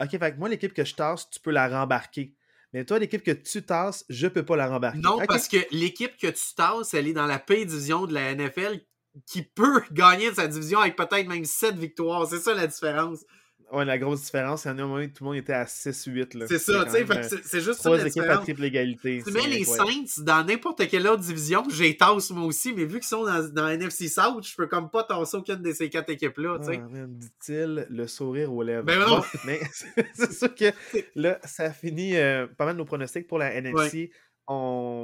Ok, 0.00 0.10
fait 0.10 0.32
que 0.32 0.38
moi, 0.38 0.48
l'équipe 0.48 0.74
que 0.74 0.84
je 0.84 0.94
tasse, 0.96 1.30
tu 1.30 1.38
peux 1.38 1.52
la 1.52 1.68
rembarquer. 1.68 2.34
Mais 2.72 2.84
toi, 2.84 2.98
l'équipe 2.98 3.22
que 3.22 3.30
tu 3.30 3.62
tasses, 3.62 4.04
je 4.08 4.26
peux 4.26 4.44
pas 4.44 4.56
la 4.56 4.66
rembarquer. 4.66 4.98
Non, 4.98 5.18
parce 5.28 5.46
que 5.46 5.58
l'équipe 5.70 6.16
que 6.16 6.26
tu 6.26 6.54
tasses, 6.56 6.94
elle 6.94 7.06
est 7.06 7.12
dans 7.12 7.26
la 7.26 7.38
paix 7.38 7.64
division 7.64 8.06
de 8.06 8.14
la 8.14 8.34
NFL 8.34 8.80
qui 9.26 9.42
peut 9.42 9.82
gagner 9.92 10.30
de 10.30 10.36
sa 10.36 10.48
division 10.48 10.80
avec 10.80 10.96
peut-être 10.96 11.28
même 11.28 11.44
7 11.44 11.76
victoires. 11.76 12.26
C'est 12.26 12.38
ça 12.38 12.54
la 12.54 12.66
différence. 12.66 13.24
Ouais, 13.72 13.86
la 13.86 13.96
grosse 13.96 14.20
différence, 14.20 14.66
il 14.66 14.68
y 14.68 14.70
en 14.70 14.78
a 14.78 14.82
un 14.82 14.86
moment 14.86 15.02
où 15.02 15.06
tout 15.06 15.24
le 15.24 15.30
monde 15.30 15.36
était 15.36 15.54
à 15.54 15.64
6-8. 15.64 16.46
C'est 16.46 16.58
ça, 16.58 16.84
tu 16.84 16.90
sais, 16.90 17.40
c'est 17.42 17.60
juste 17.62 17.78
trois 17.78 17.98
ça. 17.98 18.06
équipes 18.06 18.24
à 18.24 18.36
triple 18.36 18.64
égalité. 18.64 19.22
Tu 19.26 19.32
mets 19.32 19.46
les 19.46 19.64
Saints 19.64 20.22
dans 20.22 20.44
n'importe 20.44 20.86
quelle 20.88 21.08
autre 21.08 21.22
division, 21.22 21.64
j'ai 21.70 21.96
tasse 21.96 22.30
moi 22.32 22.44
aussi, 22.44 22.74
mais 22.74 22.84
vu 22.84 22.98
qu'ils 22.98 23.08
sont 23.08 23.24
dans, 23.24 23.48
dans 23.48 23.68
NFC 23.68 24.08
South, 24.08 24.46
je 24.46 24.54
peux 24.54 24.66
comme 24.66 24.90
pas 24.90 25.04
tasser 25.04 25.38
aucune 25.38 25.62
de 25.62 25.72
ces 25.72 25.88
quatre 25.88 26.10
équipes-là, 26.10 26.58
tu 26.58 26.66
sais. 26.66 26.82
Ah, 26.84 27.06
dit-il, 27.08 27.86
le 27.88 28.06
sourire 28.06 28.52
aux 28.52 28.62
lèvres. 28.62 28.84
Ben 28.84 28.98
non. 28.98 29.22
mais 29.46 29.58
c'est 30.12 30.34
sûr 30.34 30.54
que 30.54 30.70
là, 31.14 31.38
ça 31.42 31.72
finit 31.72 32.16
euh, 32.16 32.46
pas 32.46 32.66
mal 32.66 32.74
de 32.74 32.78
nos 32.78 32.84
pronostics 32.84 33.26
pour 33.26 33.38
la 33.38 33.54
NFC. 33.54 34.10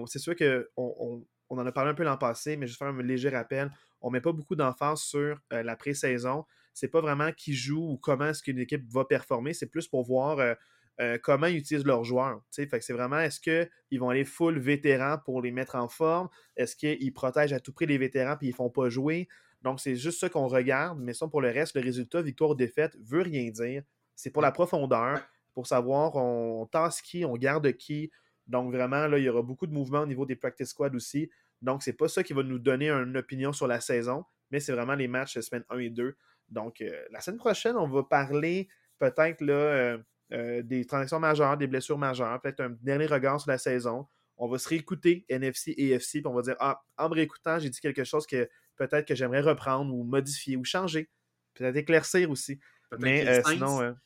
C'est 0.07 0.19
sûr 0.19 0.37
qu'on 0.37 0.65
on, 0.77 1.25
on, 1.49 1.59
en 1.59 1.67
a 1.67 1.73
parlé 1.73 1.93
un 1.93 1.95
peu 1.95 2.05
l'an 2.05 2.19
passé, 2.19 2.59
mais 2.59 2.67
je 2.67 2.73
vais 2.73 2.77
faire 2.77 2.89
un 2.89 3.03
léger 3.03 3.31
rappel. 3.31 3.71
On 4.01 4.11
met 4.11 4.21
pas 4.21 4.33
beaucoup 4.33 4.57
d'emphase 4.57 5.01
sur 5.01 5.39
euh, 5.53 5.63
la 5.63 5.77
pré-saison 5.77 6.45
c'est 6.79 6.89
pas 6.89 7.01
vraiment 7.01 7.33
qui 7.33 7.55
joue 7.55 7.93
ou 7.93 7.97
comment 7.97 8.27
est-ce 8.27 8.43
qu'une 8.43 8.59
équipe 8.59 8.89
va 8.89 9.05
performer, 9.05 9.53
c'est 9.53 9.67
plus 9.67 9.89
pour 9.89 10.05
voir 10.05 10.39
euh, 10.39 10.55
euh, 11.01 11.19
comment 11.21 11.47
ils 11.47 11.57
utilisent 11.57 11.85
leurs 11.85 12.05
joueurs. 12.05 12.41
Fait 12.53 12.69
que 12.69 12.81
c'est 12.81 12.93
vraiment 12.93 13.19
est-ce 13.19 13.41
qu'ils 13.41 14.01
vont 14.01 14.11
aller 14.11 14.25
full 14.25 14.59
vétérans 14.59 15.19
pour 15.25 15.43
les 15.43 15.51
mettre 15.51 15.75
en 15.75 15.89
forme? 15.89 16.29
Est-ce 16.57 16.77
qu'ils 16.77 17.13
protègent 17.13 17.53
à 17.53 17.61
tout 17.61 17.73
prix 17.73 17.87
les 17.87 17.99
vétérans 17.99 18.37
puis 18.37 18.49
ils 18.49 18.55
font 18.55 18.71
pas 18.71 18.89
jouer? 18.89 19.29
Donc, 19.63 19.81
c'est 19.81 19.97
juste 19.97 20.21
ça 20.21 20.29
qu'on 20.29 20.47
regarde, 20.47 21.01
mais 21.01 21.15
ça, 21.15 21.27
pour 21.27 21.41
le 21.41 21.51
reste, 21.51 21.75
le 21.75 21.83
résultat, 21.83 22.23
victoire 22.23 22.51
ou 22.51 22.55
défaite, 22.55 22.97
veut 23.01 23.23
rien 23.23 23.51
dire. 23.51 23.83
C'est 24.15 24.31
pour 24.31 24.41
la 24.41 24.53
profondeur, 24.53 25.21
pour 25.53 25.67
savoir 25.67 26.15
on, 26.15 26.65
tasse 26.67 27.03
qui, 27.03 27.25
on 27.25 27.37
garde 27.37 27.73
qui. 27.73 28.13
Donc, 28.47 28.73
vraiment, 28.73 29.09
là, 29.09 29.19
il 29.19 29.25
y 29.25 29.29
aura 29.29 29.43
beaucoup 29.43 29.67
de 29.67 29.73
mouvements 29.73 30.03
au 30.03 30.07
niveau 30.07 30.27
des 30.27 30.37
practice 30.37 30.69
squad 30.69 30.95
aussi. 30.95 31.29
Donc, 31.63 31.83
c'est 31.83 31.93
pas 31.93 32.09
ça 32.09 32.23
qui 32.23 32.33
va 32.33 32.43
nous 32.43 32.59
donner 32.59 32.91
une 32.91 33.17
opinion 33.17 33.53
sur 33.53 33.67
la 33.67 33.81
saison, 33.81 34.25
mais 34.51 34.61
c'est 34.61 34.73
vraiment 34.73 34.95
les 34.95 35.09
matchs 35.09 35.39
semaine 35.41 35.65
1 35.71 35.79
et 35.79 35.91
2. 35.91 36.17
Donc, 36.51 36.81
euh, 36.81 37.05
la 37.11 37.21
semaine 37.21 37.39
prochaine, 37.39 37.77
on 37.77 37.89
va 37.89 38.03
parler 38.03 38.69
peut-être 38.99 39.43
euh, 39.43 39.99
euh, 40.33 40.63
des 40.63 40.85
transactions 40.85 41.21
majeures, 41.21 41.57
des 41.57 41.67
blessures 41.67 41.99
majeures, 41.99 42.41
peut-être 42.41 42.61
un 42.61 42.77
dernier 42.83 43.07
regard 43.07 43.41
sur 43.41 43.51
la 43.51 43.59
saison. 43.59 44.07
On 44.37 44.49
va 44.49 44.59
se 44.59 44.69
réécouter 44.69 45.27
NFC 45.29 45.75
et 45.77 45.95
AFC, 45.95 46.13
puis 46.13 46.23
on 46.27 46.35
va 46.35 46.43
dire 46.43 46.57
Ah, 46.61 46.81
en 46.97 47.09
me 47.09 47.15
réécoutant, 47.15 47.59
j'ai 47.59 47.71
dit 47.71 47.81
quelque 47.81 48.05
chose 48.05 48.27
que 48.27 48.49
peut-être 48.77 49.07
que 49.07 49.15
j'aimerais 49.15 49.41
reprendre 49.41 49.93
ou 49.93 50.05
modifier 50.05 50.57
ou 50.57 50.65
changer. 50.65 51.11
Peut-être 51.55 51.77
éclaircir 51.77 52.31
aussi. 52.31 52.61
Mais 53.01 53.43
sinon, 53.43 53.97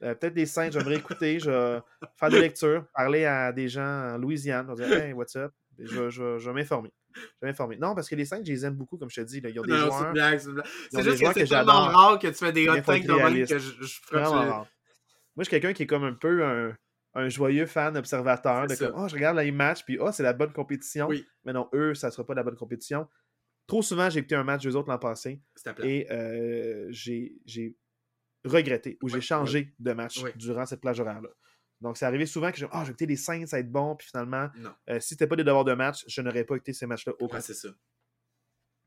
peut-être 0.00 0.34
des 0.34 0.44
saints, 0.44 0.70
j'aimerais 0.70 0.96
écouter, 0.96 1.40
je 1.40 1.50
vais 1.50 1.80
faire 2.16 2.28
des 2.28 2.40
lectures, 2.40 2.86
parler 2.94 3.24
à 3.24 3.52
des 3.52 3.68
gens 3.68 4.12
en 4.12 4.18
Louisiane, 4.18 4.68
on 4.68 4.74
va 4.74 4.86
dire 4.86 4.98
Hey, 4.98 5.12
what's 5.14 5.34
up? 5.34 5.54
Je, 5.82 6.10
je, 6.10 6.38
je 6.38 6.50
vais 6.50 6.54
m'informer. 6.54 6.92
Je 7.14 7.20
vais 7.42 7.48
m'informer. 7.48 7.76
Non, 7.76 7.94
parce 7.94 8.08
que 8.08 8.14
les 8.14 8.24
Saints, 8.24 8.42
je 8.44 8.52
les 8.52 8.64
aime 8.64 8.74
beaucoup, 8.74 8.98
comme 8.98 9.10
je 9.10 9.20
te 9.20 9.26
dis. 9.26 9.40
Là. 9.40 9.48
Ils 9.50 9.60
ont 9.60 9.62
des 9.62 9.76
joueurs. 9.76 9.98
C'est 9.98 10.12
blague, 10.12 10.38
c'est 10.38 10.50
blague. 10.52 10.66
C'est 10.90 11.02
juste 11.02 11.22
que 11.22 11.32
c'est 11.34 11.46
tellement 11.46 11.86
rare 11.86 12.18
que 12.18 12.28
tu 12.28 12.34
fais 12.34 12.52
des 12.52 12.68
hot 12.68 12.80
takes 12.82 13.06
de 13.06 13.12
même 13.12 13.46
que 13.46 13.58
je, 13.58 13.72
je. 13.82 14.00
Moi, 14.12 14.66
je 15.38 15.42
suis 15.44 15.50
quelqu'un 15.50 15.72
qui 15.72 15.84
est 15.84 15.86
comme 15.86 16.04
un 16.04 16.12
peu 16.12 16.44
un, 16.44 16.76
un 17.14 17.28
joyeux 17.28 17.66
fan 17.66 17.96
observateur. 17.96 18.66
De 18.66 18.74
comme, 18.74 18.92
oh, 18.96 19.08
je 19.08 19.14
regarde 19.14 19.38
les 19.38 19.52
matchs, 19.52 19.84
puis 19.84 19.98
oh, 19.98 20.10
c'est 20.12 20.22
la 20.22 20.32
bonne 20.32 20.52
compétition. 20.52 21.06
Oui. 21.08 21.24
Mais 21.44 21.52
non, 21.52 21.68
eux, 21.72 21.94
ça 21.94 22.08
ne 22.08 22.12
sera 22.12 22.26
pas 22.26 22.34
la 22.34 22.42
bonne 22.42 22.56
compétition. 22.56 23.08
Trop 23.66 23.82
souvent, 23.82 24.10
j'ai 24.10 24.18
écouté 24.18 24.34
un 24.34 24.44
match 24.44 24.64
d'eux 24.64 24.74
autres 24.74 24.90
l'an 24.90 24.98
passé. 24.98 25.40
Et 25.82 26.10
euh, 26.10 26.88
j'ai 26.90 27.76
regretté 28.44 28.98
ou 29.02 29.08
j'ai 29.08 29.20
changé 29.20 29.74
de 29.78 29.92
match 29.92 30.22
durant 30.36 30.66
cette 30.66 30.80
plage 30.80 31.00
horaire-là. 31.00 31.28
Donc, 31.80 31.96
c'est 31.96 32.04
arrivé 32.04 32.26
souvent 32.26 32.50
que 32.52 32.58
je 32.58 32.66
oh, 32.66 32.78
j'ai 32.82 32.88
écouté 32.88 33.06
les 33.06 33.16
Saints, 33.16 33.46
ça 33.46 33.56
va 33.56 33.60
être 33.60 33.72
bon, 33.72 33.96
puis 33.96 34.08
finalement, 34.08 34.48
euh, 34.88 35.00
si 35.00 35.10
c'était 35.10 35.26
pas 35.26 35.36
des 35.36 35.44
devoirs 35.44 35.64
de 35.64 35.72
match, 35.72 36.04
je 36.06 36.20
n'aurais 36.20 36.44
pas 36.44 36.56
écouté 36.56 36.72
ces 36.72 36.86
matchs-là 36.86 37.14
au 37.20 37.26
ouais, 37.26 37.40
c'est 37.40 37.54
ça. 37.54 37.68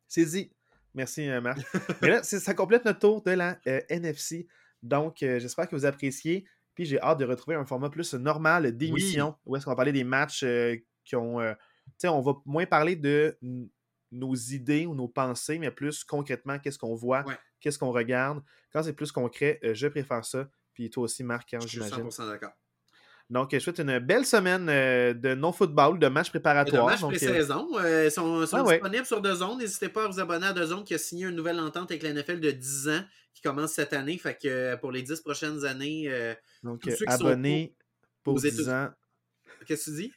C'est 0.08 0.26
dit. 0.26 0.52
Merci, 0.94 1.28
euh, 1.28 1.42
Marc. 1.42 1.60
Mais 2.04 2.10
là, 2.10 2.24
ça 2.24 2.54
complète 2.54 2.86
notre 2.86 3.00
tour 3.00 3.24
de 3.24 3.32
la 3.32 3.58
euh, 3.66 3.82
NFC. 3.90 4.48
Donc, 4.84 5.18
j'espère 5.20 5.68
que 5.68 5.76
vous 5.76 5.86
appréciez. 5.86 6.46
Puis 6.76 6.86
j'ai 6.86 7.00
hâte 7.00 7.20
de 7.20 7.26
retrouver 7.26 7.56
un 7.56 7.66
format 7.66 7.90
plus 7.90 8.14
normal 8.16 8.76
d'émission 8.76 9.36
où 9.46 9.56
est-ce 9.56 9.66
qu'on 9.66 9.72
va 9.72 9.76
parler 9.76 9.92
des 9.92 10.04
matchs 10.04 10.44
qui 11.04 11.16
ont. 11.16 11.40
tu 11.40 11.92
sais, 11.98 12.08
on 12.08 12.22
va 12.22 12.34
moins 12.46 12.66
parler 12.66 12.96
de 12.96 13.38
nos 14.12 14.36
idées 14.36 14.86
ou 14.86 14.94
nos 14.94 15.08
pensées, 15.08 15.58
mais 15.58 15.72
plus 15.72 16.04
concrètement, 16.04 16.60
qu'est-ce 16.60 16.80
qu'on 16.80 16.96
voit, 16.96 17.24
qu'est-ce 17.60 17.80
qu'on 17.80 17.92
regarde. 17.92 18.44
Quand 18.72 18.84
c'est 18.84 18.94
plus 18.94 19.12
concret, 19.12 19.60
je 19.64 19.88
préfère 19.88 20.26
ça. 20.26 20.50
Puis 20.74 20.90
toi 20.90 21.04
aussi, 21.04 21.24
Marc, 21.24 21.54
hein, 21.54 21.60
j'imagine. 21.66 22.06
Je 22.06 22.10
suis 22.10 22.24
100% 22.24 22.28
d'accord. 22.28 22.54
Donc, 23.34 23.50
je 23.52 23.58
souhaite 23.58 23.80
une 23.80 23.98
belle 23.98 24.28
semaine 24.28 24.70
euh, 24.70 25.16
de 25.16 25.34
non-football, 25.34 25.98
de 25.98 26.08
matchs 26.08 26.30
préparatoires. 26.30 26.86
De 26.86 26.92
matchs 26.92 27.02
pré-saison. 27.02 27.68
Euh, 27.80 28.08
sont, 28.12 28.46
sont 28.46 28.64
disponibles 28.64 29.08
sur 29.08 29.22
deux 29.22 29.34
zones. 29.34 29.58
N'hésitez 29.58 29.90
pas 29.90 30.06
à 30.06 30.08
vous 30.08 30.20
abonner 30.20 30.46
à 30.46 30.54
deux 30.54 30.68
zones 30.68 30.84
qui 30.84 30.94
a 30.94 31.00
signé 31.00 31.26
une 31.26 31.36
nouvelle 31.36 31.60
entente 31.60 31.90
avec 31.90 32.04
la 32.04 32.14
NFL 32.14 32.40
de 32.40 32.52
10 32.52 32.90
ans 32.90 33.04
qui 33.34 33.42
commence 33.42 33.72
cette 33.72 33.94
année. 33.94 34.20
Fait 34.20 34.38
que 34.40 34.48
euh, 34.48 34.78
pour 34.78 34.92
les 34.92 35.02
10 35.02 35.22
prochaines 35.22 35.66
années. 35.66 36.36
donc, 36.62 36.88
abonnez 37.08 37.76
pour, 38.22 38.40
10 38.40 38.70
ans. 38.70 38.90
Qu'est-ce 39.66 39.86
que 39.86 39.90
tu 39.90 40.02
dis? 40.04 40.14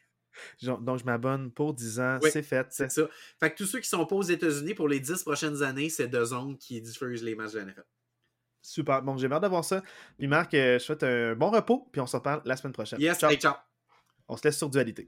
Donc, 0.62 0.98
je 0.98 1.04
m'abonne 1.06 1.50
pour 1.50 1.72
10 1.72 2.00
ans, 2.00 2.18
c'est 2.20 2.42
fait. 2.42 2.66
C'est 2.68 2.92
ça. 2.92 3.08
Fait 3.40 3.50
que 3.50 3.56
tous 3.56 3.64
ceux 3.64 3.80
qui 3.80 3.88
sont 3.88 4.04
pas 4.04 4.16
aux 4.16 4.22
États-Unis 4.22 4.74
pour 4.74 4.88
les 4.88 5.00
10 5.00 5.22
prochaines 5.22 5.62
années, 5.62 5.88
c'est 5.88 6.08
deux 6.08 6.26
zones 6.26 6.58
qui 6.58 6.82
diffusent 6.82 7.24
les 7.24 7.34
matchs 7.34 7.52
de 7.52 7.60
la 7.60 7.64
NFL. 7.64 7.84
Super. 8.66 9.00
Bon, 9.00 9.16
j'ai 9.16 9.30
hâte 9.30 9.42
d'avoir 9.42 9.64
ça. 9.64 9.80
Puis 10.18 10.26
Marc, 10.26 10.52
euh, 10.54 10.78
je 10.78 10.84
souhaite 10.84 11.04
un 11.04 11.34
bon 11.34 11.50
repos, 11.50 11.88
puis 11.92 12.00
on 12.00 12.06
se 12.06 12.16
reparle 12.16 12.42
la 12.44 12.56
semaine 12.56 12.72
prochaine. 12.72 13.00
Yes, 13.00 13.18
ciao. 13.18 13.32
ciao. 13.34 13.54
On 14.28 14.36
se 14.36 14.42
laisse 14.42 14.58
sur 14.58 14.68
dualité. 14.68 15.06